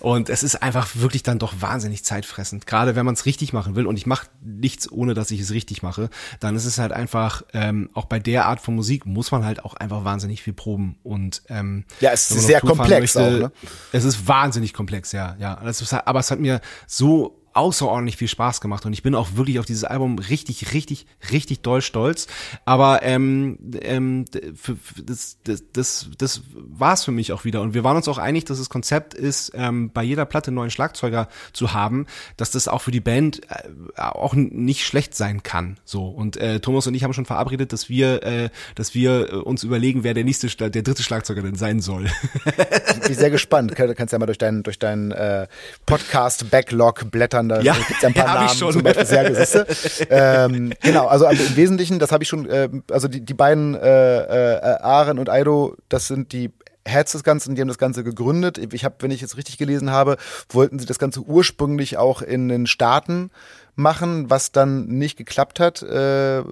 und 0.00 0.30
es 0.30 0.42
ist 0.42 0.62
einfach 0.62 0.88
wirklich 0.94 1.22
dann 1.22 1.38
doch 1.38 1.54
wahnsinnig 1.60 2.04
zeitfressend. 2.04 2.66
Gerade 2.66 2.94
wenn 2.96 3.04
man 3.04 3.14
es 3.14 3.26
richtig 3.26 3.52
machen 3.52 3.74
will 3.74 3.86
und 3.86 3.96
ich 3.96 4.06
mache 4.06 4.28
nichts, 4.40 4.90
ohne 4.90 5.14
dass 5.14 5.30
ich 5.30 5.40
es 5.40 5.50
richtig 5.50 5.82
mache, 5.82 6.08
dann 6.40 6.56
ist 6.56 6.64
es 6.64 6.78
halt 6.78 6.92
einfach 6.92 7.42
ähm, 7.52 7.90
auch 7.94 8.04
bei 8.04 8.18
der 8.18 8.46
Art 8.46 8.60
von 8.60 8.74
Musik 8.74 9.04
muss 9.04 9.30
man 9.32 9.44
halt 9.44 9.64
auch 9.64 9.74
einfach 9.74 10.04
wahnsinnig 10.04 10.42
viel 10.42 10.52
proben 10.52 10.96
und 11.02 11.42
ähm, 11.48 11.84
ja, 12.00 12.12
es 12.12 12.30
ist 12.30 12.46
sehr 12.46 12.60
komplex 12.60 13.14
möchte, 13.14 13.20
auch. 13.20 13.40
Ne? 13.40 13.52
Es 13.92 14.04
ist 14.04 14.28
wahnsinnig 14.28 14.72
komplex, 14.72 15.12
ja, 15.12 15.36
ja. 15.38 15.54
Ist, 15.54 15.92
aber 15.92 16.20
es 16.20 16.30
hat 16.30 16.38
mir 16.38 16.60
so 16.86 17.41
außerordentlich 17.54 18.16
viel 18.16 18.28
Spaß 18.28 18.60
gemacht 18.60 18.86
und 18.86 18.92
ich 18.92 19.02
bin 19.02 19.14
auch 19.14 19.34
wirklich 19.34 19.58
auf 19.58 19.66
dieses 19.66 19.84
Album 19.84 20.18
richtig, 20.18 20.72
richtig, 20.72 21.06
richtig 21.30 21.60
doll 21.60 21.82
stolz. 21.82 22.26
Aber 22.64 23.02
ähm, 23.02 23.58
ähm, 23.82 24.24
für, 24.54 24.76
für 24.76 25.02
das, 25.02 25.38
das, 25.44 25.64
das, 25.72 26.08
das 26.18 26.42
war's 26.54 27.04
für 27.04 27.12
mich 27.12 27.32
auch 27.32 27.44
wieder. 27.44 27.60
Und 27.60 27.74
wir 27.74 27.84
waren 27.84 27.96
uns 27.96 28.08
auch 28.08 28.18
einig, 28.18 28.44
dass 28.44 28.58
das 28.58 28.70
Konzept 28.70 29.14
ist, 29.14 29.52
ähm, 29.54 29.90
bei 29.92 30.02
jeder 30.02 30.24
Platte 30.24 30.48
einen 30.48 30.56
neuen 30.56 30.70
Schlagzeuger 30.70 31.28
zu 31.52 31.72
haben, 31.72 32.06
dass 32.36 32.50
das 32.50 32.68
auch 32.68 32.82
für 32.82 32.90
die 32.90 33.00
Band 33.00 33.42
äh, 33.50 34.00
auch 34.00 34.34
nicht 34.34 34.84
schlecht 34.84 35.14
sein 35.14 35.42
kann. 35.42 35.78
So 35.84 36.06
und 36.06 36.36
äh, 36.36 36.60
Thomas 36.60 36.86
und 36.86 36.94
ich 36.94 37.04
haben 37.04 37.12
schon 37.12 37.26
verabredet, 37.26 37.72
dass 37.72 37.88
wir, 37.88 38.22
äh, 38.22 38.50
dass 38.74 38.94
wir 38.94 39.32
äh, 39.32 39.36
uns 39.36 39.62
überlegen, 39.62 40.04
wer 40.04 40.14
der 40.14 40.24
nächste, 40.24 40.48
der 40.48 40.82
dritte 40.82 41.02
Schlagzeuger 41.02 41.42
denn 41.42 41.54
sein 41.54 41.80
soll. 41.80 42.06
ich 42.44 43.00
bin 43.00 43.14
sehr 43.14 43.30
gespannt. 43.30 43.72
Du 43.72 43.94
kannst 43.94 44.12
ja 44.12 44.18
mal 44.18 44.26
durch 44.26 44.38
deinen 44.38 44.62
durch 44.62 44.78
deinen 44.78 45.12
äh, 45.12 45.46
Podcast 45.86 46.50
Backlog 46.50 47.10
blättern 47.10 47.41
kann. 47.48 47.48
Da 47.48 47.60
ja, 47.60 47.74
gibt's 47.74 48.02
ja 48.02 48.08
ein 48.08 48.14
paar 48.14 48.26
ja, 48.26 48.34
Namen 48.34 48.48
schon. 48.56 48.72
zum 48.72 48.82
Beispiel 48.82 49.06
sehr 49.06 49.28
Gesisse. 49.28 49.66
ähm, 50.10 50.72
genau, 50.82 51.06
also, 51.06 51.26
im 51.26 51.56
Wesentlichen, 51.56 51.98
das 51.98 52.12
habe 52.12 52.24
ich 52.24 52.28
schon, 52.28 52.48
äh, 52.48 52.68
also 52.90 53.08
die, 53.08 53.20
die 53.24 53.34
beiden 53.34 53.74
äh, 53.74 54.56
äh, 54.56 54.78
Aren 54.80 55.18
und 55.18 55.28
Aido, 55.28 55.76
das 55.88 56.06
sind 56.06 56.32
die 56.32 56.50
Heads 56.84 57.12
des 57.12 57.22
Ganzen, 57.22 57.54
die 57.54 57.60
haben 57.60 57.68
das 57.68 57.78
Ganze 57.78 58.02
gegründet. 58.02 58.58
Ich 58.58 58.84
habe, 58.84 58.96
wenn 59.00 59.12
ich 59.12 59.20
jetzt 59.20 59.36
richtig 59.36 59.56
gelesen 59.56 59.90
habe, 59.90 60.16
wollten 60.48 60.78
sie 60.78 60.86
das 60.86 60.98
Ganze 60.98 61.20
ursprünglich 61.20 61.96
auch 61.96 62.22
in 62.22 62.48
den 62.48 62.66
Staaten 62.66 63.30
machen, 63.74 64.28
was 64.28 64.52
dann 64.52 64.86
nicht 64.86 65.16
geklappt 65.16 65.60
hat 65.60 65.82
äh, 65.82 66.42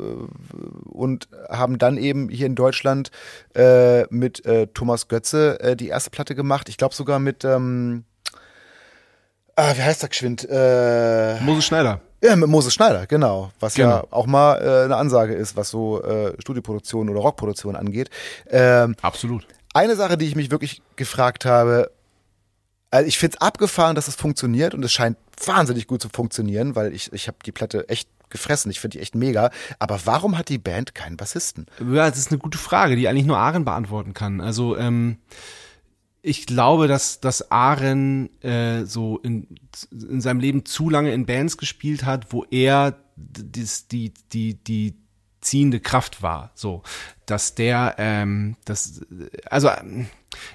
und 0.84 1.28
haben 1.48 1.78
dann 1.78 1.98
eben 1.98 2.28
hier 2.28 2.46
in 2.46 2.54
Deutschland 2.54 3.10
äh, 3.54 4.04
mit 4.04 4.46
äh, 4.46 4.68
Thomas 4.68 5.08
Götze 5.08 5.58
äh, 5.60 5.76
die 5.76 5.88
erste 5.88 6.10
Platte 6.10 6.34
gemacht. 6.34 6.68
Ich 6.68 6.76
glaube 6.76 6.94
sogar 6.94 7.18
mit 7.18 7.44
ähm, 7.44 8.04
Ah, 9.56 9.74
wie 9.76 9.82
heißt 9.82 10.02
der 10.02 10.08
geschwind? 10.08 10.46
Äh, 10.50 11.40
Moses 11.40 11.66
Schneider. 11.66 12.00
Ja, 12.22 12.36
mit 12.36 12.48
Moses 12.48 12.74
Schneider, 12.74 13.06
genau. 13.06 13.50
Was 13.60 13.74
genau. 13.74 13.88
ja 13.88 14.04
auch 14.10 14.26
mal 14.26 14.56
äh, 14.56 14.84
eine 14.84 14.96
Ansage 14.96 15.34
ist, 15.34 15.56
was 15.56 15.70
so 15.70 16.02
äh, 16.02 16.34
Studioproduktion 16.38 17.08
oder 17.08 17.20
Rockproduktion 17.20 17.76
angeht. 17.76 18.10
Ähm, 18.50 18.94
Absolut. 19.00 19.46
Eine 19.72 19.96
Sache, 19.96 20.18
die 20.18 20.26
ich 20.26 20.36
mich 20.36 20.50
wirklich 20.50 20.82
gefragt 20.96 21.44
habe, 21.44 21.90
also 22.90 23.06
ich 23.06 23.18
finde 23.18 23.36
es 23.36 23.40
abgefahren, 23.40 23.94
dass 23.94 24.08
es 24.08 24.16
funktioniert 24.16 24.74
und 24.74 24.84
es 24.84 24.92
scheint 24.92 25.16
wahnsinnig 25.44 25.86
gut 25.86 26.02
zu 26.02 26.08
funktionieren, 26.08 26.74
weil 26.74 26.92
ich, 26.92 27.12
ich 27.12 27.28
habe 27.28 27.38
die 27.46 27.52
Platte 27.52 27.88
echt 27.88 28.08
gefressen. 28.30 28.70
Ich 28.70 28.80
finde 28.80 28.98
die 28.98 29.02
echt 29.02 29.14
mega. 29.14 29.50
Aber 29.78 30.00
warum 30.04 30.36
hat 30.38 30.48
die 30.48 30.58
Band 30.58 30.94
keinen 30.94 31.16
Bassisten? 31.16 31.66
Ja, 31.80 32.08
das 32.08 32.18
ist 32.18 32.30
eine 32.30 32.38
gute 32.38 32.58
Frage, 32.58 32.96
die 32.96 33.08
eigentlich 33.08 33.26
nur 33.26 33.38
Aaron 33.38 33.64
beantworten 33.64 34.14
kann. 34.14 34.40
Also 34.40 34.76
ähm, 34.76 35.18
ich 36.22 36.46
glaube, 36.46 36.88
dass, 36.88 37.20
dass 37.20 37.50
Aaron 37.50 38.28
äh, 38.42 38.84
so 38.84 39.18
in, 39.18 39.46
in 39.90 40.20
seinem 40.20 40.40
Leben 40.40 40.64
zu 40.64 40.90
lange 40.90 41.12
in 41.12 41.26
Bands 41.26 41.56
gespielt 41.56 42.04
hat, 42.04 42.32
wo 42.32 42.44
er 42.50 42.96
die, 43.16 43.66
die, 43.90 44.12
die, 44.32 44.54
die 44.54 44.94
ziehende 45.40 45.80
Kraft 45.80 46.22
war. 46.22 46.50
So, 46.54 46.82
dass 47.26 47.54
der, 47.54 47.96
ähm, 47.98 48.56
das, 48.64 49.04
also 49.48 49.70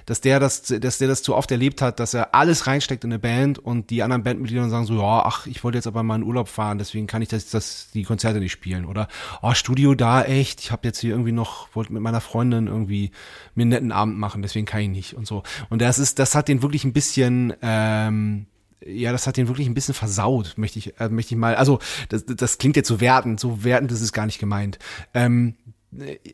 dass 0.06 0.20
der 0.20 0.40
das, 0.40 0.62
dass 0.62 0.98
der 0.98 1.08
das 1.08 1.22
zu 1.22 1.34
oft 1.34 1.50
erlebt 1.50 1.82
hat, 1.82 2.00
dass 2.00 2.14
er 2.14 2.34
alles 2.34 2.66
reinsteckt 2.66 3.04
in 3.04 3.12
eine 3.12 3.18
Band 3.18 3.58
und 3.58 3.90
die 3.90 4.02
anderen 4.02 4.22
Bandmitglieder 4.22 4.68
sagen 4.68 4.86
so, 4.86 4.96
ja, 4.96 5.22
ach, 5.24 5.46
ich 5.46 5.62
wollte 5.64 5.78
jetzt 5.78 5.86
aber 5.86 6.02
mal 6.02 6.16
in 6.16 6.22
Urlaub 6.22 6.48
fahren, 6.48 6.78
deswegen 6.78 7.06
kann 7.06 7.22
ich 7.22 7.28
das, 7.28 7.50
das 7.50 7.88
die 7.92 8.04
Konzerte 8.04 8.38
nicht 8.38 8.52
spielen 8.52 8.84
oder 8.84 9.08
oh, 9.42 9.54
Studio 9.54 9.94
da 9.94 10.22
echt, 10.22 10.60
ich 10.60 10.70
habe 10.70 10.86
jetzt 10.86 11.00
hier 11.00 11.10
irgendwie 11.10 11.32
noch 11.32 11.68
wollte 11.74 11.92
mit 11.92 12.02
meiner 12.02 12.20
Freundin 12.20 12.66
irgendwie 12.66 13.10
mir 13.54 13.62
einen 13.62 13.70
netten 13.70 13.92
Abend 13.92 14.18
machen, 14.18 14.42
deswegen 14.42 14.66
kann 14.66 14.80
ich 14.80 14.88
nicht 14.88 15.14
und 15.14 15.26
so. 15.26 15.42
Und 15.68 15.82
das 15.82 15.98
ist, 15.98 16.18
das 16.18 16.34
hat 16.34 16.48
den 16.48 16.62
wirklich 16.62 16.84
ein 16.84 16.92
bisschen 16.92 17.52
ähm, 17.62 18.46
ja, 18.84 19.10
das 19.10 19.26
hat 19.26 19.36
den 19.36 19.48
wirklich 19.48 19.66
ein 19.66 19.74
bisschen 19.74 19.94
versaut, 19.94 20.54
möchte 20.56 20.78
ich, 20.78 21.00
äh, 21.00 21.08
möchte 21.08 21.34
ich 21.34 21.40
mal. 21.40 21.56
Also, 21.56 21.80
das, 22.08 22.24
das 22.24 22.58
klingt 22.58 22.76
jetzt 22.76 22.88
so 22.88 23.00
wertend, 23.00 23.40
so 23.40 23.64
wertend 23.64 23.90
ist 23.90 24.00
es 24.00 24.12
gar 24.12 24.26
nicht 24.26 24.38
gemeint. 24.38 24.78
Ähm, 25.12 25.54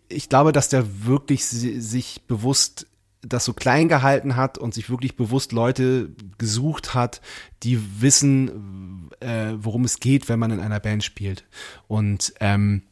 ich 0.09 0.29
glaube, 0.29 0.53
dass 0.53 0.69
der 0.69 1.07
wirklich 1.07 1.45
sich 1.47 2.23
bewusst 2.27 2.87
das 3.23 3.45
so 3.45 3.53
klein 3.53 3.89
gehalten 3.89 4.37
hat 4.37 4.59
und 4.59 4.75
sich 4.75 4.91
wirklich 4.91 5.17
bewusst 5.17 5.53
Leute 5.53 6.11
gesucht 6.39 6.95
hat, 6.95 7.21
die 7.63 8.03
wissen, 8.03 9.11
äh, 9.21 9.53
worum 9.57 9.85
es 9.85 10.01
geht, 10.01 10.29
wenn 10.29 10.39
man 10.39 10.51
in 10.51 10.61
einer 10.61 10.81
Band 10.81 11.05
spielt. 11.05 11.45
Und 11.87 12.35
ähm, 12.41 12.83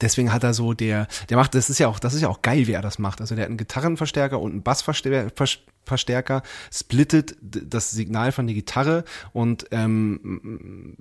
deswegen 0.00 0.32
hat 0.32 0.42
er 0.42 0.52
so 0.52 0.74
der, 0.74 1.06
der 1.30 1.36
macht, 1.36 1.54
das 1.54 1.70
ist 1.70 1.78
ja 1.78 1.88
auch, 1.88 1.98
das 1.98 2.14
ist 2.14 2.22
ja 2.22 2.28
auch 2.28 2.42
geil, 2.42 2.66
wie 2.66 2.72
er 2.72 2.82
das 2.82 2.98
macht. 2.98 3.20
Also 3.20 3.34
der 3.34 3.44
hat 3.44 3.50
einen 3.50 3.56
Gitarrenverstärker 3.56 4.40
und 4.40 4.50
einen 4.50 4.62
Bassverstärker, 4.62 5.30
Verstärker, 5.84 6.42
splittet 6.72 7.36
das 7.40 7.90
Signal 7.90 8.32
von 8.32 8.46
der 8.46 8.54
Gitarre 8.54 9.04
und 9.32 9.66
ähm, 9.70 10.96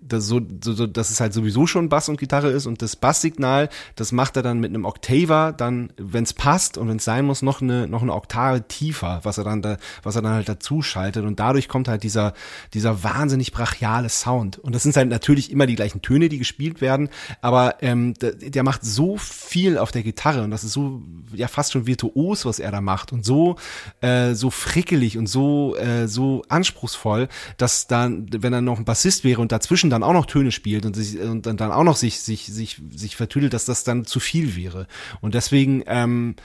das, 0.00 0.26
so, 0.26 0.40
so, 0.62 0.86
dass 0.86 1.10
es 1.10 1.20
halt 1.20 1.32
sowieso 1.32 1.66
schon 1.66 1.88
Bass 1.88 2.08
und 2.08 2.18
Gitarre 2.18 2.50
ist 2.50 2.66
und 2.66 2.82
das 2.82 2.96
Basssignal, 2.96 3.68
das 3.96 4.12
macht 4.12 4.36
er 4.36 4.42
dann 4.42 4.60
mit 4.60 4.70
einem 4.70 4.84
Octaver 4.84 5.52
dann, 5.52 5.92
wenn 5.96 6.24
es 6.24 6.32
passt 6.32 6.78
und 6.78 6.88
wenn 6.88 6.96
es 6.96 7.04
sein 7.04 7.24
muss, 7.24 7.42
noch 7.42 7.60
eine 7.60 7.86
noch 7.88 8.02
eine 8.02 8.14
Oktave 8.14 8.66
tiefer, 8.66 9.20
was 9.22 9.38
er 9.38 9.44
dann 9.44 9.62
da, 9.62 9.76
was 10.02 10.16
er 10.16 10.22
dann 10.22 10.32
halt 10.32 10.48
dazu 10.48 10.82
schaltet 10.82 11.24
und 11.24 11.38
dadurch 11.38 11.68
kommt 11.68 11.88
halt 11.88 12.02
dieser 12.02 12.32
dieser 12.74 13.02
wahnsinnig 13.04 13.52
brachiale 13.52 14.08
Sound. 14.08 14.58
Und 14.58 14.74
das 14.74 14.82
sind 14.82 14.96
halt 14.96 15.08
natürlich 15.08 15.50
immer 15.50 15.66
die 15.66 15.76
gleichen 15.76 16.02
Töne, 16.02 16.28
die 16.28 16.38
gespielt 16.38 16.80
werden, 16.80 17.08
aber 17.40 17.76
ähm, 17.82 18.14
der, 18.14 18.32
der 18.32 18.62
macht 18.62 18.84
so 18.84 19.16
viel 19.16 19.78
auf 19.78 19.92
der 19.92 20.02
Gitarre 20.02 20.42
und 20.42 20.50
das 20.50 20.64
ist 20.64 20.72
so 20.72 21.02
ja 21.32 21.48
fast 21.48 21.72
schon 21.72 21.86
virtuos, 21.86 22.44
was 22.44 22.58
er 22.58 22.70
da 22.70 22.80
macht 22.80 23.12
und 23.12 23.24
so 23.24 23.56
äh, 24.00 24.21
äh, 24.30 24.34
so 24.34 24.50
frickelig 24.50 25.18
und 25.18 25.26
so 25.26 25.76
äh, 25.76 26.08
so 26.08 26.42
anspruchsvoll, 26.48 27.28
dass 27.56 27.86
dann, 27.86 28.26
wenn 28.30 28.52
er 28.52 28.60
noch 28.60 28.78
ein 28.78 28.84
Bassist 28.84 29.24
wäre 29.24 29.40
und 29.40 29.52
dazwischen 29.52 29.90
dann 29.90 30.02
auch 30.02 30.12
noch 30.12 30.26
Töne 30.26 30.52
spielt 30.52 30.86
und, 30.86 30.94
sich, 30.94 31.20
und 31.20 31.46
dann 31.46 31.72
auch 31.72 31.84
noch 31.84 31.96
sich 31.96 32.20
sich 32.20 32.46
sich 32.46 32.80
sich 32.94 33.16
vertüdelt, 33.16 33.52
dass 33.52 33.64
das 33.64 33.84
dann 33.84 34.04
zu 34.04 34.20
viel 34.20 34.56
wäre. 34.56 34.86
Und 35.20 35.34
deswegen 35.34 35.82
ähm, 35.86 36.36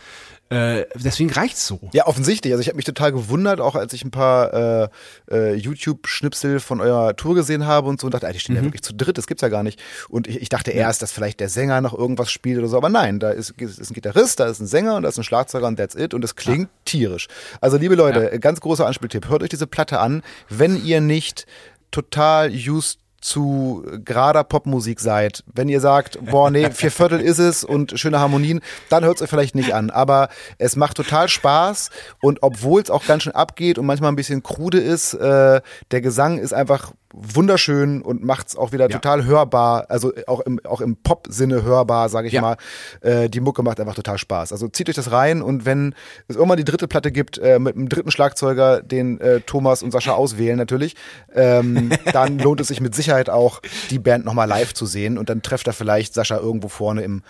äh, 0.49 0.85
deswegen 0.95 1.29
reicht's 1.29 1.67
so. 1.67 1.79
Ja, 1.91 2.07
offensichtlich. 2.07 2.53
Also 2.53 2.61
ich 2.61 2.67
habe 2.67 2.77
mich 2.77 2.85
total 2.85 3.11
gewundert, 3.11 3.59
auch 3.59 3.75
als 3.75 3.91
ich 3.91 4.05
ein 4.05 4.11
paar 4.11 4.53
äh, 4.53 4.87
äh, 5.29 5.53
YouTube-Schnipsel 5.55 6.61
von 6.61 6.79
eurer 6.79 7.15
Tour 7.17 7.35
gesehen 7.35 7.65
habe 7.65 7.89
und 7.89 7.99
so 7.99 8.07
und 8.07 8.13
dachte, 8.13 8.31
die 8.31 8.39
stehen 8.39 8.53
mhm. 8.53 8.59
ja 8.59 8.63
wirklich 8.65 8.81
zu 8.81 8.93
dritt, 8.93 9.17
das 9.17 9.27
gibt's 9.27 9.41
ja 9.41 9.49
gar 9.49 9.63
nicht. 9.63 9.81
Und 10.07 10.27
ich, 10.27 10.41
ich 10.41 10.49
dachte 10.49 10.71
ja. 10.71 10.77
erst, 10.77 11.01
dass 11.01 11.11
vielleicht 11.11 11.41
der 11.41 11.49
Sänger 11.49 11.81
noch 11.81 11.93
irgendwas 11.93 12.31
spielt 12.31 12.59
oder 12.59 12.67
so, 12.67 12.77
aber 12.77 12.89
nein, 12.89 13.19
da 13.19 13.31
ist, 13.31 13.51
ist 13.59 13.91
ein 13.91 13.93
Gitarrist, 13.93 14.39
da 14.39 14.45
ist 14.45 14.61
ein 14.61 14.67
Sänger 14.67 14.95
und 14.95 15.03
da 15.03 15.09
ist 15.09 15.17
ein 15.17 15.23
Schlagzeuger 15.23 15.67
und 15.67 15.75
that's 15.75 15.95
it 15.95 16.13
und 16.13 16.23
es 16.23 16.35
klingt 16.35 16.69
ja. 16.69 16.81
tierisch. 16.85 17.27
Also 17.59 17.77
liebe 17.77 17.95
Leute, 17.95 18.29
ja. 18.31 18.37
ganz 18.37 18.61
großer 18.61 18.85
Anspieltipp, 18.85 19.27
hört 19.27 19.43
euch 19.43 19.49
diese 19.49 19.67
Platte 19.67 19.99
an, 19.99 20.23
wenn 20.47 20.81
ihr 20.83 21.01
nicht 21.01 21.45
total 21.91 22.51
used 22.51 22.99
zu 23.27 23.83
gerader 24.05 24.45
Popmusik 24.45 25.01
seid, 25.01 25.43
wenn 25.53 25.67
ihr 25.67 25.81
sagt, 25.81 26.17
boah, 26.23 26.49
nee, 26.49 26.71
vier 26.71 26.91
Viertel 26.91 27.19
ist 27.19 27.39
es 27.39 27.65
und 27.65 27.99
schöne 27.99 28.19
Harmonien, 28.19 28.61
dann 28.89 29.03
hört 29.03 29.17
es 29.17 29.21
euch 29.21 29.29
vielleicht 29.29 29.53
nicht 29.53 29.73
an. 29.73 29.89
Aber 29.89 30.29
es 30.57 30.77
macht 30.77 30.95
total 30.95 31.27
Spaß 31.27 31.89
und 32.21 32.41
obwohl 32.41 32.81
es 32.81 32.89
auch 32.89 33.05
ganz 33.05 33.23
schön 33.23 33.35
abgeht 33.35 33.77
und 33.77 33.85
manchmal 33.85 34.11
ein 34.13 34.15
bisschen 34.15 34.43
krude 34.43 34.79
ist, 34.79 35.13
äh, 35.13 35.61
der 35.91 36.01
Gesang 36.01 36.37
ist 36.37 36.53
einfach 36.53 36.93
wunderschön 37.13 38.01
und 38.01 38.23
macht's 38.23 38.55
auch 38.55 38.71
wieder 38.71 38.89
ja. 38.89 38.97
total 38.97 39.25
hörbar, 39.25 39.85
also 39.89 40.11
auch 40.27 40.41
im, 40.41 40.59
auch 40.65 40.81
im 40.81 40.95
Pop-Sinne 40.95 41.63
hörbar, 41.63 42.09
sage 42.09 42.27
ich 42.27 42.33
ja. 42.33 42.41
mal. 42.41 42.57
Äh, 43.01 43.29
die 43.29 43.39
Mucke 43.39 43.63
macht 43.63 43.79
einfach 43.79 43.95
total 43.95 44.17
Spaß. 44.17 44.51
Also 44.51 44.67
zieht 44.67 44.89
euch 44.89 44.95
das 44.95 45.11
rein 45.11 45.41
und 45.41 45.65
wenn 45.65 45.95
es 46.27 46.35
irgendwann 46.35 46.57
die 46.57 46.65
dritte 46.65 46.87
Platte 46.87 47.11
gibt, 47.11 47.37
äh, 47.37 47.59
mit 47.59 47.75
einem 47.75 47.89
dritten 47.89 48.11
Schlagzeuger, 48.11 48.81
den 48.81 49.19
äh, 49.21 49.41
Thomas 49.41 49.83
und 49.83 49.91
Sascha 49.91 50.13
auswählen 50.13 50.57
natürlich, 50.57 50.95
ähm, 51.33 51.91
dann 52.11 52.39
lohnt 52.39 52.61
es 52.61 52.67
sich 52.67 52.81
mit 52.81 52.95
Sicherheit 52.95 53.29
auch, 53.29 53.61
die 53.89 53.99
Band 53.99 54.25
nochmal 54.25 54.47
live 54.47 54.73
zu 54.73 54.85
sehen 54.85 55.17
und 55.17 55.29
dann 55.29 55.41
trefft 55.41 55.67
er 55.67 55.73
vielleicht 55.73 56.13
Sascha 56.13 56.37
irgendwo 56.37 56.67
vorne 56.67 57.03
im, 57.03 57.23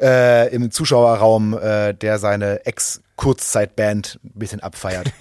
äh, 0.00 0.52
im 0.54 0.70
Zuschauerraum, 0.70 1.56
äh, 1.58 1.94
der 1.94 2.18
seine 2.18 2.64
Ex- 2.66 3.02
Kurzzeitband 3.18 4.20
ein 4.24 4.38
bisschen 4.38 4.60
abfeiert. 4.60 5.12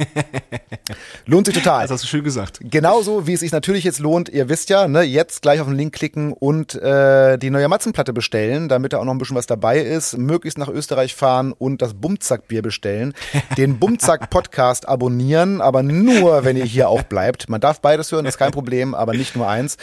lohnt 1.25 1.47
sich 1.47 1.55
total. 1.55 1.81
Das 1.81 1.91
hast 1.91 2.03
du 2.03 2.07
schön 2.07 2.23
gesagt. 2.23 2.59
Genauso 2.61 3.25
wie 3.25 3.33
es 3.33 3.39
sich 3.39 3.51
natürlich 3.51 3.83
jetzt 3.83 3.99
lohnt, 3.99 4.29
ihr 4.29 4.49
wisst 4.49 4.69
ja, 4.69 4.87
ne, 4.87 5.01
jetzt 5.01 5.41
gleich 5.41 5.59
auf 5.59 5.67
den 5.67 5.75
Link 5.75 5.93
klicken 5.93 6.31
und 6.31 6.75
äh, 6.75 7.37
die 7.37 7.49
neue 7.49 7.67
Matzenplatte 7.67 8.13
bestellen, 8.13 8.69
damit 8.69 8.93
da 8.93 8.99
auch 8.99 9.03
noch 9.03 9.13
ein 9.13 9.17
bisschen 9.17 9.35
was 9.35 9.47
dabei 9.47 9.79
ist, 9.79 10.15
möglichst 10.15 10.59
nach 10.59 10.69
Österreich 10.69 11.15
fahren 11.15 11.53
und 11.53 11.81
das 11.81 11.95
Bumzack-Bier 11.95 12.61
bestellen, 12.61 13.13
den 13.57 13.79
Bumzack-Podcast 13.79 14.87
abonnieren, 14.87 15.59
aber 15.59 15.81
nur, 15.81 16.45
wenn 16.45 16.55
ihr 16.55 16.65
hier 16.65 16.89
auch 16.89 17.01
bleibt. 17.01 17.49
Man 17.49 17.61
darf 17.61 17.81
beides 17.81 18.11
hören, 18.11 18.27
ist 18.27 18.37
kein 18.37 18.51
Problem, 18.51 18.93
aber 18.93 19.13
nicht 19.13 19.35
nur 19.35 19.49
eins. 19.49 19.77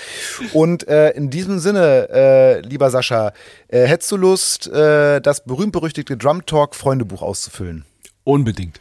Und 0.52 0.86
äh, 0.86 1.10
in 1.10 1.30
diesem 1.30 1.58
Sinne, 1.58 2.08
äh, 2.10 2.60
lieber 2.60 2.90
Sascha, 2.90 3.32
äh, 3.66 3.86
hättest 3.86 4.12
du 4.12 4.16
Lust, 4.16 4.68
äh, 4.68 5.20
das 5.20 5.44
berühmt-berüchtigte 5.44 6.16
Drum 6.16 6.46
Talk 6.46 6.76
Freundebuch 6.76 7.20
auszufüllen? 7.20 7.84
Unbedingt. 8.24 8.80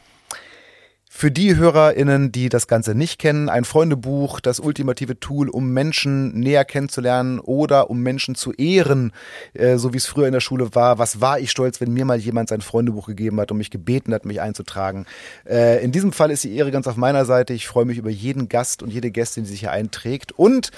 Für 1.15 1.29
die 1.29 1.55
HörerInnen, 1.55 2.31
die 2.31 2.49
das 2.49 2.65
Ganze 2.65 2.95
nicht 2.95 3.19
kennen, 3.19 3.47
ein 3.47 3.65
Freundebuch, 3.65 4.39
das 4.39 4.59
ultimative 4.59 5.19
Tool, 5.19 5.47
um 5.47 5.69
Menschen 5.69 6.39
näher 6.39 6.65
kennenzulernen 6.65 7.39
oder 7.39 7.91
um 7.91 8.01
Menschen 8.01 8.33
zu 8.33 8.51
ehren, 8.51 9.13
äh, 9.53 9.77
so 9.77 9.93
wie 9.93 9.97
es 9.97 10.07
früher 10.07 10.25
in 10.25 10.33
der 10.33 10.39
Schule 10.39 10.73
war. 10.73 10.97
Was 10.97 11.21
war 11.21 11.39
ich 11.39 11.51
stolz, 11.51 11.79
wenn 11.79 11.93
mir 11.93 12.03
mal 12.03 12.17
jemand 12.17 12.49
sein 12.49 12.61
Freundebuch 12.61 13.05
gegeben 13.05 13.39
hat 13.39 13.51
und 13.51 13.59
mich 13.59 13.69
gebeten 13.69 14.11
hat, 14.11 14.25
mich 14.25 14.41
einzutragen. 14.41 15.05
Äh, 15.47 15.83
in 15.83 15.91
diesem 15.91 16.13
Fall 16.13 16.31
ist 16.31 16.45
die 16.45 16.55
Ehre 16.55 16.71
ganz 16.71 16.87
auf 16.87 16.97
meiner 16.97 17.25
Seite. 17.25 17.53
Ich 17.53 17.67
freue 17.67 17.85
mich 17.85 17.99
über 17.99 18.09
jeden 18.09 18.49
Gast 18.49 18.81
und 18.81 18.91
jede 18.91 19.11
Gästin, 19.11 19.43
die 19.43 19.51
sich 19.51 19.59
hier 19.59 19.71
einträgt. 19.71 20.31
Und 20.31 20.71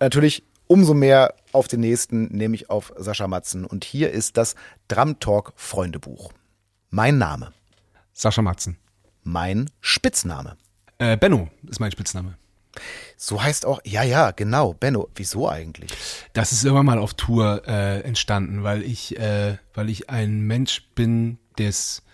natürlich 0.00 0.42
umso 0.66 0.94
mehr 0.94 1.34
auf 1.52 1.68
den 1.68 1.80
nächsten, 1.80 2.34
nämlich 2.34 2.70
auf 2.70 2.94
Sascha 2.96 3.28
Matzen. 3.28 3.66
Und 3.66 3.84
hier 3.84 4.10
ist 4.10 4.38
das 4.38 4.54
Drum 4.88 5.20
Talk 5.20 5.52
Freundebuch. 5.54 6.32
Mein 6.90 7.18
Name. 7.18 7.52
Sascha 8.18 8.40
Matzen. 8.40 8.78
Mein 9.24 9.68
Spitzname. 9.82 10.56
Äh, 10.96 11.18
Benno 11.18 11.50
ist 11.68 11.80
mein 11.80 11.92
Spitzname. 11.92 12.38
So 13.18 13.42
heißt 13.42 13.66
auch, 13.66 13.78
ja, 13.84 14.04
ja, 14.04 14.30
genau, 14.30 14.72
Benno. 14.72 15.10
Wieso 15.14 15.50
eigentlich? 15.50 15.90
Das 16.32 16.50
ist 16.50 16.64
irgendwann 16.64 16.86
mal 16.86 16.98
auf 16.98 17.12
Tour 17.12 17.68
äh, 17.68 18.00
entstanden, 18.00 18.62
weil 18.62 18.82
ich, 18.82 19.18
äh, 19.18 19.58
weil 19.74 19.90
ich 19.90 20.08
ein 20.08 20.40
Mensch 20.40 20.88
bin 20.94 21.36
des 21.58 22.04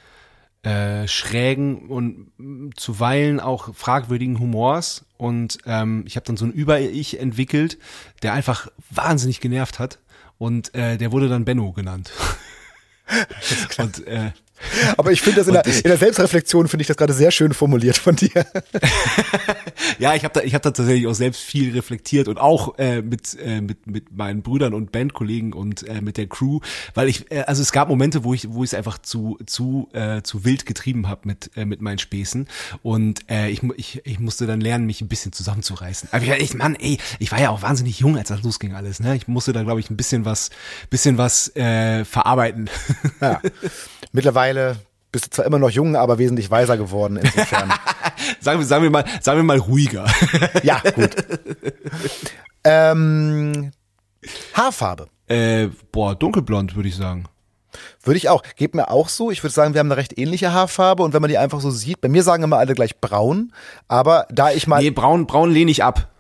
äh, 0.65 1.07
schrägen 1.07 1.89
und 1.89 2.33
zuweilen 2.77 3.39
auch 3.39 3.73
fragwürdigen 3.73 4.41
Humors 4.41 5.05
und 5.19 5.59
ähm, 5.67 6.03
ich 6.09 6.17
habe 6.17 6.27
dann 6.27 6.37
so 6.37 6.45
ein 6.45 6.53
Über-Ich 6.53 7.21
entwickelt, 7.21 7.79
der 8.23 8.33
einfach 8.33 8.67
wahnsinnig 8.91 9.39
genervt 9.39 9.79
hat 9.79 10.01
und 10.39 10.75
äh, 10.75 10.99
der 10.99 11.13
wurde 11.13 11.29
dann 11.29 11.45
Benno 11.45 11.71
genannt. 11.73 12.11
und 13.79 14.05
äh, 14.07 14.33
aber 14.97 15.13
ich 15.13 15.21
finde 15.21 15.41
das 15.41 15.49
in 15.49 15.55
der, 15.55 15.67
in 15.67 15.83
der 15.83 15.97
Selbstreflexion 15.97 16.69
finde 16.69 16.83
ich 16.83 16.89
das 16.89 16.97
gerade 16.97 17.13
sehr 17.13 17.31
schön 17.31 17.53
formuliert 17.53 17.97
von 17.97 18.17
dir. 18.17 18.31
ja, 19.99 20.15
ich 20.15 20.25
habe 20.25 20.35
da, 20.35 20.41
ich 20.43 20.55
habe 20.55 20.63
da 20.63 20.71
tatsächlich 20.71 21.07
auch 21.07 21.15
selbst 21.15 21.43
viel 21.43 21.73
reflektiert 21.73 22.29
und 22.29 22.39
auch 22.39 22.79
äh, 22.79 23.03
mit 23.03 23.37
äh, 23.41 23.61
mit 23.61 23.87
mit 23.87 24.17
meinen 24.17 24.43
Brüdern 24.43 24.75
und 24.75 24.93
Bandkollegen 24.93 25.53
und 25.53 25.87
äh, 25.89 26.01
mit 26.01 26.17
der 26.17 26.27
Crew, 26.27 26.61
weil 26.95 27.09
ich, 27.09 27.31
äh, 27.31 27.41
also 27.41 27.63
es 27.63 27.73
gab 27.73 27.89
Momente, 27.89 28.25
wo 28.25 28.35
ich 28.35 28.53
wo 28.53 28.65
ich 28.65 28.71
es 28.71 28.75
einfach 28.75 28.99
zu 28.99 29.39
zu 29.47 29.89
äh, 29.93 30.23
zu 30.23 30.45
wild 30.45 30.67
getrieben 30.67 31.09
habe 31.09 31.23
mit 31.25 31.51
äh, 31.57 31.65
mit 31.65 31.81
meinen 31.81 31.99
Späßen 31.99 32.49
und 32.83 33.29
äh, 33.31 33.51
ich 33.51 33.63
ich 33.77 34.03
ich 34.05 34.19
musste 34.19 34.47
dann 34.47 34.61
lernen, 34.61 34.87
mich 34.87 35.01
ein 35.01 35.09
bisschen 35.09 35.33
zusammenzureißen. 35.33 36.09
Aber 36.13 36.25
ich, 36.25 36.31
ich 36.31 36.55
Mann, 36.55 36.77
ey, 36.77 36.99
ich 37.19 37.33
war 37.33 37.41
ja 37.41 37.51
auch 37.51 37.63
wahnsinnig 37.63 37.99
jung, 38.01 38.17
als 38.17 38.29
das 38.29 38.43
losging 38.43 38.75
alles. 38.75 39.01
Ne, 39.01 39.17
ich 39.17 39.29
musste 39.29 39.53
da 39.53 39.63
glaube 39.63 39.81
ich 39.81 39.91
ein 39.91 39.97
bisschen 39.97 40.25
was 40.25 40.51
bisschen 40.91 41.19
was 41.19 41.55
äh, 41.57 42.05
verarbeiten. 42.05 42.69
Ja. 43.21 43.41
Mittlerweile 44.13 44.77
bist 45.11 45.27
du 45.27 45.31
zwar 45.31 45.45
immer 45.45 45.59
noch 45.59 45.71
jung, 45.71 45.97
aber 45.97 46.19
wesentlich 46.19 46.51
weiser 46.51 46.77
geworden 46.77 47.17
insofern. 47.17 47.73
sagen, 48.41 48.61
wir, 48.61 48.67
sagen 48.67 48.83
wir 48.83 48.91
mal, 48.91 49.05
sagen 49.21 49.39
wir 49.39 49.45
mal 49.45 49.59
ruhiger. 49.59 50.07
ja, 50.63 50.81
gut. 50.95 51.11
ähm, 52.65 53.73
Haarfarbe. 54.55 55.09
Äh, 55.29 55.69
boah, 55.93 56.15
dunkelblond 56.15 56.75
würde 56.75 56.89
ich 56.89 56.97
sagen. 56.97 57.25
Würde 58.03 58.19
ich 58.19 58.29
auch. 58.29 58.43
Geht 58.57 58.75
mir 58.75 58.91
auch 58.91 59.09
so. 59.09 59.31
Ich 59.31 59.43
würde 59.43 59.55
sagen, 59.55 59.75
wir 59.75 59.81
haben 59.81 59.89
eine 59.89 59.97
recht 59.97 60.19
ähnliche 60.19 60.53
Haarfarbe 60.53 61.03
und 61.03 61.13
wenn 61.13 61.23
man 61.23 61.31
die 61.31 61.39
einfach 61.39 61.61
so 61.61 61.71
sieht, 61.71 62.01
bei 62.01 62.09
mir 62.09 62.23
sagen 62.23 62.43
immer 62.43 62.59
alle 62.59 62.75
gleich 62.75 63.01
braun, 63.01 63.53
aber 63.89 64.27
da 64.31 64.51
ich 64.51 64.67
mal. 64.67 64.83
Nee, 64.83 64.91
braun, 64.91 65.27
braun 65.27 65.51
lehne 65.51 65.71
ich 65.71 65.85
ab. 65.85 66.11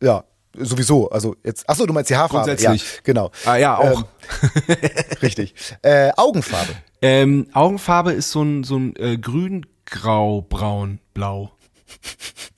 Ja, 0.00 0.24
sowieso. 0.56 1.10
Also 1.10 1.36
jetzt, 1.44 1.64
ach 1.66 1.76
so, 1.76 1.86
du 1.86 1.92
meinst 1.92 2.10
die 2.10 2.16
Haarfarbe. 2.16 2.46
Grundsätzlich. 2.50 2.82
Ja, 2.82 3.00
genau. 3.04 3.30
Ah 3.44 3.56
ja, 3.56 3.78
auch. 3.78 4.04
Ähm, 4.68 4.76
richtig. 5.22 5.54
Äh, 5.82 6.10
Augenfarbe. 6.16 6.72
Ähm, 7.02 7.48
Augenfarbe 7.52 8.12
ist 8.12 8.30
so 8.30 8.42
ein, 8.42 8.64
so 8.64 8.76
ein 8.76 8.94
äh, 8.96 9.18
grün, 9.18 9.66
grau, 9.84 10.42
braun, 10.42 11.00
blau. 11.14 11.50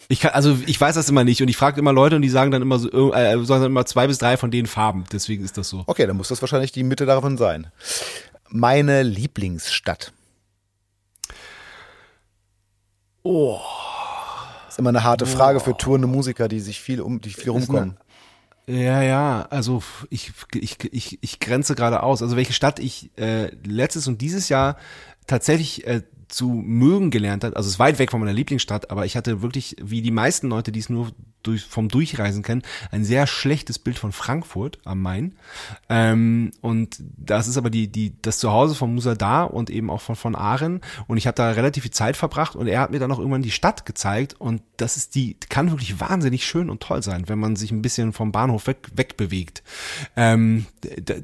Ich 0.09 0.21
kann, 0.21 0.33
also 0.33 0.59
ich 0.66 0.79
weiß 0.79 0.95
das 0.95 1.09
immer 1.09 1.25
nicht 1.25 1.41
und 1.41 1.49
ich 1.49 1.57
frage 1.57 1.81
immer 1.81 1.93
Leute 1.93 2.16
und 2.16 2.23
die 2.23 2.29
sagen 2.29 2.51
dann 2.51 2.61
immer 2.61 2.79
so, 2.79 3.15
äh, 3.15 3.43
sagen 3.45 3.62
dann 3.62 3.73
immer 3.73 3.87
zwei 3.87 4.07
bis 4.07 4.19
drei 4.19 4.37
von 4.37 4.51
den 4.51 4.66
Farben. 4.66 5.05
Deswegen 5.11 5.43
ist 5.43 5.57
das 5.57 5.71
so. 5.71 5.83
Okay, 5.87 6.07
dann 6.07 6.16
muss 6.16 6.29
das 6.29 6.43
wahrscheinlich 6.43 6.73
die 6.73 6.85
Mitte 6.85 7.07
davon 7.07 7.39
sein. 7.39 7.69
Meine 8.51 9.03
Lieblingsstadt. 9.03 10.12
Oh. 13.23 13.59
Das 14.66 14.75
ist 14.75 14.79
immer 14.79 14.91
eine 14.91 15.05
harte 15.05 15.25
Frage 15.25 15.59
oh. 15.59 15.65
für 15.65 15.77
tourende 15.77 16.07
Musiker, 16.07 16.49
die 16.49 16.61
sich 16.61 16.81
viel 16.81 17.01
um, 17.01 17.21
die 17.21 17.31
viel 17.31 17.51
rumkommen. 17.51 17.97
Ja, 18.66 19.03
ja, 19.03 19.43
also 19.51 19.82
ich, 20.09 20.32
ich, 20.55 20.78
ich, 20.91 21.19
ich 21.20 21.39
grenze 21.39 21.74
gerade 21.74 22.03
aus. 22.03 22.23
Also 22.23 22.36
welche 22.36 22.55
Stadt 22.55 22.78
ich 22.78 23.11
äh, 23.19 23.55
letztes 23.66 24.09
und 24.09 24.23
dieses 24.23 24.49
Jahr 24.49 24.78
tatsächlich 25.27 25.86
äh, 25.86 26.03
zu 26.28 26.49
mögen 26.49 27.11
gelernt 27.11 27.45
hat. 27.45 27.57
Also 27.57 27.69
es 27.69 27.74
ist 27.74 27.78
weit 27.78 27.99
weg 27.99 28.11
von 28.11 28.20
meiner 28.20 28.32
Lieblingsstadt, 28.32 28.91
aber 28.91 29.05
ich 29.05 29.16
hatte 29.16 29.43
wirklich, 29.43 29.77
wie 29.82 30.01
die 30.01 30.11
meisten 30.11 30.49
Leute, 30.49 30.73
die 30.73 30.81
es 30.81 30.89
nur 30.89 31.12
durch, 31.47 31.62
vom 31.65 31.89
Durchreisen 31.89 32.43
kennen, 32.43 32.62
ein 32.91 33.05
sehr 33.05 33.27
schlechtes 33.27 33.79
Bild 33.79 33.99
von 33.99 34.12
Frankfurt 34.12 34.79
am 34.85 35.01
Main. 35.03 35.37
Ähm, 35.89 36.51
und 36.61 36.99
das 37.16 37.47
ist 37.47 37.57
aber 37.57 37.71
die, 37.71 37.89
die, 37.89 38.21
das 38.21 38.39
Zuhause 38.39 38.75
von 38.75 38.95
Musa 38.95 39.15
da 39.15 39.45
und 39.45 39.71
eben 39.71 39.91
auch 39.91 40.01
von, 40.01 40.16
von 40.16 40.35
Aren. 40.35 40.81
Und 41.07 41.16
ich 41.16 41.27
habe 41.27 41.37
da 41.37 41.51
relativ 41.51 41.85
viel 41.85 41.93
Zeit 41.93 42.16
verbracht 42.16 42.57
und 42.57 42.66
er 42.66 42.81
hat 42.81 42.91
mir 42.91 42.99
dann 42.99 43.12
auch 43.12 43.19
irgendwann 43.19 43.43
die 43.43 43.51
Stadt 43.51 43.87
gezeigt. 43.87 44.35
Und 44.41 44.62
das 44.77 44.97
ist 44.97 45.15
die, 45.15 45.37
kann 45.49 45.71
wirklich 45.71 46.01
wahnsinnig 46.01 46.47
schön 46.47 46.71
und 46.71 46.83
toll 46.83 47.03
sein, 47.03 47.29
wenn 47.29 47.39
man 47.39 47.57
sich 47.57 47.71
ein 47.71 47.83
bisschen 47.83 48.12
vom 48.12 48.33
Bahnhof 48.33 48.66
weg, 48.66 48.91
wegbewegt. 48.95 49.62
Ähm, 50.16 50.66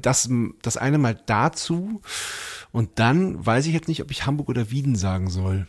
das, 0.01 0.29
das 0.61 0.77
eine 0.77 0.97
mal 0.97 1.19
dazu. 1.25 2.01
Und 2.71 2.99
dann 2.99 3.45
weiß 3.45 3.65
ich 3.65 3.73
jetzt 3.73 3.87
nicht, 3.87 4.01
ob 4.01 4.11
ich 4.11 4.25
Hamburg 4.25 4.49
oder 4.49 4.71
Wien 4.71 4.95
sagen 4.95 5.29
soll. 5.29 5.67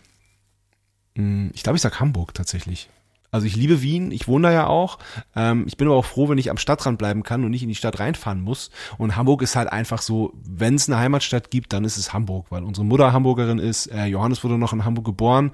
Hm, 1.16 1.50
ich 1.54 1.62
glaube, 1.62 1.76
ich 1.76 1.82
sag 1.82 2.00
Hamburg 2.00 2.34
tatsächlich. 2.34 2.88
Also 3.32 3.46
ich 3.46 3.56
liebe 3.56 3.80
Wien, 3.82 4.12
ich 4.12 4.28
wohne 4.28 4.48
da 4.48 4.52
ja 4.52 4.66
auch. 4.66 4.98
Ähm, 5.34 5.64
ich 5.66 5.78
bin 5.78 5.88
aber 5.88 5.96
auch 5.96 6.04
froh, 6.04 6.28
wenn 6.28 6.38
ich 6.38 6.50
am 6.50 6.58
Stadtrand 6.58 6.98
bleiben 6.98 7.22
kann 7.22 7.44
und 7.44 7.50
nicht 7.50 7.62
in 7.62 7.68
die 7.70 7.74
Stadt 7.74 7.98
reinfahren 7.98 8.42
muss. 8.42 8.70
Und 8.98 9.16
Hamburg 9.16 9.40
ist 9.40 9.56
halt 9.56 9.72
einfach 9.72 10.02
so, 10.02 10.34
wenn 10.44 10.74
es 10.74 10.88
eine 10.88 10.98
Heimatstadt 10.98 11.50
gibt, 11.50 11.72
dann 11.72 11.84
ist 11.84 11.96
es 11.96 12.12
Hamburg, 12.12 12.46
weil 12.50 12.62
unsere 12.62 12.84
Mutter 12.84 13.12
Hamburgerin 13.12 13.58
ist. 13.58 13.86
Äh, 13.86 14.04
Johannes 14.04 14.44
wurde 14.44 14.58
noch 14.58 14.74
in 14.74 14.84
Hamburg 14.84 15.06
geboren 15.06 15.52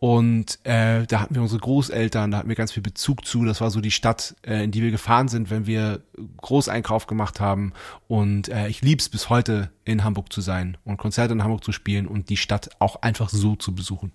und 0.00 0.58
äh, 0.64 1.06
da 1.06 1.20
hatten 1.20 1.34
wir 1.34 1.40
unsere 1.40 1.60
Großeltern, 1.60 2.30
da 2.30 2.36
hatten 2.36 2.48
wir 2.50 2.56
ganz 2.56 2.72
viel 2.72 2.82
Bezug 2.82 3.24
zu. 3.24 3.42
Das 3.46 3.62
war 3.62 3.70
so 3.70 3.80
die 3.80 3.90
Stadt, 3.90 4.36
äh, 4.42 4.62
in 4.62 4.70
die 4.70 4.82
wir 4.82 4.90
gefahren 4.90 5.28
sind, 5.28 5.48
wenn 5.48 5.66
wir 5.66 6.02
Großeinkauf 6.42 7.06
gemacht 7.06 7.40
haben. 7.40 7.72
Und 8.06 8.50
äh, 8.50 8.68
ich 8.68 8.82
lieb's 8.82 9.08
bis 9.08 9.30
heute, 9.30 9.70
in 9.86 10.04
Hamburg 10.04 10.30
zu 10.30 10.42
sein 10.42 10.76
und 10.84 10.98
Konzerte 10.98 11.32
in 11.32 11.42
Hamburg 11.42 11.64
zu 11.64 11.72
spielen 11.72 12.06
und 12.06 12.28
die 12.28 12.36
Stadt 12.36 12.68
auch 12.80 13.00
einfach 13.00 13.30
so 13.30 13.56
zu 13.56 13.74
besuchen. 13.74 14.12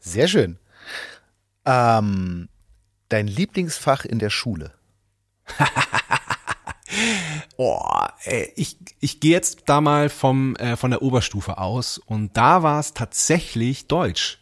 Sehr 0.00 0.26
schön. 0.26 0.58
Ähm, 1.66 2.48
dein 3.08 3.26
Lieblingsfach 3.26 4.04
in 4.04 4.18
der 4.18 4.30
Schule? 4.30 4.72
oh, 7.56 7.82
ey, 8.24 8.52
ich, 8.56 8.78
ich 9.00 9.20
gehe 9.20 9.32
jetzt 9.32 9.64
da 9.66 9.80
mal 9.80 10.08
vom, 10.08 10.56
äh, 10.56 10.76
von 10.76 10.90
der 10.90 11.02
Oberstufe 11.02 11.58
aus 11.58 11.98
und 11.98 12.36
da 12.36 12.62
war 12.62 12.80
es 12.80 12.94
tatsächlich 12.94 13.86
Deutsch. 13.86 14.40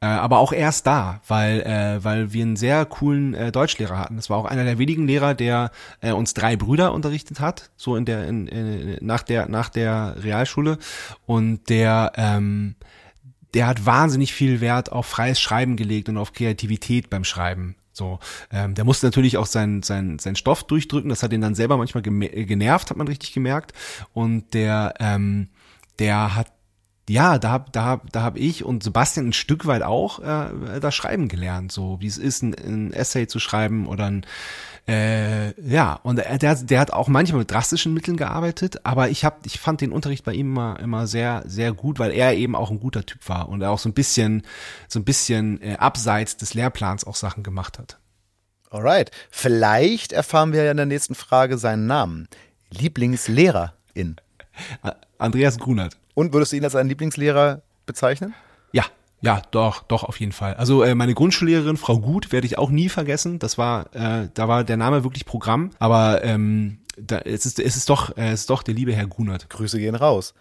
Äh, 0.00 0.06
aber 0.06 0.38
auch 0.38 0.52
erst 0.52 0.86
da, 0.86 1.20
weil, 1.26 1.60
äh, 1.62 2.04
weil 2.04 2.32
wir 2.32 2.44
einen 2.44 2.54
sehr 2.54 2.84
coolen 2.84 3.34
äh, 3.34 3.50
Deutschlehrer 3.50 3.98
hatten. 3.98 4.14
Das 4.14 4.30
war 4.30 4.36
auch 4.36 4.44
einer 4.44 4.62
der 4.62 4.78
wenigen 4.78 5.08
Lehrer, 5.08 5.34
der 5.34 5.72
äh, 6.00 6.12
uns 6.12 6.34
drei 6.34 6.54
Brüder 6.54 6.92
unterrichtet 6.92 7.40
hat, 7.40 7.70
so 7.76 7.96
in 7.96 8.04
der, 8.04 8.28
in, 8.28 8.46
in, 8.46 9.04
nach 9.04 9.22
der, 9.22 9.48
nach 9.48 9.70
der 9.70 10.14
Realschule. 10.22 10.78
Und 11.26 11.68
der, 11.68 12.12
ähm, 12.14 12.76
der 13.54 13.66
hat 13.66 13.86
wahnsinnig 13.86 14.32
viel 14.32 14.60
Wert 14.60 14.92
auf 14.92 15.06
freies 15.06 15.40
Schreiben 15.40 15.76
gelegt 15.76 16.08
und 16.08 16.18
auf 16.18 16.32
Kreativität 16.32 17.10
beim 17.10 17.24
Schreiben. 17.24 17.76
So, 17.92 18.20
ähm, 18.52 18.74
der 18.74 18.84
musste 18.84 19.06
natürlich 19.06 19.36
auch 19.38 19.46
seinen 19.46 19.82
sein, 19.82 20.18
sein 20.20 20.36
Stoff 20.36 20.64
durchdrücken. 20.64 21.10
Das 21.10 21.22
hat 21.22 21.32
ihn 21.32 21.40
dann 21.40 21.56
selber 21.56 21.76
manchmal 21.76 22.02
genervt, 22.02 22.90
hat 22.90 22.96
man 22.96 23.08
richtig 23.08 23.32
gemerkt. 23.32 23.72
Und 24.12 24.54
der, 24.54 24.94
ähm, 25.00 25.48
der 25.98 26.36
hat 26.36 26.52
ja, 27.08 27.38
da 27.38 27.50
hab, 27.50 27.72
da 27.72 27.84
hab, 27.84 28.12
da 28.12 28.22
hab 28.22 28.36
ich 28.36 28.64
und 28.64 28.82
Sebastian 28.82 29.28
ein 29.28 29.32
Stück 29.32 29.66
weit 29.66 29.82
auch 29.82 30.20
äh, 30.20 30.78
das 30.78 30.94
Schreiben 30.94 31.28
gelernt, 31.28 31.72
so 31.72 32.00
wie 32.00 32.06
es 32.06 32.18
ist, 32.18 32.42
ein, 32.42 32.54
ein 32.54 32.92
Essay 32.92 33.26
zu 33.26 33.38
schreiben 33.38 33.86
oder 33.86 34.06
ein 34.06 34.26
äh, 34.88 35.60
ja, 35.60 35.94
und 36.02 36.16
der, 36.16 36.54
der 36.54 36.80
hat 36.80 36.92
auch 36.92 37.08
manchmal 37.08 37.40
mit 37.40 37.50
drastischen 37.50 37.92
Mitteln 37.92 38.16
gearbeitet, 38.16 38.86
aber 38.86 39.10
ich 39.10 39.22
hab, 39.22 39.44
ich 39.44 39.60
fand 39.60 39.82
den 39.82 39.92
Unterricht 39.92 40.24
bei 40.24 40.32
ihm 40.32 40.48
immer, 40.48 40.80
immer 40.80 41.06
sehr, 41.06 41.42
sehr 41.46 41.72
gut, 41.74 41.98
weil 41.98 42.10
er 42.10 42.34
eben 42.34 42.56
auch 42.56 42.70
ein 42.70 42.80
guter 42.80 43.04
Typ 43.04 43.28
war 43.28 43.50
und 43.50 43.60
er 43.60 43.70
auch 43.70 43.78
so 43.78 43.90
ein 43.90 43.92
bisschen, 43.92 44.42
so 44.88 44.98
ein 44.98 45.04
bisschen 45.04 45.60
äh, 45.60 45.76
abseits 45.76 46.38
des 46.38 46.54
Lehrplans 46.54 47.04
auch 47.04 47.16
Sachen 47.16 47.42
gemacht 47.42 47.78
hat. 47.78 47.98
Alright. 48.70 49.10
Vielleicht 49.30 50.12
erfahren 50.12 50.52
wir 50.52 50.64
ja 50.64 50.70
in 50.70 50.76
der 50.78 50.86
nächsten 50.86 51.14
Frage 51.14 51.58
seinen 51.58 51.86
Namen. 51.86 52.28
Lieblingslehrerin. 52.70 54.16
Andreas 55.18 55.58
Grunert. 55.58 55.98
Und 56.14 56.32
würdest 56.32 56.52
du 56.52 56.56
ihn 56.56 56.64
als 56.64 56.74
einen 56.74 56.88
Lieblingslehrer 56.88 57.60
bezeichnen? 57.84 58.34
Ja, 58.72 58.84
ja, 59.20 59.42
doch, 59.50 59.82
doch, 59.82 60.04
auf 60.04 60.20
jeden 60.20 60.32
Fall. 60.32 60.54
Also 60.54 60.82
äh, 60.82 60.94
meine 60.94 61.14
Grundschullehrerin, 61.14 61.76
Frau 61.76 61.98
Gut, 61.98 62.30
werde 62.30 62.46
ich 62.46 62.56
auch 62.58 62.70
nie 62.70 62.88
vergessen. 62.88 63.38
Das 63.38 63.58
war, 63.58 63.94
äh, 63.94 64.28
da 64.32 64.48
war 64.48 64.64
der 64.64 64.76
Name 64.76 65.02
wirklich 65.02 65.24
Programm. 65.24 65.70
Aber 65.78 66.22
ähm, 66.22 66.78
da, 66.96 67.18
es, 67.18 67.44
ist, 67.44 67.58
es, 67.58 67.76
ist 67.76 67.90
doch, 67.90 68.16
äh, 68.16 68.30
es 68.30 68.40
ist 68.40 68.50
doch 68.50 68.62
der 68.62 68.74
liebe 68.74 68.94
Herr 68.94 69.06
Grunert. 69.06 69.50
Grüße 69.50 69.78
gehen 69.78 69.96
raus. 69.96 70.34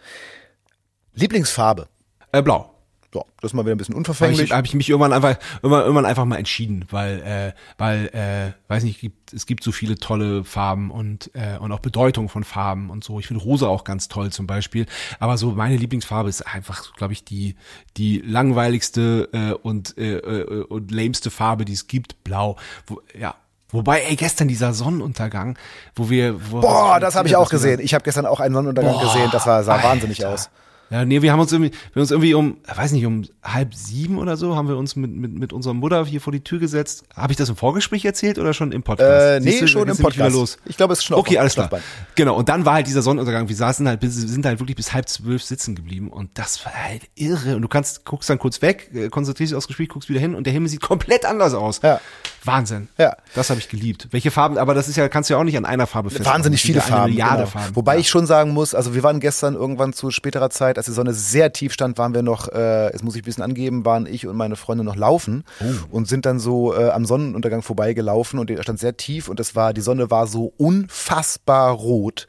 Lieblingsfarbe? 1.13 1.87
Äh, 2.31 2.43
blau. 2.43 2.76
So, 3.13 3.25
das 3.39 3.51
ist 3.51 3.53
mal 3.53 3.63
wieder 3.63 3.73
ein 3.73 3.77
bisschen 3.77 3.95
unverfänglich. 3.95 4.39
Habe 4.39 4.45
ich, 4.45 4.51
hab 4.51 4.65
ich 4.65 4.73
mich 4.73 4.89
irgendwann 4.89 5.13
einfach, 5.13 5.37
irgendwann, 5.61 5.81
irgendwann 5.81 6.05
einfach 6.05 6.25
mal 6.25 6.35
entschieden, 6.35 6.85
weil, 6.91 7.21
äh, 7.21 7.53
weil, 7.77 8.07
äh, 8.07 8.51
weiß 8.69 8.83
nicht, 8.83 8.99
gibt, 8.99 9.31
es 9.31 9.45
gibt 9.45 9.63
so 9.63 9.71
viele 9.71 9.97
tolle 9.97 10.43
Farben 10.43 10.91
und 10.91 11.31
äh, 11.33 11.57
und 11.57 11.71
auch 11.71 11.79
Bedeutung 11.79 12.27
von 12.27 12.43
Farben 12.43 12.89
und 12.89 13.05
so. 13.05 13.19
Ich 13.19 13.27
finde 13.27 13.41
Rosa 13.43 13.67
auch 13.67 13.85
ganz 13.85 14.09
toll 14.09 14.31
zum 14.31 14.45
Beispiel. 14.45 14.87
Aber 15.19 15.37
so 15.37 15.51
meine 15.51 15.77
Lieblingsfarbe 15.77 16.27
ist 16.27 16.41
einfach, 16.41 16.93
glaube 16.95 17.13
ich, 17.13 17.23
die 17.23 17.55
die 17.95 18.19
langweiligste 18.19 19.29
äh, 19.31 19.53
und 19.53 19.97
äh, 19.97 20.17
äh, 20.17 20.63
und 20.65 20.91
lameste 20.91 21.31
Farbe, 21.31 21.63
die 21.63 21.73
es 21.73 21.87
gibt, 21.87 22.25
Blau. 22.25 22.57
Wo, 22.87 23.01
ja, 23.17 23.35
Wobei, 23.69 24.01
ey, 24.01 24.15
gestern 24.15 24.47
dieser 24.47 24.73
Sonnenuntergang, 24.73 25.57
wo 25.95 26.09
wir. 26.09 26.51
Wo 26.51 26.61
Boah, 26.61 26.99
das 27.01 27.15
habe 27.15 27.27
ich 27.27 27.35
auch 27.35 27.49
gesehen. 27.49 27.81
Ich 27.81 27.93
habe 27.93 28.03
gestern 28.03 28.25
auch 28.25 28.39
einen 28.39 28.53
Sonnenuntergang 28.53 28.93
Boah, 28.93 29.01
gesehen. 29.01 29.29
Das 29.31 29.43
sah, 29.43 29.63
sah 29.63 29.75
Alter. 29.75 29.87
wahnsinnig 29.89 30.25
aus. 30.25 30.49
Ja, 30.89 31.03
nee, 31.03 31.21
wir 31.21 31.31
haben 31.31 31.39
uns 31.39 31.51
irgendwie, 31.51 31.71
wir 31.93 32.01
uns 32.01 32.11
irgendwie 32.11 32.33
um, 32.33 32.57
weiß 32.73 32.93
nicht, 32.93 33.05
um 33.05 33.25
halb 33.43 33.75
sieben 33.75 34.17
oder 34.17 34.37
so, 34.37 34.55
haben 34.55 34.67
wir 34.67 34.77
uns 34.77 34.95
mit, 34.95 35.11
mit, 35.11 35.33
mit 35.33 35.53
unserer 35.53 35.73
Mutter 35.73 36.05
hier 36.05 36.21
vor 36.21 36.31
die 36.31 36.39
Tür 36.41 36.59
gesetzt. 36.59 37.03
Habe 37.13 37.33
ich 37.33 37.37
das 37.37 37.49
im 37.49 37.55
Vorgespräch 37.55 38.05
erzählt 38.05 38.39
oder 38.39 38.53
schon 38.53 38.71
im 38.71 38.83
Podcast? 38.83 39.11
Äh, 39.11 39.39
nee, 39.41 39.59
du, 39.59 39.67
schon 39.67 39.87
im 39.89 39.97
Podcast. 39.97 40.33
Los? 40.33 40.57
Ich 40.65 40.77
glaube, 40.77 40.93
es 40.93 40.99
ist 40.99 41.05
schon 41.05 41.17
Okay, 41.17 41.37
alles 41.37 41.55
klar. 41.55 41.69
Genau, 42.15 42.35
und 42.35 42.47
dann 42.49 42.65
war 42.65 42.75
halt 42.75 42.87
dieser 42.87 43.01
Sonnenuntergang. 43.01 43.49
Wir 43.49 43.55
saßen 43.55 43.87
halt, 43.87 43.99
bis, 43.99 44.15
sind 44.15 44.45
halt 44.45 44.59
wirklich 44.59 44.77
bis 44.77 44.93
halb 44.93 45.09
zwölf 45.09 45.43
sitzen 45.43 45.75
geblieben 45.75 46.09
und 46.09 46.29
das 46.35 46.65
war 46.65 46.73
halt 46.73 47.03
irre. 47.15 47.55
Und 47.55 47.61
du 47.61 47.67
kannst, 47.67 48.05
guckst 48.05 48.29
dann 48.29 48.39
kurz 48.39 48.61
weg, 48.61 48.89
äh, 48.93 49.09
konzentrierst 49.09 49.51
dich 49.51 49.57
aufs 49.57 49.67
Gespräch, 49.67 49.89
guckst 49.89 50.09
wieder 50.09 50.19
hin 50.19 50.35
und 50.35 50.45
der 50.45 50.53
Himmel 50.53 50.69
sieht 50.69 50.81
komplett 50.81 51.25
anders 51.25 51.53
aus. 51.53 51.81
Ja. 51.83 51.99
Wahnsinn. 52.43 52.87
Ja. 52.97 53.17
Das 53.35 53.49
habe 53.49 53.59
ich 53.59 53.69
geliebt. 53.69 54.07
Welche 54.11 54.31
Farben, 54.31 54.57
aber 54.57 54.73
das 54.73 54.87
ist 54.87 54.95
ja, 54.95 55.09
kannst 55.09 55.29
du 55.29 55.33
ja 55.33 55.39
auch 55.39 55.43
nicht 55.43 55.57
an 55.57 55.65
einer 55.65 55.85
Farbe 55.85 56.09
festmachen. 56.09 56.33
Wahnsinnig 56.33 56.61
viele 56.61 56.81
Farben. 56.81 57.11
Milliarde 57.11 57.43
genau. 57.43 57.49
Farben. 57.49 57.75
Wobei 57.75 57.95
ja. 57.95 57.99
ich 57.99 58.09
schon 58.09 58.25
sagen 58.25 58.51
muss, 58.51 58.73
also 58.73 58.95
wir 58.95 59.03
waren 59.03 59.19
gestern 59.19 59.55
irgendwann 59.55 59.93
zu 59.93 60.11
späterer 60.11 60.49
Zeit, 60.49 60.76
als 60.77 60.85
die 60.85 60.93
Sonne 60.93 61.13
sehr 61.13 61.53
tief 61.53 61.73
stand, 61.73 61.97
waren 61.97 62.13
wir 62.13 62.21
noch, 62.21 62.47
äh, 62.49 62.85
jetzt 62.91 63.03
muss 63.03 63.15
ich 63.15 63.23
ein 63.23 63.25
bisschen 63.25 63.43
angeben, 63.43 63.85
waren 63.85 64.05
ich 64.05 64.27
und 64.27 64.35
meine 64.35 64.55
Freunde 64.55 64.83
noch 64.83 64.95
laufen 64.95 65.43
oh. 65.59 65.65
und 65.91 66.07
sind 66.07 66.25
dann 66.25 66.39
so 66.39 66.73
äh, 66.73 66.89
am 66.89 67.05
Sonnenuntergang 67.05 67.61
vorbeigelaufen 67.61 68.39
und 68.39 68.49
der 68.49 68.61
stand 68.63 68.79
sehr 68.79 68.97
tief 68.97 69.27
und 69.29 69.39
es 69.39 69.55
war, 69.55 69.73
die 69.73 69.81
Sonne 69.81 70.09
war 70.11 70.27
so 70.27 70.53
unfassbar 70.57 71.71
rot 71.71 72.27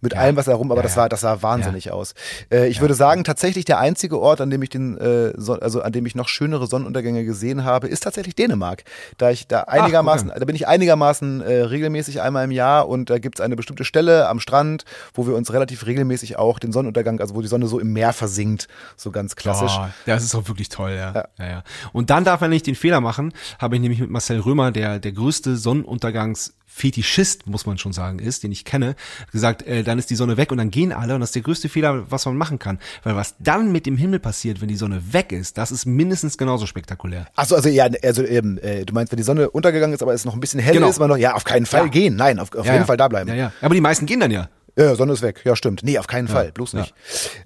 mit 0.00 0.14
ja. 0.14 0.20
allem, 0.20 0.36
was 0.36 0.46
herum, 0.46 0.70
aber 0.70 0.80
ja, 0.80 0.82
das 0.84 0.96
war, 0.96 1.08
das 1.08 1.20
sah 1.20 1.42
wahnsinnig 1.42 1.86
ja. 1.86 1.92
aus. 1.92 2.14
Äh, 2.50 2.68
ich 2.68 2.80
würde 2.80 2.94
sagen, 2.94 3.24
tatsächlich 3.24 3.64
der 3.64 3.78
einzige 3.78 4.20
Ort, 4.20 4.40
an 4.40 4.50
dem 4.50 4.62
ich 4.62 4.70
den, 4.70 4.96
äh, 4.98 5.32
so, 5.36 5.54
also 5.54 5.82
an 5.82 5.92
dem 5.92 6.06
ich 6.06 6.14
noch 6.14 6.28
schönere 6.28 6.66
Sonnenuntergänge 6.66 7.24
gesehen 7.24 7.64
habe, 7.64 7.88
ist 7.88 8.02
tatsächlich 8.02 8.34
Dänemark. 8.34 8.84
Da 9.18 9.30
ich 9.30 9.46
da 9.46 9.62
einigermaßen, 9.62 10.30
Ach, 10.32 10.38
da 10.38 10.44
bin 10.44 10.56
ich 10.56 10.66
einigermaßen 10.68 11.40
äh, 11.42 11.62
regelmäßig 11.62 12.20
einmal 12.20 12.44
im 12.44 12.50
Jahr 12.50 12.88
und 12.88 13.10
da 13.10 13.18
gibt's 13.18 13.40
eine 13.40 13.56
bestimmte 13.56 13.84
Stelle 13.84 14.28
am 14.28 14.40
Strand, 14.40 14.84
wo 15.14 15.26
wir 15.26 15.34
uns 15.34 15.52
relativ 15.52 15.86
regelmäßig 15.86 16.38
auch 16.38 16.58
den 16.58 16.72
Sonnenuntergang, 16.72 17.20
also 17.20 17.34
wo 17.34 17.42
die 17.42 17.48
Sonne 17.48 17.66
so 17.66 17.78
im 17.78 17.92
Meer 17.92 18.12
versinkt, 18.12 18.68
so 18.96 19.10
ganz 19.10 19.36
klassisch. 19.36 19.72
Oh, 19.78 19.86
das 20.06 20.24
ist 20.24 20.34
auch 20.34 20.48
wirklich 20.48 20.68
toll, 20.68 20.92
ja. 20.92 21.12
ja. 21.12 21.28
ja, 21.38 21.48
ja. 21.48 21.62
Und 21.92 22.10
dann 22.10 22.24
darf 22.24 22.40
man 22.40 22.50
nicht 22.50 22.66
den 22.66 22.74
Fehler 22.74 23.00
machen, 23.00 23.32
habe 23.58 23.76
ich 23.76 23.82
nämlich 23.82 24.00
mit 24.00 24.10
Marcel 24.10 24.40
Römer, 24.40 24.70
der 24.72 24.98
der 24.98 25.12
größte 25.12 25.56
Sonnenuntergangs 25.56 26.54
Fetischist, 26.72 27.46
muss 27.46 27.66
man 27.66 27.78
schon 27.78 27.92
sagen, 27.92 28.20
ist, 28.20 28.42
den 28.42 28.52
ich 28.52 28.64
kenne, 28.64 28.94
gesagt, 29.32 29.66
äh, 29.66 29.82
dann 29.82 29.98
ist 29.98 30.08
die 30.08 30.14
Sonne 30.14 30.36
weg 30.36 30.52
und 30.52 30.58
dann 30.58 30.70
gehen 30.70 30.92
alle 30.92 31.14
und 31.14 31.20
das 31.20 31.30
ist 31.30 31.34
der 31.34 31.42
größte 31.42 31.68
Fehler, 31.68 32.10
was 32.10 32.24
man 32.26 32.36
machen 32.36 32.58
kann. 32.58 32.78
Weil 33.02 33.16
was 33.16 33.34
dann 33.38 33.72
mit 33.72 33.86
dem 33.86 33.96
Himmel 33.96 34.20
passiert, 34.20 34.60
wenn 34.60 34.68
die 34.68 34.76
Sonne 34.76 35.12
weg 35.12 35.32
ist, 35.32 35.58
das 35.58 35.72
ist 35.72 35.84
mindestens 35.84 36.38
genauso 36.38 36.66
spektakulär. 36.66 37.26
Achso, 37.34 37.56
also 37.56 37.68
ja, 37.68 37.88
also 38.02 38.24
ähm, 38.24 38.58
äh, 38.62 38.84
du 38.84 38.94
meinst, 38.94 39.12
wenn 39.12 39.16
die 39.16 39.24
Sonne 39.24 39.50
untergegangen 39.50 39.94
ist, 39.94 40.02
aber 40.02 40.14
es 40.14 40.24
noch 40.24 40.34
ein 40.34 40.40
bisschen 40.40 40.60
hell 40.60 40.74
genau. 40.74 40.88
ist, 40.88 40.98
man 41.00 41.08
noch, 41.08 41.16
ja, 41.16 41.34
auf 41.34 41.44
keinen 41.44 41.66
Fall 41.66 41.84
ja. 41.84 41.88
gehen. 41.88 42.16
Nein, 42.16 42.38
auf, 42.38 42.54
auf 42.54 42.64
ja, 42.64 42.72
jeden 42.72 42.82
ja. 42.82 42.86
Fall 42.86 42.96
da 42.96 43.08
bleiben. 43.08 43.28
Ja, 43.28 43.34
ja. 43.34 43.52
Aber 43.60 43.74
die 43.74 43.80
meisten 43.80 44.06
gehen 44.06 44.20
dann 44.20 44.30
ja. 44.30 44.48
Ja, 44.76 44.94
Sonne 44.94 45.12
ist 45.12 45.22
weg. 45.22 45.42
Ja, 45.44 45.56
stimmt. 45.56 45.82
Nee, 45.82 45.98
auf 45.98 46.06
keinen 46.06 46.28
Fall. 46.28 46.52
Bloß 46.52 46.74
nicht. 46.74 46.94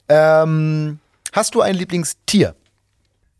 Ähm, 0.08 0.98
hast 1.32 1.54
du 1.54 1.62
ein 1.62 1.74
Lieblingstier? 1.74 2.54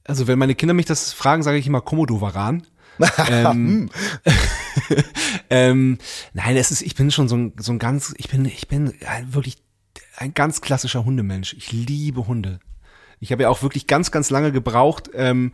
Also, 0.06 0.26
wenn 0.26 0.38
meine 0.38 0.54
Kinder 0.54 0.74
mich 0.74 0.86
das 0.86 1.12
fragen, 1.12 1.42
sage 1.42 1.58
ich 1.58 1.66
immer 1.66 1.80
Komodo-Varan. 1.80 2.66
ähm, 3.28 3.90
ähm, 5.50 5.98
nein, 6.32 6.56
es 6.56 6.70
ist, 6.70 6.82
ich 6.82 6.94
bin 6.94 7.10
schon 7.10 7.28
so 7.28 7.36
ein, 7.36 7.52
so 7.58 7.72
ein 7.72 7.78
ganz, 7.78 8.14
ich 8.18 8.28
bin, 8.28 8.44
ich 8.44 8.68
bin 8.68 8.92
wirklich 9.30 9.56
ein 10.16 10.34
ganz 10.34 10.60
klassischer 10.60 11.04
Hundemensch. 11.04 11.54
Ich 11.54 11.72
liebe 11.72 12.26
Hunde. 12.26 12.60
Ich 13.20 13.32
habe 13.32 13.44
ja 13.44 13.48
auch 13.48 13.62
wirklich 13.62 13.86
ganz, 13.86 14.10
ganz 14.10 14.30
lange 14.30 14.52
gebraucht, 14.52 15.10
ähm, 15.14 15.52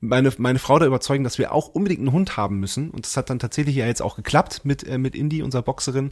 meine, 0.00 0.32
meine 0.38 0.58
Frau 0.58 0.78
da 0.78 0.86
überzeugen, 0.86 1.22
dass 1.22 1.38
wir 1.38 1.52
auch 1.52 1.68
unbedingt 1.68 2.00
einen 2.00 2.12
Hund 2.12 2.36
haben 2.36 2.58
müssen. 2.58 2.90
Und 2.90 3.06
das 3.06 3.16
hat 3.16 3.30
dann 3.30 3.38
tatsächlich 3.38 3.76
ja 3.76 3.86
jetzt 3.86 4.02
auch 4.02 4.16
geklappt 4.16 4.64
mit, 4.64 4.84
äh, 4.84 4.98
mit 4.98 5.14
Indy, 5.14 5.42
unserer 5.42 5.62
Boxerin. 5.62 6.10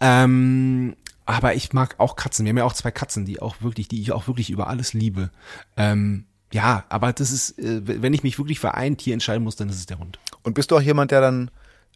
Ähm, 0.00 0.94
aber 1.26 1.54
ich 1.54 1.72
mag 1.72 1.96
auch 1.98 2.16
Katzen. 2.16 2.44
Wir 2.44 2.50
haben 2.50 2.58
ja 2.58 2.64
auch 2.64 2.74
zwei 2.74 2.92
Katzen, 2.92 3.24
die 3.24 3.42
auch 3.42 3.56
wirklich, 3.60 3.88
die 3.88 4.00
ich 4.00 4.12
auch 4.12 4.28
wirklich 4.28 4.50
über 4.50 4.68
alles 4.68 4.92
liebe. 4.92 5.30
Ähm, 5.76 6.26
ja, 6.54 6.84
aber 6.88 7.12
das 7.12 7.32
ist, 7.32 7.58
äh, 7.58 7.80
wenn 7.84 8.14
ich 8.14 8.22
mich 8.22 8.38
wirklich 8.38 8.60
für 8.60 8.74
ein 8.74 8.96
Tier 8.96 9.12
entscheiden 9.12 9.42
muss, 9.42 9.56
dann 9.56 9.68
ist 9.68 9.76
es 9.76 9.86
der 9.86 9.98
Hund. 9.98 10.20
Und 10.44 10.54
bist 10.54 10.70
du 10.70 10.76
auch 10.76 10.80
jemand, 10.80 11.10
der 11.10 11.20
dann 11.20 11.50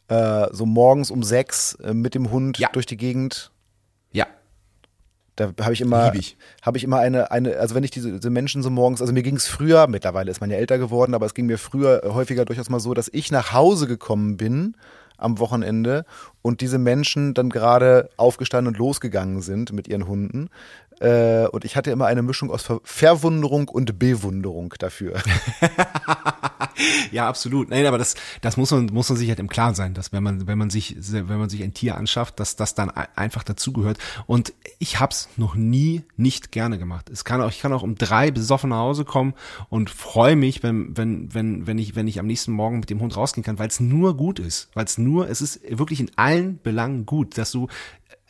äh, 0.08 0.48
so 0.52 0.66
morgens 0.66 1.12
um 1.12 1.22
sechs 1.22 1.74
äh, 1.76 1.94
mit 1.94 2.16
dem 2.16 2.32
Hund 2.32 2.58
Ja. 2.58 2.68
durch 2.72 2.84
die 2.86 2.96
Gegend 2.96 3.52
Ja. 4.10 4.26
Da 5.36 5.52
habe 5.60 5.72
ich 5.74 5.80
immer, 5.80 6.12
habe 6.62 6.76
ich 6.76 6.82
immer 6.82 6.98
eine, 6.98 7.30
eine, 7.30 7.58
also 7.58 7.76
wenn 7.76 7.84
ich 7.84 7.92
diese, 7.92 8.14
diese 8.14 8.30
Menschen 8.30 8.64
so 8.64 8.70
morgens, 8.70 9.00
also 9.00 9.12
mir 9.12 9.22
ging 9.22 9.36
es 9.36 9.46
früher, 9.46 9.86
mittlerweile 9.86 10.32
ist 10.32 10.40
man 10.40 10.50
ja 10.50 10.56
älter 10.56 10.78
geworden, 10.78 11.14
aber 11.14 11.26
es 11.26 11.34
ging 11.34 11.46
mir 11.46 11.58
früher 11.58 12.02
häufiger 12.04 12.44
durchaus 12.44 12.68
mal 12.68 12.80
so, 12.80 12.94
dass 12.94 13.08
ich 13.12 13.30
nach 13.30 13.52
Hause 13.52 13.86
gekommen 13.86 14.36
bin 14.36 14.74
am 15.18 15.38
Wochenende 15.38 16.04
und 16.42 16.60
diese 16.60 16.78
Menschen 16.78 17.34
dann 17.34 17.50
gerade 17.50 18.10
aufgestanden 18.16 18.74
und 18.74 18.78
losgegangen 18.78 19.40
sind 19.40 19.72
mit 19.72 19.86
ihren 19.86 20.08
Hunden. 20.08 20.48
Äh, 21.00 21.46
und 21.48 21.64
ich 21.64 21.76
hatte 21.76 21.90
immer 21.90 22.06
eine 22.06 22.22
Mischung 22.22 22.50
aus 22.50 22.62
Ver 22.62 22.80
Verwunderung 22.84 23.68
und 23.68 23.98
Bewunderung 23.98 24.74
dafür. 24.78 25.14
Ja, 27.10 27.28
absolut. 27.28 27.70
Nein, 27.70 27.86
aber 27.86 27.98
das, 27.98 28.14
das 28.40 28.56
muss 28.56 28.70
man, 28.70 28.86
muss 28.86 29.08
man 29.08 29.18
sich 29.18 29.28
halt 29.28 29.40
im 29.40 29.48
Klaren 29.48 29.74
sein, 29.74 29.94
dass 29.94 30.12
wenn 30.12 30.22
man, 30.22 30.46
wenn 30.46 30.58
man 30.58 30.70
sich, 30.70 30.94
wenn 31.10 31.26
man 31.38 31.48
sich 31.48 31.62
ein 31.64 31.74
Tier 31.74 31.96
anschafft, 31.96 32.38
dass 32.38 32.54
das 32.54 32.74
dann 32.74 32.90
ein- 32.90 33.08
einfach 33.16 33.42
dazugehört. 33.42 33.98
Und 34.26 34.52
ich 34.78 35.00
hab's 35.00 35.28
noch 35.36 35.54
nie 35.56 36.02
nicht 36.16 36.52
gerne 36.52 36.78
gemacht. 36.78 37.10
Es 37.10 37.24
kann 37.24 37.40
auch, 37.42 37.48
ich 37.50 37.58
kann 37.60 37.72
auch 37.72 37.82
um 37.82 37.96
drei 37.96 38.30
besoffen 38.30 38.70
nach 38.70 38.78
Hause 38.78 39.04
kommen 39.04 39.34
und 39.70 39.90
freue 39.90 40.36
mich, 40.36 40.62
wenn, 40.62 40.96
wenn, 40.96 41.34
wenn, 41.34 41.66
wenn 41.66 41.78
ich, 41.78 41.96
wenn 41.96 42.06
ich 42.06 42.20
am 42.20 42.26
nächsten 42.26 42.52
Morgen 42.52 42.78
mit 42.80 42.90
dem 42.90 43.00
Hund 43.00 43.16
rausgehen 43.16 43.44
kann, 43.44 43.58
weil 43.58 43.68
es 43.68 43.80
nur 43.80 44.16
gut 44.16 44.38
ist. 44.38 44.68
Weil 44.74 44.84
es 44.84 44.98
nur, 44.98 45.28
es 45.28 45.40
ist 45.40 45.60
wirklich 45.68 45.98
in 46.00 46.10
allen 46.16 46.60
Belangen 46.62 47.06
gut, 47.06 47.38
dass 47.38 47.50
du 47.50 47.66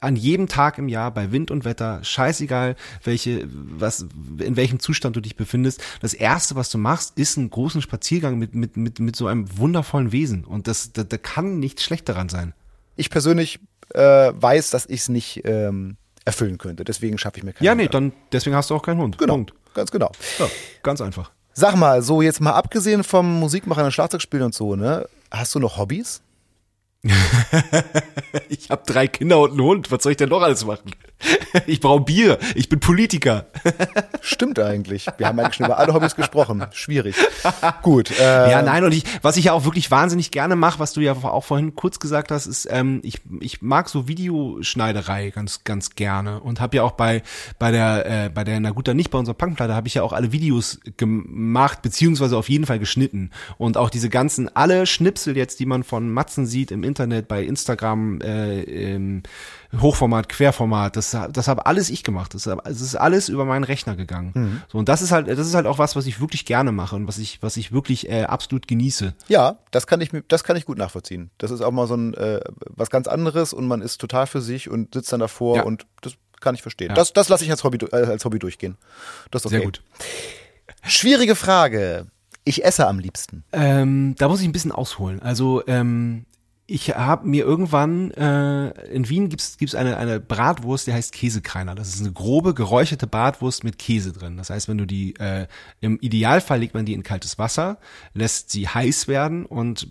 an 0.00 0.16
jedem 0.16 0.46
Tag 0.48 0.78
im 0.78 0.88
Jahr 0.88 1.10
bei 1.12 1.32
Wind 1.32 1.50
und 1.50 1.64
Wetter, 1.64 2.02
scheißegal, 2.04 2.76
welche, 3.02 3.48
was, 3.52 4.06
in 4.38 4.56
welchem 4.56 4.78
Zustand 4.80 5.16
du 5.16 5.20
dich 5.20 5.36
befindest. 5.36 5.82
Das 6.00 6.14
erste, 6.14 6.54
was 6.56 6.70
du 6.70 6.78
machst, 6.78 7.18
ist 7.18 7.36
einen 7.36 7.50
großen 7.50 7.82
Spaziergang 7.82 8.38
mit, 8.38 8.54
mit, 8.54 8.76
mit, 8.76 9.00
mit 9.00 9.16
so 9.16 9.26
einem 9.26 9.58
wundervollen 9.58 10.12
Wesen. 10.12 10.44
Und 10.44 10.68
das, 10.68 10.92
da, 10.92 11.02
da 11.04 11.16
kann 11.16 11.58
nichts 11.58 11.82
schlecht 11.82 12.08
daran 12.08 12.28
sein. 12.28 12.54
Ich 12.96 13.10
persönlich 13.10 13.58
äh, 13.94 14.00
weiß, 14.34 14.70
dass 14.70 14.86
ich 14.86 15.00
es 15.00 15.08
nicht 15.08 15.42
ähm, 15.44 15.96
erfüllen 16.24 16.58
könnte. 16.58 16.84
Deswegen 16.84 17.18
schaffe 17.18 17.38
ich 17.38 17.44
mir 17.44 17.52
keinen 17.52 17.64
Ja, 17.66 17.74
nee, 17.74 17.84
Hund 17.84 17.94
an. 17.94 18.10
dann, 18.10 18.18
deswegen 18.32 18.54
hast 18.56 18.70
du 18.70 18.74
auch 18.74 18.82
keinen 18.82 19.00
Hund. 19.00 19.18
Genau, 19.18 19.34
Punkt. 19.34 19.52
ganz 19.74 19.90
genau. 19.90 20.12
Ja, 20.38 20.46
ganz 20.82 21.00
einfach. 21.00 21.30
Sag 21.54 21.74
mal, 21.74 22.02
so 22.02 22.22
jetzt 22.22 22.40
mal 22.40 22.52
abgesehen 22.52 23.02
vom 23.02 23.40
Musikmachen 23.40 23.84
und 23.84 23.90
Schlagzeugspielen 23.92 24.46
und 24.46 24.54
so, 24.54 24.76
ne? 24.76 25.08
Hast 25.30 25.54
du 25.56 25.58
noch 25.58 25.76
Hobbys? 25.76 26.22
Ich 28.48 28.70
habe 28.70 28.82
drei 28.86 29.08
Kinder 29.08 29.40
und 29.40 29.52
einen 29.52 29.62
Hund. 29.62 29.90
Was 29.90 30.02
soll 30.02 30.12
ich 30.12 30.18
denn 30.18 30.28
noch 30.28 30.42
alles 30.42 30.64
machen? 30.64 30.92
Ich 31.66 31.80
brauche 31.80 32.02
Bier. 32.02 32.38
Ich 32.54 32.68
bin 32.68 32.80
Politiker. 32.80 33.46
Stimmt 34.20 34.58
eigentlich. 34.58 35.06
Wir 35.16 35.26
haben 35.26 35.38
eigentlich 35.38 35.56
schon 35.56 35.66
über 35.66 35.78
alle 35.78 35.94
Hobbys 35.94 36.14
gesprochen. 36.14 36.64
Schwierig. 36.72 37.16
Gut. 37.82 38.10
Äh, 38.18 38.50
Ja, 38.50 38.62
nein, 38.62 38.84
und 38.84 38.92
ich, 38.92 39.04
was 39.22 39.36
ich 39.36 39.46
ja 39.46 39.52
auch 39.52 39.64
wirklich 39.64 39.90
wahnsinnig 39.90 40.30
gerne 40.30 40.56
mache, 40.56 40.78
was 40.78 40.92
du 40.92 41.00
ja 41.00 41.12
auch 41.14 41.44
vorhin 41.44 41.74
kurz 41.74 41.98
gesagt 41.98 42.30
hast, 42.30 42.46
ist, 42.46 42.68
ähm, 42.70 43.00
ich, 43.02 43.20
ich 43.40 43.62
mag 43.62 43.88
so 43.88 44.08
Videoschneiderei 44.08 45.30
ganz, 45.30 45.64
ganz 45.64 45.90
gerne 45.90 46.40
und 46.40 46.60
habe 46.60 46.76
ja 46.76 46.82
auch 46.82 46.92
bei, 46.92 47.22
bei 47.58 47.70
der, 47.70 48.24
äh, 48.26 48.28
bei 48.28 48.44
der, 48.44 48.60
na 48.60 48.70
gut, 48.70 48.88
dann 48.88 48.96
nicht 48.96 49.10
bei 49.10 49.18
unserer 49.18 49.34
Punkplatte, 49.34 49.74
habe 49.74 49.88
ich 49.88 49.94
ja 49.94 50.02
auch 50.02 50.12
alle 50.12 50.32
Videos 50.32 50.80
gemacht, 50.96 51.82
beziehungsweise 51.82 52.36
auf 52.36 52.48
jeden 52.48 52.66
Fall 52.66 52.78
geschnitten. 52.78 53.30
Und 53.56 53.76
auch 53.76 53.90
diese 53.90 54.08
ganzen, 54.08 54.54
alle 54.54 54.86
Schnipsel 54.86 55.36
jetzt, 55.36 55.60
die 55.60 55.66
man 55.66 55.82
von 55.82 56.10
Matzen 56.10 56.46
sieht 56.46 56.70
im 56.70 56.84
Internet, 56.84 57.28
bei 57.28 57.42
Instagram, 57.42 58.20
äh, 58.20 58.62
im 58.62 59.22
Hochformat, 59.78 60.28
Querformat, 60.28 60.96
das, 60.96 61.16
das 61.30 61.46
habe 61.48 61.66
alles 61.66 61.90
ich 61.90 62.02
gemacht. 62.02 62.32
Das, 62.34 62.44
das 62.44 62.80
ist 62.80 62.94
alles 62.94 63.28
über 63.28 63.44
meinen 63.44 63.64
Rechner 63.64 63.96
gegangen. 63.96 64.62
So, 64.72 64.78
und 64.78 64.88
das 64.88 65.02
ist 65.02 65.12
halt, 65.12 65.28
das 65.28 65.38
ist 65.46 65.54
halt 65.54 65.66
auch 65.66 65.78
was, 65.78 65.94
was 65.94 66.06
ich 66.06 66.20
wirklich 66.20 66.46
gerne 66.46 66.72
mache 66.72 66.96
und 66.96 67.06
was 67.06 67.18
ich, 67.18 67.42
was 67.42 67.56
ich 67.58 67.70
wirklich 67.72 68.08
äh, 68.08 68.22
absolut 68.24 68.66
genieße. 68.66 69.14
ja, 69.28 69.58
das 69.70 69.86
kann 69.86 70.00
ich 70.00 70.10
das 70.28 70.42
kann 70.44 70.56
ich 70.56 70.64
gut 70.64 70.78
nachvollziehen. 70.78 71.30
Das 71.38 71.50
ist 71.50 71.60
auch 71.60 71.70
mal 71.72 71.86
so 71.86 71.94
ein 71.96 72.14
äh, 72.14 72.40
was 72.68 72.88
ganz 72.90 73.06
anderes 73.08 73.52
und 73.52 73.66
man 73.66 73.82
ist 73.82 73.98
total 73.98 74.26
für 74.26 74.40
sich 74.40 74.70
und 74.70 74.94
sitzt 74.94 75.12
dann 75.12 75.20
davor 75.20 75.56
Ja. 75.56 75.62
und 75.64 75.86
das 76.00 76.14
kann 76.40 76.54
ich 76.54 76.62
verstehen. 76.62 76.88
Ja. 76.88 76.94
Das, 76.94 77.12
das 77.12 77.28
lasse 77.28 77.44
ich 77.44 77.50
als 77.50 77.62
Hobby, 77.64 77.78
äh, 77.92 77.96
als 77.96 78.24
Hobby 78.24 78.38
durchgehen. 78.38 78.76
Das 79.30 79.42
ist 79.42 79.46
okay. 79.46 79.56
Sehr 79.56 79.64
gut. 79.64 79.82
Schwierige 80.84 81.34
Frage. 81.34 82.06
Ich 82.44 82.64
esse 82.64 82.86
am 82.86 82.98
liebsten. 82.98 83.44
Ähm, 83.52 84.14
da 84.16 84.28
muss 84.28 84.40
ich 84.40 84.46
ein 84.48 84.52
bisschen 84.52 84.72
ausholen. 84.72 85.20
Also 85.20 85.62
ähm, 85.66 86.24
ich 86.70 86.94
habe 86.94 87.26
mir 87.26 87.46
irgendwann 87.46 88.10
äh, 88.10 88.68
in 88.90 89.08
Wien 89.08 89.30
gibt's 89.30 89.56
gibt's 89.56 89.74
eine 89.74 89.96
eine 89.96 90.20
Bratwurst, 90.20 90.86
die 90.86 90.92
heißt 90.92 91.12
Käsekreiner. 91.12 91.74
Das 91.74 91.88
ist 91.88 92.00
eine 92.00 92.12
grobe 92.12 92.52
geräucherte 92.52 93.06
Bratwurst 93.06 93.64
mit 93.64 93.78
Käse 93.78 94.12
drin. 94.12 94.36
Das 94.36 94.50
heißt, 94.50 94.68
wenn 94.68 94.76
du 94.76 94.84
die 94.84 95.14
äh, 95.16 95.46
im 95.80 95.98
Idealfall 95.98 96.60
legt 96.60 96.74
man 96.74 96.84
die 96.84 96.92
in 96.92 97.02
kaltes 97.02 97.38
Wasser, 97.38 97.78
lässt 98.12 98.50
sie 98.50 98.68
heiß 98.68 99.08
werden 99.08 99.46
und 99.46 99.88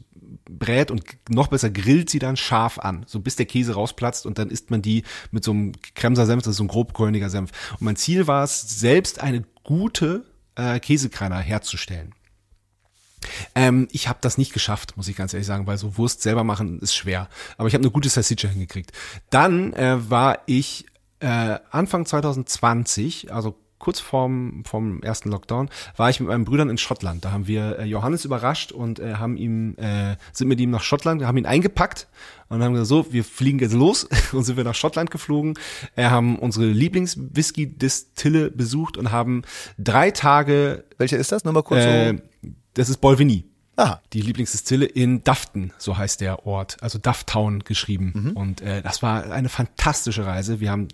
brät 0.47 0.91
und 0.91 1.03
noch 1.29 1.47
besser 1.47 1.71
grillt 1.71 2.11
sie 2.11 2.19
dann 2.19 2.37
scharf 2.37 2.77
an, 2.77 3.05
so 3.07 3.21
bis 3.21 3.35
der 3.35 3.47
Käse 3.47 3.73
rausplatzt 3.73 4.27
und 4.27 4.37
dann 4.37 4.51
isst 4.51 4.69
man 4.69 4.83
die 4.83 5.03
mit 5.31 5.43
so 5.43 5.51
einem 5.51 5.71
Kremser 5.95 6.27
Senf, 6.27 6.43
das 6.43 6.51
ist 6.51 6.57
so 6.57 6.63
ein 6.63 6.69
grobkörniger 6.69 7.31
Senf. 7.31 7.51
Und 7.73 7.81
mein 7.81 7.95
Ziel 7.95 8.27
war 8.27 8.43
es, 8.43 8.79
selbst 8.79 9.19
eine 9.19 9.43
gute 9.63 10.25
äh, 10.53 10.79
Käsekreiner 10.79 11.39
herzustellen. 11.39 12.13
Ähm, 13.55 13.87
ich 13.91 14.07
habe 14.07 14.19
das 14.21 14.37
nicht 14.37 14.53
geschafft, 14.53 14.95
muss 14.97 15.07
ich 15.07 15.15
ganz 15.15 15.33
ehrlich 15.33 15.47
sagen, 15.47 15.67
weil 15.67 15.77
so 15.77 15.97
Wurst 15.97 16.21
selber 16.21 16.43
machen 16.43 16.79
ist 16.79 16.95
schwer. 16.95 17.29
Aber 17.57 17.67
ich 17.67 17.73
habe 17.73 17.83
eine 17.83 17.91
gute 17.91 18.09
Salsiccia 18.09 18.49
hingekriegt. 18.49 18.91
Dann 19.29 19.73
äh, 19.73 20.09
war 20.09 20.39
ich 20.45 20.85
äh, 21.19 21.57
Anfang 21.71 22.05
2020, 22.05 23.33
also 23.33 23.55
kurz 23.79 23.99
vorm, 23.99 24.63
vom 24.65 25.03
ersten 25.03 25.29
Lockdown, 25.29 25.69
war 25.95 26.09
ich 26.09 26.19
mit 26.19 26.29
meinen 26.29 26.45
Brüdern 26.45 26.69
in 26.69 26.77
Schottland. 26.77 27.23
Da 27.23 27.31
haben 27.31 27.47
wir 27.47 27.79
äh, 27.79 27.85
Johannes 27.85 28.25
überrascht 28.25 28.71
und 28.71 28.99
äh, 28.99 29.15
haben 29.15 29.37
ihm, 29.37 29.75
äh, 29.77 30.15
sind 30.33 30.47
mit 30.47 30.59
ihm 30.59 30.71
nach 30.71 30.81
Schottland, 30.81 31.23
haben 31.23 31.37
ihn 31.37 31.45
eingepackt 31.45 32.07
und 32.49 32.63
haben 32.63 32.73
gesagt, 32.73 32.87
so, 32.87 33.13
wir 33.13 33.23
fliegen 33.23 33.59
jetzt 33.59 33.73
los 33.73 34.07
und 34.31 34.43
sind 34.43 34.57
wir 34.57 34.63
nach 34.63 34.75
Schottland 34.75 35.11
geflogen. 35.11 35.53
Äh, 35.95 36.05
haben 36.05 36.39
unsere 36.39 36.65
Lieblings-Whisky-Distille 36.65 38.51
besucht 38.51 38.97
und 38.97 39.11
haben 39.11 39.43
drei 39.77 40.11
Tage 40.11 40.83
Welche 40.97 41.15
ist 41.17 41.31
das? 41.31 41.43
Nur 41.43 41.53
mal 41.53 41.63
kurz 41.63 41.83
äh, 41.83 42.13
so. 42.13 42.23
Das 42.77 42.89
ist 42.89 42.97
Bolvini. 42.97 43.45
Aha. 43.75 44.01
Die 44.11 44.21
Lieblingsdistille 44.21 44.85
in 44.85 45.23
Dafton, 45.23 45.71
so 45.77 45.97
heißt 45.97 46.21
der 46.21 46.47
Ort, 46.47 46.77
also 46.81 46.97
Dufftown 46.97 47.59
geschrieben. 47.59 48.31
Und 48.35 48.61
äh, 48.61 48.81
das 48.81 49.03
war 49.03 49.31
eine 49.31 49.49
fantastische 49.49 50.25
Reise. 50.25 50.59
Wir 50.59 50.71
haben 50.71 50.87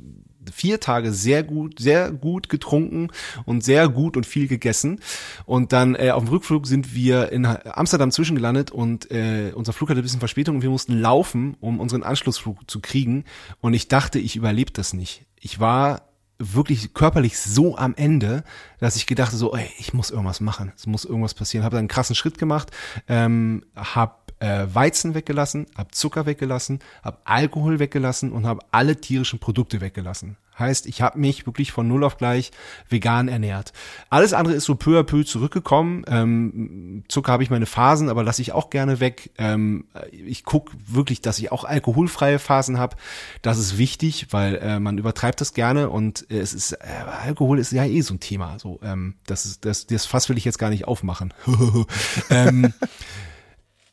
vier 0.51 0.81
Tage 0.81 1.13
sehr 1.13 1.43
gut, 1.43 1.79
sehr 1.79 2.11
gut 2.11 2.49
getrunken 2.49 3.09
und 3.45 3.63
sehr 3.63 3.87
gut 3.87 4.17
und 4.17 4.25
viel 4.25 4.49
gegessen. 4.49 4.99
Und 5.45 5.71
dann 5.71 5.95
äh, 5.95 6.11
auf 6.11 6.25
dem 6.25 6.29
Rückflug 6.29 6.67
sind 6.67 6.93
wir 6.93 7.31
in 7.31 7.45
Amsterdam 7.45 8.11
zwischengelandet 8.11 8.71
und 8.71 9.09
äh, 9.11 9.53
unser 9.55 9.71
Flug 9.71 9.89
hatte 9.89 10.01
ein 10.01 10.03
bisschen 10.03 10.19
Verspätung 10.19 10.57
und 10.57 10.61
wir 10.61 10.69
mussten 10.69 10.99
laufen, 10.99 11.55
um 11.61 11.79
unseren 11.79 12.03
Anschlussflug 12.03 12.69
zu 12.69 12.81
kriegen. 12.81 13.23
Und 13.61 13.73
ich 13.73 13.87
dachte, 13.87 14.19
ich 14.19 14.35
überlebe 14.35 14.71
das 14.71 14.93
nicht. 14.93 15.25
Ich 15.39 15.61
war 15.61 16.12
wirklich 16.39 16.93
körperlich 16.93 17.37
so 17.39 17.77
am 17.77 17.93
Ende, 17.95 18.43
dass 18.79 18.95
ich 18.95 19.05
gedacht 19.05 19.31
so, 19.31 19.55
ey, 19.55 19.69
ich 19.77 19.93
muss 19.93 20.11
irgendwas 20.11 20.41
machen, 20.41 20.71
es 20.75 20.87
muss 20.87 21.05
irgendwas 21.05 21.33
passieren. 21.33 21.63
Habe 21.63 21.75
dann 21.75 21.81
einen 21.83 21.87
krassen 21.87 22.15
Schritt 22.15 22.37
gemacht, 22.37 22.71
ähm, 23.07 23.65
habe 23.75 24.15
äh, 24.43 24.67
Weizen 24.73 25.13
weggelassen, 25.13 25.67
habe 25.77 25.91
Zucker 25.91 26.25
weggelassen, 26.25 26.79
habe 27.01 27.17
Alkohol 27.23 27.79
weggelassen 27.79 28.33
und 28.33 28.45
habe 28.45 28.61
alle 28.71 28.99
tierischen 28.99 29.39
Produkte 29.39 29.79
weggelassen. 29.79 30.35
Heißt, 30.59 30.85
ich 30.85 31.01
habe 31.01 31.17
mich 31.17 31.47
wirklich 31.47 31.71
von 31.71 31.87
null 31.87 32.03
auf 32.03 32.17
gleich 32.17 32.51
vegan 32.87 33.27
ernährt. 33.27 33.73
Alles 34.11 34.33
andere 34.33 34.53
ist 34.53 34.65
so 34.65 34.75
peu 34.75 34.99
à 34.99 35.03
peu 35.03 35.23
zurückgekommen. 35.23 36.03
Ähm, 36.07 37.03
Zucker 37.07 37.31
habe 37.31 37.41
ich 37.41 37.49
meine 37.49 37.65
Phasen, 37.65 38.07
aber 38.07 38.23
lasse 38.23 38.41
ich 38.43 38.51
auch 38.51 38.69
gerne 38.69 38.99
weg. 38.99 39.31
Ähm, 39.39 39.85
ich 40.11 40.43
guck 40.43 40.71
wirklich, 40.85 41.21
dass 41.21 41.39
ich 41.39 41.51
auch 41.51 41.63
alkoholfreie 41.63 42.37
Phasen 42.37 42.77
habe. 42.77 42.97
Das 43.41 43.57
ist 43.57 43.79
wichtig, 43.79 44.27
weil 44.29 44.57
äh, 44.57 44.79
man 44.79 44.99
übertreibt 44.99 45.41
das 45.41 45.53
gerne 45.53 45.89
und 45.89 46.29
äh, 46.29 46.39
es 46.39 46.53
ist 46.53 46.73
äh, 46.73 46.85
Alkohol 47.23 47.57
ist 47.57 47.71
ja 47.71 47.85
eh 47.85 48.01
so 48.01 48.13
ein 48.13 48.19
Thema. 48.19 48.59
So, 48.59 48.79
ähm, 48.83 49.15
das 49.25 49.45
ist 49.45 49.65
das, 49.65 49.87
das 49.87 50.05
Fass 50.05 50.29
will 50.29 50.37
ich 50.37 50.45
jetzt 50.45 50.59
gar 50.59 50.69
nicht 50.69 50.85
aufmachen. 50.85 51.33
ähm, 52.29 52.73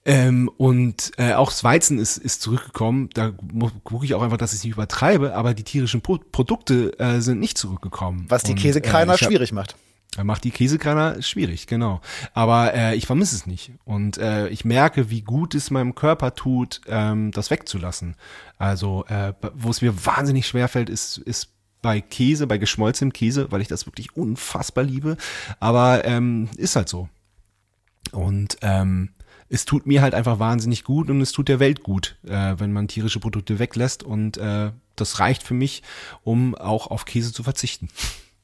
ähm, 0.07 0.51
und 0.57 1.13
äh, 1.19 1.35
auch 1.35 1.51
das 1.51 1.63
Weizen 1.63 1.99
ist, 1.99 2.17
ist 2.17 2.41
zurückgekommen. 2.41 3.11
Da 3.13 3.33
gucke 3.85 4.07
ich 4.07 4.15
auch 4.15 4.23
einfach, 4.23 4.39
dass 4.39 4.53
ich 4.53 4.59
es 4.59 4.65
nicht 4.65 4.75
übertreibe, 4.75 5.35
aber 5.35 5.53
die 5.53 5.63
tierischen 5.63 6.01
Pro 6.01 6.19
Produkte 6.33 6.99
äh, 6.99 7.21
sind 7.21 7.39
nicht 7.39 7.59
zurückgekommen. 7.59 8.25
Was 8.29 8.43
die 8.43 8.55
Käsekreiner 8.55 9.15
äh, 9.15 9.19
schwierig 9.19 9.53
macht. 9.53 9.77
macht 10.23 10.45
die 10.45 10.53
Käsekreiner 10.53 11.21
schwierig, 11.21 11.67
genau. 11.67 12.01
Aber 12.33 12.73
äh, 12.73 12.97
ich 12.97 13.07
vermisse 13.07 13.37
es 13.37 13.47
nicht. 13.47 13.73
Und 13.85 14.17
äh, 14.17 14.49
ich 14.49 14.65
merke, 14.65 15.11
wie 15.11 15.21
gut 15.21 15.55
es 15.55 15.71
meinem 15.71 15.95
Körper 15.95 16.35
tut, 16.35 16.81
ähm, 16.87 17.31
das 17.33 17.51
wegzulassen. 17.51 18.17
Also, 18.57 19.05
äh, 19.07 19.35
wo 19.53 19.69
es 19.69 19.83
mir 19.83 20.07
wahnsinnig 20.07 20.47
schwer 20.47 20.69
fällt, 20.69 20.89
ist, 20.89 21.19
ist 21.19 21.51
bei 21.83 22.01
Käse, 22.01 22.47
bei 22.47 22.57
geschmolzenem 22.57 23.13
Käse, 23.13 23.53
weil 23.53 23.61
ich 23.61 23.69
das 23.69 23.87
wirklich 23.87 24.17
unfassbar 24.17 24.85
liebe. 24.85 25.19
Aber 25.61 26.07
ähm, 26.07 26.49
ist 26.57 26.77
halt 26.77 26.89
so. 26.89 27.11
Und 28.13 28.57
ähm, 28.63 29.11
es 29.51 29.67
tut 29.67 29.87
mir 29.87 30.01
halt 30.01 30.15
einfach 30.15 30.39
wahnsinnig 30.39 30.85
gut 30.85 31.11
und 31.11 31.21
es 31.21 31.33
tut 31.33 31.49
der 31.49 31.61
Welt 31.61 31.83
gut, 31.83 32.17
äh, 32.27 32.55
wenn 32.57 32.73
man 32.73 32.89
tierische 32.89 33.21
Produkte 33.21 33.59
weglässt. 33.59 34.03
Und 34.03 34.39
äh, 34.39 34.71
das 34.97 35.19
reicht 35.19 35.43
für 35.43 35.55
mich, 35.55 35.83
um 36.23 36.55
auch 36.55 36.87
auf 36.87 37.05
Käse 37.05 37.33
zu 37.33 37.43
verzichten. 37.43 37.89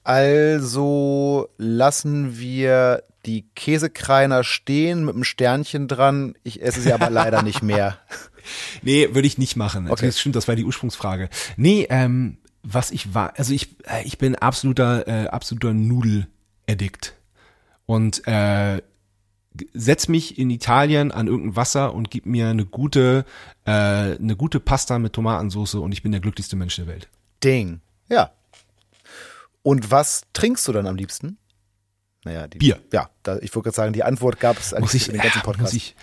Also 0.04 1.48
lassen 1.56 2.38
wir 2.38 3.02
die 3.24 3.46
Käsekreiner 3.54 4.44
stehen 4.44 5.04
mit 5.04 5.14
einem 5.14 5.24
Sternchen 5.24 5.88
dran. 5.88 6.34
Ich 6.44 6.62
esse 6.62 6.80
sie 6.80 6.92
aber 6.92 7.10
leider 7.10 7.42
nicht 7.42 7.62
mehr. 7.62 7.98
Nee, 8.82 9.08
würde 9.14 9.26
ich 9.26 9.38
nicht 9.38 9.56
machen. 9.56 9.90
Okay. 9.90 10.06
Das 10.06 10.20
stimmt, 10.20 10.36
das 10.36 10.48
war 10.48 10.56
die 10.56 10.64
Ursprungsfrage. 10.64 11.28
Nee, 11.56 11.86
ähm, 11.90 12.38
was 12.62 12.90
ich 12.90 13.14
war, 13.14 13.34
also 13.36 13.52
ich, 13.52 13.76
äh, 13.84 14.02
ich 14.04 14.18
bin 14.18 14.34
absoluter, 14.34 15.06
äh, 15.06 15.28
absoluter 15.28 15.72
Nudeladdikt. 15.72 17.14
Und 17.86 18.26
äh, 18.26 18.82
setz 19.74 20.08
mich 20.08 20.38
in 20.38 20.50
Italien 20.50 21.12
an 21.12 21.26
irgendein 21.26 21.56
Wasser 21.56 21.94
und 21.94 22.10
gib 22.10 22.26
mir 22.26 22.48
eine 22.48 22.64
gute, 22.64 23.24
äh, 23.64 23.70
eine 23.70 24.36
gute 24.36 24.60
Pasta 24.60 24.98
mit 24.98 25.12
Tomatensauce 25.12 25.74
und 25.74 25.92
ich 25.92 26.02
bin 26.02 26.12
der 26.12 26.20
glücklichste 26.20 26.56
Mensch 26.56 26.76
der 26.76 26.86
Welt. 26.86 27.08
Ding. 27.42 27.80
Ja. 28.08 28.32
Und 29.62 29.90
was 29.90 30.22
trinkst 30.32 30.66
du 30.68 30.72
dann 30.72 30.86
am 30.86 30.96
liebsten? 30.96 31.38
Naja, 32.24 32.48
die, 32.48 32.58
Bier. 32.58 32.80
Ja, 32.92 33.10
da, 33.22 33.36
ich 33.38 33.54
wollte 33.54 33.68
gerade 33.68 33.76
sagen, 33.76 33.92
die 33.92 34.02
Antwort 34.02 34.40
gab 34.40 34.58
es 34.58 34.74
eigentlich 34.74 35.02
ich, 35.02 35.08
in 35.08 35.14
den 35.14 35.22
ganzen 35.22 35.42
Podcast. 35.44 35.72
muss 35.72 35.74
ich, 35.74 35.94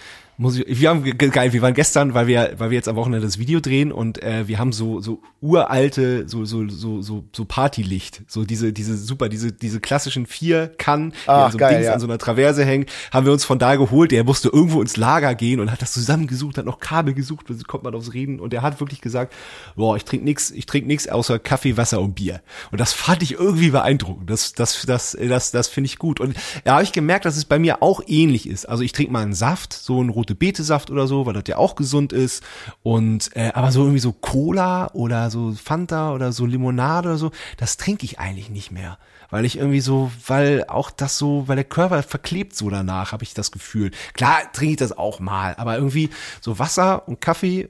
muss 0.44 0.58
ich, 0.60 0.80
wir 0.80 0.90
haben 0.90 1.04
ge- 1.04 1.14
geil, 1.30 1.54
wir 1.54 1.62
waren 1.62 1.74
gestern, 1.74 2.14
weil 2.14 2.28
wir, 2.28 2.54
weil 2.58 2.70
wir 2.70 2.76
jetzt 2.76 2.88
am 2.88 2.96
Wochenende 2.96 3.26
das 3.26 3.40
Video 3.40 3.60
drehen 3.60 3.92
und 3.92 4.22
äh, 4.22 4.48
wir 4.48 4.60
haben 4.60 4.72
so 4.72 5.00
so 5.00 5.22
uralte, 5.42 6.28
so 6.28 6.46
so 6.46 6.68
so 6.70 7.02
so 7.02 7.24
so 7.36 7.46
Partylicht, 7.46 8.22
so 8.28 8.44
diese 8.46 8.74
diese 8.74 8.98
super 8.98 9.30
diese 9.30 9.52
diese 9.52 9.80
klassischen 9.80 10.26
vier 10.26 10.68
Kannen, 10.78 11.12
die 11.12 11.18
Ach, 11.28 11.46
an 11.46 11.52
so 11.52 11.58
geil, 11.58 11.74
Dings, 11.76 11.86
ja. 11.88 11.94
an 11.94 12.00
so 12.00 12.08
einer 12.08 12.18
Traverse 12.18 12.66
hängen, 12.66 12.86
haben 13.12 13.26
wir 13.26 13.34
uns 13.34 13.46
von 13.46 13.60
da 13.60 13.76
geholt. 13.76 14.12
Der 14.12 14.24
musste 14.24 14.50
irgendwo 14.50 14.82
ins 14.82 14.98
Lager 14.98 15.36
gehen 15.36 15.60
und 15.60 15.72
hat 15.72 15.82
das 15.82 15.94
zusammengesucht, 15.94 16.58
hat 16.58 16.66
noch 16.66 16.80
Kabel 16.80 17.14
gesucht, 17.14 17.46
so 17.50 17.56
kommt 17.68 17.84
man 17.84 17.96
aufs 17.96 18.14
Reden 18.14 18.40
und 18.40 18.54
der 18.54 18.62
hat 18.62 18.80
wirklich 18.80 19.02
gesagt, 19.02 19.34
boah, 19.76 19.96
ich 19.96 20.06
trinke 20.06 20.26
nix, 20.26 20.52
ich 20.52 20.66
trinke 20.66 20.88
nix 20.88 21.08
außer 21.08 21.40
Kaffee, 21.40 21.78
Wasser 21.78 22.02
und 22.02 22.16
Bier. 22.16 22.42
Und 22.72 22.82
das 22.82 22.94
fand 22.94 23.24
ich 23.24 23.34
irgendwie 23.34 23.70
beeindruckend. 23.70 24.30
Das 24.30 24.54
das 24.54 24.86
das 24.86 25.18
das 25.20 25.52
das 25.52 25.68
finde 25.68 25.86
ich 25.88 25.98
gut. 25.98 26.20
Und 26.20 26.36
da 26.64 26.74
habe 26.74 26.84
ich 26.84 26.92
gemerkt, 26.92 27.26
dass 27.26 27.38
es 27.38 27.46
bei 27.46 27.60
mir 27.60 27.82
auch 27.82 28.02
ähnlich 28.08 28.48
ist. 28.50 28.66
Also 28.66 28.84
ich 28.84 28.92
trinke 28.92 29.12
mal 29.14 29.22
einen 29.24 29.34
Saft, 29.34 29.74
so 29.74 30.00
einen 30.00 30.10
rote 30.10 30.33
Beete 30.36 30.64
Saft 30.64 30.90
oder 30.90 31.08
so, 31.08 31.26
weil 31.26 31.34
das 31.34 31.44
ja 31.48 31.58
auch 31.58 31.76
gesund 31.76 32.14
ist. 32.14 32.44
Und 32.82 33.36
äh, 33.36 33.52
aber 33.54 33.72
so 33.72 33.82
irgendwie 33.82 34.00
so 34.00 34.12
Cola 34.12 34.92
oder 34.94 35.30
so 35.30 35.54
Fanta 35.54 36.14
oder 36.14 36.32
so 36.32 36.46
Limonade 36.46 37.10
oder 37.10 37.18
so, 37.18 37.32
das 37.58 37.78
trinke 37.78 38.06
ich 38.06 38.20
eigentlich 38.20 38.50
nicht 38.50 38.72
mehr. 38.72 38.98
Weil 39.30 39.46
ich 39.46 39.58
irgendwie 39.58 39.82
so, 39.82 40.12
weil 40.28 40.66
auch 40.68 40.92
das 40.92 41.18
so, 41.18 41.48
weil 41.48 41.56
der 41.56 41.66
Körper 41.66 42.04
verklebt 42.04 42.56
so 42.56 42.70
danach, 42.70 43.12
habe 43.12 43.24
ich 43.24 43.34
das 43.34 43.52
Gefühl. 43.52 43.92
Klar 44.14 44.52
trinke 44.52 44.74
ich 44.74 44.78
das 44.78 44.98
auch 44.98 45.20
mal, 45.20 45.56
aber 45.58 45.76
irgendwie 45.76 46.10
so 46.40 46.60
Wasser 46.60 47.08
und 47.08 47.20
Kaffee 47.20 47.70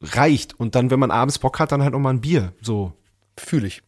reicht. 0.00 0.58
Und 0.58 0.74
dann, 0.74 0.90
wenn 0.90 1.00
man 1.00 1.10
abends 1.10 1.38
Bock 1.38 1.58
hat, 1.58 1.72
dann 1.72 1.82
halt 1.82 1.92
noch 1.92 1.98
mal 1.98 2.10
ein 2.10 2.20
Bier. 2.20 2.52
So. 2.60 2.92
Fühle 3.36 3.66
ich, 3.66 3.82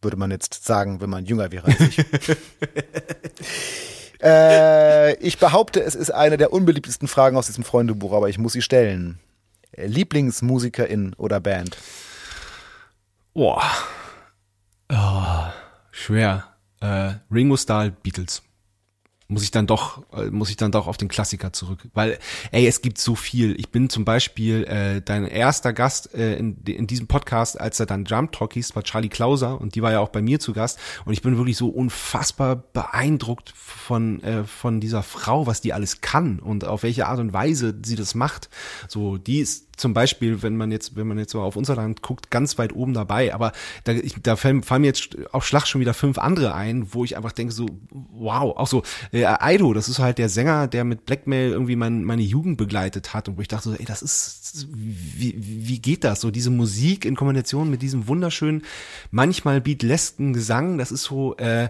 würde 0.00 0.16
man 0.16 0.30
jetzt 0.30 0.64
sagen, 0.64 1.00
wenn 1.00 1.10
man 1.10 1.26
jünger 1.26 1.50
wäre 1.50 1.66
als 1.66 1.80
ich. 1.80 1.98
äh, 4.22 5.14
ich 5.16 5.38
behaupte, 5.38 5.82
es 5.82 5.94
ist 5.94 6.10
eine 6.10 6.36
der 6.36 6.52
unbeliebtesten 6.52 7.08
Fragen 7.08 7.36
aus 7.36 7.46
diesem 7.46 7.64
Freundebuch, 7.64 8.12
aber 8.12 8.28
ich 8.28 8.38
muss 8.38 8.52
sie 8.52 8.62
stellen. 8.62 9.18
Lieblingsmusikerin 9.76 11.14
oder 11.16 11.40
Band? 11.40 11.76
Boah. 13.34 13.62
Oh, 14.90 15.22
schwer. 15.90 16.44
Äh, 16.80 17.14
Ringo 17.30 17.56
Starr, 17.56 17.90
Beatles. 17.90 18.42
Muss 19.32 19.42
ich 19.44 19.50
dann 19.50 19.66
doch, 19.66 20.02
äh, 20.12 20.26
muss 20.26 20.50
ich 20.50 20.56
dann 20.56 20.72
doch 20.72 20.86
auf 20.86 20.96
den 20.96 21.08
Klassiker 21.08 21.52
zurück. 21.52 21.80
Weil, 21.94 22.18
ey, 22.50 22.66
es 22.66 22.82
gibt 22.82 22.98
so 22.98 23.14
viel. 23.14 23.58
Ich 23.58 23.70
bin 23.70 23.88
zum 23.88 24.04
Beispiel 24.04 24.64
äh, 24.64 25.00
dein 25.00 25.26
erster 25.26 25.72
Gast 25.72 26.14
äh, 26.14 26.36
in, 26.36 26.58
in 26.64 26.86
diesem 26.86 27.06
Podcast, 27.06 27.60
als 27.60 27.80
er 27.80 27.86
dann 27.86 28.04
Jump 28.04 28.32
Talk 28.32 28.52
hieß, 28.52 28.76
war 28.76 28.82
Charlie 28.82 29.08
Klauser 29.08 29.60
und 29.60 29.74
die 29.74 29.82
war 29.82 29.92
ja 29.92 30.00
auch 30.00 30.10
bei 30.10 30.20
mir 30.20 30.38
zu 30.38 30.52
Gast. 30.52 30.78
Und 31.04 31.14
ich 31.14 31.22
bin 31.22 31.36
wirklich 31.36 31.56
so 31.56 31.68
unfassbar 31.68 32.56
beeindruckt 32.56 33.54
von, 33.56 34.22
äh, 34.22 34.44
von 34.44 34.80
dieser 34.80 35.02
Frau, 35.02 35.46
was 35.46 35.60
die 35.60 35.72
alles 35.72 36.00
kann 36.02 36.38
und 36.38 36.64
auf 36.64 36.82
welche 36.82 37.06
Art 37.06 37.18
und 37.18 37.32
Weise 37.32 37.74
sie 37.84 37.96
das 37.96 38.14
macht. 38.14 38.50
So, 38.88 39.16
die 39.16 39.38
ist 39.38 39.71
zum 39.76 39.94
Beispiel, 39.94 40.42
wenn 40.42 40.56
man 40.56 40.70
jetzt, 40.70 40.96
wenn 40.96 41.06
man 41.06 41.18
jetzt 41.18 41.32
so 41.32 41.40
auf 41.40 41.56
unser 41.56 41.76
Land 41.76 42.02
guckt, 42.02 42.30
ganz 42.30 42.58
weit 42.58 42.74
oben 42.74 42.94
dabei. 42.94 43.34
Aber 43.34 43.52
da, 43.84 43.92
ich, 43.92 44.14
da 44.22 44.36
fallen, 44.36 44.62
fallen 44.62 44.82
mir 44.82 44.88
jetzt 44.88 45.16
auf 45.32 45.46
Schlag 45.46 45.66
schon 45.66 45.80
wieder 45.80 45.94
fünf 45.94 46.18
andere 46.18 46.54
ein, 46.54 46.92
wo 46.92 47.04
ich 47.04 47.16
einfach 47.16 47.32
denke 47.32 47.52
so, 47.52 47.66
wow, 47.90 48.56
auch 48.56 48.66
so, 48.66 48.82
äh, 49.12 49.24
Aido, 49.24 49.72
das 49.72 49.88
ist 49.88 49.98
halt 49.98 50.18
der 50.18 50.28
Sänger, 50.28 50.68
der 50.68 50.84
mit 50.84 51.06
Blackmail 51.06 51.50
irgendwie 51.50 51.76
mein, 51.76 52.04
meine 52.04 52.22
Jugend 52.22 52.58
begleitet 52.58 53.14
hat 53.14 53.28
und 53.28 53.38
wo 53.38 53.42
ich 53.42 53.48
dachte 53.48 53.70
so, 53.70 53.74
ey, 53.74 53.84
das 53.84 54.02
ist, 54.02 54.68
wie, 54.70 55.34
wie 55.38 55.78
geht 55.78 56.04
das? 56.04 56.20
So 56.20 56.30
diese 56.30 56.50
Musik 56.50 57.04
in 57.04 57.16
Kombination 57.16 57.70
mit 57.70 57.82
diesem 57.82 58.08
wunderschönen, 58.08 58.62
manchmal 59.10 59.60
beatlesken 59.60 60.32
Gesang, 60.32 60.78
das 60.78 60.92
ist 60.92 61.04
so, 61.04 61.36
äh, 61.36 61.68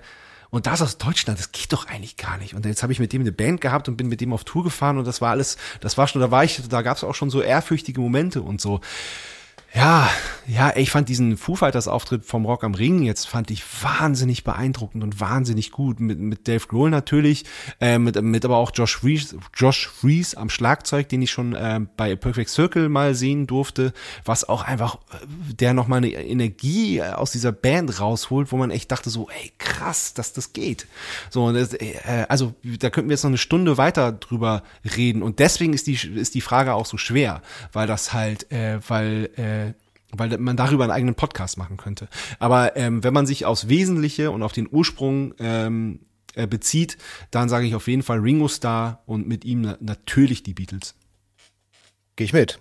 und 0.52 0.66
das 0.66 0.82
aus 0.82 0.98
Deutschland, 0.98 1.38
das 1.38 1.50
geht 1.50 1.72
doch 1.72 1.86
eigentlich 1.86 2.18
gar 2.18 2.36
nicht. 2.36 2.54
Und 2.54 2.66
jetzt 2.66 2.82
habe 2.82 2.92
ich 2.92 2.98
mit 2.98 3.12
dem 3.14 3.22
eine 3.22 3.32
Band 3.32 3.62
gehabt 3.62 3.88
und 3.88 3.96
bin 3.96 4.08
mit 4.08 4.20
dem 4.20 4.34
auf 4.34 4.44
Tour 4.44 4.62
gefahren 4.62 4.98
und 4.98 5.06
das 5.06 5.22
war 5.22 5.30
alles, 5.30 5.56
das 5.80 5.96
war 5.96 6.06
schon, 6.06 6.20
da 6.20 6.30
war 6.30 6.44
ich, 6.44 6.60
da 6.68 6.82
gab 6.82 6.98
es 6.98 7.04
auch 7.04 7.14
schon 7.14 7.30
so 7.30 7.40
ehrfürchtige 7.40 8.00
Momente 8.02 8.42
und 8.42 8.60
so. 8.60 8.80
Ja, 9.74 10.10
ja, 10.46 10.76
ich 10.76 10.90
fand 10.90 11.08
diesen 11.08 11.36
Foo 11.36 11.54
Fighters 11.54 11.88
Auftritt 11.88 12.26
vom 12.26 12.44
Rock 12.44 12.64
am 12.64 12.74
Ring 12.74 13.02
jetzt 13.04 13.26
fand 13.28 13.50
ich 13.50 13.62
wahnsinnig 13.82 14.44
beeindruckend 14.44 15.02
und 15.02 15.20
wahnsinnig 15.20 15.70
gut 15.70 16.00
mit 16.00 16.18
mit 16.18 16.48
Dave 16.48 16.66
Grohl 16.66 16.90
natürlich, 16.90 17.44
äh, 17.80 17.98
mit 17.98 18.20
mit 18.20 18.44
aber 18.44 18.56
auch 18.56 18.72
Josh 18.74 19.02
Reese, 19.02 19.38
Josh 19.54 19.88
Reese 20.02 20.36
am 20.36 20.50
Schlagzeug, 20.50 21.08
den 21.08 21.22
ich 21.22 21.30
schon 21.30 21.54
äh, 21.54 21.80
bei 21.96 22.16
Perfect 22.16 22.50
Circle 22.50 22.88
mal 22.88 23.14
sehen 23.14 23.46
durfte, 23.46 23.94
was 24.24 24.46
auch 24.46 24.62
einfach 24.62 24.96
äh, 24.96 25.54
der 25.54 25.74
noch 25.74 25.86
mal 25.86 25.98
eine 25.98 26.10
Energie 26.10 26.98
äh, 26.98 27.12
aus 27.12 27.30
dieser 27.30 27.52
Band 27.52 28.00
rausholt, 28.00 28.52
wo 28.52 28.56
man 28.56 28.70
echt 28.70 28.90
dachte 28.90 29.10
so, 29.10 29.28
ey, 29.30 29.52
krass, 29.58 30.12
dass 30.12 30.32
das 30.32 30.52
geht. 30.52 30.86
So 31.30 31.44
und 31.44 31.54
das, 31.54 31.72
äh, 31.72 32.26
also 32.28 32.52
da 32.62 32.90
könnten 32.90 33.08
wir 33.08 33.14
jetzt 33.14 33.22
noch 33.22 33.30
eine 33.30 33.38
Stunde 33.38 33.78
weiter 33.78 34.12
drüber 34.12 34.64
reden 34.96 35.22
und 35.22 35.38
deswegen 35.38 35.72
ist 35.72 35.86
die 35.86 35.94
ist 35.94 36.34
die 36.34 36.40
Frage 36.40 36.74
auch 36.74 36.86
so 36.86 36.98
schwer, 36.98 37.42
weil 37.72 37.86
das 37.86 38.12
halt 38.12 38.50
äh, 38.50 38.80
weil 38.88 39.30
äh, 39.36 39.61
weil 40.12 40.36
man 40.38 40.56
darüber 40.56 40.84
einen 40.84 40.92
eigenen 40.92 41.14
Podcast 41.14 41.58
machen 41.58 41.76
könnte. 41.76 42.08
Aber 42.38 42.76
ähm, 42.76 43.02
wenn 43.02 43.14
man 43.14 43.26
sich 43.26 43.44
aufs 43.44 43.68
Wesentliche 43.68 44.30
und 44.30 44.42
auf 44.42 44.52
den 44.52 44.68
Ursprung 44.70 45.34
ähm, 45.38 46.00
äh, 46.34 46.46
bezieht, 46.46 46.98
dann 47.30 47.48
sage 47.48 47.66
ich 47.66 47.74
auf 47.74 47.88
jeden 47.88 48.02
Fall 48.02 48.18
Ringo 48.18 48.48
Starr 48.48 49.02
und 49.06 49.26
mit 49.26 49.44
ihm 49.44 49.62
na 49.62 49.76
natürlich 49.80 50.42
die 50.42 50.54
Beatles. 50.54 50.94
Gehe 52.16 52.26
ich 52.26 52.32
mit. 52.32 52.60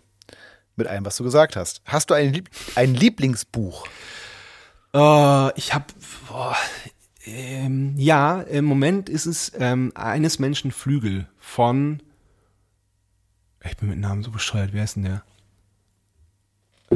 Mit 0.76 0.88
allem, 0.88 1.06
was 1.06 1.18
du 1.18 1.24
gesagt 1.24 1.56
hast. 1.56 1.82
Hast 1.86 2.10
du 2.10 2.14
ein, 2.14 2.34
Lieb 2.34 2.50
ein 2.76 2.96
Lieblingsbuch? 2.96 3.88
Äh, 4.94 5.58
ich 5.58 5.74
habe 5.74 5.86
ähm, 7.26 7.94
ja, 7.98 8.42
im 8.42 8.66
Moment 8.66 9.10
ist 9.10 9.26
es 9.26 9.52
ähm, 9.60 9.92
eines 9.94 10.40
Menschen 10.40 10.72
Flügel 10.72 11.28
von 11.38 12.02
ich 13.64 13.78
bin 13.78 13.90
mit 13.90 14.00
Namen 14.00 14.24
so 14.24 14.32
bescheuert, 14.32 14.72
wer 14.74 14.84
ist 14.84 14.96
denn 14.96 15.04
der? 15.04 15.24
Äh, 16.92 16.96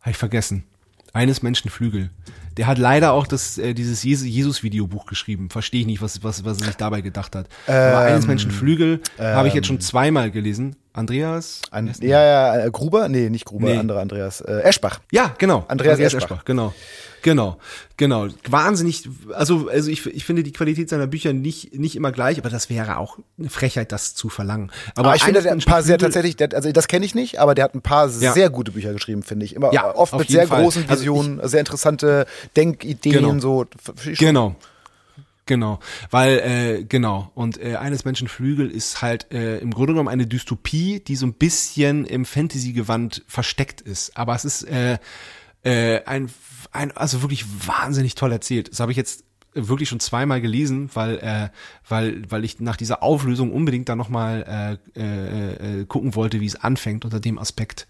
habe 0.00 0.10
ich 0.10 0.16
vergessen. 0.16 0.64
Eines 1.12 1.42
Menschen 1.42 1.70
Flügel. 1.70 2.10
Der 2.56 2.66
hat 2.66 2.78
leider 2.78 3.12
auch 3.12 3.26
das, 3.26 3.58
äh, 3.58 3.74
dieses 3.74 4.02
Jesus-Videobuch 4.02 5.06
geschrieben. 5.06 5.50
Verstehe 5.50 5.80
ich 5.80 5.86
nicht, 5.86 6.02
was, 6.02 6.22
was, 6.22 6.44
was 6.44 6.60
er 6.60 6.66
sich 6.66 6.76
dabei 6.76 7.00
gedacht 7.00 7.34
hat. 7.34 7.48
Aber 7.66 8.00
eines 8.00 8.26
Menschen 8.26 8.50
Flügel 8.50 9.00
habe 9.18 9.48
ich 9.48 9.54
jetzt 9.54 9.66
schon 9.66 9.80
zweimal 9.80 10.30
gelesen. 10.30 10.76
Andreas? 10.96 11.60
An, 11.70 11.92
ja, 12.00 12.22
ja, 12.22 12.64
äh, 12.66 12.70
Gruber? 12.70 13.08
Nee, 13.08 13.30
nicht 13.30 13.44
Gruber, 13.44 13.68
Nee. 13.68 13.76
andere 13.78 14.00
Andreas. 14.00 14.40
Äh, 14.40 14.60
Eschbach. 14.62 15.00
Ja, 15.12 15.34
genau. 15.38 15.64
Andreas 15.68 15.98
Eschbach. 15.98 16.44
Genau. 16.44 16.72
Genau, 17.22 17.56
genau. 17.96 18.28
Wahnsinnig, 18.48 19.08
also, 19.34 19.68
also 19.68 19.90
ich, 19.90 20.06
ich 20.06 20.24
finde 20.24 20.44
die 20.44 20.52
Qualität 20.52 20.88
seiner 20.88 21.08
Bücher 21.08 21.32
nicht, 21.32 21.74
nicht 21.74 21.96
immer 21.96 22.12
gleich, 22.12 22.38
aber 22.38 22.50
das 22.50 22.70
wäre 22.70 22.98
auch 22.98 23.18
eine 23.36 23.48
Frechheit, 23.50 23.90
das 23.90 24.14
zu 24.14 24.28
verlangen. 24.28 24.70
Aber, 24.94 25.08
Aber 25.08 25.16
ich 25.16 25.24
finde, 25.24 25.42
der 25.42 25.50
hat 25.50 25.58
ein 25.58 25.64
paar 25.64 25.82
sehr 25.82 25.98
tatsächlich, 25.98 26.36
der, 26.36 26.54
also 26.54 26.70
das 26.70 26.86
kenne 26.86 27.04
ich 27.04 27.16
nicht, 27.16 27.40
aber 27.40 27.56
der 27.56 27.64
hat 27.64 27.74
ein 27.74 27.80
paar 27.82 28.08
Ja. 28.20 28.32
sehr 28.32 28.48
gute 28.48 28.70
Bücher 28.70 28.92
geschrieben, 28.92 29.24
finde 29.24 29.44
ich. 29.44 29.56
Immer 29.56 29.72
Ja, 29.72 29.92
oft 29.92 30.16
mit 30.16 30.28
sehr 30.28 30.46
Fall. 30.46 30.62
großen 30.62 30.84
Also 30.86 31.00
Visionen, 31.00 31.40
sehr 31.48 31.60
interessante 31.60 32.26
Denkideen, 32.56 33.12
Genau. 33.14 33.38
so. 33.40 33.62
F- 33.62 34.18
Genau. 34.18 34.54
Genau, 35.46 35.78
weil 36.10 36.38
äh, 36.40 36.84
genau 36.84 37.30
und 37.36 37.62
äh, 37.62 37.76
eines 37.76 38.04
Menschen 38.04 38.26
Flügel 38.26 38.68
ist 38.68 39.00
halt 39.00 39.32
äh, 39.32 39.58
im 39.58 39.72
Grunde 39.72 39.92
genommen 39.92 40.08
eine 40.08 40.26
Dystopie, 40.26 40.98
die 40.98 41.14
so 41.14 41.24
ein 41.24 41.34
bisschen 41.34 42.04
im 42.04 42.24
Fantasy-Gewand 42.24 43.22
versteckt 43.28 43.80
ist, 43.80 44.16
aber 44.16 44.34
es 44.34 44.44
ist 44.44 44.64
äh, 44.64 44.98
äh, 45.62 46.02
ein, 46.04 46.30
ein 46.72 46.90
also 46.96 47.22
wirklich 47.22 47.44
wahnsinnig 47.64 48.16
toll 48.16 48.32
erzählt. 48.32 48.72
Das 48.72 48.80
habe 48.80 48.90
ich 48.90 48.96
jetzt 48.96 49.22
wirklich 49.54 49.88
schon 49.88 50.00
zweimal 50.00 50.40
gelesen, 50.40 50.90
weil 50.94 51.18
äh, 51.18 51.48
weil 51.88 52.22
weil 52.28 52.44
ich 52.44 52.58
nach 52.58 52.76
dieser 52.76 53.04
Auflösung 53.04 53.52
unbedingt 53.52 53.88
dann 53.88 53.98
noch 53.98 54.08
mal 54.08 54.78
äh, 54.96 55.00
äh, 55.00 55.80
äh, 55.80 55.84
gucken 55.86 56.16
wollte, 56.16 56.40
wie 56.40 56.46
es 56.46 56.56
anfängt 56.56 57.04
unter 57.04 57.20
dem 57.20 57.38
Aspekt. 57.38 57.86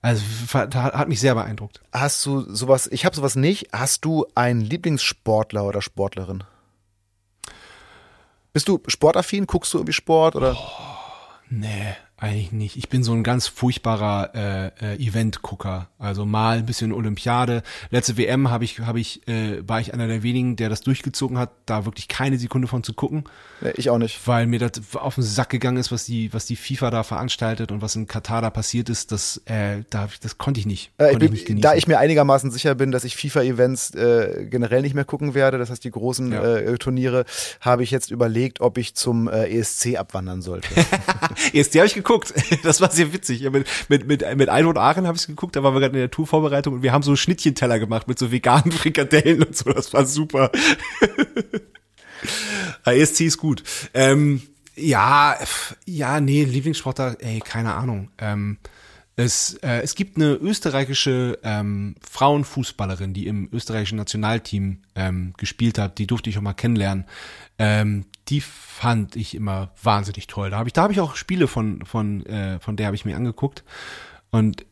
Also 0.00 0.22
hat 0.52 1.08
mich 1.08 1.20
sehr 1.20 1.34
beeindruckt. 1.34 1.80
Hast 1.92 2.24
du 2.26 2.40
sowas, 2.52 2.88
ich 2.92 3.04
habe 3.04 3.16
sowas 3.16 3.34
nicht. 3.34 3.68
Hast 3.72 4.04
du 4.04 4.26
einen 4.34 4.60
Lieblingssportler 4.60 5.64
oder 5.64 5.82
Sportlerin? 5.82 6.44
Bist 8.52 8.68
du 8.68 8.80
sportaffin? 8.86 9.46
Guckst 9.46 9.72
du 9.72 9.78
irgendwie 9.78 9.92
Sport 9.92 10.36
oder? 10.36 10.56
Nee, 11.50 11.94
eigentlich 12.20 12.50
nicht. 12.50 12.76
Ich 12.76 12.88
bin 12.88 13.04
so 13.04 13.12
ein 13.12 13.22
ganz 13.22 13.46
furchtbarer 13.46 14.34
äh, 14.34 14.94
äh, 14.94 15.06
Event-Gucker. 15.06 15.86
Also 16.00 16.26
mal 16.26 16.58
ein 16.58 16.66
bisschen 16.66 16.92
Olympiade. 16.92 17.62
Letzte 17.90 18.16
WM 18.16 18.50
habe 18.50 18.64
ich, 18.64 18.80
habe 18.80 18.98
ich, 18.98 19.26
äh, 19.28 19.62
war 19.66 19.80
ich 19.80 19.94
einer 19.94 20.08
der 20.08 20.24
wenigen, 20.24 20.56
der 20.56 20.68
das 20.68 20.80
durchgezogen 20.80 21.38
hat, 21.38 21.50
da 21.66 21.84
wirklich 21.84 22.08
keine 22.08 22.36
Sekunde 22.36 22.66
von 22.66 22.82
zu 22.82 22.92
gucken. 22.92 23.22
Nee, 23.60 23.70
ich 23.76 23.88
auch 23.90 23.98
nicht. 23.98 24.26
Weil 24.26 24.46
mir 24.48 24.58
das 24.58 24.72
auf 24.94 25.14
den 25.14 25.22
Sack 25.22 25.50
gegangen 25.50 25.76
ist, 25.76 25.92
was 25.92 26.06
die, 26.06 26.32
was 26.34 26.44
die 26.46 26.56
FIFA 26.56 26.90
da 26.90 27.02
veranstaltet 27.04 27.70
und 27.70 27.82
was 27.82 27.94
in 27.94 28.08
Katar 28.08 28.42
da 28.42 28.50
passiert 28.50 28.88
ist, 28.88 29.12
das, 29.12 29.40
äh, 29.44 29.84
da, 29.90 30.08
das 30.20 30.38
konnte 30.38 30.58
ich 30.58 30.66
nicht. 30.66 30.90
Äh, 30.98 31.12
ich 31.12 31.18
bin, 31.18 31.32
ich 31.32 31.48
nicht 31.48 31.64
da 31.64 31.74
ich 31.74 31.86
mir 31.86 31.98
einigermaßen 31.98 32.50
sicher 32.50 32.74
bin, 32.74 32.90
dass 32.90 33.04
ich 33.04 33.16
FIFA-Events 33.16 33.94
äh, 33.94 34.46
generell 34.50 34.82
nicht 34.82 34.94
mehr 34.94 35.04
gucken 35.04 35.34
werde, 35.34 35.58
das 35.58 35.70
heißt 35.70 35.84
die 35.84 35.90
großen 35.92 36.32
Ja. 36.32 36.56
äh, 36.56 36.78
Turniere, 36.78 37.24
habe 37.60 37.84
ich 37.84 37.92
jetzt 37.92 38.10
überlegt, 38.10 38.60
ob 38.60 38.76
ich 38.76 38.96
zum 38.96 39.28
äh, 39.28 39.46
ESC 39.56 39.96
abwandern 39.96 40.42
sollte. 40.42 40.68
ESC 41.52 41.76
habe 41.76 41.86
ich 41.86 41.94
geguckt. 41.94 42.07
Das 42.62 42.80
war 42.80 42.90
sehr 42.90 43.12
witzig. 43.12 43.40
Ja, 43.40 43.50
mit, 43.50 43.66
mit, 43.88 44.06
mit, 44.06 44.36
mit 44.36 44.48
Aino 44.48 44.70
und 44.70 44.78
Aachen 44.78 45.06
habe 45.06 45.16
ich 45.16 45.22
es 45.22 45.26
geguckt, 45.26 45.56
da 45.56 45.62
waren 45.62 45.74
wir 45.74 45.80
gerade 45.80 45.94
in 45.94 46.00
der 46.00 46.10
Tourvorbereitung 46.10 46.74
und 46.74 46.82
wir 46.82 46.92
haben 46.92 47.02
so 47.02 47.16
Schnittchenteller 47.16 47.78
gemacht 47.78 48.08
mit 48.08 48.18
so 48.18 48.32
veganen 48.32 48.72
Frikadellen 48.72 49.42
und 49.42 49.56
so. 49.56 49.70
Das 49.70 49.92
war 49.92 50.06
super. 50.06 50.50
Ja, 52.84 52.92
ESC 52.92 53.20
ist 53.20 53.38
gut. 53.38 53.62
Ähm, 53.94 54.42
ja, 54.74 55.36
ja, 55.84 56.20
nee, 56.20 56.42
Lieblingssportler, 56.44 57.16
ey, 57.20 57.40
keine 57.40 57.74
Ahnung. 57.74 58.10
Ähm, 58.18 58.58
es, 59.18 59.54
äh, 59.64 59.80
es 59.82 59.96
gibt 59.96 60.16
eine 60.16 60.34
österreichische 60.34 61.40
ähm, 61.42 61.96
Frauenfußballerin, 62.08 63.14
die 63.14 63.26
im 63.26 63.48
österreichischen 63.52 63.96
Nationalteam 63.96 64.82
ähm, 64.94 65.34
gespielt 65.36 65.76
hat. 65.76 65.98
Die 65.98 66.06
durfte 66.06 66.30
ich 66.30 66.38
auch 66.38 66.42
mal 66.42 66.52
kennenlernen. 66.54 67.04
Ähm, 67.58 68.04
die 68.28 68.40
fand 68.40 69.16
ich 69.16 69.34
immer 69.34 69.72
wahnsinnig 69.82 70.28
toll. 70.28 70.50
Da 70.50 70.58
habe 70.58 70.68
ich, 70.68 70.72
da 70.72 70.82
habe 70.82 70.92
ich 70.92 71.00
auch 71.00 71.16
Spiele 71.16 71.48
von 71.48 71.84
von 71.84 72.24
äh, 72.26 72.60
von 72.60 72.76
der 72.76 72.86
habe 72.86 72.94
ich 72.94 73.04
mir 73.04 73.16
angeguckt 73.16 73.64
und 74.30 74.64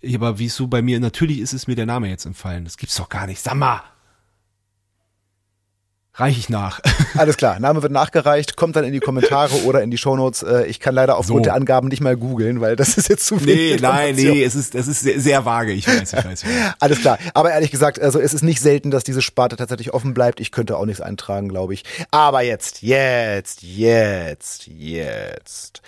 ich- 0.00 0.14
aber 0.14 0.38
wie 0.38 0.46
es 0.46 0.56
so 0.56 0.68
bei 0.68 0.80
mir 0.80 0.98
natürlich 0.98 1.40
ist, 1.40 1.52
ist 1.52 1.66
mir 1.68 1.76
der 1.76 1.84
Name 1.86 2.08
jetzt 2.08 2.24
entfallen. 2.24 2.64
Das 2.64 2.78
gibt's 2.78 2.96
doch 2.96 3.10
gar 3.10 3.26
nicht. 3.26 3.40
Sag 3.42 3.56
mal. 3.56 3.82
Reich 6.18 6.38
ich 6.38 6.48
nach. 6.48 6.80
Alles 7.16 7.36
klar, 7.36 7.60
Name 7.60 7.82
wird 7.82 7.92
nachgereicht, 7.92 8.56
kommt 8.56 8.74
dann 8.74 8.84
in 8.84 8.92
die 8.94 9.00
Kommentare 9.00 9.64
oder 9.64 9.82
in 9.82 9.90
die 9.90 9.98
Shownotes. 9.98 10.42
Äh, 10.42 10.64
ich 10.64 10.80
kann 10.80 10.94
leider 10.94 11.18
aufgrund 11.18 11.40
So. 11.40 11.44
der 11.44 11.54
Angaben 11.54 11.88
nicht 11.88 12.00
mal 12.00 12.16
googeln, 12.16 12.62
weil 12.62 12.74
das 12.74 12.96
ist 12.96 13.10
jetzt 13.10 13.26
zu 13.26 13.38
viel. 13.38 13.74
Nee, 13.74 13.76
nein, 13.80 14.14
nee, 14.14 14.42
es 14.42 14.54
ist, 14.54 14.74
es 14.74 14.88
ist 14.88 15.00
sehr, 15.00 15.20
sehr 15.20 15.44
vage. 15.44 15.72
Ich 15.72 15.86
weiß, 15.86 16.14
ich 16.14 16.24
weiß. 16.24 16.42
Ich 16.42 16.48
weiß. 16.48 16.74
Alles 16.78 17.00
klar. 17.00 17.18
Aber 17.34 17.50
ehrlich 17.52 17.70
gesagt, 17.70 18.00
also 18.00 18.18
es 18.18 18.32
ist 18.32 18.42
nicht 18.42 18.60
selten, 18.60 18.90
dass 18.90 19.04
diese 19.04 19.20
Sparte 19.20 19.56
tatsächlich 19.56 19.92
offen 19.92 20.14
bleibt. 20.14 20.40
Ich 20.40 20.52
könnte 20.52 20.78
auch 20.78 20.86
nichts 20.86 21.02
eintragen, 21.02 21.50
glaube 21.50 21.74
ich. 21.74 21.84
Aber 22.10 22.40
jetzt, 22.40 22.80
jetzt, 22.82 23.62
jetzt, 23.62 24.68
jetzt. 24.68 25.82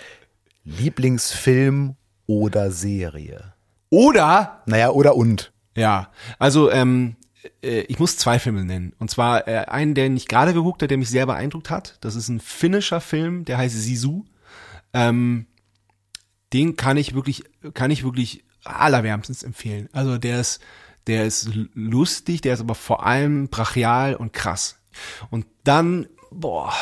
Lieblingsfilm 0.64 1.96
oder 2.26 2.70
Serie? 2.70 3.54
Oder 3.88 4.62
Naja, 4.66 4.90
oder 4.90 5.16
und. 5.16 5.52
Ja, 5.74 6.10
also 6.38 6.70
ähm, 6.70 7.16
äh, 7.62 7.80
ich 7.82 7.98
muss 7.98 8.16
zwei 8.16 8.38
Filme 8.38 8.64
nennen. 8.64 8.94
Und 8.98 9.10
zwar 9.10 9.46
äh, 9.48 9.64
einen, 9.66 9.94
den 9.94 10.16
ich 10.16 10.28
gerade 10.28 10.54
geguckt 10.54 10.82
habe, 10.82 10.88
der 10.88 10.98
mich 10.98 11.10
sehr 11.10 11.26
beeindruckt 11.26 11.70
hat. 11.70 11.98
Das 12.00 12.16
ist 12.16 12.28
ein 12.28 12.40
finnischer 12.40 13.00
Film, 13.00 13.44
der 13.44 13.58
heißt 13.58 13.74
Sisu. 13.74 14.24
Ähm, 14.92 15.46
den 16.52 16.76
kann 16.76 16.96
ich 16.96 17.14
wirklich, 17.14 17.44
kann 17.74 17.90
ich 17.90 18.04
wirklich 18.04 18.44
allerwärmstens 18.64 19.42
empfehlen. 19.42 19.88
Also 19.92 20.18
der 20.18 20.40
ist, 20.40 20.60
der 21.06 21.26
ist 21.26 21.50
lustig, 21.74 22.40
der 22.40 22.54
ist 22.54 22.60
aber 22.60 22.74
vor 22.74 23.04
allem 23.04 23.48
brachial 23.48 24.14
und 24.14 24.32
krass. 24.32 24.78
Und 25.30 25.46
dann, 25.64 26.06
boah, 26.30 26.72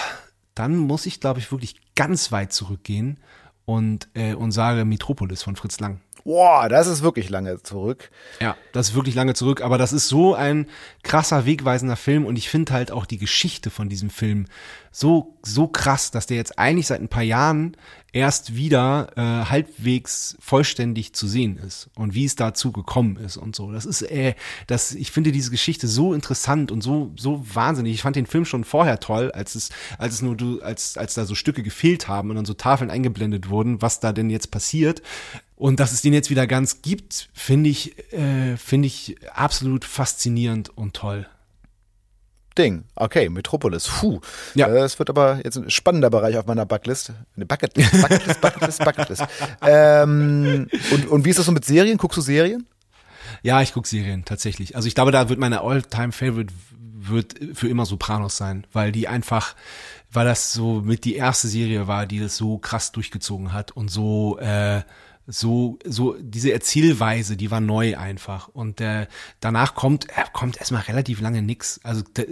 dann 0.55 0.77
muss 0.77 1.07
ich, 1.07 1.21
glaube 1.21 1.41
ich, 1.41 1.51
wirklich 1.53 1.77
ganz 1.95 2.33
weit 2.33 2.53
zurückgehen 2.53 3.19
und, 3.65 4.09
äh, 4.15 4.35
und 4.35 4.53
sage 4.53 4.85
Metropolis 4.85 5.43
von 5.43 5.57
Fritz 5.57 5.81
Lang. 5.81 6.01
Boah, 6.27 6.69
das 6.69 6.89
ist 6.89 7.05
wirklich 7.05 7.31
lange 7.31 7.63
zurück. 7.63 8.11
Ja, 8.41 8.57
das 8.73 8.89
ist 8.89 8.95
wirklich 8.97 9.15
lange 9.15 9.35
zurück, 9.35 9.61
aber 9.61 9.79
das 9.79 9.93
ist 9.93 10.09
so 10.09 10.35
ein 10.35 10.67
krasser, 11.05 11.47
wegweisender 11.47 11.95
Film 11.95 12.27
und 12.27 12.37
ich 12.37 12.49
finde 12.49 12.73
halt 12.73 12.91
auch 12.91 13.07
die 13.07 13.19
Geschichte 13.19 13.71
von 13.71 13.89
diesem 13.89 14.11
Film 14.11 14.47
so, 14.91 15.37
so 15.43 15.69
krass, 15.69 16.11
dass 16.11 16.27
der 16.27 16.37
jetzt 16.37 16.59
eigentlich 16.59 16.89
seit 16.89 17.01
ein 17.01 17.07
paar 17.07 17.23
Jahren 17.23 17.77
erst 18.17 18.57
wieder 18.57 19.09
äh, 19.17 19.51
halbwegs 19.51 20.39
vollständig 20.41 21.13
zu 21.13 21.29
sehen 21.29 21.59
ist 21.59 21.91
und 21.97 22.15
wie 22.15 22.25
es 22.25 22.35
dazu 22.35 22.73
gekommen 22.73 23.19
ist 23.19 23.37
und 23.37 23.55
so. 23.55 23.71
Das 23.73 23.85
ist, 23.85 24.01
äh, 24.01 24.35
das, 24.67 24.95
ich 24.95 25.11
finde 25.11 25.33
diese 25.33 25.51
Geschichte 25.51 25.87
so 25.87 26.15
interessant 26.15 26.73
und 26.73 26.81
so, 26.81 27.13
so 27.17 27.45
wahnsinnig. 27.53 27.93
Ich 27.93 28.01
fand 28.01 28.17
den 28.17 28.25
Film 28.25 28.47
schon 28.47 28.65
vorher 28.65 29.01
toll, 29.01 29.31
als 29.33 29.55
es, 29.55 29.69
als 29.99 30.15
es 30.15 30.23
nur 30.23 30.35
du, 30.35 30.63
als, 30.63 30.97
als 30.97 31.13
da 31.13 31.27
so 31.27 31.35
Stücke 31.35 31.63
gefehlt 31.63 32.09
haben 32.09 32.31
und 32.31 32.37
dann 32.37 32.47
so 32.47 32.55
Tafeln 32.55 32.91
eingeblendet 32.91 33.51
wurden, 33.51 33.83
was 33.83 34.01
da 34.01 34.15
denn 34.15 34.31
jetzt 34.31 34.51
passiert. 34.51 35.03
Und 35.55 35.79
dass 35.79 35.93
es 35.93 36.01
den 36.01 36.15
jetzt 36.15 36.31
wieder 36.31 36.47
ganz 36.47 36.81
gibt, 36.81 37.29
finde 37.35 37.69
ich, 37.69 37.99
äh, 38.15 38.57
finde 38.57 38.87
ich 38.87 39.17
absolut 39.35 39.85
faszinierend 39.85 40.71
und 40.71 40.95
toll. 40.95 41.27
Ding. 42.59 42.85
Okay, 42.95 43.29
Metropolis. 43.29 43.89
Puh. 43.89 44.21
Ja. 44.55 44.69
Das 44.69 44.99
wird 44.99 45.11
aber 45.11 45.41
jetzt 45.45 45.57
ein 45.57 45.71
spannender 45.71 46.11
Bereich 46.11 46.37
auf 46.39 46.47
meiner 46.47 46.67
Bucketlist. 46.67 47.13
Eine 47.37 47.47
Bucketlist, 47.47 47.93
Bucketlist, 48.03 48.41
Bucketlist, 48.41 48.85
Bucketlist. 48.85 49.25
ähm, 49.67 50.69
und, 50.93 51.09
und 51.09 51.25
wie 51.25 51.31
ist 51.31 51.39
das 51.39 51.47
so 51.47 51.53
mit 51.53 51.65
Serien? 51.65 51.99
Guckst 51.99 52.17
du 52.19 52.23
Serien? 52.23 52.67
Ja, 53.43 53.63
ich 53.63 53.73
gucke 53.73 53.89
Serien 53.89 54.25
tatsächlich. 54.25 54.77
Also 54.77 54.89
ich 54.89 54.95
glaube, 54.95 55.13
da 55.13 55.29
wird 55.29 55.39
meine 55.39 55.61
All-Time-Favorite 55.61 56.53
wird 57.09 57.35
für 57.55 57.69
immer 57.69 57.87
Sopranos 57.87 58.37
sein, 58.37 58.67
weil 58.73 58.93
die 58.93 59.09
einfach, 59.09 59.55
weil 60.11 60.27
das 60.27 60.53
so 60.53 60.81
mit 60.81 61.05
die 61.05 61.17
erste 61.17 61.49
Serie 61.49 61.87
war, 61.87 62.07
die 62.07 62.21
das 62.21 62.37
so 62.37 62.59
krass 62.59 62.93
durchgezogen 62.93 63.53
hat 63.53 63.73
und 63.73 63.89
so 63.89 64.39
äh, 64.39 64.83
so 65.29 65.79
so 65.85 66.15
diese 66.21 66.53
Erzählweise, 66.53 67.37
die 67.37 67.51
war 67.51 67.61
neu 67.61 67.97
einfach 67.97 68.49
und 68.49 68.81
äh, 68.81 69.07
danach 69.41 69.75
kommt 69.75 70.09
äh, 70.11 70.23
kommt 70.33 70.59
erstmal 70.59 70.83
relativ 70.83 71.21
lange 71.21 71.43
nix. 71.43 71.81
Also 71.83 72.03
äh, 72.17 72.25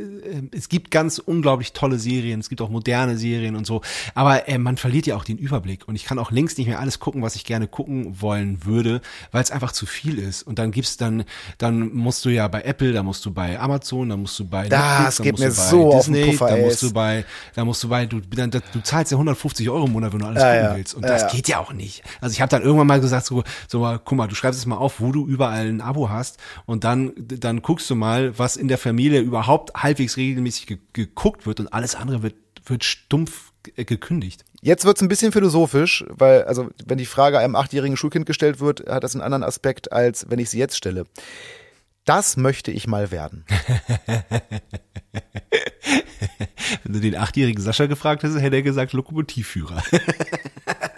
es 0.52 0.68
gibt 0.68 0.90
ganz 0.92 1.18
unglaublich 1.18 1.72
tolle 1.72 1.98
Serien, 1.98 2.38
es 2.40 2.48
gibt 2.48 2.60
auch 2.62 2.70
moderne 2.70 3.18
Serien 3.18 3.56
und 3.56 3.66
so, 3.66 3.82
aber 4.14 4.48
äh, 4.48 4.58
man 4.58 4.76
verliert 4.76 5.06
ja 5.06 5.16
auch 5.16 5.24
den 5.24 5.38
Überblick 5.38 5.88
und 5.88 5.96
ich 5.96 6.04
kann 6.04 6.18
auch 6.20 6.30
längst 6.30 6.56
nicht 6.58 6.68
mehr 6.68 6.78
alles 6.78 7.00
gucken, 7.00 7.22
was 7.22 7.34
ich 7.34 7.44
gerne 7.44 7.66
gucken 7.66 8.20
wollen 8.20 8.64
würde, 8.64 9.00
weil 9.32 9.42
es 9.42 9.50
einfach 9.50 9.72
zu 9.72 9.86
viel 9.86 10.18
ist 10.18 10.44
und 10.44 10.60
dann 10.60 10.70
gibt's 10.70 10.96
dann 10.96 11.24
dann 11.58 11.92
musst 11.94 12.24
du 12.24 12.28
ja 12.28 12.46
bei 12.46 12.62
Apple, 12.62 12.92
da 12.92 13.02
musst 13.02 13.26
du 13.26 13.32
bei 13.32 13.58
Amazon, 13.58 14.08
da 14.08 14.16
musst 14.16 14.38
du 14.38 14.44
bei 14.46 14.68
Das 14.68 14.80
Netflix, 14.80 15.16
da 15.16 15.22
geht 15.24 15.32
musst 15.32 15.42
mir 15.42 15.50
du 15.50 15.56
bei 15.56 15.62
so 15.70 15.90
Disney, 15.98 16.24
Puffer, 16.26 16.46
da 16.48 16.56
ey. 16.56 16.64
musst 16.64 16.82
du 16.82 16.92
bei 16.92 17.24
da 17.56 17.64
musst 17.64 17.82
du 17.82 17.88
bei 17.88 18.06
du 18.06 18.20
dann, 18.20 18.50
du 18.50 18.80
zahlst 18.82 19.10
ja 19.10 19.16
150 19.16 19.68
Euro 19.68 19.86
im 19.86 19.92
Monat, 19.92 20.12
wenn 20.12 20.20
du 20.20 20.26
alles 20.26 20.42
Ja, 20.42 20.50
gucken 20.52 20.70
ja. 20.70 20.76
willst 20.76 20.94
und 20.94 21.02
Ja, 21.02 21.08
das 21.08 21.32
geht 21.32 21.48
ja 21.48 21.58
auch 21.58 21.72
nicht. 21.72 22.02
Also 22.20 22.32
ich 22.34 22.40
habe 22.40 22.50
dann 22.50 22.62
irgendwann 22.62 22.83
mal 22.84 23.00
gesagt 23.00 23.26
so 23.26 23.42
so 23.68 23.80
mal, 23.80 23.98
guck 23.98 24.16
mal, 24.18 24.28
du 24.28 24.34
schreibst 24.34 24.58
es 24.60 24.66
mal 24.66 24.76
auf, 24.76 25.00
wo 25.00 25.12
du 25.12 25.26
überall 25.26 25.66
ein 25.66 25.80
Abo 25.80 26.08
hast 26.08 26.38
und 26.66 26.84
dann 26.84 27.12
dann 27.16 27.62
guckst 27.62 27.88
du 27.90 27.94
mal, 27.94 28.38
was 28.38 28.56
in 28.56 28.68
der 28.68 28.78
Familie 28.78 29.20
überhaupt 29.20 29.74
halbwegs 29.74 30.16
regelmäßig 30.16 30.66
ge 30.66 30.78
geguckt 30.92 31.46
wird 31.46 31.60
und 31.60 31.72
alles 31.72 31.94
andere 31.94 32.22
wird 32.22 32.36
wird 32.66 32.84
stumpf 32.84 33.52
äh, 33.76 33.84
gekündigt. 33.84 34.44
Jetzt 34.60 34.84
wird's 34.84 35.02
ein 35.02 35.08
bisschen 35.08 35.32
philosophisch, 35.32 36.04
weil, 36.08 36.44
also, 36.44 36.70
wenn 36.86 36.96
die 36.96 37.04
Frage 37.04 37.38
einem 37.38 37.54
achtjährigen 37.54 37.96
Schulkind 37.96 38.24
gestellt 38.24 38.60
wird, 38.60 38.88
hat 38.88 39.04
das 39.04 39.14
einen 39.14 39.22
anderen 39.22 39.42
Aspekt, 39.42 39.92
als 39.92 40.30
wenn 40.30 40.38
ich 40.38 40.48
sie 40.48 40.58
jetzt 40.58 40.76
stelle. 40.76 41.04
Das 42.06 42.36
möchte 42.36 42.70
ich 42.70 42.86
mal 42.86 43.10
werden. 43.10 43.44
Wenn 46.82 46.92
du 46.92 47.00
den 47.00 47.16
achtjährigen 47.16 47.62
Sascha 47.62 47.86
gefragt 47.86 48.22
hättest, 48.22 48.40
hätte 48.40 48.56
er 48.56 48.62
gesagt 48.62 48.92
Lokomotivführer. 48.92 49.82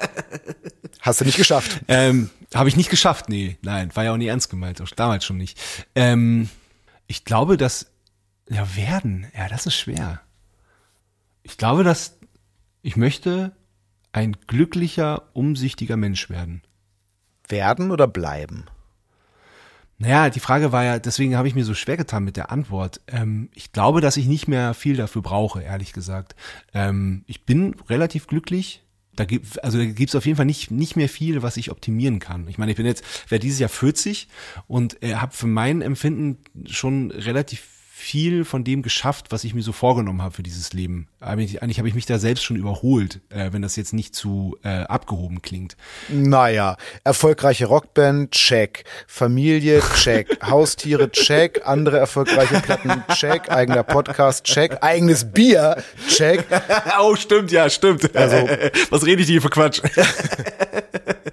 Hast 1.07 1.21
du 1.21 1.25
nicht 1.25 1.37
geschafft. 1.37 1.81
Ähm, 1.87 2.31
Habe 2.53 2.69
ich 2.69 2.77
nicht 2.77 2.91
geschafft, 2.91 3.29
nee, 3.29 3.59
nein, 3.63 3.95
war 3.95 4.05
ja 4.05 4.13
auch 4.13 4.17
nie 4.17 4.27
ernst 4.27 4.51
gemeint, 4.51 4.83
auch 4.83 4.89
damals 4.89 5.25
schon 5.25 5.37
nicht. 5.37 5.59
Ähm, 5.95 6.51
ich 7.07 7.25
glaube, 7.25 7.57
dass, 7.57 7.87
ja, 8.49 8.75
werden, 8.75 9.27
ja, 9.37 9.49
das 9.49 9.67
ist 9.67 9.77
schwer. 9.77 10.21
Ich 11.45 11.59
glaube, 11.59 11.85
dass 11.85 12.19
ich 12.83 12.97
möchte 12.97 13.53
ein 14.11 14.37
glücklicher, 14.47 15.23
umsichtiger 15.33 15.97
Mensch 15.97 16.29
werden. 16.29 16.63
Werden 17.49 17.93
oder 17.93 18.09
bleiben? 18.09 18.65
Naja, 19.99 20.29
die 20.29 20.41
Frage 20.41 20.73
war 20.73 20.85
ja, 20.85 20.99
deswegen 20.99 21.37
habe 21.37 21.49
ich 21.49 21.55
mir 21.55 21.65
so 21.65 21.75
schwer 21.75 21.97
getan 21.97 22.25
mit 22.25 22.37
der 22.37 22.51
Antwort. 22.51 23.01
Ähm, 23.07 23.49
ich 23.55 23.73
glaube, 23.73 24.01
dass 24.01 24.17
ich 24.17 24.27
nicht 24.27 24.49
mehr 24.49 24.75
viel 24.75 24.97
dafür 24.97 25.23
brauche, 25.23 25.63
ehrlich 25.63 25.93
gesagt. 25.93 26.35
Ähm, 26.75 27.25
ich 27.27 27.45
bin 27.45 27.77
relativ 27.89 28.27
glücklich. 28.27 28.83
Da 29.17 29.25
gibt, 29.25 29.63
also 29.65 29.79
da 29.79 29.85
gibt's 29.85 30.15
auf 30.15 30.27
jeden 30.27 30.37
Fall 30.37 30.47
nicht, 30.47 30.71
nicht 30.71 30.97
mehr 30.97 31.09
viel, 31.09 31.43
was 31.43 31.57
ich 31.57 31.71
optimieren 31.71 32.19
kann. 32.19 32.47
Ich 32.49 32.59
meine, 32.59 32.71
ich 32.71 32.77
bin 32.77 32.87
jetzt, 32.87 33.05
werde 33.31 33.43
dieses 33.43 33.59
Jahr 33.59 33.69
40 33.69 34.29
und 34.69 35.03
äh, 35.03 35.15
habe 35.15 35.35
für 35.35 35.47
mein 35.47 35.83
Empfinden 35.83 36.39
schon 36.67 37.11
relativ 37.11 37.76
viel 37.99 38.45
von 38.45 38.63
dem 38.63 38.83
geschafft, 38.83 39.29
was 39.31 39.43
ich 39.43 39.55
mir 39.55 39.63
so 39.63 39.73
vorgenommen 39.73 40.21
habe 40.21 40.35
für 40.35 40.43
dieses 40.43 40.75
Leben. 40.75 41.09
Eigentlich, 41.19 41.63
eigentlich 41.63 41.79
habe 41.79 41.89
ich 41.89 41.95
mich 41.95 42.05
da 42.05 42.19
selbst 42.19 42.45
schon 42.45 42.57
überholt, 42.57 43.23
äh, 43.31 43.53
wenn 43.53 43.63
das 43.63 43.75
jetzt 43.75 43.95
nicht 43.95 44.15
zu 44.15 44.59
äh, 44.63 44.81
abgehoben 44.83 45.41
klingt. 45.41 45.79
Naja, 46.11 46.77
erfolgreiche 47.05 47.65
Rockband, 47.65 48.33
check. 48.33 48.85
Familie, 49.07 49.81
check. 49.97 50.39
Haustiere, 50.47 51.11
check. 51.11 51.63
Andere 51.65 51.99
erfolgreiche 51.99 52.61
Platten, 52.61 53.03
check. 53.15 53.51
Eigener 53.51 53.83
Podcast, 53.83 54.45
check. 54.45 54.77
Eigenes 54.83 55.33
Bier, 55.33 55.83
check. 56.07 56.45
oh, 57.01 57.17
stimmt, 57.17 57.51
ja, 57.51 57.71
stimmt. 57.71 58.15
Also, 58.15 58.37
was 58.91 59.07
rede 59.07 59.23
ich 59.23 59.29
hier 59.29 59.41
für 59.41 59.51
Quatsch? 59.51 59.81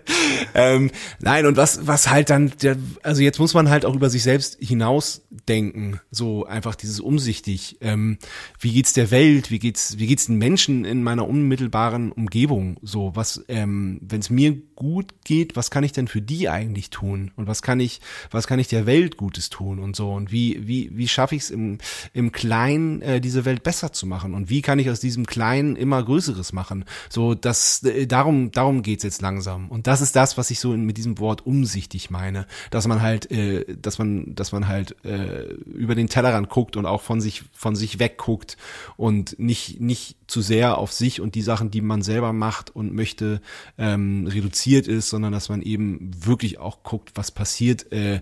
ähm, 0.54 0.92
nein, 1.20 1.46
und 1.46 1.58
was, 1.58 1.88
was 1.88 2.10
halt 2.10 2.30
dann, 2.30 2.52
der, 2.62 2.78
also 3.04 3.22
jetzt 3.22 3.40
muss 3.40 3.54
man 3.54 3.70
halt 3.70 3.86
auch 3.86 3.96
über 3.96 4.10
sich 4.10 4.24
selbst 4.24 4.58
hinausdenken. 4.60 6.00
So 6.12 6.46
einfach 6.46 6.76
dieses 6.76 7.00
umsichtig. 7.00 7.78
Ähm, 7.82 8.18
wie 8.60 8.74
geht's 8.74 8.94
der 8.94 9.12
Welt? 9.12 9.52
Wie 9.52 9.60
geht's, 9.60 9.98
wie 9.98 10.08
geht's 10.08 10.28
den 10.28 10.38
Menschen 10.38 10.86
in 10.86 11.04
meiner 11.04 11.28
unmittelbaren 11.28 12.12
Umgebung? 12.12 12.78
So, 12.82 13.12
was, 13.16 13.44
ähm, 13.48 14.00
wenn 14.02 14.20
es 14.20 14.30
mir 14.30 14.62
gut 14.76 15.14
geht, 15.24 15.56
was 15.56 15.72
kann 15.72 15.84
ich 15.84 15.92
denn 15.92 16.08
für 16.08 16.22
die 16.22 16.50
eigentlich 16.50 16.90
tun? 16.90 17.32
Und 17.36 17.48
was 17.48 17.62
kann 17.62 17.80
ich, 17.80 18.02
was 18.32 18.48
kann 18.48 18.60
ich 18.60 18.68
der 18.68 18.86
Welt 18.86 19.18
Gutes 19.18 19.50
tun 19.50 19.80
und 19.80 19.96
so? 19.96 20.12
Und 20.12 20.32
wie, 20.32 20.68
wie, 20.68 20.90
wie 20.94 21.08
schaffe 21.08 21.36
ich 21.36 21.44
es 21.44 21.50
im, 21.50 21.78
im 22.14 22.32
Kleinen, 22.32 23.02
äh, 23.02 23.22
diese 23.22 23.46
Welt 23.46 23.64
besser 23.64 23.94
zu 23.94 24.06
machen? 24.06 24.34
Und 24.34 24.50
wie 24.50 24.62
kann 24.62 24.80
ich 24.80 24.90
aus 24.90 25.00
diesem 25.00 25.26
Kleinen 25.26 25.76
immer 25.76 26.04
Größeres 26.04 26.54
machen? 26.54 26.86
So, 27.10 27.36
das, 27.36 27.84
äh, 27.84 28.08
darum, 28.08 28.52
darum 28.52 28.82
geht's 28.82 29.04
jetzt 29.04 29.22
langsam. 29.22 29.70
Und 29.70 29.88
das 29.88 30.02
ist 30.02 30.16
das, 30.16 30.38
was 30.38 30.52
ich 30.52 30.60
so 30.60 30.74
in, 30.74 30.86
mit 30.86 30.98
diesem 30.98 31.20
Wort 31.20 31.46
umsichtig 31.46 32.10
meine, 32.10 32.48
dass 32.72 32.88
man 32.88 33.02
halt, 33.02 33.32
äh, 33.32 33.66
dass 33.76 34.00
man, 34.00 34.36
dass 34.36 34.52
man 34.52 34.68
halt 34.68 34.96
äh, 35.06 35.46
über 35.66 35.96
den 35.96 36.10
Tellerrand 36.10 36.50
guckt 36.50 36.76
und 36.76 36.86
auch 36.86 37.02
von 37.02 37.22
sich, 37.22 37.44
von 37.54 37.76
sich 37.76 38.00
wegguckt 38.00 38.58
und 38.98 39.38
nicht, 39.40 39.80
nicht 39.80 40.18
zu 40.28 40.42
sehr 40.42 40.78
auf 40.78 40.92
sich 40.92 41.22
und 41.22 41.36
die 41.36 41.42
Sachen, 41.42 41.70
die 41.70 41.82
man 41.82 42.02
selber 42.02 42.34
macht 42.34 42.76
und 42.76 42.94
möchte, 42.94 43.42
ähm, 43.78 44.28
reduziert 44.28 44.63
ist, 44.66 45.10
sondern 45.10 45.34
dass 45.34 45.50
man 45.50 45.62
eben 45.62 46.12
wirklich 46.26 46.60
auch 46.60 46.84
guckt, 46.84 47.12
was 47.16 47.32
passiert, 47.32 47.92
äh, 47.92 48.22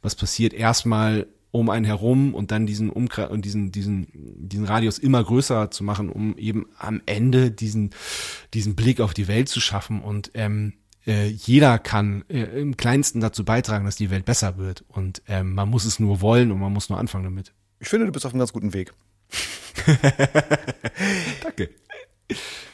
was 0.00 0.14
passiert 0.14 0.52
erstmal 0.52 1.26
um 1.50 1.68
einen 1.68 1.84
herum 1.84 2.34
und 2.34 2.50
dann 2.50 2.66
diesen 2.66 2.90
Umkreis 2.90 3.30
und 3.30 3.44
diesen 3.44 3.72
diesen 3.72 4.08
diesen 4.14 4.64
Radius 4.64 4.98
immer 4.98 5.22
größer 5.22 5.70
zu 5.70 5.84
machen, 5.84 6.08
um 6.08 6.36
eben 6.38 6.66
am 6.78 7.02
Ende 7.06 7.50
diesen 7.50 7.90
diesen 8.54 8.74
Blick 8.74 9.00
auf 9.00 9.14
die 9.14 9.28
Welt 9.28 9.48
zu 9.48 9.60
schaffen 9.60 10.00
und 10.00 10.30
ähm, 10.34 10.72
äh, 11.06 11.26
jeder 11.28 11.78
kann 11.78 12.24
äh, 12.28 12.44
im 12.60 12.76
Kleinsten 12.76 13.20
dazu 13.20 13.44
beitragen, 13.44 13.84
dass 13.84 13.96
die 13.96 14.10
Welt 14.10 14.24
besser 14.24 14.56
wird 14.56 14.84
und 14.88 15.22
ähm, 15.28 15.54
man 15.54 15.68
muss 15.68 15.84
es 15.84 16.00
nur 16.00 16.20
wollen 16.22 16.50
und 16.52 16.58
man 16.58 16.72
muss 16.72 16.88
nur 16.88 16.98
anfangen 16.98 17.24
damit. 17.24 17.52
Ich 17.80 17.88
finde, 17.88 18.06
du 18.06 18.12
bist 18.12 18.24
auf 18.24 18.32
einem 18.32 18.40
ganz 18.40 18.52
guten 18.52 18.72
Weg. 18.72 18.94
Danke. 21.42 21.70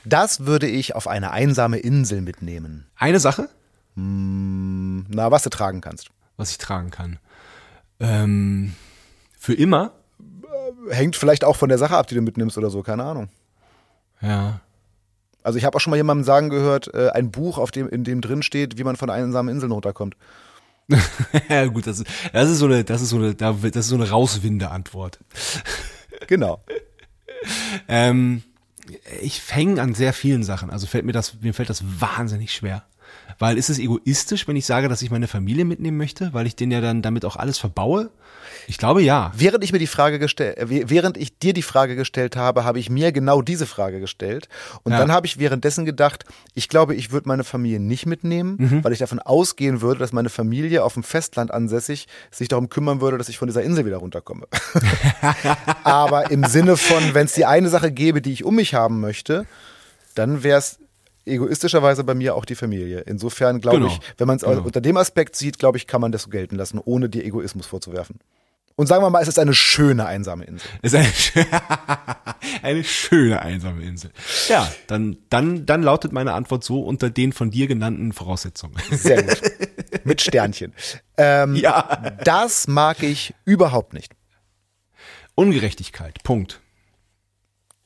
Das 0.05 0.47
würde 0.47 0.67
ich 0.67 0.95
auf 0.95 1.07
eine 1.07 1.31
einsame 1.31 1.79
Insel 1.79 2.21
mitnehmen. 2.21 2.87
Eine 2.97 3.21
Sache? 3.21 3.49
Hm, 3.95 5.07
na, 5.09 5.31
was 5.31 5.43
du 5.43 5.51
tragen 5.51 5.81
kannst. 5.81 6.09
Was 6.37 6.51
ich 6.51 6.59
tragen 6.59 6.91
kann. 6.91 7.19
Ähm, 8.01 8.75
für 9.39 9.55
immer? 9.55 9.93
Hängt 10.91 11.17
vielleicht 11.17 11.45
auch 11.45 11.57
von 11.57 11.69
der 11.69 11.79
Sache 11.79 11.97
ab, 11.97 12.07
die 12.07 12.15
du 12.15 12.21
mitnimmst 12.21 12.57
oder 12.59 12.71
so, 12.71 12.83
keine 12.83 13.05
Ahnung. 13.05 13.29
Ja. 14.21 14.61
Also 15.43 15.59
ich 15.59 15.65
habe 15.65 15.77
auch 15.77 15.81
schon 15.81 15.91
mal 15.91 15.97
jemandem 15.97 16.25
sagen 16.25 16.51
gehört, 16.51 16.93
äh, 16.95 17.11
ein 17.11 17.31
Buch, 17.31 17.59
auf 17.59 17.71
dem, 17.71 17.89
in 17.89 18.05
dem 18.05 18.21
drin 18.21 18.43
steht, 18.43 18.79
wie 18.79 18.85
man 18.85 18.97
von 18.97 19.11
einsamen 19.11 19.55
Inseln 19.55 19.73
runterkommt. 19.73 20.17
ja, 21.49 21.67
gut, 21.67 21.87
das 21.87 22.01
ist, 22.01 22.07
das 22.33 22.49
ist 22.49 22.59
so 22.59 22.67
eine, 22.67 22.85
das 22.85 23.03
ist 23.03 23.11
so 23.11 23.17
eine, 23.17 23.35
das 23.35 23.57
ist 23.57 23.89
so 23.89 23.95
eine 23.97 24.09
Rauswinde-Antwort. 24.09 25.19
Genau. 26.27 26.63
ähm, 27.89 28.43
ich 29.21 29.43
hänge 29.51 29.81
an 29.81 29.95
sehr 29.95 30.13
vielen 30.13 30.43
Sachen. 30.43 30.71
Also 30.71 30.87
fällt 30.87 31.05
mir 31.05 31.13
das, 31.13 31.35
mir 31.41 31.55
fällt 31.55 31.71
das 31.71 31.83
wahnsinnig 32.01 32.53
schwer. 32.53 32.85
Weil 33.39 33.57
ist 33.57 33.71
es 33.71 33.79
egoistisch, 33.79 34.49
wenn 34.49 34.57
ich 34.57 34.67
sage, 34.67 34.89
dass 34.89 35.03
ich 35.03 35.11
meine 35.11 35.29
Familie 35.29 35.65
mitnehmen 35.65 35.97
möchte, 35.97 36.33
weil 36.33 36.47
ich 36.47 36.57
denen 36.57 36.73
ja 36.73 36.81
dann 36.81 37.03
damit 37.03 37.25
auch 37.25 37.37
alles 37.37 37.59
verbaue? 37.59 38.11
Ich 38.67 38.79
glaube 38.79 39.03
ja. 39.03 39.33
Während 39.35 39.65
ich 39.65 39.73
mir 39.73 39.79
die 39.79 39.87
Frage 39.87 40.19
gestellt, 40.19 40.59
äh, 40.59 40.91
während 40.91 41.17
ich 41.17 41.39
dir 41.39 41.53
die 41.53 41.63
Frage 41.63 41.97
gestellt 41.97 42.37
habe, 42.37 42.65
habe 42.65 42.79
ich 42.79 42.91
mir 42.91 43.13
genau 43.13 43.43
diese 43.43 43.67
Frage 43.67 44.01
gestellt. 44.01 44.49
Und 44.83 44.93
ja. 44.93 44.99
dann 44.99 45.13
habe 45.13 45.27
ich 45.27 45.39
währenddessen 45.39 45.85
gedacht, 45.85 46.25
ich 46.55 46.69
glaube, 46.69 46.95
ich 46.95 47.11
würde 47.11 47.29
meine 47.29 47.45
Familie 47.45 47.81
nicht 47.81 48.07
mitnehmen, 48.07 48.57
mhm. 48.59 48.85
weil 48.85 48.93
ich 48.93 48.99
davon 48.99 49.21
ausgehen 49.21 49.81
würde, 49.81 50.01
dass 50.01 50.13
meine 50.13 50.29
Familie 50.29 50.85
auf 50.85 50.95
dem 50.95 51.03
Festland 51.03 51.51
ansässig 51.51 52.09
sich 52.31 52.49
darum 52.49 52.69
kümmern 52.69 53.01
würde, 53.01 53.19
dass 53.19 53.29
ich 53.29 53.39
von 53.39 53.49
dieser 53.49 53.63
Insel 53.63 53.87
wieder 53.87 53.99
runterkomme. 53.99 54.47
Aber 55.85 56.31
im 56.31 56.45
Sinne 56.45 56.77
von, 56.77 57.15
wenn 57.15 57.27
es 57.27 57.35
die 57.35 57.47
eine 57.47 57.69
Sache 57.69 57.93
gäbe, 57.93 58.21
die 58.21 58.33
ich 58.33 58.45
um 58.45 58.57
mich 58.57 58.75
haben 58.75 59.01
möchte, 59.01 59.47
dann 60.15 60.43
wäre 60.43 60.59
es 60.59 60.79
egoistischerweise 61.29 62.05
bei 62.05 62.15
mir 62.15 62.35
auch 62.35 62.45
die 62.45 62.55
Familie. 62.55 63.01
Insofern 63.01 63.61
glaube 63.61 63.79
genau. 63.79 63.89
ich, 63.91 64.01
wenn 64.17 64.27
man 64.27 64.37
es 64.37 64.43
genau. 64.43 64.63
unter 64.63 64.81
dem 64.81 64.97
Aspekt 64.97 65.37
sieht, 65.37 65.59
glaube 65.59 65.79
ich, 65.79 65.87
kann 65.87 66.01
man 66.01 66.13
das 66.13 66.23
so 66.23 66.31
gelten 66.31 66.57
lassen, 66.57 66.81
ohne 66.85 67.09
dir 67.09 67.25
Egoismus 67.25 67.67
vorzuwerfen. 67.67 68.19
Und 68.79 68.87
sagen 68.87 69.03
wir 69.03 69.11
mal, 69.11 69.21
es 69.21 69.27
ist 69.27 69.41
eine 69.41 69.55
schöne 69.55 70.07
einsame 70.07 70.45
Insel. 70.45 70.71
Es 70.83 70.93
ist 70.93 71.33
eine, 71.35 71.47
eine 72.63 72.85
schöne 72.85 73.43
einsame 73.43 73.83
Insel. 73.83 74.13
Ja, 74.47 74.73
dann, 74.87 75.17
dann, 75.31 75.67
dann 75.67 75.83
lautet 75.83 76.13
meine 76.13 76.33
Antwort 76.33 76.63
so 76.63 76.83
unter 76.83 77.11
den 77.11 77.33
von 77.33 77.51
dir 77.51 77.67
genannten 77.67 78.13
Voraussetzungen. 78.13 78.77
Sehr 78.93 79.25
gut. 79.25 79.43
Mit 80.05 80.21
Sternchen. 80.21 80.75
Ähm, 81.17 81.57
ja. 81.57 82.13
Das 82.23 82.69
mag 82.69 83.03
ich 83.03 83.35
überhaupt 83.45 83.95
nicht. 83.95 84.15
Ungerechtigkeit. 85.35 86.23
Punkt. 86.23 86.61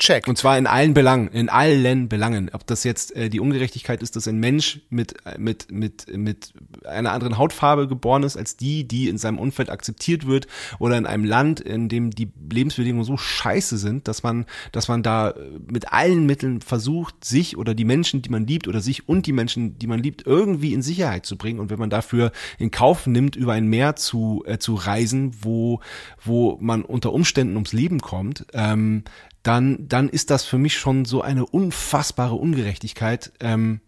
Check. 0.02 0.26
Und 0.26 0.36
zwar 0.36 0.58
in 0.58 0.66
allen 0.66 0.94
Belangen, 0.94 1.28
in 1.28 1.48
allen 1.48 2.08
Belangen. 2.08 2.50
Ob 2.52 2.66
das 2.66 2.82
jetzt 2.82 3.14
äh, 3.14 3.28
die 3.28 3.38
Ungerechtigkeit 3.38 4.02
ist, 4.02 4.16
dass 4.16 4.26
ein 4.26 4.40
Mensch 4.40 4.80
mit, 4.90 5.14
mit, 5.38 5.70
mit, 5.70 6.06
mit 6.16 6.54
einer 6.84 7.12
anderen 7.12 7.38
Hautfarbe 7.38 7.86
geboren 7.86 8.24
ist 8.24 8.36
als 8.36 8.56
die, 8.56 8.82
die 8.82 9.08
in 9.08 9.16
seinem 9.16 9.38
Umfeld 9.38 9.70
akzeptiert 9.70 10.26
wird, 10.26 10.48
oder 10.80 10.98
in 10.98 11.06
einem 11.06 11.24
Land, 11.24 11.60
in 11.60 11.88
dem 11.88 12.10
die 12.10 12.32
Lebensbedingungen 12.50 13.04
so 13.04 13.16
scheiße 13.16 13.78
sind, 13.78 14.08
dass 14.08 14.24
man, 14.24 14.46
dass 14.72 14.88
man 14.88 15.04
da 15.04 15.30
äh, 15.30 15.34
mit 15.70 15.92
allen 15.92 16.26
Mitteln 16.26 16.62
versucht, 16.62 17.24
sich 17.24 17.56
oder 17.56 17.72
die 17.72 17.84
Menschen, 17.84 18.22
die 18.22 18.30
man 18.30 18.44
liebt, 18.44 18.66
oder 18.66 18.80
sich 18.80 19.08
und 19.08 19.26
die 19.26 19.32
Menschen, 19.32 19.78
die 19.78 19.86
man 19.86 20.02
liebt, 20.02 20.26
irgendwie 20.26 20.74
in 20.74 20.82
Sicherheit 20.82 21.26
zu 21.26 21.36
bringen. 21.36 21.60
Und 21.60 21.70
wenn 21.70 21.78
man 21.78 21.90
dafür 21.90 22.32
in 22.58 22.72
Kauf 22.72 23.06
nimmt, 23.06 23.36
über 23.36 23.52
ein 23.52 23.68
Meer 23.68 23.94
zu, 23.94 24.42
äh, 24.48 24.58
zu 24.58 24.74
reisen, 24.74 25.30
wo, 25.42 25.78
wo 26.24 26.58
man 26.60 26.82
unter 26.82 27.12
Umständen 27.12 27.54
ums 27.54 27.72
Leben 27.72 28.00
kommt, 28.00 28.46
ähm, 28.52 29.04
dann, 29.42 29.88
dann 29.88 30.08
ist 30.08 30.30
das 30.30 30.44
für 30.44 30.58
mich 30.58 30.78
schon 30.78 31.04
so 31.04 31.22
eine 31.22 31.46
unfassbare 31.46 32.34
Ungerechtigkeit, 32.34 33.32
ähm, 33.40 33.80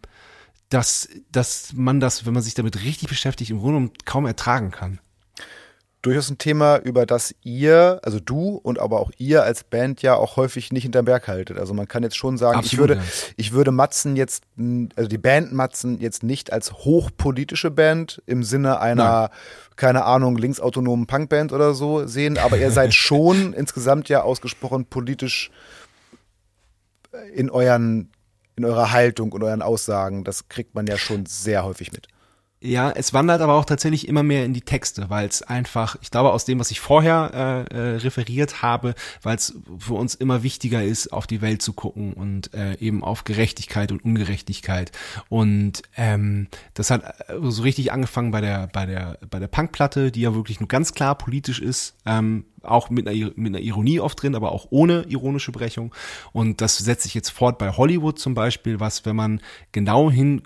dass, 0.68 1.09
dass 1.31 1.72
man 1.74 2.01
das, 2.01 2.26
wenn 2.26 2.35
man 2.35 2.43
sich 2.43 2.55
damit 2.55 2.82
richtig 2.82 3.09
beschäftigt, 3.09 3.51
im 3.51 3.60
Grunde 3.60 3.93
kaum 4.05 4.26
ertragen 4.26 4.70
kann. 4.70 4.98
Durchaus 6.05 6.31
ein 6.31 6.39
Thema, 6.39 6.76
über 6.76 7.06
das 7.06 7.35
ihr, 7.43 7.98
also 8.02 8.20
du 8.20 8.60
und 8.62 8.78
aber 8.78 9.01
auch 9.01 9.10
ihr 9.16 9.43
als 9.43 9.64
Band 9.64 10.02
ja 10.02 10.14
auch 10.14 10.36
häufig 10.36 10.72
nicht 10.72 10.82
hinterm 10.82 11.06
Berg 11.06 11.28
haltet. 11.28 11.59
Also 11.59 11.72
man 11.74 11.89
kann 11.89 12.02
jetzt 12.02 12.16
schon 12.16 12.36
sagen, 12.36 12.59
Absolut, 12.59 12.72
ich 12.72 12.78
würde, 12.78 12.94
ja. 12.94 13.02
ich 13.36 13.52
würde 13.52 13.70
Matzen 13.72 14.16
jetzt, 14.16 14.44
also 14.97 15.09
die 15.09 15.18
Band 15.18 15.52
Matzen 15.52 16.01
jetzt 16.01 16.22
nicht 16.22 16.52
als 16.52 16.72
hochpolitische 16.72 17.70
Band 17.70 18.22
im 18.26 18.43
Sinne 18.43 18.81
einer 18.81 19.05
Nein 19.05 19.31
keine 19.76 20.05
Ahnung, 20.05 20.36
linksautonomen 20.36 21.06
Punkband 21.06 21.52
oder 21.52 21.74
so 21.74 22.06
sehen, 22.06 22.39
aber 22.39 22.59
ihr 22.59 22.70
seid 22.70 22.94
schon 22.94 23.52
insgesamt 23.52 24.09
ja 24.09 24.22
ausgesprochen 24.22 24.86
politisch 24.86 25.51
in 27.32 27.51
euren 27.51 28.10
in 28.56 28.64
eurer 28.64 28.93
Haltung 28.93 29.32
und 29.32 29.43
euren 29.43 29.62
Aussagen, 29.62 30.22
das 30.22 30.48
kriegt 30.48 30.76
man 30.76 30.86
ja 30.86 30.97
schon 30.97 31.26
sehr 31.26 31.64
häufig 31.64 31.90
mit. 31.90 32.06
Ja, 32.66 32.91
es 32.91 33.12
wandert 33.12 33.43
aber 33.43 33.53
auch 33.57 33.66
tatsächlich 33.66 34.09
immer 34.09 34.23
mehr 34.23 34.47
in 34.47 34.55
die 34.55 34.62
Texte, 34.62 35.11
weil 35.11 35.28
es 35.28 35.43
einfach, 35.43 35.97
ich 36.01 36.11
glaube 36.11 36.32
aus 36.32 36.47
dem, 36.47 36.59
was 36.59 36.70
ich 36.70 36.81
vorher 36.81 37.66
äh, 37.70 37.74
äh, 37.74 37.97
referiert 37.97 38.62
habe, 38.62 38.95
weil 39.20 39.36
es 39.36 39.55
für 39.78 39.93
uns 39.93 40.15
immer 40.15 40.43
wichtiger 40.43 40.82
ist, 40.82 41.12
auf 41.12 41.27
die 41.27 41.43
Welt 41.43 41.61
zu 41.61 41.74
gucken 41.74 42.15
und 42.15 42.55
äh, 42.55 42.78
eben 42.78 43.05
auf 43.05 43.24
Gerechtigkeit 43.24 43.93
und 43.93 44.03
Ungerechtigkeit. 44.03 44.93
Und 45.28 45.82
ähm, 45.99 46.49
das 46.73 46.91
hat 46.91 47.03
äh, 47.28 47.35
so 47.43 47.65
richtig 47.65 47.93
angefangen 47.93 48.31
bei 48.31 48.41
der 48.41 48.66
bei 48.69 48.86
der 48.86 49.19
bei 49.28 49.39
der 49.39 49.49
Punkplatte, 49.49 50.11
die 50.11 50.23
ja 50.23 50.35
wirklich 50.35 50.59
nur 50.59 50.69
ganz 50.69 50.95
klar 50.95 51.19
politisch 51.19 51.61
ist. 51.61 51.97
Ähm, 52.07 52.47
auch 52.62 52.89
mit 52.89 53.07
einer, 53.07 53.31
mit 53.36 53.55
einer 53.55 53.61
Ironie 53.61 54.01
oft 54.01 54.23
drin, 54.23 54.35
aber 54.35 54.53
auch 54.53 54.69
ohne 54.70 55.03
ironische 55.03 55.53
Brechung. 55.53 55.95
Und 56.32 56.62
das 56.62 56.78
setzt 56.78 57.03
sich 57.03 57.12
jetzt 57.12 57.28
fort 57.28 57.59
bei 57.59 57.73
Hollywood 57.73 58.19
zum 58.19 58.32
Beispiel, 58.32 58.81
was, 58.81 59.05
wenn 59.05 59.16
man 59.16 59.43
genau 59.73 60.11
hin 60.11 60.41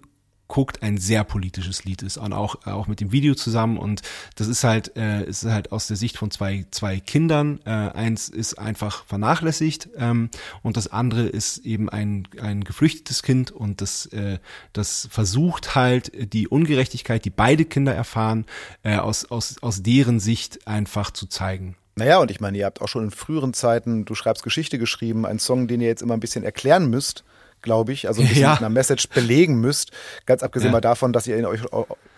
guckt, 0.49 0.83
ein 0.83 0.99
sehr 0.99 1.25
politisches 1.25 1.85
Lied 1.85 2.03
ist. 2.03 2.17
Und 2.17 2.33
auch 2.33 2.67
auch 2.67 2.87
mit 2.87 3.01
dem 3.01 3.13
Video 3.13 3.35
zusammen. 3.35 3.77
Und 3.77 4.03
das 4.35 4.49
ist 4.49 4.65
halt 4.65 4.97
äh, 4.97 5.25
ist 5.25 5.45
halt 5.45 5.73
aus 5.73 5.87
der 5.87 5.97
Sicht 5.97 6.17
von 6.17 6.31
zwei 6.31 6.67
zwei 6.71 7.01
Kindern. 7.01 7.61
Äh, 7.65 7.71
eins 7.71 8.29
ist 8.29 8.59
einfach 8.59 9.05
vernachlässigt 9.05 9.91
ähm, 9.97 10.31
und 10.63 10.77
das 10.77 10.89
andere 10.89 11.27
ist 11.27 11.59
eben 11.59 11.89
ein 11.89 12.27
ein 12.41 12.65
geflüchtetes 12.65 13.23
Kind. 13.23 13.51
Und 13.51 13.81
das 13.81 14.07
äh, 14.07 14.39
das 14.73 15.09
versucht 15.11 15.75
halt 15.75 16.33
die 16.33 16.49
Ungerechtigkeit, 16.49 17.25
die 17.25 17.31
beide 17.31 17.65
Kinder 17.65 17.95
erfahren, 17.95 18.47
äh, 18.83 18.97
aus 18.97 19.27
aus 19.27 19.63
aus 19.63 19.83
deren 19.83 20.19
Sicht 20.19 20.67
einfach 20.67 21.11
zu 21.11 21.27
zeigen. 21.27 21.77
Naja, 21.99 22.19
und 22.19 22.31
ich 22.31 22.41
meine, 22.41 22.57
ihr 22.57 22.65
habt 22.65 22.81
auch 22.81 22.87
schon 22.87 23.03
in 23.03 23.11
früheren 23.11 23.53
Zeiten, 23.53 24.05
du 24.05 24.15
schreibst 24.15 24.45
Geschichte 24.45 24.79
geschrieben, 24.79 25.27
einen 25.27 25.41
Song, 25.41 25.67
den 25.67 25.81
ihr 25.81 25.89
jetzt 25.89 26.01
immer 26.01 26.15
ein 26.15 26.21
bisschen 26.21 26.45
erklären 26.45 26.89
müsst, 26.89 27.25
glaube 27.63 27.93
ich, 27.93 28.09
also 28.09 28.21
ein 28.23 28.29
bisschen 28.29 28.43
Ja. 28.43 28.51
mit 28.53 28.59
einer 28.61 28.69
Message 28.71 29.09
belegen 29.09 29.61
müsst. 29.61 29.91
Ganz 30.27 30.43
abgesehen 30.43 30.69
Ja. 30.69 30.73
mal 30.73 30.81
davon, 30.81 31.13
dass 31.13 31.27
ihr 31.27 31.39
ihn 31.39 31.45
euch, 31.47 31.61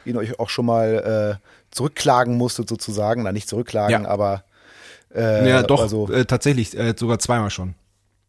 ihn 0.05 0.17
euch 0.17 0.39
auch 0.39 0.49
schon 0.49 0.67
mal 0.67 1.39
äh, 1.41 1.47
zurückklagen 1.71 2.37
musstet, 2.37 2.69
sozusagen. 2.69 3.23
Na, 3.23 3.33
nicht 3.33 3.49
zurückklagen, 3.49 4.05
Ja. 4.05 4.09
aber 4.09 4.45
äh, 5.15 5.49
ja, 5.49 5.63
doch, 5.63 5.81
Also, 5.83 6.09
äh, 6.11 6.25
tatsächlich, 6.25 6.77
äh, 6.79 6.95
sogar 6.97 7.19
zweimal 7.19 7.51
schon. 7.51 7.75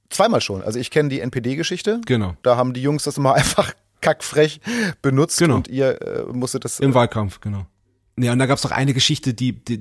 zweimal 0.10 0.42
schon. 0.42 0.62
Also 0.64 0.80
ich 0.80 0.92
kenne 0.92 1.10
die 1.10 1.20
NPD-Geschichte. 1.22 2.02
Genau. 2.06 2.36
Da 2.44 2.58
haben 2.58 2.74
die 2.74 2.82
Jungs 2.82 3.04
das 3.04 3.18
mal 3.18 3.34
einfach 3.36 3.74
kackfrech 4.02 4.60
benutzt 5.02 5.38
Genau. 5.38 5.56
und 5.58 5.68
ihr 5.68 6.02
äh, 6.02 6.24
musstet 6.34 6.66
das. 6.66 6.80
Im 6.80 6.94
Wahlkampf, 6.94 7.40
genau. 7.40 7.66
Ja, 8.18 8.34
und 8.34 8.40
da 8.40 8.46
gab's 8.46 8.64
noch 8.64 8.72
eine 8.72 8.94
Geschichte, 8.94 9.34
die, 9.34 9.54
die, 9.54 9.78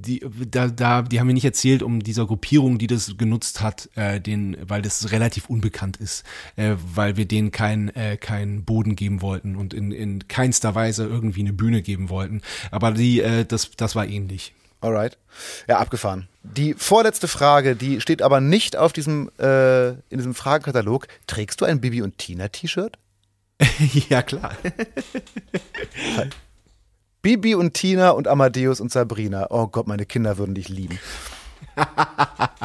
die, 0.00 0.24
da, 0.50 0.68
da, 0.68 1.02
die 1.02 1.20
haben 1.20 1.26
wir 1.26 1.34
nicht 1.34 1.44
erzählt, 1.44 1.82
um 1.82 2.00
dieser 2.00 2.26
Gruppierung, 2.26 2.78
die 2.78 2.86
das 2.86 3.16
genutzt 3.16 3.60
hat, 3.60 3.88
äh, 3.94 4.20
den, 4.20 4.56
weil 4.60 4.82
das 4.82 5.12
relativ 5.12 5.48
unbekannt 5.48 5.96
ist, 5.98 6.24
äh, 6.56 6.74
weil 6.94 7.16
wir 7.16 7.26
denen 7.26 7.50
keinen 7.50 7.88
äh, 7.90 8.16
keinen 8.16 8.64
Boden 8.64 8.96
geben 8.96 9.22
wollten 9.22 9.56
und 9.56 9.74
in, 9.74 9.92
in 9.92 10.28
keinster 10.28 10.74
Weise 10.74 11.06
irgendwie 11.06 11.40
eine 11.40 11.52
Bühne 11.52 11.82
geben 11.82 12.08
wollten. 12.08 12.42
Aber 12.70 12.92
die, 12.92 13.20
äh, 13.20 13.44
das, 13.44 13.70
das 13.76 13.94
war 13.94 14.06
ähnlich. 14.06 14.54
Alright. 14.80 15.18
Ja, 15.68 15.78
abgefahren. 15.78 16.28
Die 16.42 16.74
vorletzte 16.74 17.28
Frage, 17.28 17.76
die 17.76 18.00
steht 18.00 18.22
aber 18.22 18.40
nicht 18.40 18.76
auf 18.76 18.92
diesem, 18.92 19.30
äh, 19.38 19.90
in 19.90 20.16
diesem 20.16 20.34
Fragenkatalog. 20.34 21.06
Trägst 21.26 21.60
du 21.60 21.66
ein 21.66 21.80
Bibi 21.80 22.00
und 22.02 22.16
Tina 22.16 22.48
T-Shirt? 22.48 22.96
ja, 24.08 24.22
klar. 24.22 24.56
Bibi 27.22 27.54
und 27.54 27.74
Tina 27.74 28.10
und 28.10 28.28
Amadeus 28.28 28.80
und 28.80 28.90
Sabrina. 28.90 29.48
Oh 29.50 29.66
Gott, 29.66 29.86
meine 29.86 30.06
Kinder 30.06 30.38
würden 30.38 30.54
dich 30.54 30.68
lieben. 30.68 30.98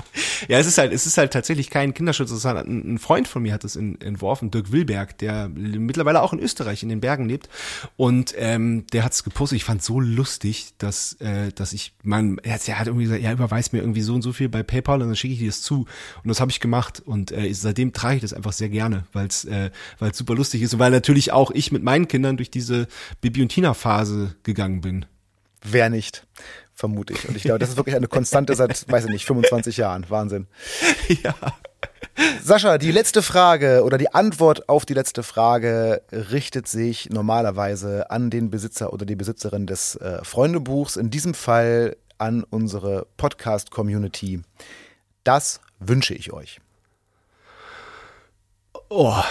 Ja, 0.48 0.60
es 0.60 0.68
ist 0.68 0.78
halt, 0.78 0.94
es 0.94 1.06
ist 1.06 1.18
halt 1.18 1.34
tatsächlich 1.34 1.70
kein 1.70 1.94
Kinderschutz. 1.94 2.32
Es 2.32 2.46
halt 2.46 2.68
ein, 2.68 2.98
Freund 2.98 3.28
von 3.28 3.42
mir 3.42 3.54
hat 3.54 3.64
das 3.64 3.76
in, 3.76 4.00
entworfen, 4.02 4.52
Dirk 4.52 4.72
Wilberg, 4.72 5.18
der 5.18 5.50
mittlerweile 5.50 6.22
auch 6.22 6.34
in 6.34 6.40
Österreich 6.40 6.84
in 6.84 6.90
den 6.90 7.02
Bergen 7.02 7.28
lebt. 7.28 7.50
Und 7.96 8.34
ähm, 8.38 8.86
der 8.94 9.04
hat 9.04 9.14
es 9.14 9.24
gepostet. 9.24 9.58
Ich 9.58 9.64
fand 9.64 9.84
so 9.84 10.00
lustig, 10.00 10.74
dass, 10.78 11.14
äh, 11.14 11.52
dass 11.54 11.74
ich, 11.74 11.94
man, 12.04 12.38
er 12.40 12.54
hat, 12.54 12.68
hat 12.68 12.88
irgendwie 12.88 13.06
gesagt, 13.06 13.24
ja, 13.24 13.32
überweist 13.32 13.74
mir 13.74 13.80
irgendwie 13.80 14.02
so 14.02 14.14
und 14.14 14.22
so 14.22 14.34
viel 14.34 14.50
bei 14.50 14.64
PayPal 14.64 15.02
und 15.02 15.08
dann 15.08 15.16
schicke 15.16 15.34
ich 15.34 15.40
dir 15.40 15.50
das 15.50 15.62
zu. 15.62 15.86
Und 16.24 16.28
das 16.28 16.40
habe 16.40 16.52
ich 16.52 16.60
gemacht. 16.60 17.02
Und 17.06 17.32
äh, 17.32 17.52
seitdem 17.54 17.94
trage 17.94 18.16
ich 18.16 18.22
das 18.22 18.34
einfach 18.34 18.54
sehr 18.54 18.70
gerne, 18.70 19.06
weil 19.14 19.28
es 19.28 19.46
äh, 19.46 19.72
weil's 20.00 20.18
super 20.18 20.36
lustig 20.36 20.62
ist 20.62 20.74
und 20.74 20.80
weil 20.80 20.92
natürlich 20.92 21.32
auch 21.32 21.52
ich 21.52 21.72
mit 21.72 21.84
meinen 21.84 22.08
Kindern 22.08 22.38
durch 22.38 22.52
diese 22.52 22.88
Bibi 23.22 23.42
und 23.42 23.50
Tina 23.50 23.74
Phase 23.74 24.36
gegangen 24.44 24.82
bin. 24.82 25.06
Wer 25.68 25.90
nicht, 25.90 26.28
vermute 26.76 27.14
ich. 27.14 27.28
Und 27.28 27.36
ich 27.36 27.44
glaube, 27.44 27.60
das 27.60 27.70
ist 27.70 27.78
wirklich 27.78 27.96
eine 27.96 28.08
Konstante 28.08 28.54
seit, 28.54 28.90
weiß 28.92 29.06
ich 29.06 29.12
nicht, 29.12 29.26
25 29.26 29.78
Jahren. 29.78 30.06
Wahnsinn. 30.10 30.48
ja. 31.24 31.34
Sascha, 32.42 32.78
die 32.78 32.92
letzte 32.92 33.22
Frage 33.22 33.84
oder 33.84 33.98
die 33.98 34.14
Antwort 34.14 34.70
auf 34.70 34.86
die 34.86 34.94
letzte 34.94 35.24
Frage 35.24 36.02
richtet 36.12 36.68
sich 36.68 37.10
normalerweise 37.10 38.12
an 38.12 38.30
den 38.30 38.50
Besitzer 38.50 38.94
oder 38.94 39.06
die 39.06 39.16
Besitzerin 39.16 39.68
des 39.68 39.96
äh, 39.96 40.24
Freundebuchs, 40.24 40.96
in 40.96 41.10
diesem 41.10 41.34
Fall 41.34 41.98
an 42.18 42.44
unsere 42.44 43.08
Podcast-Community. 43.18 44.42
Das 45.24 45.60
wünsche 45.80 46.14
ich 46.14 46.32
euch. 46.32 46.62
Oh, 48.90 49.22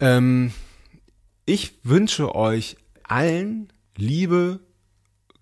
ähm, 0.00 0.52
ich 1.44 1.78
wünsche 1.82 2.34
euch 2.34 2.76
allen 3.02 3.72
Liebe, 3.96 4.60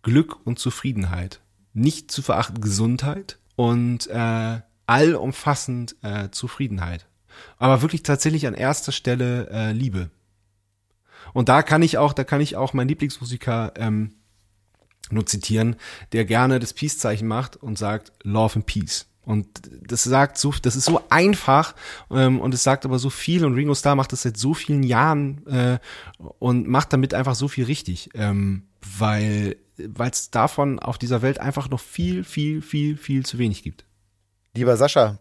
Glück 0.03 0.39
und 0.45 0.59
Zufriedenheit. 0.59 1.41
Nicht 1.73 2.11
zu 2.11 2.23
verachten 2.23 2.61
Gesundheit 2.61 3.39
und 3.57 4.07
äh, 4.09 4.61
allumfassend 4.87 5.97
äh, 6.03 6.31
Zufriedenheit. 6.31 7.07
Aber 7.59 7.83
wirklich 7.83 8.03
tatsächlich 8.03 8.47
an 8.47 8.55
erster 8.55 8.93
Stelle 8.93 9.49
äh, 9.51 9.73
Liebe. 9.73 10.11
Und 11.33 11.49
da 11.49 11.63
kann 11.63 11.83
ich 11.83 11.99
auch, 11.99 12.13
da 12.13 12.25
kann 12.25 12.41
ich 12.41 12.57
auch 12.57 12.73
meinen 12.73 12.89
Lieblingsmusiker 12.89 13.73
ähm, 13.77 14.15
nur 15.11 15.27
zitieren, 15.27 15.77
der 16.13 16.25
gerne 16.25 16.59
das 16.59 16.73
Peace-Zeichen 16.73 17.29
macht 17.29 17.57
und 17.57 17.79
sagt 17.79 18.13
Love 18.23 18.57
and 18.57 18.67
Peace. 18.67 19.07
Und 19.23 19.49
das 19.87 20.03
sagt 20.03 20.39
so, 20.39 20.53
das 20.63 20.77
ist 20.77 20.87
so 20.87 21.03
einfach 21.11 21.75
ähm, 22.11 22.41
und 22.41 22.55
es 22.55 22.65
sagt 22.65 22.85
aber 22.85 22.99
so 22.99 23.11
viel 23.11 23.45
und 23.45 23.55
Ringo 23.55 23.75
Starr 23.75 23.95
macht 23.95 24.13
das 24.13 24.23
seit 24.23 24.37
so 24.37 24.55
vielen 24.55 24.83
Jahren 24.83 25.47
äh, 25.47 25.79
und 26.39 26.67
macht 26.67 26.93
damit 26.93 27.15
einfach 27.15 27.35
so 27.35 27.47
viel 27.47 27.67
richtig, 27.67 28.11
ähm, 28.15 28.65
weil 28.99 29.57
weil 29.89 30.11
es 30.11 30.31
davon 30.31 30.79
auf 30.79 30.99
dieser 30.99 31.23
Welt 31.23 31.41
einfach 31.41 31.69
noch 31.71 31.81
viel, 31.81 32.25
viel, 32.25 32.63
viel, 32.63 32.97
viel 32.97 33.25
zu 33.25 33.39
wenig 33.39 33.63
gibt. 33.63 33.85
Lieber 34.55 34.77
Sascha, 34.77 35.19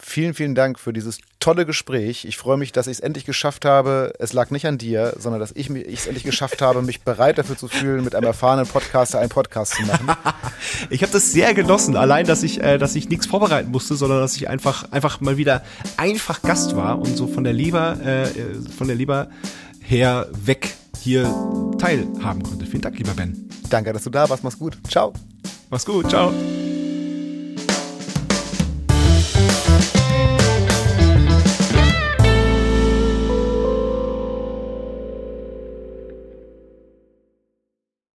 vielen, 0.00 0.34
vielen 0.34 0.54
Dank 0.54 0.78
für 0.78 0.92
dieses 0.92 1.18
tolle 1.38 1.66
Gespräch. 1.66 2.24
Ich 2.24 2.36
freue 2.36 2.56
mich, 2.56 2.72
dass 2.72 2.86
ich 2.86 2.94
es 2.94 3.00
endlich 3.00 3.24
geschafft 3.24 3.64
habe. 3.64 4.12
Es 4.18 4.32
lag 4.32 4.50
nicht 4.50 4.66
an 4.66 4.78
dir, 4.78 5.14
sondern 5.18 5.40
dass 5.40 5.52
ich 5.52 5.70
es 5.70 6.06
endlich 6.06 6.24
geschafft 6.24 6.62
habe, 6.62 6.82
mich 6.82 7.02
bereit 7.02 7.38
dafür 7.38 7.56
zu 7.56 7.68
fühlen, 7.68 8.04
mit 8.04 8.14
einem 8.14 8.26
erfahrenen 8.26 8.66
Podcaster 8.66 9.18
einen 9.18 9.28
Podcast 9.28 9.74
zu 9.74 9.82
machen. 9.82 10.08
Ich 10.88 11.02
habe 11.02 11.12
das 11.12 11.32
sehr 11.32 11.54
genossen, 11.54 11.96
allein, 11.96 12.26
dass 12.26 12.42
ich, 12.42 12.62
äh, 12.62 12.78
dass 12.78 12.94
ich 12.94 13.08
nichts 13.08 13.26
vorbereiten 13.26 13.70
musste, 13.70 13.96
sondern 13.96 14.20
dass 14.20 14.36
ich 14.36 14.48
einfach, 14.48 14.90
einfach 14.92 15.20
mal 15.20 15.36
wieder 15.36 15.62
einfach 15.96 16.42
Gast 16.42 16.76
war 16.76 16.98
und 16.98 17.16
so 17.16 17.26
von 17.26 17.44
der 17.44 17.52
Leber, 17.52 17.96
äh, 18.04 18.22
äh, 18.24 18.54
von 18.76 18.86
der 18.86 18.96
Leber 18.96 19.28
her 19.80 20.28
weg 20.32 20.74
hier 21.00 21.24
teilhaben 21.78 22.42
konnte. 22.42 22.66
Vielen 22.66 22.82
Dank, 22.82 22.98
lieber 22.98 23.14
Ben. 23.14 23.48
Danke, 23.70 23.92
dass 23.92 24.04
du 24.04 24.10
da 24.10 24.28
warst. 24.28 24.44
Mach's 24.44 24.58
gut. 24.58 24.78
Ciao. 24.88 25.12
Mach's 25.70 25.86
gut, 25.86 26.08
ciao. 26.08 26.32